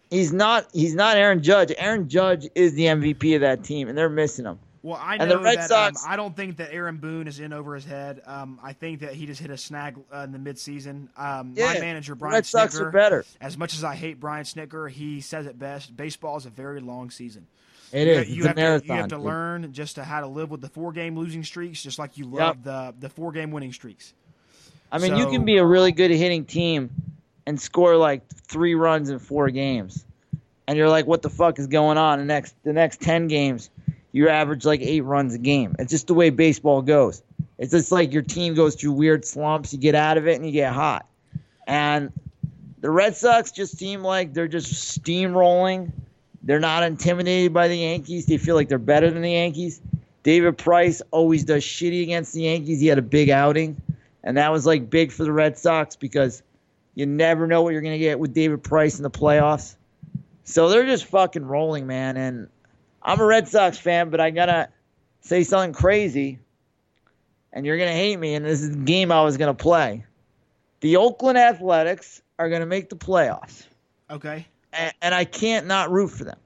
He's 0.09 0.31
not. 0.31 0.67
He's 0.71 0.95
not 0.95 1.17
Aaron 1.17 1.41
Judge. 1.41 1.73
Aaron 1.77 2.07
Judge 2.07 2.47
is 2.55 2.73
the 2.73 2.85
MVP 2.85 3.35
of 3.35 3.41
that 3.41 3.63
team, 3.63 3.89
and 3.89 3.97
they're 3.97 4.09
missing 4.09 4.45
him. 4.45 4.59
Well, 4.85 4.99
I 5.01 5.17
know 5.17 5.23
And 5.23 5.31
the 5.31 5.39
Red 5.39 5.57
that 5.57 5.69
Sox- 5.69 6.05
um, 6.05 6.11
I 6.11 6.15
don't 6.15 6.35
think 6.35 6.57
that 6.57 6.71
Aaron 6.71 6.97
Boone 6.97 7.27
is 7.27 7.39
in 7.39 7.53
over 7.53 7.73
his 7.73 7.85
head. 7.85 8.21
Um, 8.27 8.59
I 8.61 8.73
think 8.73 8.99
that 8.99 9.13
he 9.15 9.25
just 9.25 9.41
hit 9.41 9.49
a 9.49 9.57
snag 9.57 9.97
uh, 10.13 10.19
in 10.19 10.31
the 10.31 10.37
midseason. 10.37 11.07
Um, 11.17 11.53
Yeah, 11.55 11.73
my 11.73 11.79
manager 11.79 12.13
Brian 12.13 12.33
Red 12.35 12.45
Sox 12.45 12.77
Snitker, 12.77 12.81
are 12.85 12.91
better. 12.91 13.25
as 13.41 13.57
much 13.57 13.73
as 13.73 13.83
I 13.83 13.95
hate 13.95 14.19
Brian 14.19 14.43
Snitker, 14.45 14.87
he 14.91 15.21
says 15.21 15.47
it 15.47 15.57
best. 15.57 15.97
Baseball 15.97 16.37
is 16.37 16.45
a 16.45 16.51
very 16.51 16.81
long 16.81 17.09
season. 17.09 17.47
It 17.91 18.05
You, 18.07 18.13
is. 18.13 18.29
you 18.29 18.35
it's 18.37 18.45
have 18.45 18.57
a 18.57 18.59
marathon. 18.59 18.87
to 18.87 18.93
you 18.93 18.99
have 18.99 19.09
to 19.09 19.15
dude. 19.15 19.25
learn 19.25 19.73
just 19.73 19.95
to 19.95 20.03
how 20.03 20.19
to 20.21 20.27
live 20.27 20.51
with 20.51 20.61
the 20.61 20.69
four 20.69 20.91
game 20.91 21.17
losing 21.17 21.43
streaks, 21.43 21.81
just 21.81 21.97
like 21.97 22.17
you 22.19 22.25
love 22.25 22.63
the 22.63 22.93
the 22.99 23.09
four 23.09 23.31
game 23.31 23.49
winning 23.49 23.73
streaks. 23.73 24.13
I 24.91 24.99
mean, 24.99 25.15
you 25.17 25.25
can 25.31 25.45
be 25.45 25.57
a 25.57 25.65
really 25.65 25.93
good 25.93 26.11
hitting 26.11 26.45
team 26.45 26.91
and 27.47 27.59
score 27.59 27.97
like 27.97 28.21
three 28.29 28.75
runs 28.75 29.09
in 29.09 29.17
four 29.17 29.49
games, 29.49 30.05
and 30.67 30.77
you're 30.77 30.89
like, 30.89 31.07
"What 31.07 31.23
the 31.23 31.29
fuck 31.31 31.57
is 31.57 31.65
going 31.67 31.97
on?" 31.97 32.19
The 32.19 32.25
next 32.25 32.55
the 32.63 32.73
next 32.73 33.01
ten 33.01 33.27
games, 33.27 33.69
you 34.15 34.29
average 34.29 34.63
like 34.63 34.79
eight 34.79 35.01
runs 35.01 35.33
a 35.33 35.37
game. 35.37 35.75
It's 35.77 35.91
just 35.91 36.07
the 36.07 36.13
way 36.13 36.29
baseball 36.29 36.81
goes. 36.81 37.21
It's 37.57 37.71
just 37.71 37.91
like 37.91 38.13
your 38.13 38.21
team 38.21 38.55
goes 38.55 38.75
through 38.75 38.93
weird 38.93 39.25
slumps. 39.25 39.73
You 39.73 39.79
get 39.79 39.93
out 39.93 40.17
of 40.17 40.25
it 40.25 40.35
and 40.35 40.45
you 40.45 40.53
get 40.53 40.71
hot. 40.71 41.05
And 41.67 42.13
the 42.79 42.89
Red 42.89 43.17
Sox 43.17 43.51
just 43.51 43.77
seem 43.77 44.03
like 44.03 44.33
they're 44.33 44.47
just 44.47 45.01
steamrolling. 45.01 45.91
They're 46.43 46.61
not 46.61 46.83
intimidated 46.83 47.53
by 47.53 47.67
the 47.67 47.75
Yankees. 47.75 48.25
They 48.25 48.37
feel 48.37 48.55
like 48.55 48.69
they're 48.69 48.77
better 48.77 49.11
than 49.11 49.21
the 49.21 49.31
Yankees. 49.31 49.81
David 50.23 50.57
Price 50.57 51.01
always 51.11 51.43
does 51.43 51.63
shitty 51.63 52.01
against 52.01 52.31
the 52.31 52.43
Yankees. 52.43 52.79
He 52.79 52.87
had 52.87 52.97
a 52.97 53.01
big 53.01 53.29
outing, 53.29 53.81
and 54.23 54.37
that 54.37 54.49
was 54.49 54.65
like 54.65 54.89
big 54.89 55.11
for 55.11 55.25
the 55.25 55.31
Red 55.33 55.57
Sox 55.57 55.97
because 55.97 56.41
you 56.93 57.05
never 57.05 57.47
know 57.47 57.63
what 57.63 57.73
you're 57.73 57.81
going 57.81 57.99
to 57.99 57.99
get 57.99 58.17
with 58.17 58.33
David 58.33 58.63
Price 58.63 58.95
in 58.95 59.03
the 59.03 59.11
playoffs. 59.11 59.75
So 60.45 60.69
they're 60.69 60.85
just 60.85 61.03
fucking 61.07 61.43
rolling, 61.45 61.85
man. 61.85 62.15
And 62.15 62.47
I'm 63.05 63.19
a 63.19 63.25
Red 63.25 63.47
Sox 63.47 63.77
fan, 63.77 64.09
but 64.09 64.19
I 64.19 64.31
got 64.31 64.47
to 64.47 64.67
say 65.21 65.43
something 65.43 65.73
crazy, 65.73 66.39
and 67.53 67.65
you're 67.65 67.77
going 67.77 67.89
to 67.89 67.95
hate 67.95 68.17
me, 68.17 68.33
and 68.33 68.43
this 68.43 68.61
is 68.61 68.71
the 68.71 68.83
game 68.83 69.11
I 69.11 69.21
was 69.21 69.37
going 69.37 69.55
to 69.55 69.63
play. 69.63 70.03
The 70.81 70.97
Oakland 70.97 71.37
Athletics 71.37 72.21
are 72.39 72.49
going 72.49 72.61
to 72.61 72.65
make 72.65 72.89
the 72.89 72.95
playoffs 72.95 73.65
Okay. 74.09 74.45
and, 74.73 74.93
and 75.01 75.15
I 75.15 75.23
can't 75.23 75.67
not 75.67 75.91
root 75.91 76.09
for 76.09 76.23
them. 76.25 76.37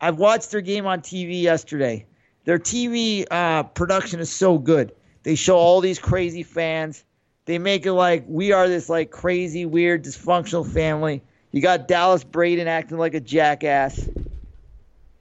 I've 0.00 0.18
watched 0.18 0.50
their 0.50 0.60
game 0.60 0.86
on 0.86 1.00
TV 1.00 1.42
yesterday. 1.42 2.06
Their 2.44 2.58
TV 2.58 3.26
uh, 3.30 3.64
production 3.64 4.20
is 4.20 4.30
so 4.30 4.58
good. 4.58 4.92
They 5.22 5.34
show 5.34 5.56
all 5.58 5.80
these 5.80 5.98
crazy 5.98 6.42
fans. 6.42 7.04
They 7.44 7.58
make 7.58 7.84
it 7.84 7.92
like 7.92 8.24
we 8.26 8.52
are 8.52 8.68
this 8.68 8.88
like 8.88 9.10
crazy, 9.10 9.66
weird, 9.66 10.04
dysfunctional 10.04 10.66
family. 10.66 11.22
You 11.50 11.60
got 11.60 11.88
Dallas 11.88 12.24
Braden 12.24 12.68
acting 12.68 12.98
like 12.98 13.14
a 13.14 13.20
jackass. 13.20 14.08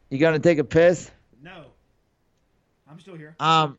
You 0.09 0.19
gonna 0.19 0.39
take 0.39 0.57
a 0.57 0.63
piss? 0.63 1.11
No, 1.41 1.65
I'm 2.89 2.99
still 2.99 3.15
here. 3.15 3.35
Um, 3.39 3.77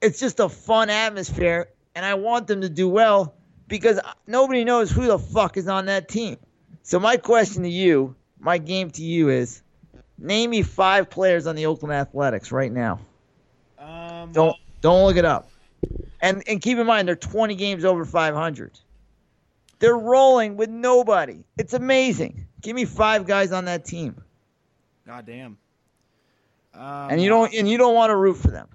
it's 0.00 0.20
just 0.20 0.40
a 0.40 0.48
fun 0.48 0.90
atmosphere, 0.90 1.68
and 1.94 2.04
I 2.04 2.14
want 2.14 2.46
them 2.46 2.60
to 2.60 2.68
do 2.68 2.88
well 2.88 3.34
because 3.68 3.98
nobody 4.26 4.64
knows 4.64 4.90
who 4.90 5.06
the 5.06 5.18
fuck 5.18 5.56
is 5.56 5.68
on 5.68 5.86
that 5.86 6.08
team. 6.08 6.36
So 6.82 7.00
my 7.00 7.16
question 7.16 7.62
to 7.62 7.68
you, 7.68 8.14
my 8.38 8.58
game 8.58 8.90
to 8.90 9.02
you 9.02 9.30
is, 9.30 9.62
name 10.18 10.50
me 10.50 10.62
five 10.62 11.10
players 11.10 11.46
on 11.46 11.56
the 11.56 11.66
Oakland 11.66 11.94
Athletics 11.94 12.52
right 12.52 12.70
now. 12.70 13.00
Um, 13.78 14.32
Don't 14.32 14.56
don't 14.82 15.06
look 15.06 15.16
it 15.16 15.24
up, 15.24 15.48
and 16.20 16.42
and 16.46 16.60
keep 16.60 16.78
in 16.78 16.86
mind 16.86 17.08
they're 17.08 17.16
20 17.16 17.54
games 17.54 17.84
over 17.84 18.04
500. 18.04 18.78
They're 19.78 19.96
rolling 19.96 20.56
with 20.56 20.70
nobody. 20.70 21.44
It's 21.58 21.74
amazing. 21.74 22.46
Give 22.62 22.74
me 22.74 22.84
five 22.84 23.26
guys 23.26 23.52
on 23.52 23.66
that 23.66 23.84
team, 23.84 24.22
God 25.06 25.26
damn. 25.26 25.58
Um, 26.74 27.10
and 27.10 27.22
you 27.22 27.28
don't 27.28 27.54
and 27.54 27.68
you 27.68 27.78
don't 27.78 27.94
want 27.94 28.10
to 28.10 28.16
root 28.16 28.34
for 28.34 28.50
them. 28.50 28.68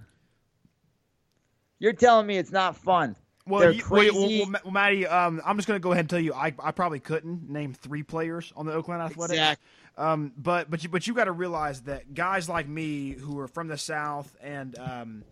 You're 1.80 1.94
telling 1.94 2.28
me 2.28 2.38
it's 2.38 2.52
not 2.52 2.76
fun. 2.76 3.16
Well, 3.48 3.72
you, 3.72 3.84
wait, 3.90 4.14
well, 4.14 4.30
well, 4.30 4.46
Ma- 4.46 4.72
Matty, 4.72 5.08
um, 5.08 5.42
I'm 5.44 5.58
just 5.58 5.68
going 5.68 5.80
to 5.80 5.84
go 5.84 5.92
ahead 5.92 6.02
and 6.02 6.10
tell 6.10 6.20
you, 6.20 6.34
I, 6.34 6.54
I 6.60 6.72
probably 6.72 7.00
couldn't 7.00 7.50
name 7.50 7.74
three 7.74 8.04
players 8.04 8.54
on 8.56 8.68
the 8.68 8.74
Oakland 8.74 9.02
Athletics. 9.02 9.34
Exactly. 9.34 9.68
Um, 9.98 10.32
but 10.38 10.70
but 10.70 10.84
you 10.84 10.90
but 10.90 11.06
you 11.06 11.14
got 11.14 11.26
to 11.26 11.32
realize 11.32 11.82
that 11.82 12.14
guys 12.14 12.48
like 12.48 12.68
me 12.68 13.12
who 13.12 13.40
are 13.40 13.48
from 13.48 13.68
the 13.68 13.78
South 13.78 14.34
and 14.42 14.78
um, 14.80 15.24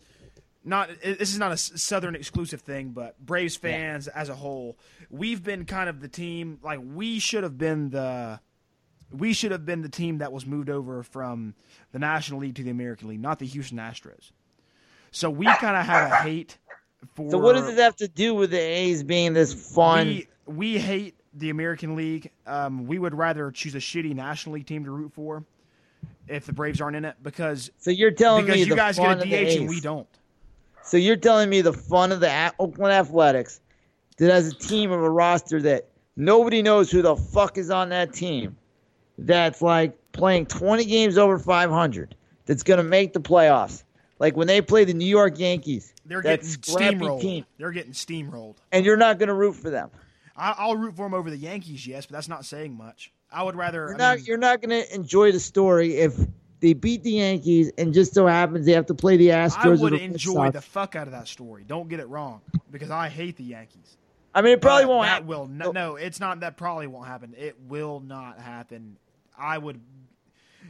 not 0.66 0.89
this 1.02 1.32
is 1.32 1.38
not 1.38 1.52
a 1.54 1.58
Southern 1.58 2.14
exclusive 2.16 2.62
thing, 2.62 2.89
but 2.89 3.18
Braves 3.26 3.56
fans 3.56 4.08
as 4.10 4.28
a 4.28 4.36
whole, 4.36 4.78
we've 5.10 5.43
been 5.43 5.66
kind 5.66 5.89
of 5.89 6.02
the 6.02 6.10
team 6.10 6.60
like 6.62 6.80
we 6.84 7.20
should 7.20 7.43
have 7.43 7.58
been 7.58 7.89
the 7.91 8.41
we 9.12 9.34
should 9.34 9.51
have 9.51 9.66
been 9.66 9.82
the 9.82 9.89
team 9.89 10.20
that 10.20 10.32
was 10.32 10.45
moved 10.45 10.70
over 10.70 11.03
from 11.03 11.55
the 11.91 11.99
National 11.99 12.39
League 12.41 12.55
to 12.55 12.64
the 12.64 12.70
American 12.70 13.07
League, 13.10 13.22
not 13.22 13.39
the 13.39 13.45
Houston 13.45 13.78
Astros. 13.78 14.32
So 15.12 15.30
we 15.30 15.45
kind 15.45 15.76
of 15.76 15.86
have 15.86 16.12
a 16.12 16.16
hate 16.18 16.57
for. 17.16 17.32
So 17.32 17.38
what 17.38 17.53
does 17.53 17.66
this 17.66 17.80
have 17.80 17.95
to 17.97 18.07
do 18.07 18.36
with 18.36 18.51
the 18.51 18.60
A's 18.60 19.03
being 19.03 19.34
this 19.34 19.53
fun? 19.53 20.07
We 20.07 20.28
we 20.45 20.80
hate 20.80 21.16
the 21.34 21.49
American 21.49 21.95
League. 21.95 22.32
Um, 22.45 22.86
we 22.88 22.99
would 22.99 23.16
rather 23.16 23.51
choose 23.51 23.76
a 23.76 23.80
shitty 23.80 24.14
National 24.14 24.55
League 24.55 24.68
team 24.68 24.86
to 24.86 24.91
root 24.91 25.14
for 25.14 25.43
if 26.28 26.45
the 26.45 26.53
Braves 26.53 26.80
aren't 26.80 26.95
in 26.95 27.05
it 27.05 27.16
because 27.24 27.72
so 27.80 27.91
you're 27.91 28.12
telling 28.12 28.45
because 28.45 28.57
me 28.57 28.64
you 28.64 28.70
the 28.70 28.76
guys 28.76 28.97
fun 28.97 29.18
get 29.18 29.28
a 29.28 29.45
of 29.45 29.47
the 29.47 29.55
DH 29.55 29.60
and 29.60 29.70
we 29.70 29.80
don't. 29.80 30.07
So 30.84 30.97
you're 30.97 31.18
telling 31.18 31.49
me 31.49 31.62
the 31.62 31.74
fun 31.74 32.12
of 32.12 32.20
the 32.20 32.30
A- 32.30 32.53
Oakland 32.60 32.93
Athletics 32.93 33.62
that 34.18 34.32
has 34.32 34.47
a 34.47 34.55
team 34.55 34.91
of 34.91 35.01
a 35.01 35.10
roster 35.10 35.62
that 35.62 35.88
nobody 36.16 36.62
knows 36.62 36.91
who 36.91 37.01
the 37.01 37.16
fuck 37.16 37.57
is 37.57 37.70
on 37.70 37.89
that 37.89 38.14
team. 38.14 38.55
That's 39.26 39.61
like 39.61 39.97
playing 40.11 40.47
20 40.47 40.86
games 40.86 41.17
over 41.17 41.38
500. 41.39 42.15
That's 42.45 42.63
gonna 42.63 42.84
make 42.84 43.13
the 43.13 43.20
playoffs. 43.22 43.84
Like 44.17 44.36
when 44.36 44.47
they 44.47 44.61
play 44.61 44.84
the 44.84 44.93
New 44.93 45.05
York 45.05 45.38
Yankees, 45.39 45.93
They're 46.05 46.22
getting 46.22 46.45
steamrolled. 46.47 47.22
team, 47.22 47.45
They're 47.57 47.72
getting 47.72 47.93
steamrolled. 47.93 48.55
and 48.72 48.86
you're 48.86 48.97
not 48.97 49.20
gonna 49.20 49.34
root 49.34 49.53
for 49.55 49.70
them. 49.70 49.89
I, 50.36 50.55
I'll 50.57 50.76
root 50.76 50.95
for 50.95 51.05
them 51.05 51.13
over 51.13 51.30
the 51.30 51.38
Yankees, 51.38 51.86
yes, 51.86 52.05
but 52.05 52.13
that's 52.13 52.28
not 52.30 52.45
saying 52.45 52.76
much. 52.76 53.11
I 53.32 53.43
would 53.43 53.55
rather. 53.55 53.80
You're 53.88 53.93
I 53.95 53.97
not 53.97 54.15
mean, 54.17 54.26
you're 54.26 54.38
not 54.38 54.61
gonna 54.61 54.84
enjoy 54.91 55.32
the 55.32 55.39
story 55.39 55.97
if 55.97 56.17
they 56.61 56.74
beat 56.74 57.03
the 57.03 57.11
Yankees 57.11 57.72
and 57.78 57.93
just 57.93 58.13
so 58.13 58.26
happens 58.28 58.65
they 58.65 58.72
have 58.74 58.88
to 58.88 58.93
play 58.95 59.15
the 59.17 59.30
Astros. 59.30 59.78
I 59.80 59.82
would 59.82 59.93
enjoy 59.93 60.49
the 60.51 60.61
fuck 60.61 60.95
out 60.95 61.07
of 61.07 61.11
that 61.13 61.28
story. 61.28 61.63
Don't 61.67 61.88
get 61.88 61.99
it 61.99 62.07
wrong, 62.09 62.41
because 62.72 62.89
I 62.89 63.07
hate 63.09 63.38
the 63.38 63.43
Yankees. 63.43 63.97
I 64.34 64.41
mean, 64.41 64.53
it 64.53 64.61
probably 64.61 64.84
But 64.86 64.89
won't 64.89 65.05
that 65.05 65.09
happen. 65.09 65.28
Will 65.28 65.47
no, 65.47 65.72
no, 65.72 65.95
it's 65.95 66.20
not. 66.20 66.39
That 66.41 66.57
probably 66.57 66.88
won't 66.88 67.07
happen. 67.07 67.34
It 67.38 67.55
will 67.67 67.99
not 67.99 68.39
happen. 68.39 68.97
I 69.40 69.58
would. 69.58 69.80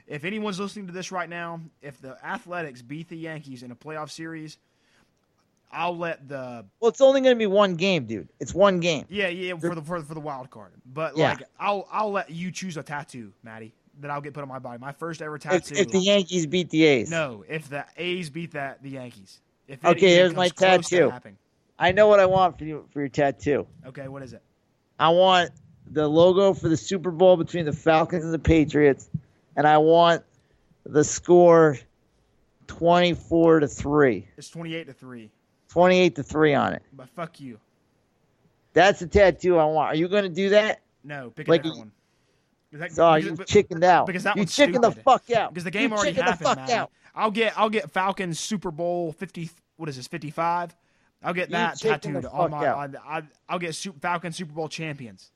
If 0.07 0.23
anyone's 0.23 0.59
listening 0.59 0.87
to 0.87 0.93
this 0.93 1.11
right 1.11 1.29
now, 1.29 1.61
if 1.81 1.99
the 2.01 2.17
Athletics 2.25 2.81
beat 2.81 3.09
the 3.09 3.17
Yankees 3.17 3.63
in 3.63 3.71
a 3.71 3.75
playoff 3.75 4.09
series, 4.09 4.57
I'll 5.71 5.95
let 5.97 6.27
the 6.27 6.65
Well, 6.79 6.89
it's 6.89 7.01
only 7.01 7.21
gonna 7.21 7.35
be 7.35 7.45
one 7.45 7.75
game, 7.75 8.05
dude. 8.05 8.29
It's 8.39 8.53
one 8.53 8.79
game. 8.79 9.05
yeah 9.09 9.27
yeah 9.27 9.55
for 9.57 9.75
the 9.75 9.81
for, 9.81 9.99
the- 10.01 10.07
for 10.07 10.13
the 10.15 10.19
wild 10.19 10.49
card. 10.49 10.73
But 10.85 11.15
Yeah. 11.17 11.29
like 11.29 11.43
I'll 11.59 11.87
I'll 11.91 12.11
let 12.11 12.29
you 12.31 12.51
choose 12.51 12.77
a 12.77 12.83
tattoo, 12.83 13.33
Matty, 13.43 13.73
that 13.99 14.09
I'll 14.09 14.21
get 14.21 14.33
put 14.33 14.41
on 14.41 14.47
my 14.49 14.59
body. 14.59 14.79
My 14.79 14.91
first 14.91 15.21
ever 15.21 15.37
tattoo. 15.37 15.75
if 15.75 15.91
the 15.91 15.99
Yankees 15.99 16.45
beat 16.47 16.69
the 16.69 16.85
A's. 16.85 17.11
no, 17.11 17.43
if 17.47 17.69
the 17.69 17.85
A's 17.97 18.29
beat 18.29 18.51
that 18.51 18.81
the 18.81 18.91
Yankees. 18.91 19.41
If 19.67 19.85
Okay, 19.85 20.09
here's 20.15 20.33
my 20.33 20.47
to 20.49 20.55
tattoo. 20.55 21.13
I 21.77 21.91
know 21.91 22.07
what 22.07 22.19
I 22.19 22.25
want 22.25 22.57
for 22.57 22.65
you 22.65 22.87
for 22.91 22.99
your 23.01 23.09
tattoo. 23.09 23.67
Okay, 23.85 24.07
what 24.07 24.23
is 24.23 24.33
it? 24.33 24.41
I 24.97 25.09
want 25.09 25.51
the 25.91 26.07
logo 26.07 26.53
for 26.53 26.69
the 26.69 26.77
Super 26.77 27.11
Bowl 27.11 27.37
between 27.37 27.65
the 27.65 27.73
Falcons 27.73 28.23
and 28.23 28.33
the 28.33 28.39
Patriots, 28.39 29.09
and 29.55 29.67
I 29.67 29.77
want 29.77 30.23
the 30.85 31.03
score 31.03 31.77
twenty 32.67 33.13
four 33.13 33.59
to 33.59 33.67
three. 33.67 34.27
It's 34.37 34.49
twenty 34.49 34.75
eight 34.75 34.87
to 34.87 34.93
three. 34.93 35.31
28 35.69 36.15
to 36.15 36.23
3 36.23 36.53
on 36.55 36.73
it. 36.73 36.81
But 36.93 37.09
fuck 37.09 37.39
you. 37.39 37.59
That's 38.73 38.99
the 38.99 39.05
tattoo 39.05 39.57
I 39.59 39.65
want. 39.65 39.93
Are 39.93 39.95
you 39.95 40.07
going 40.07 40.23
to 40.23 40.29
do 40.29 40.49
that? 40.49 40.81
No, 41.03 41.29
pick 41.29 41.47
Like, 41.47 41.61
a 41.61 41.63
different 41.65 41.79
one. 42.71 42.79
That- 42.79 42.91
So 42.91 43.15
you 43.15 43.37
chickened 43.45 43.83
out. 43.83 44.07
because 44.07 44.23
that 44.23 44.35
you 44.35 44.45
chickened 44.45 44.83
the 44.83 44.91
fuck 44.91 45.29
out. 45.31 45.53
because 45.53 45.63
the 45.63 45.71
game 45.71 45.91
you 45.91 45.95
already 45.97 46.13
happened. 46.13 46.39
the 46.39 46.43
fuck 46.43 46.57
Matt. 46.57 46.69
out. 46.71 46.91
I'll 47.15 47.31
get 47.31 47.57
I'll 47.57 47.69
get 47.69 47.91
Falcons 47.91 48.39
Super 48.39 48.71
Bowl 48.71 49.11
fifty. 49.11 49.49
What 49.77 49.89
is 49.89 49.95
this? 49.97 50.07
Fifty 50.07 50.29
five. 50.31 50.75
I'll 51.23 51.33
get 51.33 51.49
You 51.49 51.53
that 51.53 51.77
tattooed 51.79 52.25
on 52.25 52.51
my. 52.51 52.67
I, 52.67 53.23
I'll 53.47 53.59
get 53.59 53.75
Super, 53.75 53.99
Falcons 53.99 54.35
Super 54.37 54.53
Bowl 54.53 54.69
champions. 54.69 55.31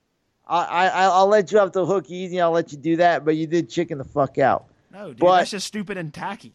I, 0.62 0.88
I, 0.88 1.04
I'll 1.06 1.28
let 1.28 1.52
you 1.52 1.60
off 1.60 1.72
the 1.72 1.86
hook 1.86 2.10
easy. 2.10 2.40
I'll 2.40 2.52
let 2.52 2.72
you 2.72 2.78
do 2.78 2.96
that, 2.98 3.26
but 3.26 3.36
you 3.36 3.48
did 3.48 3.70
chicken 3.70 3.98
the 3.98 4.04
fuck 4.04 4.38
out. 4.38 4.66
No, 4.92 5.08
dude, 5.10 5.20
But- 5.20 5.40
that's 5.40 5.52
just 5.52 5.68
stupid 5.68 5.98
and 5.98 6.14
tacky. 6.14 6.54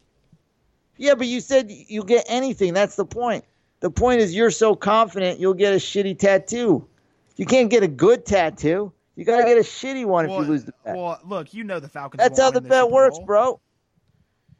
Yeah, 0.97 1.15
but 1.15 1.27
you 1.27 1.39
said 1.39 1.71
you 1.71 2.03
get 2.03 2.25
anything. 2.27 2.73
That's 2.73 2.97
the 2.97 3.05
point. 3.05 3.45
The 3.79 3.89
point 3.89 4.19
is 4.19 4.35
you're 4.35 4.51
so 4.51 4.75
confident 4.75 5.39
you'll 5.39 5.53
get 5.53 5.73
a 5.73 5.77
shitty 5.77 6.19
tattoo. 6.19 6.85
You 7.37 7.45
can't 7.45 7.69
get 7.69 7.83
a 7.83 7.87
good 7.87 8.25
tattoo. 8.25 8.91
You 9.15 9.25
gotta 9.25 9.43
get 9.43 9.57
a 9.57 9.61
shitty 9.61 10.05
one 10.05 10.27
well, 10.27 10.41
if 10.41 10.45
you 10.45 10.51
lose 10.51 10.65
the 10.65 10.73
bet. 10.83 10.97
well, 10.97 11.19
look, 11.25 11.53
you 11.53 11.63
know 11.63 11.79
the 11.79 11.87
Falcons. 11.87 12.19
That's 12.19 12.39
won't 12.39 12.55
how 12.55 12.59
the 12.59 12.67
bet 12.67 12.89
works, 12.89 13.17
bro. 13.19 13.61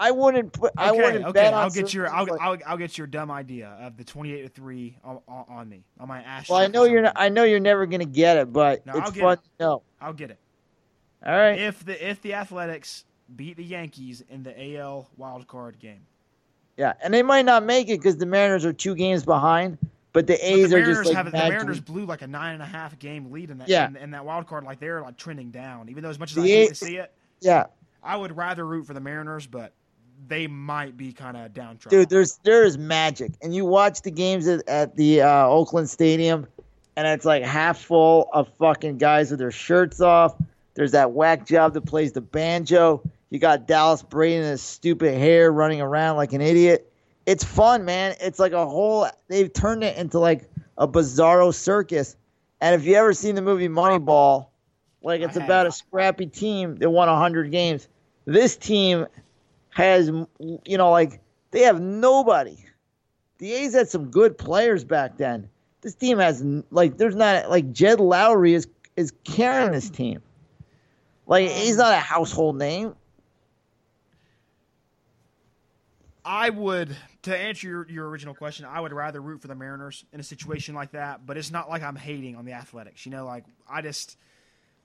I 0.02 0.12
wouldn't 0.12 0.54
put. 0.54 0.72
I 0.78 0.92
wouldn't 0.92 1.26
okay, 1.26 1.32
bet 1.34 1.54
on. 1.54 1.64
I'll 1.64 1.70
get 1.70 1.94
your 1.94 2.08
I'll, 2.10 2.26
certain- 2.26 2.40
I'll, 2.42 2.58
I'll 2.66 2.78
get 2.78 2.98
your 2.98 3.06
dumb 3.08 3.30
idea 3.30 3.78
of 3.82 3.98
the 3.98 4.04
twenty 4.04 4.32
eight 4.34 4.44
to 4.44 4.50
three 4.50 4.98
on, 5.04 5.20
on, 5.28 5.68
me 5.70 5.84
on 6.00 6.08
my 6.08 6.22
ass. 6.24 6.50
Well, 6.50 6.60
I 6.60 6.68
know 6.68 6.86
you're 6.86 7.02
not. 7.02 7.14
I 7.16 7.28
know 7.30 7.44
you're 7.44 7.60
never 7.60 7.86
gonna 7.86 8.06
get 8.06 8.38
it, 8.38 8.54
but 8.54 8.86
No, 8.86 8.94
it's 8.94 9.02
I'll 9.08 9.12
get 9.12 9.22
fun 9.22 9.34
it. 9.34 9.40
to 9.44 9.50
know. 9.66 9.82
I'll 10.02 10.14
get 10.14 10.32
it. 10.32 10.40
All 11.26 11.34
right. 11.38 11.60
If 11.60 11.84
the 11.86 12.10
if 12.10 12.22
the 12.22 12.34
Athletics 12.34 13.04
beat 13.36 13.58
the 13.58 13.64
Yankees 13.64 14.24
in 14.30 14.42
the 14.44 14.78
AL 14.78 15.10
wild 15.18 15.48
card 15.48 15.78
game, 15.80 16.02
Yeah, 16.78 16.94
and 17.04 17.14
they 17.14 17.22
might 17.22 17.44
not 17.46 17.64
make 17.66 17.90
it 17.90 18.00
because 18.00 18.18
the 18.18 18.26
Mariners 18.26 18.64
are 18.66 18.74
two 18.74 18.96
games 18.96 19.24
behind. 19.26 19.78
But 20.12 20.26
the 20.26 20.34
But 20.34 20.42
A's 20.44 20.70
the 20.72 20.78
are 20.78 20.86
just 20.86 21.06
like 21.06 21.16
have 21.16 21.26
the 21.26 21.34
Mariners 21.34 21.80
blew 21.82 22.06
like 22.06 22.22
a 22.24 22.28
nine 22.28 22.54
and 22.54 22.64
a 22.64 22.66
half 22.66 22.98
game 22.98 23.32
lead 23.32 23.52
in 23.52 23.58
that 23.60 23.68
Yeah. 23.70 23.88
in, 23.88 23.96
in 23.98 24.12
that 24.12 24.26
wild 24.26 24.48
card. 24.48 24.64
Like 24.64 24.80
they're 24.80 25.02
like 25.02 25.18
trending 25.18 25.52
down. 25.52 25.90
Even 25.90 26.02
though 26.04 26.10
as 26.10 26.18
much 26.18 26.32
as 26.32 26.36
The 26.36 26.42
I 26.44 26.48
hate 26.48 26.70
to 26.70 26.76
see 26.76 26.96
it, 26.98 27.12
Yeah, 27.42 27.66
I 28.02 28.16
would 28.18 28.36
rather 28.36 28.66
root 28.66 28.88
for 28.88 28.94
the 28.96 29.00
Mariners, 29.02 29.46
but 29.46 29.74
they 30.28 30.48
might 30.48 30.98
be 30.98 31.12
kind 31.14 31.38
of 31.38 31.54
downtrodden. 31.54 32.00
dude, 32.00 32.10
there's 32.10 32.38
there 32.44 32.64
is 32.64 32.78
magic, 32.78 33.34
and 33.42 33.54
you 33.54 33.66
watch 33.66 34.02
the 34.02 34.12
games 34.12 34.48
at, 34.48 34.68
at 34.68 34.96
the 34.96 35.22
uh, 35.22 35.48
Oakland 35.48 35.90
Stadium, 35.90 36.48
and 36.96 37.08
it's 37.08 37.26
like 37.26 37.44
half 37.44 37.80
full 37.80 38.30
of 38.34 38.50
fucking 38.58 38.98
guys 38.98 39.32
with 39.32 39.40
their 39.40 39.52
shirts 39.52 40.02
off. 40.02 40.36
There's 40.74 40.92
that 40.92 41.12
whack 41.12 41.46
job 41.46 41.74
that 41.74 41.82
plays 41.82 42.12
the 42.14 42.22
banjo. 42.22 43.02
You 43.30 43.40
got 43.40 43.68
Dallas 43.68 44.02
Braden 44.02 44.44
in 44.44 44.52
his 44.52 44.62
stupid 44.62 45.18
hair 45.18 45.52
running 45.52 45.82
around 45.82 46.18
like 46.18 46.34
an 46.34 46.42
idiot. 46.42 46.92
It's 47.26 47.44
fun, 47.44 47.86
man. 47.86 48.16
It's 48.20 48.40
like 48.40 48.54
a 48.54 48.66
whole. 48.66 49.08
They've 49.28 49.52
turned 49.52 49.84
it 49.84 49.98
into 49.98 50.20
like 50.20 50.50
a 50.78 50.88
bizarro 50.88 51.54
circus. 51.54 52.16
And 52.62 52.80
if 52.80 52.86
you 52.86 52.96
ever 52.96 53.14
seen 53.14 53.36
the 53.36 53.42
movie 53.42 53.70
Moneyball, 53.70 54.48
like 55.02 55.22
it's 55.22 55.38
about 55.38 55.68
a 55.68 55.72
scrappy 55.72 56.26
team 56.26 56.76
that 56.78 56.90
won 56.90 57.08
100 57.08 57.52
games. 57.52 57.88
This 58.26 58.58
team 58.58 59.06
has, 59.72 60.08
you 60.08 60.78
know, 60.78 60.92
like 60.92 61.22
they 61.52 61.62
have 61.62 61.82
nobody. 61.82 62.58
The 63.38 63.54
A's 63.54 63.74
had 63.74 63.88
some 63.88 64.10
good 64.10 64.38
players 64.38 64.84
back 64.84 65.18
then. 65.18 65.50
This 65.82 65.96
team 65.96 66.20
has 66.20 66.44
like 66.72 66.98
there's 66.98 67.16
not 67.16 67.50
like 67.50 67.72
Jed 67.72 68.00
Lowrie 68.00 68.54
is 68.54 68.68
is 68.96 69.14
carrying 69.24 69.72
this 69.72 69.90
team. 69.90 70.22
Like 71.26 71.48
um, 71.48 71.56
he's 71.56 71.78
not 71.78 71.94
a 71.94 72.00
household 72.00 72.58
name. 72.58 72.96
I 76.26 76.50
would 76.50 76.96
to 77.24 77.36
answer 77.36 77.68
your, 77.68 77.90
your 77.90 78.10
original 78.10 78.34
question. 78.34 78.66
I 78.66 78.82
would 78.82 78.94
rather 78.94 79.22
root 79.22 79.42
for 79.42 79.48
the 79.48 79.56
Mariners 79.56 80.06
in 80.12 80.20
a 80.20 80.24
situation 80.24 80.76
like 80.76 80.92
that, 80.92 81.26
but 81.26 81.38
it's 81.38 81.52
not 81.52 81.70
like 81.70 81.82
I'm 81.82 81.96
hating 81.96 82.36
on 82.36 82.46
the 82.46 82.54
Athletics. 82.54 83.06
You 83.06 83.12
know, 83.12 83.26
like 83.26 83.46
I 83.70 83.82
just 83.82 84.18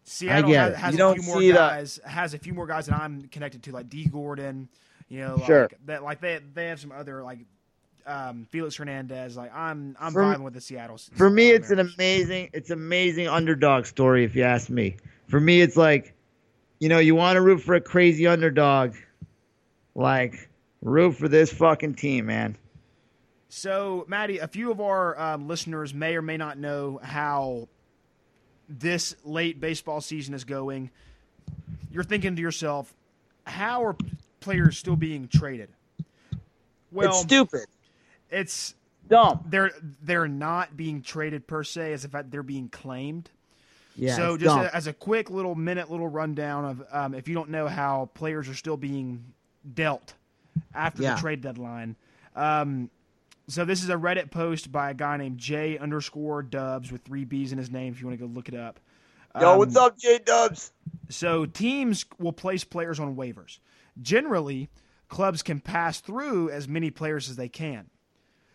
Seattle 0.04 0.50
get 0.50 0.72
has, 0.72 0.76
has 0.76 0.96
You 0.98 1.04
a 1.08 1.14
few 1.14 1.22
more 1.22 1.40
see 1.40 1.48
the- 1.48 1.54
guys. 1.58 2.00
Has 2.04 2.34
a 2.34 2.38
few 2.38 2.52
more 2.54 2.66
guys 2.66 2.86
that 2.86 2.98
I'm 2.98 3.22
connected 3.28 3.62
to, 3.64 3.72
like 3.72 3.88
Dee 3.88 4.06
Gordon. 4.06 4.68
You 5.08 5.20
know, 5.20 5.34
like 5.36 5.46
Sure. 5.46 5.68
that. 5.86 6.02
Like 6.02 6.20
they 6.20 6.40
they 6.54 6.66
have 6.68 6.80
some 6.80 6.92
other 6.92 7.22
like 7.22 7.38
um, 8.06 8.46
Felix 8.50 8.76
Hernandez. 8.76 9.36
Like 9.36 9.54
I'm 9.54 9.96
I'm 10.00 10.12
For- 10.12 10.22
vibing 10.22 10.42
with 10.42 10.54
the 10.54 10.60
Seattle. 10.60 10.98
For 11.14 11.30
me, 11.30 11.50
it's 11.50 11.70
an 11.70 11.78
amazing, 11.80 12.50
it's 12.52 12.70
amazing 12.70 13.28
underdog 13.28 13.86
story. 13.86 14.24
If 14.24 14.34
you 14.36 14.42
ask 14.42 14.68
me, 14.70 14.96
for 15.28 15.40
me, 15.40 15.60
it's 15.62 15.76
like, 15.76 16.14
you 16.80 16.88
know, 16.88 16.98
you 16.98 17.14
want 17.14 17.36
to 17.36 17.40
root 17.42 17.60
for 17.62 17.74
a 17.74 17.80
crazy 17.80 18.26
underdog, 18.26 18.94
like 19.94 20.48
root 20.82 21.12
for 21.16 21.28
this 21.28 21.52
fucking 21.52 21.94
team, 21.94 22.26
man. 22.26 22.56
So, 23.48 24.04
Matty, 24.08 24.38
a 24.38 24.48
few 24.48 24.70
of 24.70 24.80
our 24.80 25.18
um, 25.18 25.46
listeners 25.46 25.94
may 25.94 26.16
or 26.16 26.22
may 26.22 26.36
not 26.36 26.58
know 26.58 26.98
how 27.02 27.68
this 28.68 29.14
late 29.24 29.60
baseball 29.60 30.00
season 30.00 30.34
is 30.34 30.44
going. 30.44 30.90
You're 31.90 32.04
thinking 32.04 32.36
to 32.36 32.42
yourself, 32.42 32.92
how 33.46 33.84
are 33.84 33.96
players 34.40 34.78
still 34.78 34.96
being 34.96 35.28
traded? 35.28 35.68
Well, 36.90 37.10
it's 37.10 37.20
stupid, 37.20 37.66
it's 38.30 38.74
dumb. 39.08 39.44
they're 39.48 39.72
they're 40.02 40.28
not 40.28 40.76
being 40.76 41.02
traded 41.02 41.46
per 41.46 41.64
se, 41.64 41.92
as 41.92 42.04
if 42.04 42.12
they're 42.30 42.42
being 42.42 42.68
claimed. 42.68 43.30
Yeah, 43.96 44.16
so, 44.16 44.36
just 44.36 44.56
a, 44.56 44.74
as 44.74 44.86
a 44.88 44.92
quick 44.92 45.30
little 45.30 45.54
minute, 45.54 45.88
little 45.90 46.08
rundown 46.08 46.64
of 46.64 46.82
um, 46.90 47.14
if 47.14 47.28
you 47.28 47.34
don't 47.34 47.50
know 47.50 47.68
how 47.68 48.10
players 48.14 48.48
are 48.48 48.54
still 48.54 48.76
being 48.76 49.24
dealt 49.72 50.14
after 50.74 51.02
Yeah. 51.02 51.14
the 51.14 51.20
trade 51.20 51.40
deadline. 51.42 51.94
Um, 52.34 52.90
so 53.48 53.64
this 53.64 53.82
is 53.82 53.90
a 53.90 53.94
Reddit 53.94 54.30
post 54.30 54.72
by 54.72 54.90
a 54.90 54.94
guy 54.94 55.16
named 55.16 55.38
J 55.38 55.78
underscore 55.78 56.42
Dubs 56.42 56.90
with 56.90 57.02
three 57.02 57.24
B's 57.24 57.52
in 57.52 57.58
his 57.58 57.70
name. 57.70 57.92
If 57.92 58.00
you 58.00 58.06
want 58.06 58.18
to 58.18 58.26
go 58.26 58.32
look 58.32 58.48
it 58.48 58.54
up. 58.54 58.80
Yo, 59.40 59.52
Um, 59.52 59.58
what's 59.58 59.76
up, 59.76 59.98
J 59.98 60.18
Dubs? 60.24 60.72
so 61.08 61.44
teams 61.46 62.04
will 62.18 62.32
place 62.32 62.64
players 62.64 63.00
on 63.00 63.16
waivers. 63.16 63.58
Generally, 64.00 64.68
clubs 65.08 65.42
can 65.42 65.60
pass 65.60 66.00
through 66.00 66.50
as 66.50 66.66
many 66.68 66.90
players 66.90 67.28
as 67.28 67.36
they 67.36 67.48
can. 67.48 67.90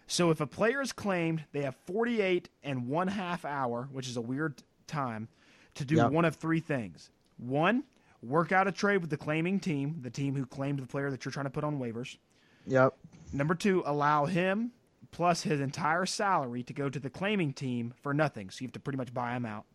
So 0.08 0.32
if 0.32 0.42
a 0.42 0.48
player 0.48 0.82
is 0.82 0.92
claimed, 0.92 1.44
they 1.52 1.62
have 1.62 1.76
48 1.86 2.50
and 2.64 2.88
one 2.88 3.08
half 3.10 3.46
hour, 3.46 3.88
which 3.92 4.08
is 4.08 4.18
a 4.18 4.22
weird 4.22 4.64
time, 4.88 5.28
to 5.76 5.86
do 5.86 5.96
Yep. 5.96 6.12
one 6.12 6.26
of 6.26 6.36
three 6.36 6.60
things. 6.60 7.12
One, 7.38 7.84
work 8.24 8.52
out 8.52 8.68
a 8.68 8.72
trade 8.72 8.98
with 8.98 9.12
the 9.12 9.18
claiming 9.18 9.60
team, 9.60 10.00
the 10.02 10.10
team 10.10 10.36
who 10.36 10.46
claimed 10.46 10.80
the 10.80 10.88
player 10.88 11.12
that 11.12 11.24
you're 11.24 11.32
trying 11.32 11.46
to 11.46 11.50
put 11.52 11.64
on 11.64 11.78
waivers. 11.80 12.18
Yep. 12.66 12.98
Number 13.32 13.54
two, 13.54 13.84
allow 13.86 14.26
him 14.26 14.72
plus 15.12 15.44
his 15.44 15.60
entire 15.60 16.06
salary 16.06 16.64
to 16.64 16.74
go 16.74 16.90
to 16.90 17.00
the 17.00 17.10
claiming 17.10 17.54
team 17.54 17.94
for 18.02 18.14
nothing. 18.14 18.50
So 18.50 18.62
you 18.62 18.68
have 18.68 18.74
to 18.74 18.80
pretty 18.80 18.98
much 18.98 19.14
buy 19.14 19.36
him 19.36 19.46
out. 19.46 19.66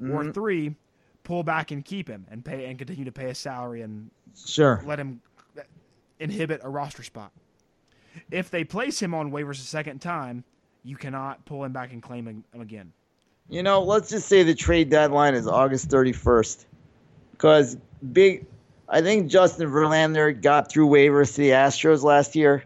Or 0.00 0.22
mm-hmm. 0.22 0.30
three, 0.32 0.74
pull 1.24 1.42
back 1.42 1.70
and 1.70 1.84
keep 1.84 2.08
him 2.08 2.26
and 2.30 2.44
pay 2.44 2.66
and 2.66 2.78
continue 2.78 3.04
to 3.04 3.12
pay 3.12 3.28
his 3.28 3.38
salary 3.38 3.82
and 3.82 4.10
Sure. 4.34 4.82
let 4.86 4.98
him 4.98 5.20
uh, 5.58 5.62
inhibit 6.18 6.60
a 6.62 6.68
roster 6.68 7.02
spot. 7.02 7.32
If 8.30 8.50
they 8.50 8.64
place 8.64 9.00
him 9.00 9.14
on 9.14 9.30
waivers 9.30 9.58
a 9.58 9.66
second 9.66 10.00
time, 10.00 10.44
you 10.82 10.96
cannot 10.96 11.44
pull 11.44 11.64
him 11.64 11.72
back 11.72 11.92
and 11.92 12.02
claim 12.02 12.26
him 12.26 12.44
again. 12.54 12.92
You 13.48 13.62
know, 13.62 13.82
let's 13.82 14.10
just 14.10 14.28
say 14.28 14.42
the 14.42 14.54
trade 14.54 14.90
deadline 14.90 15.34
is 15.34 15.46
August 15.46 15.88
31st. 15.88 16.64
Because 17.32 17.76
big, 18.12 18.46
I 18.88 19.00
think 19.02 19.30
Justin 19.30 19.68
Verlander 19.68 20.40
got 20.40 20.70
through 20.70 20.88
waivers 20.88 21.34
to 21.34 21.42
the 21.42 21.50
Astros 21.50 22.02
last 22.02 22.36
year. 22.36 22.64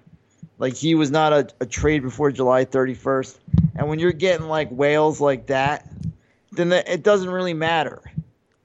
Like 0.58 0.74
he 0.74 0.94
was 0.94 1.10
not 1.10 1.32
a, 1.32 1.48
a 1.60 1.66
trade 1.66 2.02
before 2.02 2.30
July 2.30 2.64
31st. 2.64 3.38
And 3.76 3.88
when 3.88 3.98
you're 3.98 4.12
getting 4.12 4.46
like 4.46 4.70
whales 4.70 5.20
like 5.20 5.46
that, 5.46 5.88
then 6.52 6.68
the, 6.68 6.92
it 6.92 7.02
doesn't 7.02 7.30
really 7.30 7.54
matter. 7.54 8.02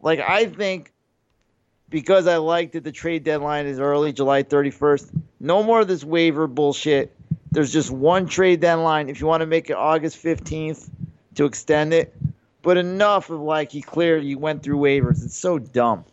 Like 0.02 0.20
I 0.20 0.46
think 0.46 0.92
because 1.90 2.28
I 2.28 2.38
like 2.38 2.74
that 2.74 2.84
the 2.84 2.92
trade 2.92 3.24
deadline 3.24 3.66
is 3.66 3.80
early, 3.80 4.14
July 4.14 4.44
31st, 4.44 5.22
no 5.40 5.64
more 5.64 5.82
of 5.82 5.88
this 5.88 6.04
waiver 6.04 6.48
bullshit. 6.48 7.16
There's 7.52 7.74
just 7.74 7.90
one 7.90 8.28
trade 8.28 8.60
deadline. 8.60 9.10
If 9.10 9.20
you 9.20 9.26
want 9.26 9.42
to 9.42 9.48
make 9.48 9.72
it 9.72 9.76
August 9.76 10.22
15th, 10.22 10.88
to 11.40 11.46
extend 11.46 11.94
it, 11.94 12.14
but 12.62 12.76
enough 12.76 13.30
of 13.30 13.40
like 13.40 13.72
he 13.72 13.82
cleared, 13.82 14.24
he 14.24 14.36
went 14.36 14.62
through 14.62 14.78
waivers. 14.78 15.24
It's 15.24 15.38
so 15.38 15.58
dumb. 15.58 16.04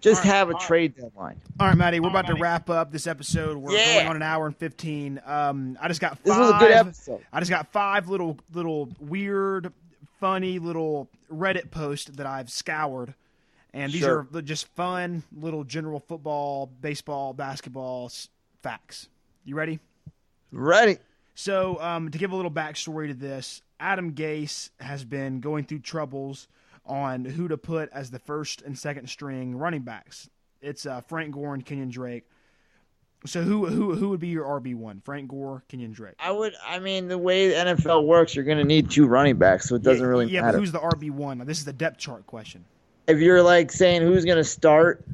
Just 0.00 0.24
right, 0.24 0.32
have 0.32 0.48
a 0.48 0.52
right. 0.52 0.62
trade 0.62 0.96
deadline. 0.96 1.40
All 1.58 1.66
right, 1.68 1.76
Matty, 1.76 2.00
we're 2.00 2.08
about 2.08 2.26
to 2.28 2.34
wrap 2.34 2.70
up 2.70 2.90
this 2.90 3.06
episode. 3.06 3.56
We're 3.58 3.72
Yeah. 3.72 3.94
going 3.96 4.06
on 4.08 4.16
an 4.16 4.22
hour 4.22 4.46
and 4.46 4.56
fifteen. 4.56 5.20
Um, 5.26 5.76
I 5.80 5.88
just 5.88 6.00
got 6.00 6.16
five. 6.18 6.24
This 6.24 6.36
was 6.38 6.50
a 6.50 6.58
good 6.58 6.72
episode. 6.72 7.20
I 7.32 7.38
just 7.40 7.50
got 7.50 7.70
five 7.72 8.08
little, 8.08 8.38
little 8.52 8.88
weird, 8.98 9.72
funny 10.18 10.58
little 10.58 11.08
Reddit 11.32 11.70
posts 11.70 12.10
that 12.16 12.26
I've 12.26 12.50
scoured, 12.50 13.14
and 13.74 13.92
these 13.92 14.00
Sure. 14.00 14.26
are 14.34 14.42
just 14.42 14.66
fun 14.68 15.22
little 15.36 15.64
general 15.64 16.00
football, 16.00 16.66
baseball, 16.66 17.32
basketball 17.34 18.10
facts. 18.62 19.08
You 19.44 19.54
ready? 19.54 19.80
Ready? 20.50 20.98
So, 21.34 21.80
um, 21.80 22.10
to 22.10 22.18
give 22.18 22.32
a 22.32 22.36
little 22.36 22.50
backstory 22.50 23.08
to 23.08 23.14
this, 23.14 23.62
Adam 23.78 24.12
Gase 24.12 24.70
has 24.80 25.04
been 25.04 25.40
going 25.40 25.64
through 25.64 25.78
troubles 25.80 26.48
on 26.90 27.24
who 27.24 27.48
to 27.48 27.56
put 27.56 27.88
as 27.92 28.10
the 28.10 28.18
first 28.18 28.62
and 28.62 28.76
second 28.78 29.08
string 29.08 29.56
running 29.56 29.82
backs. 29.82 30.28
It's 30.60 30.84
uh, 30.84 31.00
Frank 31.02 31.32
Gore 31.32 31.54
and 31.54 31.64
Kenyan 31.64 31.90
Drake. 31.90 32.24
So, 33.26 33.42
who 33.42 33.66
who 33.66 33.94
who 33.94 34.08
would 34.10 34.20
be 34.20 34.28
your 34.28 34.44
RB 34.44 34.74
one? 34.74 35.00
Frank 35.04 35.28
Gore, 35.28 35.62
Kenyan 35.70 35.92
Drake. 35.92 36.14
I 36.18 36.32
would. 36.32 36.54
I 36.66 36.78
mean, 36.78 37.06
the 37.08 37.18
way 37.18 37.48
the 37.48 37.54
NFL 37.54 38.06
works, 38.06 38.34
you're 38.34 38.46
going 38.46 38.58
to 38.58 38.64
need 38.64 38.90
two 38.90 39.06
running 39.06 39.36
backs, 39.36 39.68
so 39.68 39.74
it 39.74 39.82
doesn't 39.82 40.02
yeah, 40.02 40.08
really 40.08 40.26
yeah, 40.26 40.40
matter. 40.40 40.52
but 40.56 40.60
who's 40.60 40.72
the 40.72 40.78
RB 40.80 41.10
one? 41.10 41.38
This 41.46 41.58
is 41.58 41.64
the 41.66 41.72
depth 41.72 41.98
chart 41.98 42.26
question. 42.26 42.64
if 43.06 43.18
you're 43.18 43.42
like 43.42 43.70
saying 43.72 44.02
who's 44.02 44.24
going 44.24 44.38
to 44.38 44.44
start, 44.44 45.04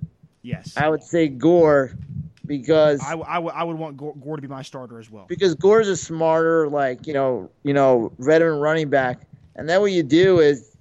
Yes, 0.43 0.73
I 0.77 0.89
would 0.89 1.03
say 1.03 1.27
Gore, 1.27 1.97
because 2.47 3.01
I, 3.03 3.15
I, 3.15 3.35
w- 3.35 3.53
I 3.53 3.65
would 3.65 3.77
want 3.77 3.97
Gore, 3.97 4.15
Gore 4.15 4.37
to 4.37 4.43
be 4.43 4.47
my 4.47 4.63
starter 4.63 5.01
as 5.01 5.11
well. 5.11 5.27
because 5.29 5.57
Gore's 5.57 5.89
a 5.89 5.97
smarter, 5.97 6.69
like 6.69 7.09
you 7.09 7.13
know, 7.13 7.51
you 7.65 7.75
know, 7.75 8.13
veteran 8.21 8.61
running 8.61 8.89
back, 8.89 9.19
and 9.57 9.69
then 9.69 9.81
what 9.81 9.91
you 9.91 10.05
do 10.05 10.39
is 10.39 10.76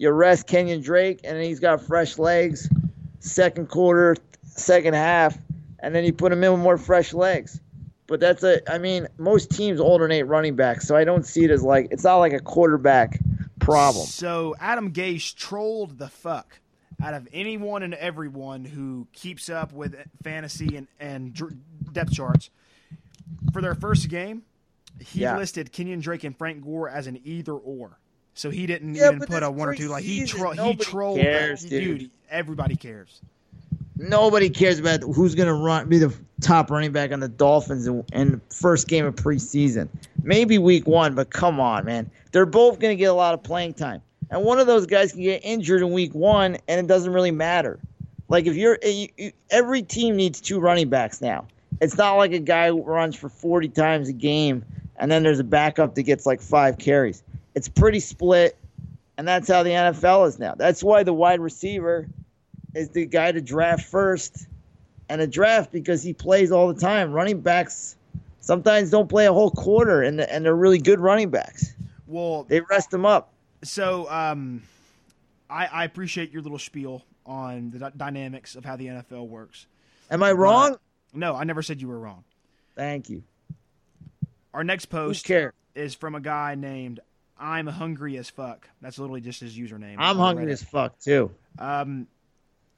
you 0.00 0.10
rest 0.10 0.46
Kenyan 0.46 0.82
Drake, 0.82 1.20
and 1.24 1.38
he's 1.42 1.60
got 1.60 1.82
fresh 1.82 2.18
legs, 2.18 2.70
second 3.18 3.68
quarter, 3.68 4.16
second 4.42 4.94
half, 4.94 5.36
and 5.80 5.94
then 5.94 6.04
you 6.04 6.12
put 6.14 6.32
him 6.32 6.42
in 6.42 6.52
with 6.52 6.60
more 6.62 6.78
fresh 6.78 7.12
legs. 7.12 7.60
But 8.06 8.18
that's 8.18 8.42
a, 8.42 8.68
I 8.72 8.78
mean, 8.78 9.08
most 9.18 9.50
teams 9.50 9.78
alternate 9.78 10.22
running 10.24 10.56
backs, 10.56 10.88
so 10.88 10.96
I 10.96 11.04
don't 11.04 11.26
see 11.26 11.44
it 11.44 11.50
as 11.50 11.62
like 11.62 11.88
it's 11.90 12.02
not 12.04 12.16
like 12.16 12.32
a 12.32 12.40
quarterback 12.40 13.20
problem. 13.60 14.06
So 14.06 14.56
Adam 14.58 14.90
Gase 14.90 15.34
trolled 15.34 15.98
the 15.98 16.08
fuck 16.08 16.60
out 17.02 17.12
of 17.12 17.28
anyone 17.30 17.82
and 17.82 17.92
everyone 17.92 18.64
who 18.64 19.06
keeps 19.12 19.50
up 19.50 19.70
with 19.74 19.94
fantasy 20.22 20.76
and, 20.78 20.88
and 20.98 21.38
depth 21.92 22.12
charts. 22.12 22.48
For 23.52 23.60
their 23.60 23.74
first 23.74 24.08
game, 24.08 24.44
he 24.98 25.20
Yeah. 25.20 25.36
listed 25.36 25.72
Kenyan 25.72 26.00
Drake 26.00 26.24
and 26.24 26.36
Frank 26.36 26.64
Gore 26.64 26.88
as 26.88 27.06
an 27.06 27.20
either 27.22 27.52
or. 27.52 27.98
So 28.34 28.50
he 28.50 28.66
didn't 28.66 28.94
Yeah, 28.94 29.08
even 29.08 29.20
put 29.20 29.42
a 29.42 29.50
one 29.50 29.68
or 29.68 29.74
two. 29.74 29.88
Like 29.88 30.04
he 30.04 30.24
tro- 30.24 30.52
he 30.52 30.74
trolled. 30.76 31.18
cares, 31.18 31.62
dude. 31.62 31.98
dude. 31.98 32.10
Everybody 32.30 32.76
cares. 32.76 33.20
Nobody 33.96 34.48
cares 34.48 34.78
about 34.78 35.02
who's 35.02 35.34
going 35.34 35.48
to 35.48 35.54
run 35.54 35.88
be 35.88 35.98
the 35.98 36.14
top 36.40 36.70
running 36.70 36.92
back 36.92 37.12
on 37.12 37.20
the 37.20 37.28
Dolphins 37.28 37.86
in, 37.86 38.02
in 38.12 38.32
the 38.32 38.40
first 38.54 38.88
game 38.88 39.04
of 39.04 39.14
preseason. 39.14 39.88
Maybe 40.22 40.56
week 40.58 40.86
one, 40.86 41.14
but 41.14 41.30
come 41.30 41.60
on, 41.60 41.84
man. 41.84 42.10
They're 42.32 42.46
both 42.46 42.78
going 42.78 42.92
to 42.92 42.96
get 42.96 43.06
a 43.06 43.14
lot 43.14 43.34
of 43.34 43.42
playing 43.42 43.74
time. 43.74 44.00
And 44.30 44.42
one 44.42 44.58
of 44.58 44.66
those 44.66 44.86
guys 44.86 45.12
can 45.12 45.22
get 45.22 45.44
injured 45.44 45.82
in 45.82 45.92
week 45.92 46.14
one, 46.14 46.56
and 46.68 46.80
it 46.80 46.86
doesn't 46.86 47.12
really 47.12 47.32
matter. 47.32 47.78
Like 48.28 48.46
if 48.46 48.54
you're 48.54 48.78
you, 48.82 49.08
you, 49.18 49.32
every 49.50 49.82
team 49.82 50.16
needs 50.16 50.40
two 50.40 50.60
running 50.60 50.88
backs 50.88 51.20
now. 51.20 51.46
It's 51.80 51.96
not 51.96 52.14
like 52.14 52.32
a 52.32 52.38
guy 52.38 52.70
runs 52.70 53.16
for 53.16 53.28
40 53.28 53.68
times 53.68 54.08
a 54.08 54.12
game 54.12 54.64
and 55.00 55.10
then 55.10 55.22
there's 55.22 55.38
a 55.40 55.44
backup 55.44 55.94
that 55.94 56.02
gets 56.02 56.26
like 56.26 56.40
five 56.40 56.78
carries. 56.78 57.22
It's 57.54 57.68
pretty 57.68 58.00
split, 58.00 58.56
and 59.18 59.26
that's 59.26 59.48
how 59.48 59.62
the 59.62 59.70
NFL 59.70 60.28
is 60.28 60.38
now. 60.38 60.54
That's 60.56 60.82
why 60.82 61.02
the 61.02 61.12
wide 61.12 61.40
receiver 61.40 62.06
is 62.74 62.90
the 62.90 63.06
guy 63.06 63.32
to 63.32 63.40
draft 63.40 63.82
first, 63.84 64.46
and 65.08 65.20
a 65.20 65.26
draft 65.26 65.72
because 65.72 66.02
he 66.02 66.12
plays 66.12 66.52
all 66.52 66.72
the 66.72 66.80
time. 66.80 67.12
Running 67.12 67.40
backs 67.40 67.96
sometimes 68.40 68.90
don't 68.90 69.08
play 69.08 69.26
a 69.26 69.32
whole 69.32 69.50
quarter, 69.50 70.02
and 70.02 70.20
and 70.20 70.44
they're 70.44 70.54
really 70.54 70.78
good 70.78 71.00
running 71.00 71.30
backs. 71.30 71.74
Well, 72.06 72.44
They 72.44 72.60
rest 72.60 72.90
them 72.90 73.04
up. 73.06 73.32
so 73.62 74.10
um, 74.10 74.62
I, 75.48 75.66
I 75.66 75.84
appreciate 75.84 76.32
your 76.32 76.42
little 76.42 76.58
spiel 76.58 77.04
on 77.24 77.70
the 77.70 77.78
dy- 77.78 77.96
dynamics 77.96 78.56
of 78.56 78.64
how 78.64 78.74
the 78.76 78.86
NFL 78.86 79.28
works. 79.28 79.66
Am 80.10 80.22
I 80.22 80.32
wrong? 80.32 80.76
No, 81.12 81.34
I 81.36 81.44
never 81.44 81.62
said 81.62 81.80
you 81.80 81.86
were 81.88 81.98
wrong. 81.98 82.24
Thank 82.74 83.08
you. 83.10 83.22
Our 84.54 84.64
next 84.64 84.86
post 84.86 85.30
is 85.76 85.94
from 85.94 86.14
a 86.16 86.20
guy 86.20 86.56
named 86.56 86.98
I'm 87.40 87.66
hungry 87.66 88.16
as 88.18 88.28
fuck. 88.30 88.68
That's 88.80 88.98
literally 88.98 89.20
just 89.20 89.40
his 89.40 89.56
username. 89.56 89.96
I'm 89.98 90.16
hungry 90.16 90.52
as 90.52 90.62
fuck 90.62 90.98
too. 90.98 91.30
Um, 91.58 92.06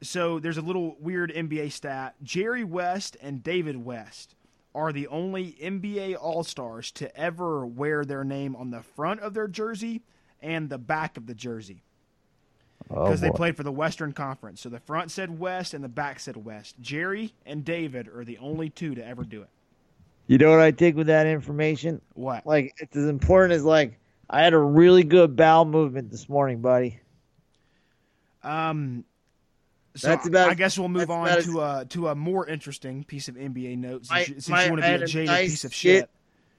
so 0.00 0.38
there's 0.38 0.56
a 0.56 0.62
little 0.62 0.96
weird 1.00 1.32
NBA 1.32 1.72
stat. 1.72 2.14
Jerry 2.22 2.64
West 2.64 3.16
and 3.20 3.42
David 3.42 3.76
West 3.84 4.34
are 4.74 4.92
the 4.92 5.08
only 5.08 5.56
NBA 5.62 6.16
All 6.20 6.44
Stars 6.44 6.90
to 6.92 7.14
ever 7.16 7.66
wear 7.66 8.04
their 8.04 8.24
name 8.24 8.56
on 8.56 8.70
the 8.70 8.82
front 8.82 9.20
of 9.20 9.34
their 9.34 9.48
jersey 9.48 10.02
and 10.40 10.70
the 10.70 10.78
back 10.78 11.16
of 11.16 11.26
the 11.26 11.34
jersey 11.34 11.82
Oh, 12.90 13.04
because 13.04 13.20
they 13.20 13.30
played 13.30 13.56
for 13.56 13.62
the 13.62 13.72
Western 13.72 14.12
Conference. 14.12 14.60
So 14.60 14.68
the 14.68 14.80
front 14.80 15.10
said 15.10 15.38
West 15.38 15.74
and 15.74 15.84
the 15.84 15.88
back 15.88 16.20
said 16.20 16.36
West. 16.36 16.76
Jerry 16.80 17.32
and 17.46 17.64
David 17.64 18.08
are 18.08 18.24
the 18.24 18.38
only 18.38 18.70
two 18.70 18.94
to 18.94 19.06
ever 19.06 19.24
do 19.24 19.42
it. 19.42 19.48
You 20.26 20.38
know 20.38 20.50
what 20.50 20.60
I 20.60 20.70
take 20.70 20.96
with 20.96 21.06
that 21.08 21.26
information? 21.26 22.00
What? 22.14 22.46
Like 22.46 22.74
it's 22.78 22.96
as 22.96 23.08
important 23.08 23.52
as 23.52 23.64
like 23.64 23.98
I 24.32 24.42
had 24.42 24.54
a 24.54 24.58
really 24.58 25.04
good 25.04 25.36
bowel 25.36 25.66
movement 25.66 26.10
this 26.10 26.26
morning, 26.28 26.60
buddy. 26.62 26.98
Um, 28.42 29.04
so 29.94 30.08
That's 30.08 30.26
about- 30.26 30.48
I 30.48 30.54
guess 30.54 30.78
we'll 30.78 30.88
move 30.88 31.10
on 31.10 31.28
as- 31.28 31.44
to 31.44 31.60
a 31.60 31.84
to 31.90 32.08
a 32.08 32.14
more 32.14 32.46
interesting 32.46 33.04
piece 33.04 33.28
of 33.28 33.36
NBA 33.36 33.76
notes. 33.76 34.08
Since, 34.08 34.28
you- 34.28 34.34
since 34.36 34.48
my- 34.48 34.64
you 34.64 34.70
want 34.70 34.82
to 34.82 34.88
be 34.98 35.04
a 35.04 35.06
jaded 35.06 35.26
nice 35.28 35.50
piece 35.50 35.64
of 35.64 35.74
shit. 35.74 36.00
shit. 36.04 36.10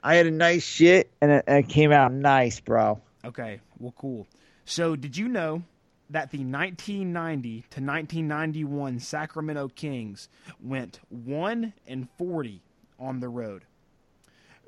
I 0.03 0.15
had 0.15 0.27
a 0.27 0.31
nice 0.31 0.63
shit 0.63 1.11
and 1.19 1.31
it, 1.31 1.43
and 1.47 1.65
it 1.65 1.69
came 1.69 1.91
out 1.91 2.13
nice, 2.13 2.59
bro. 2.59 3.01
Okay, 3.25 3.59
well, 3.79 3.93
cool. 3.97 4.27
So, 4.65 4.95
did 4.95 5.17
you 5.17 5.27
know 5.27 5.63
that 6.09 6.29
the 6.31 6.43
1990 6.43 7.63
to 7.71 7.81
1991 7.81 8.99
Sacramento 8.99 9.69
Kings 9.69 10.29
went 10.61 10.99
one 11.09 11.73
and 11.87 12.07
40 12.17 12.61
on 12.99 13.19
the 13.19 13.29
road? 13.29 13.63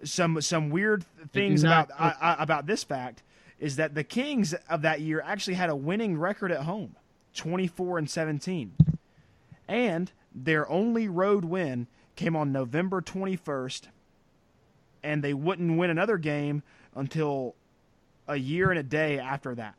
Some 0.03 0.39
some 0.41 0.69
weird 0.69 1.05
things 1.31 1.63
not 1.63 1.85
about 1.85 1.99
I, 1.99 2.34
I, 2.34 2.43
about 2.43 2.65
this 2.65 2.84
fact 2.84 3.23
is 3.59 3.77
that 3.77 3.95
the 3.95 4.03
Kings 4.03 4.53
of 4.69 4.81
that 4.81 4.99
year 4.99 5.22
actually 5.26 5.53
had 5.53 5.69
a 5.69 5.76
winning 5.76 6.17
record 6.17 6.51
at 6.51 6.61
home, 6.61 6.95
24 7.35 7.99
and 7.99 8.09
17, 8.09 8.73
and 9.67 10.11
their 10.34 10.69
only 10.69 11.07
road 11.07 11.45
win 11.45 11.88
came 12.15 12.35
on 12.35 12.51
November 12.51 13.01
21st, 13.01 13.88
and 15.03 15.23
they 15.23 15.34
wouldn't 15.34 15.77
win 15.77 15.89
another 15.89 16.17
game 16.17 16.63
until 16.93 17.55
a 18.27 18.35
year 18.35 18.69
and 18.69 18.80
a 18.80 18.84
day 18.84 19.19
after 19.19 19.55
that. 19.55 19.76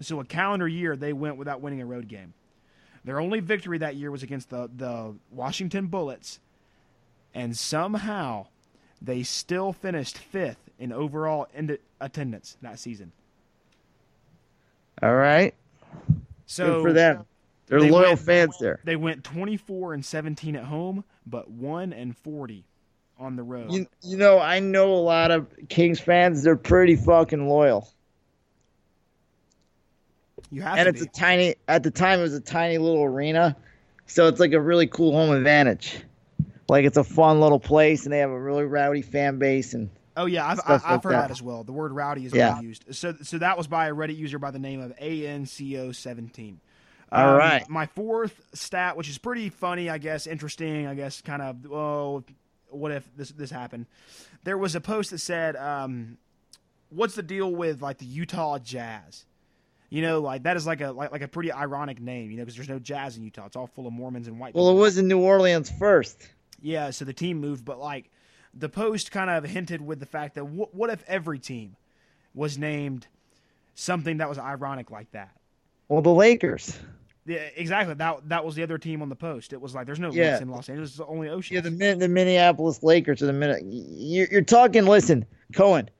So 0.00 0.20
a 0.20 0.24
calendar 0.24 0.68
year 0.68 0.96
they 0.96 1.12
went 1.12 1.36
without 1.36 1.60
winning 1.60 1.80
a 1.80 1.86
road 1.86 2.08
game. 2.08 2.34
Their 3.04 3.20
only 3.20 3.40
victory 3.40 3.78
that 3.78 3.96
year 3.96 4.10
was 4.10 4.22
against 4.22 4.50
the 4.50 4.68
the 4.74 5.14
Washington 5.30 5.86
Bullets, 5.86 6.40
and 7.34 7.56
somehow 7.56 8.46
they 9.04 9.22
still 9.22 9.72
finished 9.72 10.18
fifth 10.18 10.70
in 10.78 10.92
overall 10.92 11.46
in 11.54 11.78
attendance 12.00 12.56
that 12.62 12.78
season. 12.78 13.12
All 15.02 15.14
right. 15.14 15.54
So 16.46 16.66
Good 16.66 16.82
for 16.82 16.92
them. 16.92 17.24
They're 17.66 17.80
they 17.80 17.90
loyal 17.90 18.08
went- 18.10 18.20
fans 18.20 18.56
there. 18.60 18.80
They 18.84 18.96
went 18.96 19.24
24 19.24 19.94
and 19.94 20.04
17 20.04 20.56
at 20.56 20.64
home, 20.64 21.04
but 21.26 21.50
1 21.50 21.92
and 21.92 22.16
40 22.16 22.64
on 23.18 23.36
the 23.36 23.42
road. 23.42 23.72
You, 23.72 23.86
you 24.02 24.16
know, 24.16 24.38
I 24.38 24.58
know 24.60 24.92
a 24.92 24.96
lot 25.00 25.30
of 25.30 25.46
Kings 25.68 26.00
fans. 26.00 26.42
They're 26.42 26.56
pretty 26.56 26.96
fucking 26.96 27.48
loyal. 27.48 27.88
you 30.50 30.62
have 30.62 30.78
And 30.78 30.88
it's 30.88 31.00
be. 31.02 31.06
a 31.08 31.10
tiny, 31.10 31.54
at 31.68 31.82
the 31.82 31.90
time, 31.90 32.18
it 32.20 32.22
was 32.22 32.34
a 32.34 32.40
tiny 32.40 32.78
little 32.78 33.02
arena. 33.04 33.56
So 34.06 34.28
it's 34.28 34.40
like 34.40 34.52
a 34.52 34.60
really 34.60 34.86
cool 34.86 35.12
home 35.12 35.34
advantage. 35.34 35.96
Like 36.68 36.84
it's 36.84 36.96
a 36.96 37.04
fun 37.04 37.40
little 37.40 37.60
place 37.60 38.04
and 38.04 38.12
they 38.12 38.18
have 38.18 38.30
a 38.30 38.40
really 38.40 38.64
rowdy 38.64 39.02
fan 39.02 39.38
base. 39.38 39.74
And 39.74 39.90
Oh 40.16 40.26
yeah, 40.26 40.46
I've, 40.46 40.60
I've 40.66 40.82
like 40.84 41.02
heard 41.02 41.12
that. 41.12 41.22
that. 41.22 41.30
as 41.30 41.42
well. 41.42 41.64
The 41.64 41.72
word 41.72 41.92
"rowdy" 41.92 42.24
is 42.26 42.32
Yeah. 42.32 42.60
used. 42.60 42.84
So, 42.94 43.14
so 43.22 43.38
that 43.38 43.58
was 43.58 43.66
by 43.66 43.88
a 43.88 43.92
Reddit 43.94 44.16
user 44.16 44.38
by 44.38 44.50
the 44.52 44.58
name 44.58 44.80
of 44.80 44.96
ANCO17. 44.98 46.56
All 47.12 47.28
Um, 47.30 47.36
right. 47.36 47.68
My 47.68 47.86
fourth 47.86 48.40
stat, 48.54 48.96
which 48.96 49.08
is 49.08 49.18
pretty 49.18 49.48
funny, 49.50 49.90
I 49.90 49.98
guess, 49.98 50.26
interesting, 50.26 50.86
I 50.86 50.94
guess, 50.94 51.20
kind 51.20 51.42
of. 51.42 51.70
Oh, 51.70 52.24
what 52.68 52.92
if 52.92 53.08
this 53.16 53.30
this 53.30 53.50
happened? 53.50 53.86
There 54.44 54.58
was 54.58 54.74
a 54.74 54.80
post 54.80 55.10
that 55.10 55.18
said, 55.18 55.54
um, 55.56 56.18
"What's 56.90 57.14
the 57.14 57.22
deal 57.22 57.52
with 57.54 57.82
like 57.82 57.98
the 57.98 58.06
Utah 58.06 58.58
Jazz?" 58.58 59.26
You 59.90 60.02
know, 60.02 60.20
like 60.20 60.42
that 60.44 60.56
is 60.56 60.66
like 60.66 60.80
a 60.80 60.90
like, 60.90 61.12
like 61.12 61.22
a 61.22 61.28
pretty 61.28 61.52
ironic 61.52 62.00
name, 62.00 62.30
you 62.30 62.36
know, 62.36 62.42
because 62.44 62.56
there's 62.56 62.68
no 62.68 62.80
jazz 62.80 63.16
in 63.16 63.22
Utah. 63.22 63.46
It's 63.46 63.54
all 63.56 63.68
full 63.68 63.86
of 63.86 63.92
Mormons 63.92 64.26
and 64.26 64.40
white. 64.40 64.54
well, 64.54 64.70
it 64.70 64.74
was 64.74 64.98
in 64.98 65.06
New 65.06 65.20
Orleans 65.20 65.70
first. 65.78 66.28
Yeah, 66.64 66.90
so 66.90 67.04
the 67.04 67.12
team 67.12 67.40
moved, 67.40 67.64
but 67.64 67.78
like 67.78 68.10
the 68.54 68.68
post 68.70 69.10
kind 69.12 69.28
of 69.28 69.44
hinted 69.44 69.82
with 69.82 70.00
the 70.00 70.06
fact 70.06 70.34
that 70.36 70.44
wh- 70.44 70.74
what 70.74 70.88
if 70.88 71.04
every 71.06 71.38
team 71.38 71.76
was 72.34 72.56
named 72.56 73.06
something 73.74 74.16
that 74.16 74.28
was 74.28 74.38
ironic 74.38 74.90
like 74.90 75.10
that? 75.12 75.30
Well, 75.88 76.00
the 76.00 76.08
Lakers. 76.14 76.78
Yeah, 77.26 77.38
exactly. 77.56 77.94
That 77.94 78.28
that 78.30 78.44
was 78.44 78.54
the 78.54 78.62
other 78.62 78.78
team 78.78 79.02
on 79.02 79.10
the 79.10 79.16
post. 79.16 79.52
It 79.52 79.60
was 79.60 79.74
like 79.74 79.84
there's 79.86 79.98
no 80.00 80.10
Yeah. 80.10 80.30
lakes 80.32 80.40
in 80.40 80.48
Los 80.48 80.68
Angeles, 80.70 80.90
it's 80.92 81.00
only 81.00 81.28
oceans. 81.28 81.52
Yeah, 81.54 81.60
the 81.60 81.70
Min- 81.70 81.98
the 81.98 82.08
Minneapolis 82.08 82.82
Lakers 82.82 83.22
are 83.22 83.26
the 83.26 83.32
minute. 83.34 83.62
You're, 83.66 84.28
you're 84.30 84.42
talking. 84.42 84.86
Listen, 84.86 85.26
Cohen. 85.52 85.90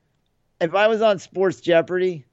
If 0.61 0.75
I 0.75 0.87
was 0.89 1.03
on 1.03 1.19
Sports 1.19 1.61
Jeopardy, 1.61 2.25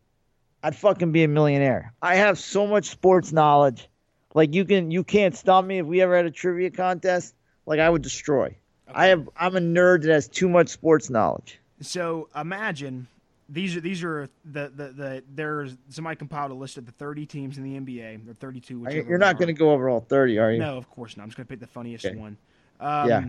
I'd 0.63 0.75
fucking 0.75 1.11
be 1.11 1.23
a 1.23 1.27
millionaire. 1.27 1.93
I 2.01 2.15
have 2.15 2.39
so 2.39 2.65
much 2.65 2.89
sports 2.89 3.33
knowledge. 3.33 3.89
Like 4.33 4.53
you 4.53 4.63
can, 4.63 4.89
you 4.91 5.03
can't 5.03 5.35
stop 5.35 5.65
me 5.65 5.79
if 5.79 5.85
we 5.85 6.01
ever 6.01 6.15
had 6.15 6.25
a 6.25 6.31
trivia 6.31 6.69
contest. 6.69 7.33
Like 7.65 7.79
I 7.79 7.89
would 7.89 8.01
destroy. 8.01 8.55
I 8.93 9.07
have. 9.07 9.29
I'm 9.37 9.55
a 9.55 9.59
nerd 9.59 10.01
that 10.03 10.11
has 10.11 10.27
too 10.27 10.49
much 10.49 10.69
sports 10.69 11.09
knowledge. 11.09 11.59
So 11.81 12.27
imagine 12.35 13.07
these 13.47 13.75
are 13.75 13.81
these 13.81 14.03
are 14.03 14.27
the 14.45 14.71
the, 14.75 14.87
the 14.89 15.23
there's 15.33 15.77
somebody 15.89 16.15
compiled 16.17 16.51
a 16.51 16.55
list 16.55 16.77
of 16.77 16.85
the 16.85 16.91
30 16.93 17.25
teams 17.25 17.57
in 17.57 17.63
the 17.63 17.79
NBA 17.79 18.29
or 18.29 18.33
32. 18.33 18.75
Are- 18.75 18.79
whichever 18.79 19.09
You're 19.09 19.17
not 19.17 19.37
going 19.37 19.47
to 19.47 19.53
go 19.53 19.71
over 19.71 19.89
all 19.89 20.01
30, 20.01 20.39
are 20.39 20.51
you? 20.51 20.59
No, 20.59 20.77
of 20.77 20.89
course 20.89 21.15
not. 21.15 21.23
I'm 21.23 21.29
just 21.29 21.37
going 21.37 21.45
to 21.47 21.49
pick 21.49 21.59
the 21.59 21.67
funniest 21.67 22.05
Okay. 22.05 22.17
one. 22.17 22.37
Um, 22.79 23.07
Yeah. 23.09 23.25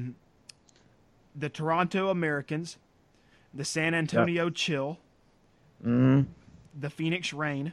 The 1.34 1.48
Toronto 1.48 2.08
Americans, 2.10 2.76
the 3.54 3.64
San 3.64 3.94
Antonio 3.94 4.50
Chill, 4.50 4.98
hmm 5.82 6.22
the 6.78 6.90
Phoenix 6.90 7.32
Rain. 7.32 7.72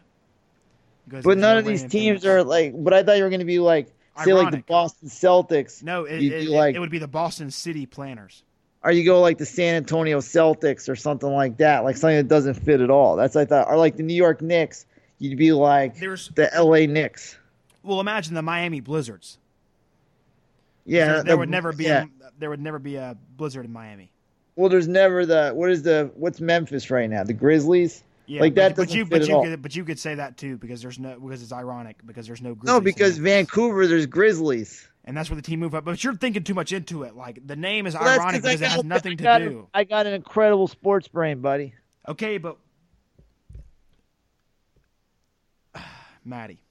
But 1.07 1.37
none 1.37 1.57
of 1.57 1.65
these 1.65 1.85
teams 1.85 2.25
are 2.25 2.43
like. 2.43 2.73
But 2.75 2.93
I 2.93 3.01
thought 3.03 3.17
you 3.17 3.23
were 3.23 3.29
going 3.29 3.39
to 3.39 3.45
be 3.45 3.59
like, 3.59 3.91
say, 4.25 4.33
like 4.33 4.51
the 4.51 4.57
Boston 4.67 5.09
Celtics. 5.09 5.83
No, 5.83 6.05
it, 6.05 6.21
it, 6.23 6.49
like- 6.49 6.75
it 6.75 6.79
would 6.79 6.89
be 6.91 6.99
the 6.99 7.07
Boston 7.07 7.51
City 7.51 7.85
Planners. 7.85 8.43
or 8.83 8.91
you 8.91 9.03
go 9.05 9.19
like 9.21 9.37
the 9.37 9.45
San 9.45 9.75
Antonio 9.75 10.19
Celtics 10.19 10.87
or 10.89 10.95
something 10.95 11.29
like 11.31 11.57
that, 11.57 11.83
like 11.83 11.97
something 11.97 12.17
that 12.17 12.27
doesn't 12.27 12.53
fit 12.55 12.81
at 12.81 12.89
all. 12.89 13.15
That's 13.15 13.35
what 13.35 13.41
I 13.41 13.45
thought. 13.45 13.67
Or 13.67 13.77
like 13.77 13.97
the 13.97 14.03
New 14.03 14.13
York 14.15 14.41
Knicks, 14.41 14.85
you'd 15.17 15.37
be 15.37 15.51
like 15.51 15.97
There's 15.97 16.29
the 16.35 16.49
LA 16.57 16.85
Knicks. 16.91 17.37
well, 17.83 17.99
imagine 17.99 18.33
the 18.35 18.41
Miami 18.41 18.79
Blizzards. 18.79 19.37
Yeah, 20.85 21.05
there, 21.05 21.13
there 21.15 21.23
the- 21.23 21.37
would 21.37 21.49
never 21.49 21.73
be 21.73 21.85
Yeah. 21.85 22.03
a, 22.03 22.29
there 22.39 22.49
would 22.49 22.61
never 22.61 22.79
be 22.79 22.95
a 22.95 23.17
blizzard 23.37 23.65
in 23.65 23.73
Miami. 23.73 24.11
Well, 24.55 24.69
there's 24.69 24.87
never 24.87 25.25
the 25.25 25.51
what 25.53 25.69
is 25.71 25.83
the 25.83 26.11
what's 26.15 26.41
Memphis 26.41 26.89
right 26.89 27.09
now? 27.09 27.23
The 27.23 27.33
Grizzlies. 27.33 28.03
Yeah, 28.29 28.41
Like, 28.41 28.53
but, 28.53 28.61
that 28.61 28.75
but 28.75 28.93
you 28.93 29.05
but 29.05 29.27
you 29.27 29.41
could 29.41 29.61
but 29.63 29.75
you 29.75 29.83
could 29.83 29.97
say 29.97 30.13
that 30.13 30.37
too 30.37 30.55
because 30.57 30.83
there's 30.83 30.99
no 30.99 31.19
because 31.19 31.41
it's 31.41 31.51
ironic 31.51 31.97
because 32.05 32.27
there's 32.27 32.41
no 32.43 32.49
No, 32.49 32.55
Grizzlies 32.55 32.77
in 32.77 32.83
because. 32.83 33.17
Vancouver, 33.17 33.87
there's 33.87 34.05
Grizzlies. 34.05 34.87
and 35.03 35.17
that's 35.17 35.31
where 35.31 35.35
the 35.35 35.41
team 35.41 35.59
moved 35.61 35.73
up. 35.73 35.83
But 35.83 36.03
you're 36.03 36.13
thinking 36.13 36.43
too 36.43 36.53
much 36.53 36.71
into 36.71 37.01
it. 37.03 37.15
Like 37.15 37.45
the 37.47 37.55
name 37.55 37.87
is 37.87 37.95
Well, 37.95 38.07
ironic 38.07 38.43
because 38.43 38.61
it 38.61 38.67
has 38.69 38.83
nothing 38.83 39.17
to 39.17 39.23
got 39.23 39.39
do. 39.39 39.67
I 39.73 39.83
got 39.83 40.05
an 40.05 40.13
incredible 40.13 40.67
sports 40.67 41.07
brain, 41.07 41.41
buddy. 41.41 41.73
Okay, 42.07 42.37
but 42.37 42.57
Matty, 46.25 46.61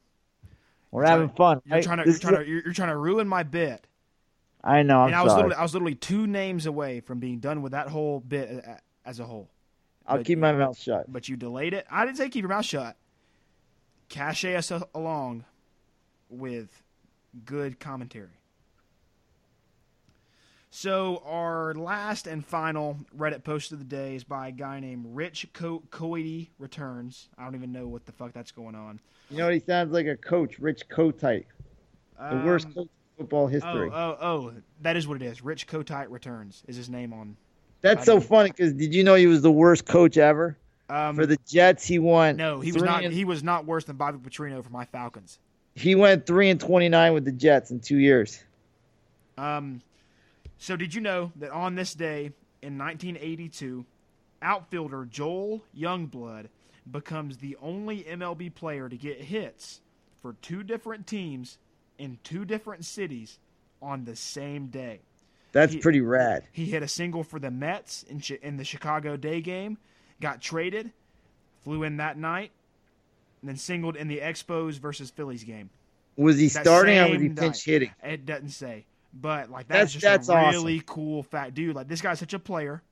We're 0.92 1.04
having 1.06 1.28
fun. 1.30 1.60
You're 1.64 1.76
right? 1.76 1.84
trying 1.84 1.98
to 1.98 2.04
you're 2.08 2.18
trying 2.18 2.34
is- 2.34 2.40
to 2.40 2.48
you're, 2.48 2.62
you're 2.66 2.72
trying 2.72 2.90
to 2.90 2.96
ruin 2.96 3.26
my 3.26 3.42
bit. 3.42 3.84
I 4.62 4.82
know. 4.82 5.00
I'm 5.00 5.06
and 5.08 5.14
I 5.16 5.22
was 5.22 5.32
sorry. 5.32 5.42
literally 5.44 5.56
I 5.56 5.62
was 5.62 5.74
literally 5.74 5.94
two 5.94 6.26
names 6.26 6.66
away 6.66 7.00
from 7.00 7.18
being 7.20 7.38
done 7.40 7.62
with 7.62 7.72
that 7.72 7.88
whole 7.88 8.20
bit 8.20 8.64
uh, 8.66 8.70
uh, 8.72 8.76
as 9.04 9.18
a 9.20 9.24
whole. 9.24 9.48
I'll 10.08 10.16
but- 10.18 10.26
keep 10.26 10.38
my 10.38 10.52
mouth 10.52 10.78
shut. 10.78 11.10
But 11.12 11.28
you 11.28 11.36
delayed 11.36 11.74
it. 11.74 11.86
I 11.90 12.04
didn't 12.04 12.16
say 12.16 12.28
keep 12.28 12.42
your 12.42 12.48
mouth 12.48 12.64
shut. 12.64 12.96
Cache 14.08 14.44
us 14.46 14.72
along 14.94 15.44
with 16.30 16.82
good 17.44 17.78
commentary. 17.78 18.30
So 20.70 21.22
our 21.24 21.74
last 21.74 22.26
and 22.26 22.44
final 22.44 22.98
Reddit 23.16 23.42
post 23.42 23.72
of 23.72 23.78
the 23.78 23.84
day 23.84 24.14
is 24.14 24.24
by 24.24 24.48
a 24.48 24.52
guy 24.52 24.80
named 24.80 25.06
Rich 25.10 25.48
Co- 25.52 25.82
Coity 25.90 26.50
Returns. 26.58 27.28
I 27.38 27.44
don't 27.44 27.54
even 27.54 27.72
know 27.72 27.86
what 27.88 28.04
the 28.06 28.12
fuck 28.12 28.32
that's 28.32 28.52
going 28.52 28.74
on. 28.74 29.00
You 29.30 29.38
know 29.38 29.44
what? 29.46 29.54
He 29.54 29.60
sounds 29.60 29.92
like 29.92 30.06
a 30.06 30.16
coach, 30.16 30.58
Rich 30.58 30.88
Kotite, 30.88 31.46
the 32.18 32.42
worst 32.44 32.66
Um, 32.68 32.72
coach 32.74 32.82
in 32.84 32.88
football 33.24 33.44
Oh, 33.44 33.46
history. 33.48 33.90
oh, 33.92 34.16
oh! 34.20 34.52
That 34.82 34.96
is 34.96 35.06
what 35.08 35.20
it 35.20 35.24
is. 35.24 35.42
Rich 35.42 35.66
Kotite 35.66 36.10
Returns 36.10 36.62
is 36.68 36.76
his 36.76 36.88
name 36.90 37.12
on. 37.12 37.36
That's 37.80 38.04
so 38.04 38.20
funny 38.20 38.50
because 38.50 38.72
did 38.72 38.94
you 38.94 39.04
know 39.04 39.14
he 39.14 39.26
was 39.26 39.42
the 39.42 39.52
worst 39.52 39.84
coach 39.86 40.16
ever 40.18 40.58
Um, 40.88 41.14
for 41.16 41.26
the 41.26 41.36
Jets? 41.46 41.86
He 41.86 41.98
won. 41.98 42.36
no, 42.36 42.60
he 42.60 42.72
was 42.72 42.82
not. 42.82 43.04
and- 43.04 43.12
He 43.14 43.24
was 43.24 43.42
not 43.44 43.66
worse 43.66 43.84
than 43.84 43.96
Bobby 43.96 44.18
Petrino 44.18 44.62
for 44.64 44.70
my 44.70 44.84
Falcons. 44.84 45.38
he 45.74 45.94
went 45.94 46.26
three 46.26 46.50
and 46.50 46.58
twenty 46.60 46.88
nine 46.88 47.14
with 47.14 47.24
the 47.24 47.32
Jets 47.32 47.70
in 47.70 47.78
two 47.80 47.98
years. 47.98 48.42
Um, 49.36 49.80
so 50.58 50.74
did 50.76 50.92
you 50.94 51.00
know 51.00 51.30
that 51.36 51.50
on 51.50 51.76
this 51.76 51.94
day 51.94 52.32
in 52.62 52.76
1982, 52.76 53.84
outfielder 54.42 55.04
Joel 55.04 55.62
Youngblood 55.76 56.46
becomes 56.90 57.36
the 57.36 57.56
only 57.62 58.02
MLB 58.02 58.52
player 58.54 58.88
to 58.88 58.96
get 58.96 59.20
hits 59.20 59.80
for 60.20 60.32
two 60.42 60.64
different 60.64 61.06
teams 61.06 61.58
in 61.98 62.18
two 62.24 62.44
different 62.44 62.84
cities 62.84 63.38
on 63.80 64.04
the 64.04 64.16
same 64.16 64.66
day? 64.66 65.00
That's 65.52 65.72
He- 65.74 65.78
pretty 65.80 66.00
rad. 66.00 66.44
He 66.52 66.66
hit 66.66 66.82
a 66.82 66.88
single 66.88 67.24
for 67.24 67.38
the 67.38 67.50
Mets 67.50 68.02
in, 68.04 68.22
in 68.42 68.56
the 68.56 68.64
Chicago 68.64 69.16
Day 69.16 69.40
game, 69.40 69.78
got 70.20 70.40
traded, 70.40 70.92
flew 71.62 71.82
in 71.82 71.96
that 71.98 72.18
night, 72.18 72.50
and 73.40 73.48
then 73.48 73.56
singled 73.56 73.96
in 73.96 74.08
the 74.08 74.18
Expos 74.18 74.78
versus 74.78 75.10
Phillies 75.10 75.44
game. 75.44 75.70
Was 76.16 76.38
he 76.38 76.48
That 76.48 76.64
starting 76.64 76.98
or 76.98 77.10
was 77.10 77.20
he 77.22 77.28
pinch 77.30 77.64
hitting? 77.64 77.90
It 78.02 78.26
doesn't 78.26 78.50
say, 78.50 78.84
but 79.14 79.50
like 79.50 79.68
That's- 79.68 79.92
that's, 79.92 80.02
that's 80.02 80.26
just 80.26 80.30
a 80.30 80.34
awesome. 80.34 80.50
really 80.64 80.82
cool 80.84 81.22
fact, 81.22 81.54
dude. 81.54 81.74
Like 81.76 81.88
this 81.88 82.00
guy's 82.02 82.18
such 82.18 82.34
a 82.34 82.38
player 82.38 82.82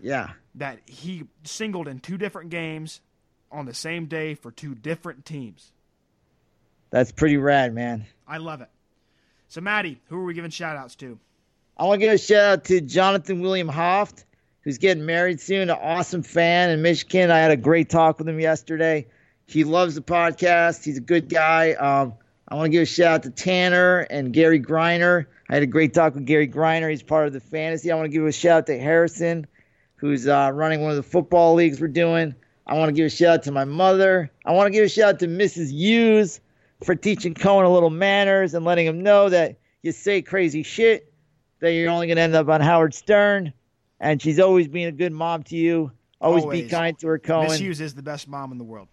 Yeah. 0.00 0.32
that 0.56 0.80
he 0.86 1.24
singled 1.44 1.86
in 1.88 2.00
two 2.00 2.18
different 2.18 2.50
games 2.50 3.00
on 3.50 3.64
the 3.64 3.74
same 3.74 4.06
day 4.06 4.34
for 4.34 4.50
two 4.50 4.74
different 4.74 5.24
teams. 5.24 5.72
That's 6.90 7.12
pretty 7.12 7.36
rad, 7.36 7.72
man. 7.74 8.06
I 8.26 8.38
love 8.38 8.60
it. 8.60 8.68
So, 9.48 9.60
Matty, 9.60 10.00
who 10.08 10.18
are 10.18 10.24
we 10.24 10.34
giving 10.34 10.50
shout 10.50 10.76
outs 10.76 10.94
to? 10.96 11.18
I 11.80 11.84
want 11.84 12.00
to 12.00 12.06
give 12.06 12.12
a 12.12 12.18
shout 12.18 12.44
out 12.44 12.64
to 12.64 12.80
Jonathan 12.80 13.40
William 13.40 13.68
Hoft, 13.68 14.24
who's 14.62 14.78
getting 14.78 15.06
married 15.06 15.40
soon. 15.40 15.70
An 15.70 15.78
awesome 15.80 16.24
fan 16.24 16.70
in 16.70 16.82
Michigan. 16.82 17.30
I 17.30 17.38
had 17.38 17.52
a 17.52 17.56
great 17.56 17.88
talk 17.88 18.18
with 18.18 18.28
him 18.28 18.40
yesterday. 18.40 19.06
He 19.46 19.62
loves 19.62 19.94
the 19.94 20.00
podcast. 20.00 20.82
He's 20.84 20.98
a 20.98 21.02
good 21.02 21.28
guy. 21.28 21.74
Um, 21.74 22.14
I 22.48 22.56
want 22.56 22.66
to 22.66 22.70
give 22.70 22.82
a 22.82 22.86
shout 22.86 23.14
out 23.14 23.22
to 23.22 23.30
Tanner 23.30 24.00
and 24.10 24.32
Gary 24.32 24.60
Griner. 24.60 25.26
I 25.48 25.54
had 25.54 25.62
a 25.62 25.66
great 25.66 25.94
talk 25.94 26.16
with 26.16 26.26
Gary 26.26 26.48
Griner. 26.48 26.90
He's 26.90 27.04
part 27.04 27.28
of 27.28 27.32
the 27.32 27.38
fantasy. 27.38 27.92
I 27.92 27.94
want 27.94 28.06
to 28.06 28.12
give 28.12 28.26
a 28.26 28.32
shout 28.32 28.58
out 28.58 28.66
to 28.66 28.78
Harrison, 28.78 29.46
who's 29.94 30.26
uh, 30.26 30.50
running 30.52 30.80
one 30.80 30.90
of 30.90 30.96
the 30.96 31.04
football 31.04 31.54
leagues 31.54 31.80
we're 31.80 31.86
doing. 31.86 32.34
I 32.66 32.74
want 32.74 32.88
to 32.88 32.92
give 32.92 33.06
a 33.06 33.10
shout 33.10 33.34
out 33.34 33.42
to 33.44 33.52
my 33.52 33.64
mother. 33.64 34.32
I 34.44 34.50
want 34.50 34.66
to 34.66 34.72
give 34.72 34.84
a 34.84 34.88
shout 34.88 35.14
out 35.14 35.18
to 35.20 35.28
Mrs. 35.28 35.70
Hughes 35.70 36.40
for 36.82 36.96
teaching 36.96 37.34
Cohen 37.34 37.64
a 37.64 37.72
little 37.72 37.90
manners 37.90 38.54
and 38.54 38.64
letting 38.64 38.86
him 38.86 39.00
know 39.00 39.28
that 39.28 39.58
you 39.82 39.92
say 39.92 40.22
crazy 40.22 40.64
shit, 40.64 41.07
that 41.60 41.72
you're 41.72 41.90
only 41.90 42.06
going 42.06 42.16
to 42.16 42.22
end 42.22 42.34
up 42.34 42.48
on 42.48 42.60
Howard 42.60 42.94
Stern. 42.94 43.52
And 44.00 44.22
she's 44.22 44.38
always 44.38 44.68
being 44.68 44.86
a 44.86 44.92
good 44.92 45.12
mom 45.12 45.42
to 45.44 45.56
you. 45.56 45.90
Always, 46.20 46.46
be 46.46 46.68
kind 46.68 46.96
to 47.00 47.08
her, 47.08 47.18
Cohen. 47.18 47.48
Miss 47.48 47.58
Hughes 47.58 47.80
is 47.80 47.94
the 47.94 48.02
best 48.02 48.28
mom 48.28 48.52
in 48.52 48.58
the 48.58 48.64
world. 48.64 48.88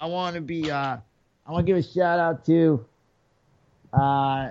I 0.00 0.06
want 0.06 0.34
to 0.34 0.40
be. 0.40 0.70
Uh, 0.70 0.96
I 1.46 1.52
want 1.52 1.64
to 1.66 1.72
give 1.72 1.78
a 1.78 1.82
shout 1.82 2.18
out 2.18 2.44
to 2.46 2.84
uh, 3.92 4.50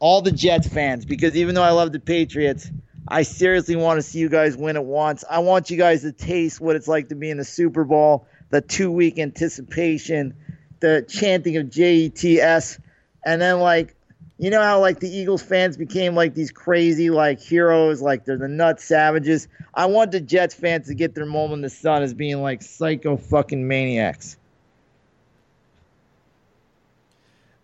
all 0.00 0.20
the 0.22 0.32
Jets 0.32 0.66
fans 0.66 1.04
because 1.04 1.36
even 1.36 1.54
though 1.54 1.62
I 1.62 1.70
love 1.70 1.92
the 1.92 2.00
Patriots, 2.00 2.70
I 3.06 3.22
seriously 3.22 3.76
want 3.76 3.98
to 3.98 4.02
see 4.02 4.18
you 4.18 4.28
guys 4.28 4.56
win 4.56 4.76
it 4.76 4.84
once. 4.84 5.24
I 5.28 5.38
want 5.40 5.70
you 5.70 5.76
guys 5.76 6.02
to 6.02 6.12
taste 6.12 6.60
what 6.60 6.74
it's 6.74 6.88
like 6.88 7.08
to 7.10 7.14
be 7.14 7.30
in 7.30 7.36
the 7.36 7.44
Super 7.44 7.84
Bowl, 7.84 8.26
the 8.50 8.60
two 8.60 8.90
week 8.90 9.18
anticipation, 9.18 10.34
the 10.80 11.06
chanting 11.08 11.56
of 11.56 11.70
J 11.70 11.94
E 11.94 12.08
T 12.10 12.40
S, 12.40 12.80
and 13.24 13.40
then 13.40 13.60
like. 13.60 13.94
You 14.38 14.50
know 14.50 14.62
how 14.62 14.80
like 14.80 15.00
the 15.00 15.10
Eagles 15.10 15.42
fans 15.42 15.76
became 15.76 16.14
like 16.14 16.34
these 16.34 16.52
crazy 16.52 17.10
like 17.10 17.40
heroes, 17.40 18.00
like 18.00 18.24
they're 18.24 18.38
the 18.38 18.46
nut 18.46 18.80
savages. 18.80 19.48
I 19.74 19.86
want 19.86 20.12
the 20.12 20.20
Jets 20.20 20.54
fans 20.54 20.86
to 20.86 20.94
get 20.94 21.14
their 21.14 21.26
moment 21.26 21.54
in 21.54 21.62
the 21.62 21.70
sun 21.70 22.02
as 22.02 22.14
being 22.14 22.40
like 22.40 22.62
psycho 22.62 23.16
fucking 23.16 23.66
maniacs. 23.66 24.36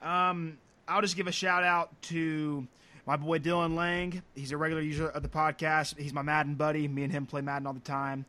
Um, 0.03 0.59
I'll 0.89 1.01
just 1.01 1.17
give 1.17 1.29
a 1.29 1.33
shout 1.33 1.63
out 1.63 1.91
to 2.03 2.67
my 3.07 3.17
boy 3.17 3.39
Dylan 3.39 3.77
Lang. 3.77 4.23
He's 4.35 4.51
a 4.51 4.57
regular 4.57 4.83
user 4.83 5.09
of 5.09 5.23
the 5.23 5.29
podcast. 5.29 5.97
He's 5.99 6.13
my 6.13 6.23
Madden 6.23 6.57
buddy. 6.57 6.89
Me 6.89 7.05
and 7.05 7.13
him 7.13 7.25
play 7.25 7.41
Madden 7.41 7.69
all 7.69 7.73
the 7.73 7.81
time. 7.81 8.27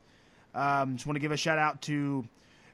Um, 0.54 0.96
just 0.96 1.08
want 1.08 1.16
to 1.16 1.20
give 1.20 1.32
a 1.32 1.38
shout 1.38 1.58
out 1.58 1.82
to 1.84 2.28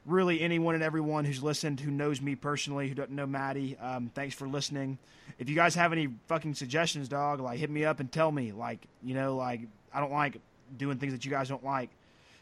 really 0.06 0.40
anyone 0.40 0.74
and 0.74 0.82
everyone 0.82 1.24
who's 1.24 1.42
listened, 1.42 1.80
who 1.80 1.90
knows 1.90 2.20
me 2.20 2.34
personally, 2.34 2.88
who 2.88 2.94
doesn't 2.94 3.14
know 3.14 3.26
Matty. 3.26 3.76
Um, 3.78 4.10
thanks 4.14 4.34
for 4.34 4.48
listening. 4.48 4.98
If 5.38 5.48
you 5.48 5.54
guys 5.54 5.74
have 5.74 5.92
any 5.92 6.08
fucking 6.28 6.54
suggestions, 6.54 7.08
dog, 7.08 7.40
like 7.40 7.58
hit 7.58 7.70
me 7.70 7.84
up 7.84 8.00
and 8.00 8.10
tell 8.10 8.30
me. 8.30 8.52
Like, 8.52 8.86
you 9.02 9.14
know, 9.14 9.36
like 9.36 9.60
I 9.92 10.00
don't 10.00 10.12
like 10.12 10.38
doing 10.76 10.98
things 10.98 11.12
that 11.12 11.24
you 11.24 11.30
guys 11.30 11.48
don't 11.48 11.64
like. 11.64 11.90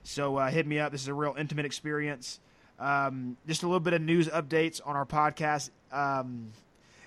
So 0.02 0.36
uh, 0.36 0.50
hit 0.50 0.66
me 0.66 0.78
up. 0.78 0.92
This 0.92 1.02
is 1.02 1.08
a 1.08 1.14
real 1.14 1.34
intimate 1.38 1.66
experience. 1.66 2.40
Um, 2.78 3.36
just 3.46 3.62
a 3.62 3.66
little 3.66 3.80
bit 3.80 3.92
of 3.92 4.00
news 4.00 4.28
updates 4.28 4.80
on 4.84 4.96
our 4.96 5.04
podcast. 5.04 5.70
Um, 5.92 6.52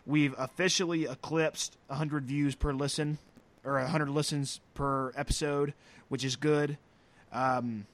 we've 0.05 0.35
officially 0.37 1.05
eclipsed 1.05 1.77
100 1.87 2.25
views 2.25 2.53
per 2.53 2.73
listen, 2.73 3.17
or 3.63 3.79
100 3.79 4.09
listens 4.09 4.59
per 4.75 5.11
episode, 5.15 5.73
which 6.09 6.23
is 6.23 6.35
good. 6.35 6.77
Um, 7.31 7.87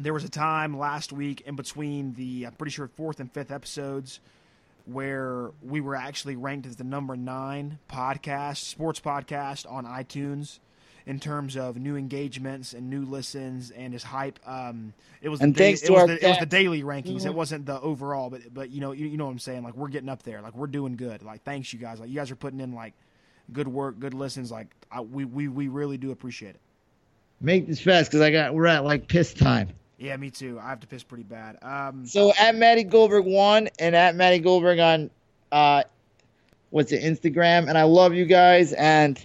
there 0.00 0.12
was 0.12 0.24
a 0.24 0.28
time 0.28 0.78
last 0.78 1.12
week 1.12 1.42
in 1.42 1.56
between 1.56 2.14
the, 2.14 2.46
I'm 2.46 2.52
pretty 2.52 2.72
sure, 2.72 2.88
fourth 2.88 3.20
and 3.20 3.30
fifth 3.32 3.50
episodes 3.50 4.20
where 4.86 5.50
we 5.62 5.80
were 5.80 5.94
actually 5.94 6.36
ranked 6.36 6.66
as 6.66 6.76
the 6.76 6.84
number 6.84 7.16
nine 7.16 7.78
podcast, 7.88 8.56
sports 8.58 9.00
podcast 9.00 9.70
on 9.70 9.84
iTunes 9.86 10.58
in 11.06 11.18
terms 11.18 11.56
of 11.56 11.76
new 11.76 11.96
engagements 11.96 12.74
and 12.74 12.88
new 12.88 13.04
listens 13.04 13.70
and 13.70 13.92
his 13.92 14.02
hype. 14.02 14.38
Um, 14.46 14.92
it 15.20 15.28
was 15.28 15.40
And 15.40 15.54
the 15.54 15.58
da- 15.58 15.64
thanks 15.64 15.82
it 15.82 15.86
to 15.86 15.92
was 15.92 16.06
the, 16.06 16.24
it 16.24 16.28
was 16.28 16.38
the 16.38 16.46
daily 16.46 16.82
rankings. 16.82 17.26
It 17.26 17.34
wasn't 17.34 17.66
the 17.66 17.80
overall, 17.80 18.30
but 18.30 18.52
but 18.52 18.70
you 18.70 18.80
know 18.80 18.92
you, 18.92 19.06
you 19.06 19.16
know 19.16 19.26
what 19.26 19.32
I'm 19.32 19.38
saying. 19.38 19.62
Like 19.62 19.74
we're 19.74 19.88
getting 19.88 20.08
up 20.08 20.22
there. 20.22 20.40
Like 20.40 20.54
we're 20.54 20.66
doing 20.68 20.96
good. 20.96 21.22
Like 21.22 21.42
thanks 21.44 21.72
you 21.72 21.78
guys. 21.78 22.00
Like 22.00 22.08
you 22.08 22.14
guys 22.14 22.30
are 22.30 22.36
putting 22.36 22.60
in 22.60 22.72
like 22.72 22.94
good 23.52 23.68
work, 23.68 23.98
good 23.98 24.14
listens. 24.14 24.50
Like 24.50 24.68
I, 24.90 25.00
we 25.00 25.24
we 25.24 25.48
we 25.48 25.68
really 25.68 25.98
do 25.98 26.10
appreciate 26.12 26.50
it. 26.50 26.60
Make 27.40 27.66
this 27.66 27.80
fast 27.80 28.10
because 28.10 28.20
I 28.20 28.30
got 28.30 28.54
we're 28.54 28.66
at 28.66 28.84
like 28.84 29.08
piss 29.08 29.34
time. 29.34 29.70
Yeah, 30.02 30.16
me 30.16 30.30
too. 30.30 30.58
I 30.60 30.68
have 30.68 30.80
to 30.80 30.86
piss 30.88 31.04
pretty 31.04 31.22
bad. 31.22 31.58
Um, 31.62 32.04
So 32.04 32.32
at 32.36 32.56
Matty 32.56 32.82
Goldberg 32.82 33.24
one 33.24 33.68
and 33.78 33.94
at 33.94 34.16
Matty 34.16 34.40
Goldberg 34.40 34.80
on 34.80 35.10
uh 35.52 35.84
what's 36.70 36.90
it, 36.90 37.02
Instagram. 37.04 37.68
And 37.68 37.78
I 37.78 37.84
love 37.84 38.12
you 38.12 38.24
guys 38.24 38.72
and 38.72 39.24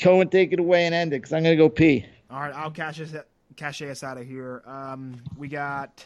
Cohen 0.00 0.28
take 0.28 0.52
it 0.52 0.58
away 0.58 0.86
and 0.86 0.94
end 0.94 1.12
it 1.12 1.18
because 1.18 1.32
I'm 1.32 1.44
gonna 1.44 1.54
go 1.54 1.68
pee. 1.68 2.04
All 2.30 2.40
right, 2.40 2.52
I'll 2.52 2.72
cash 2.72 3.00
us 3.00 3.14
cash 3.54 3.80
us 3.82 4.02
out 4.02 4.18
of 4.18 4.26
here. 4.26 4.60
Um, 4.66 5.22
we 5.36 5.46
got 5.46 6.04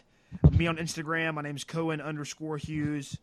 me 0.51 0.67
on 0.67 0.77
Instagram. 0.77 1.35
My 1.35 1.43
name's 1.43 1.65
Cohen 1.65 2.03
underscore 2.03 2.59
Hughes. 2.59 3.17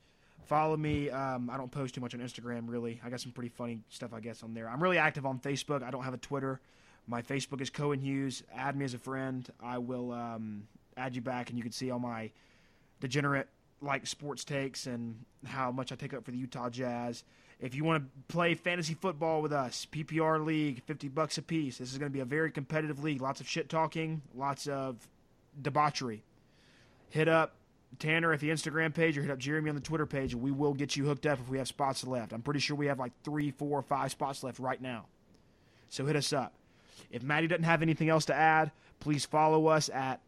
Follow 0.48 0.76
me. 0.76 1.11
Um, 1.11 1.52
I 1.52 1.57
don't 1.57 1.70
post 1.72 1.94
too 1.94 2.02
much 2.02 2.15
on 2.15 2.20
Instagram 2.20 2.64
really. 2.65 2.99
I 3.06 3.11
got 3.11 3.22
some 3.22 3.32
pretty 3.32 3.49
funny 3.49 3.78
stuff 3.90 4.11
I 4.11 4.22
guess 4.22 4.41
on 4.41 4.56
there. 4.56 4.68
I'm 4.68 4.82
really 4.82 4.98
active 4.98 5.28
on 5.28 5.38
Facebook. 5.38 5.84
I 5.84 5.91
don't 5.91 6.03
have 6.03 6.15
a 6.15 6.18
Twitter. 6.18 6.60
My 7.07 7.21
Facebook 7.21 7.61
is 7.61 7.69
Cohen 7.69 7.99
Hughes. 7.99 8.43
Add 8.55 8.75
me 8.75 8.85
as 8.85 8.93
a 8.93 8.97
friend. 8.97 9.47
I 9.61 9.77
will 9.77 10.11
um, 10.11 10.67
add 10.95 11.15
you 11.15 11.21
back, 11.21 11.49
and 11.49 11.57
you 11.57 11.63
can 11.63 11.71
see 11.71 11.91
all 11.91 11.99
my 11.99 12.31
degenerate 12.99 13.47
like 13.81 14.07
sports 14.07 14.43
takes 14.45 14.88
and 14.88 15.25
how 15.45 15.71
much 15.71 15.91
I 15.91 15.95
take 15.95 16.13
up 16.13 16.23
for 16.23 16.31
the 16.31 16.38
Utah 16.38 16.69
Jazz. 16.69 17.23
If 17.59 17.75
you 17.75 17.84
want 17.84 18.03
to 18.03 18.34
play 18.34 18.55
fantasy 18.55 18.93
football 18.93 19.41
with 19.41 19.53
us, 19.53 19.88
PPR 19.91 20.43
league, 20.43 20.81
50 20.84 21.09
bucks 21.09 21.38
a 21.38 21.41
piece. 21.41 21.77
This 21.77 21.91
is 21.91 21.97
going 21.97 22.09
to 22.09 22.13
be 22.13 22.21
a 22.21 22.25
very 22.25 22.51
competitive 22.51 23.03
league. 23.03 23.21
Lots 23.21 23.41
of 23.41 23.47
shit 23.47 23.69
talking, 23.69 24.21
lots 24.35 24.67
of 24.67 24.97
debauchery. 25.61 26.23
Hit 27.09 27.27
up 27.27 27.55
Tanner 27.99 28.34
at 28.34 28.39
the 28.39 28.49
Instagram 28.49 28.93
page 28.93 29.17
or 29.17 29.21
hit 29.21 29.31
up 29.31 29.38
Jeremy 29.38 29.69
on 29.69 29.75
the 29.75 29.81
Twitter 29.81 30.05
page, 30.05 30.34
and 30.34 30.41
we 30.41 30.51
will 30.51 30.73
get 30.73 30.95
you 30.95 31.05
hooked 31.05 31.25
up 31.25 31.39
if 31.39 31.49
we 31.49 31.57
have 31.57 31.67
spots 31.67 32.05
left. 32.05 32.34
I'm 32.34 32.41
pretty 32.41 32.59
sure 32.59 32.75
we 32.75 32.88
have 32.88 32.99
like 32.99 33.11
three, 33.23 33.51
four, 33.51 33.81
five 33.81 34.11
spots 34.11 34.43
left 34.43 34.59
right 34.59 34.81
now. 34.81 35.05
So 35.89 36.05
hit 36.05 36.15
us 36.15 36.34
up. 36.34 36.53
If 37.11 37.23
Matty 37.23 37.47
doesn't 37.47 37.63
have 37.63 37.81
anything 37.81 38.09
else 38.09 38.25
to 38.25 38.35
add, 38.35 38.71
please 38.99 39.25
follow 39.25 39.67
us 39.67 39.89
at 39.89 40.21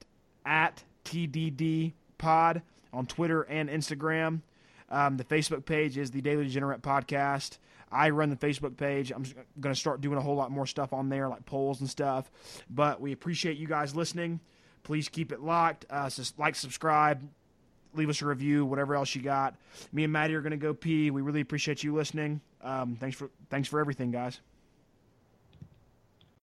at 0.45 0.83
TDD 1.05 1.93
Pod 2.17 2.61
on 2.93 3.05
Twitter 3.05 3.43
and 3.43 3.69
Instagram. 3.69 4.41
Um, 4.89 5.17
the 5.17 5.23
Facebook 5.23 5.65
page 5.65 5.97
is 5.97 6.11
the 6.11 6.21
Daily 6.21 6.45
Degenerate 6.45 6.81
Podcast. 6.81 7.57
I 7.91 8.09
run 8.09 8.29
the 8.29 8.35
Facebook 8.35 8.77
page. 8.77 9.11
I'm 9.11 9.23
going 9.59 9.73
to 9.73 9.79
start 9.79 10.01
doing 10.01 10.17
a 10.17 10.21
whole 10.21 10.35
lot 10.35 10.51
more 10.51 10.65
stuff 10.65 10.93
on 10.93 11.09
there, 11.09 11.27
like 11.27 11.45
polls 11.45 11.79
and 11.79 11.89
stuff. 11.89 12.29
But 12.69 12.99
we 12.99 13.11
appreciate 13.11 13.57
you 13.57 13.67
guys 13.67 13.95
listening. 13.95 14.39
Please 14.83 15.09
keep 15.09 15.31
it 15.31 15.41
locked. 15.41 15.85
Uh, 15.89 16.09
like, 16.37 16.55
subscribe, 16.55 17.27
leave 17.93 18.09
us 18.09 18.21
a 18.21 18.25
review, 18.25 18.65
whatever 18.65 18.95
else 18.95 19.15
you 19.15 19.21
got. 19.21 19.55
Me 19.91 20.03
and 20.03 20.13
Matty 20.13 20.35
are 20.35 20.41
going 20.41 20.51
to 20.51 20.57
go 20.57 20.73
pee. 20.73 21.09
We 21.09 21.21
really 21.21 21.41
appreciate 21.41 21.83
you 21.83 21.93
listening. 21.93 22.41
Um, 22.61 22.95
thanks 22.99 23.15
for 23.15 23.29
thanks 23.49 23.67
for 23.67 23.79
everything, 23.79 24.11
guys. 24.11 24.41